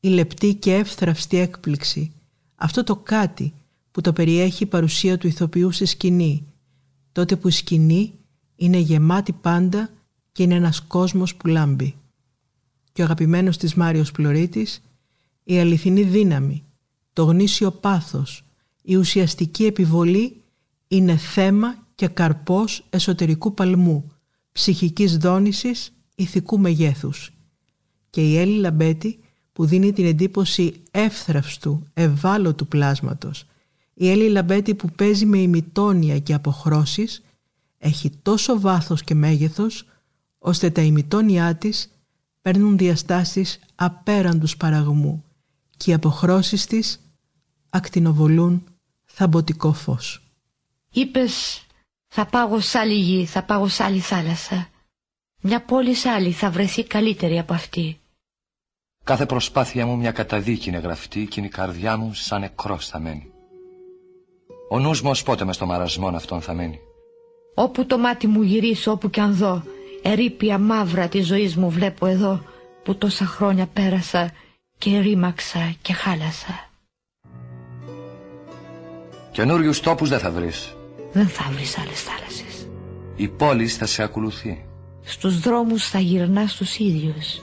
η 0.00 0.08
λεπτή 0.08 0.54
και 0.54 0.74
εύθραυστη 0.74 1.36
έκπληξη, 1.36 2.12
αυτό 2.54 2.84
το 2.84 2.96
κάτι 2.96 3.52
που 3.90 4.00
το 4.00 4.12
περιέχει 4.12 4.62
η 4.62 4.66
παρουσία 4.66 5.18
του 5.18 5.26
ηθοποιού 5.26 5.70
στη 5.70 5.84
σκηνή, 5.84 6.44
τότε 7.12 7.36
που 7.36 7.48
η 7.48 7.50
σκηνή 7.52 8.12
είναι 8.56 8.78
γεμάτη 8.78 9.32
πάντα 9.32 9.90
και 10.32 10.42
είναι 10.42 10.54
ένας 10.54 10.80
κόσμος 10.80 11.34
που 11.34 11.46
λάμπει. 11.46 11.94
Και 12.92 13.00
ο 13.00 13.04
αγαπημένος 13.04 13.56
της 13.56 13.74
Μάριος 13.74 14.10
Πλωρίτης, 14.10 14.82
η 15.44 15.58
αληθινή 15.58 16.02
δύναμη, 16.02 16.64
το 17.12 17.24
γνήσιο 17.24 17.70
πάθος, 17.70 18.44
η 18.82 18.96
ουσιαστική 18.96 19.64
επιβολή 19.64 20.42
είναι 20.88 21.16
θέμα 21.16 21.86
και 21.94 22.08
καρπός 22.08 22.84
εσωτερικού 22.90 23.54
παλμού, 23.54 24.12
ψυχικής 24.52 25.16
δόνησης, 25.16 25.92
ηθικού 26.14 26.58
μεγέθους. 26.58 27.32
Και 28.10 28.28
η 28.28 28.38
Έλλη 28.38 28.58
Λαμπέτη 28.58 29.18
που 29.52 29.64
δίνει 29.64 29.92
την 29.92 30.04
εντύπωση 30.04 30.82
εύθραυστου, 30.90 31.82
ευάλωτου 31.94 32.66
πλάσματος, 32.66 33.44
η 33.94 34.10
Έλλη 34.10 34.28
Λαμπέτη 34.28 34.74
που 34.74 34.88
παίζει 34.90 35.26
με 35.26 35.38
ημιτόνια 35.38 36.18
και 36.18 36.34
αποχρώσεις, 36.34 37.22
έχει 37.78 38.10
τόσο 38.22 38.60
βάθος 38.60 39.02
και 39.02 39.14
μέγεθος 39.14 39.84
ώστε 40.42 40.70
τα 40.70 40.80
ημιτόνια 40.82 41.54
της 41.54 41.90
παίρνουν 42.42 42.76
διαστάσεις 42.76 43.60
απέραντους 43.74 44.56
παραγμού 44.56 45.24
και 45.76 45.90
οι 45.90 45.94
αποχρώσεις 45.94 46.66
της 46.66 47.00
ακτινοβολούν 47.70 48.64
θαμποτικό 49.04 49.72
φως. 49.72 50.22
Είπες 50.92 51.66
θα 52.06 52.26
πάω 52.26 52.60
σ' 52.60 52.74
άλλη 52.74 52.94
γη, 52.94 53.24
θα 53.26 53.42
πάω 53.42 53.68
σ' 53.68 53.80
άλλη 53.80 54.00
θάλασσα. 54.00 54.68
Μια 55.40 55.62
πόλη 55.62 55.94
σ' 55.94 56.04
άλλη 56.06 56.32
θα 56.32 56.50
βρεθεί 56.50 56.84
καλύτερη 56.84 57.38
από 57.38 57.52
αυτή. 57.52 58.00
Κάθε 59.04 59.26
προσπάθεια 59.26 59.86
μου 59.86 59.96
μια 59.96 60.12
καταδίκη 60.12 60.68
είναι 60.68 60.78
γραφτή 60.78 61.26
και 61.26 61.40
η 61.40 61.48
καρδιά 61.48 61.96
μου 61.96 62.14
σαν 62.14 62.40
νεκρός 62.40 62.88
θα 62.88 62.98
μένει. 62.98 63.30
Ο 64.70 64.78
νους 64.78 65.02
μου 65.02 65.10
ως 65.10 65.22
πότε 65.22 65.44
μες 65.44 65.54
στο 65.54 65.66
μαρασμό 65.66 66.08
αυτόν 66.08 66.40
θα 66.40 66.54
μένει. 66.54 66.78
Όπου 67.54 67.86
το 67.86 67.98
μάτι 67.98 68.26
μου 68.26 68.42
γυρίσω, 68.42 68.90
όπου 68.92 69.10
κι 69.10 69.20
αν 69.20 69.34
δω, 69.34 69.62
ερήπια 70.02 70.58
μαύρα 70.58 71.08
της 71.08 71.26
ζωής 71.26 71.56
μου 71.56 71.70
βλέπω 71.70 72.06
εδώ 72.06 72.44
που 72.82 72.96
τόσα 72.96 73.24
χρόνια 73.24 73.66
πέρασα 73.66 74.30
και 74.78 74.98
ρήμαξα 74.98 75.74
και 75.82 75.92
χάλασα. 75.92 76.68
Καινούριους 79.32 79.80
τόπους 79.80 80.08
δεν 80.08 80.18
θα 80.18 80.30
βρεις. 80.30 80.74
Δεν 81.12 81.28
θα 81.28 81.50
βρεις 81.50 81.78
άλλες 81.78 82.02
θάλασσες. 82.02 82.68
Η 83.16 83.28
πόλη 83.28 83.66
θα 83.66 83.86
σε 83.86 84.02
ακολουθεί. 84.02 84.64
Στους 85.02 85.40
δρόμους 85.40 85.88
θα 85.88 85.98
γυρνάς 85.98 86.54
τους 86.54 86.78
ίδιους. 86.78 87.42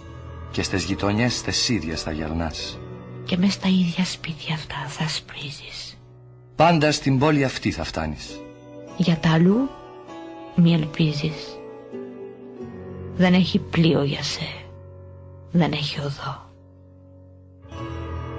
Και 0.51 0.63
στις 0.63 0.83
γειτονιές 0.83 1.41
τις 1.41 1.69
ίδιες 1.69 2.01
θα 2.01 2.11
γυρνάς. 2.11 2.77
Και 3.25 3.37
μες 3.37 3.53
στα 3.53 3.67
ίδια 3.67 4.05
σπίτια 4.05 4.53
αυτά 4.55 4.75
θα 4.87 5.07
σπρίζεις. 5.07 5.97
Πάντα 6.55 6.91
στην 6.91 7.19
πόλη 7.19 7.43
αυτή 7.43 7.71
θα 7.71 7.83
φτάνεις. 7.83 8.39
Για 8.97 9.17
τα 9.17 9.31
αλλού 9.31 9.69
μη 10.55 10.73
ελπίζεις. 10.73 11.56
Δεν 13.17 13.33
έχει 13.33 13.59
πλοίο 13.59 14.03
για 14.03 14.23
σε. 14.23 14.41
Δεν 15.51 15.71
έχει 15.71 15.99
οδό. 15.99 16.45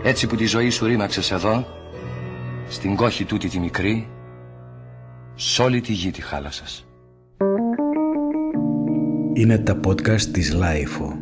Έτσι 0.03 0.27
που 0.27 0.37
τη 0.37 0.47
ζωή 0.47 0.71
σου 0.71 0.87
ρήμαξες 0.87 1.31
εδώ, 1.31 1.67
στην 2.69 2.97
κόχη 2.97 3.25
τούτη 3.25 3.49
τη 3.49 3.59
μικρή, 3.59 4.09
σ' 5.35 5.59
όλη 5.59 5.81
τη 5.81 5.93
γη 5.93 6.11
τη 6.11 6.21
χάλασας. 6.21 6.87
Είναι 9.33 9.59
τα 9.59 9.81
podcast 9.87 10.21
της 10.21 10.53
Λάιφο. 10.53 11.18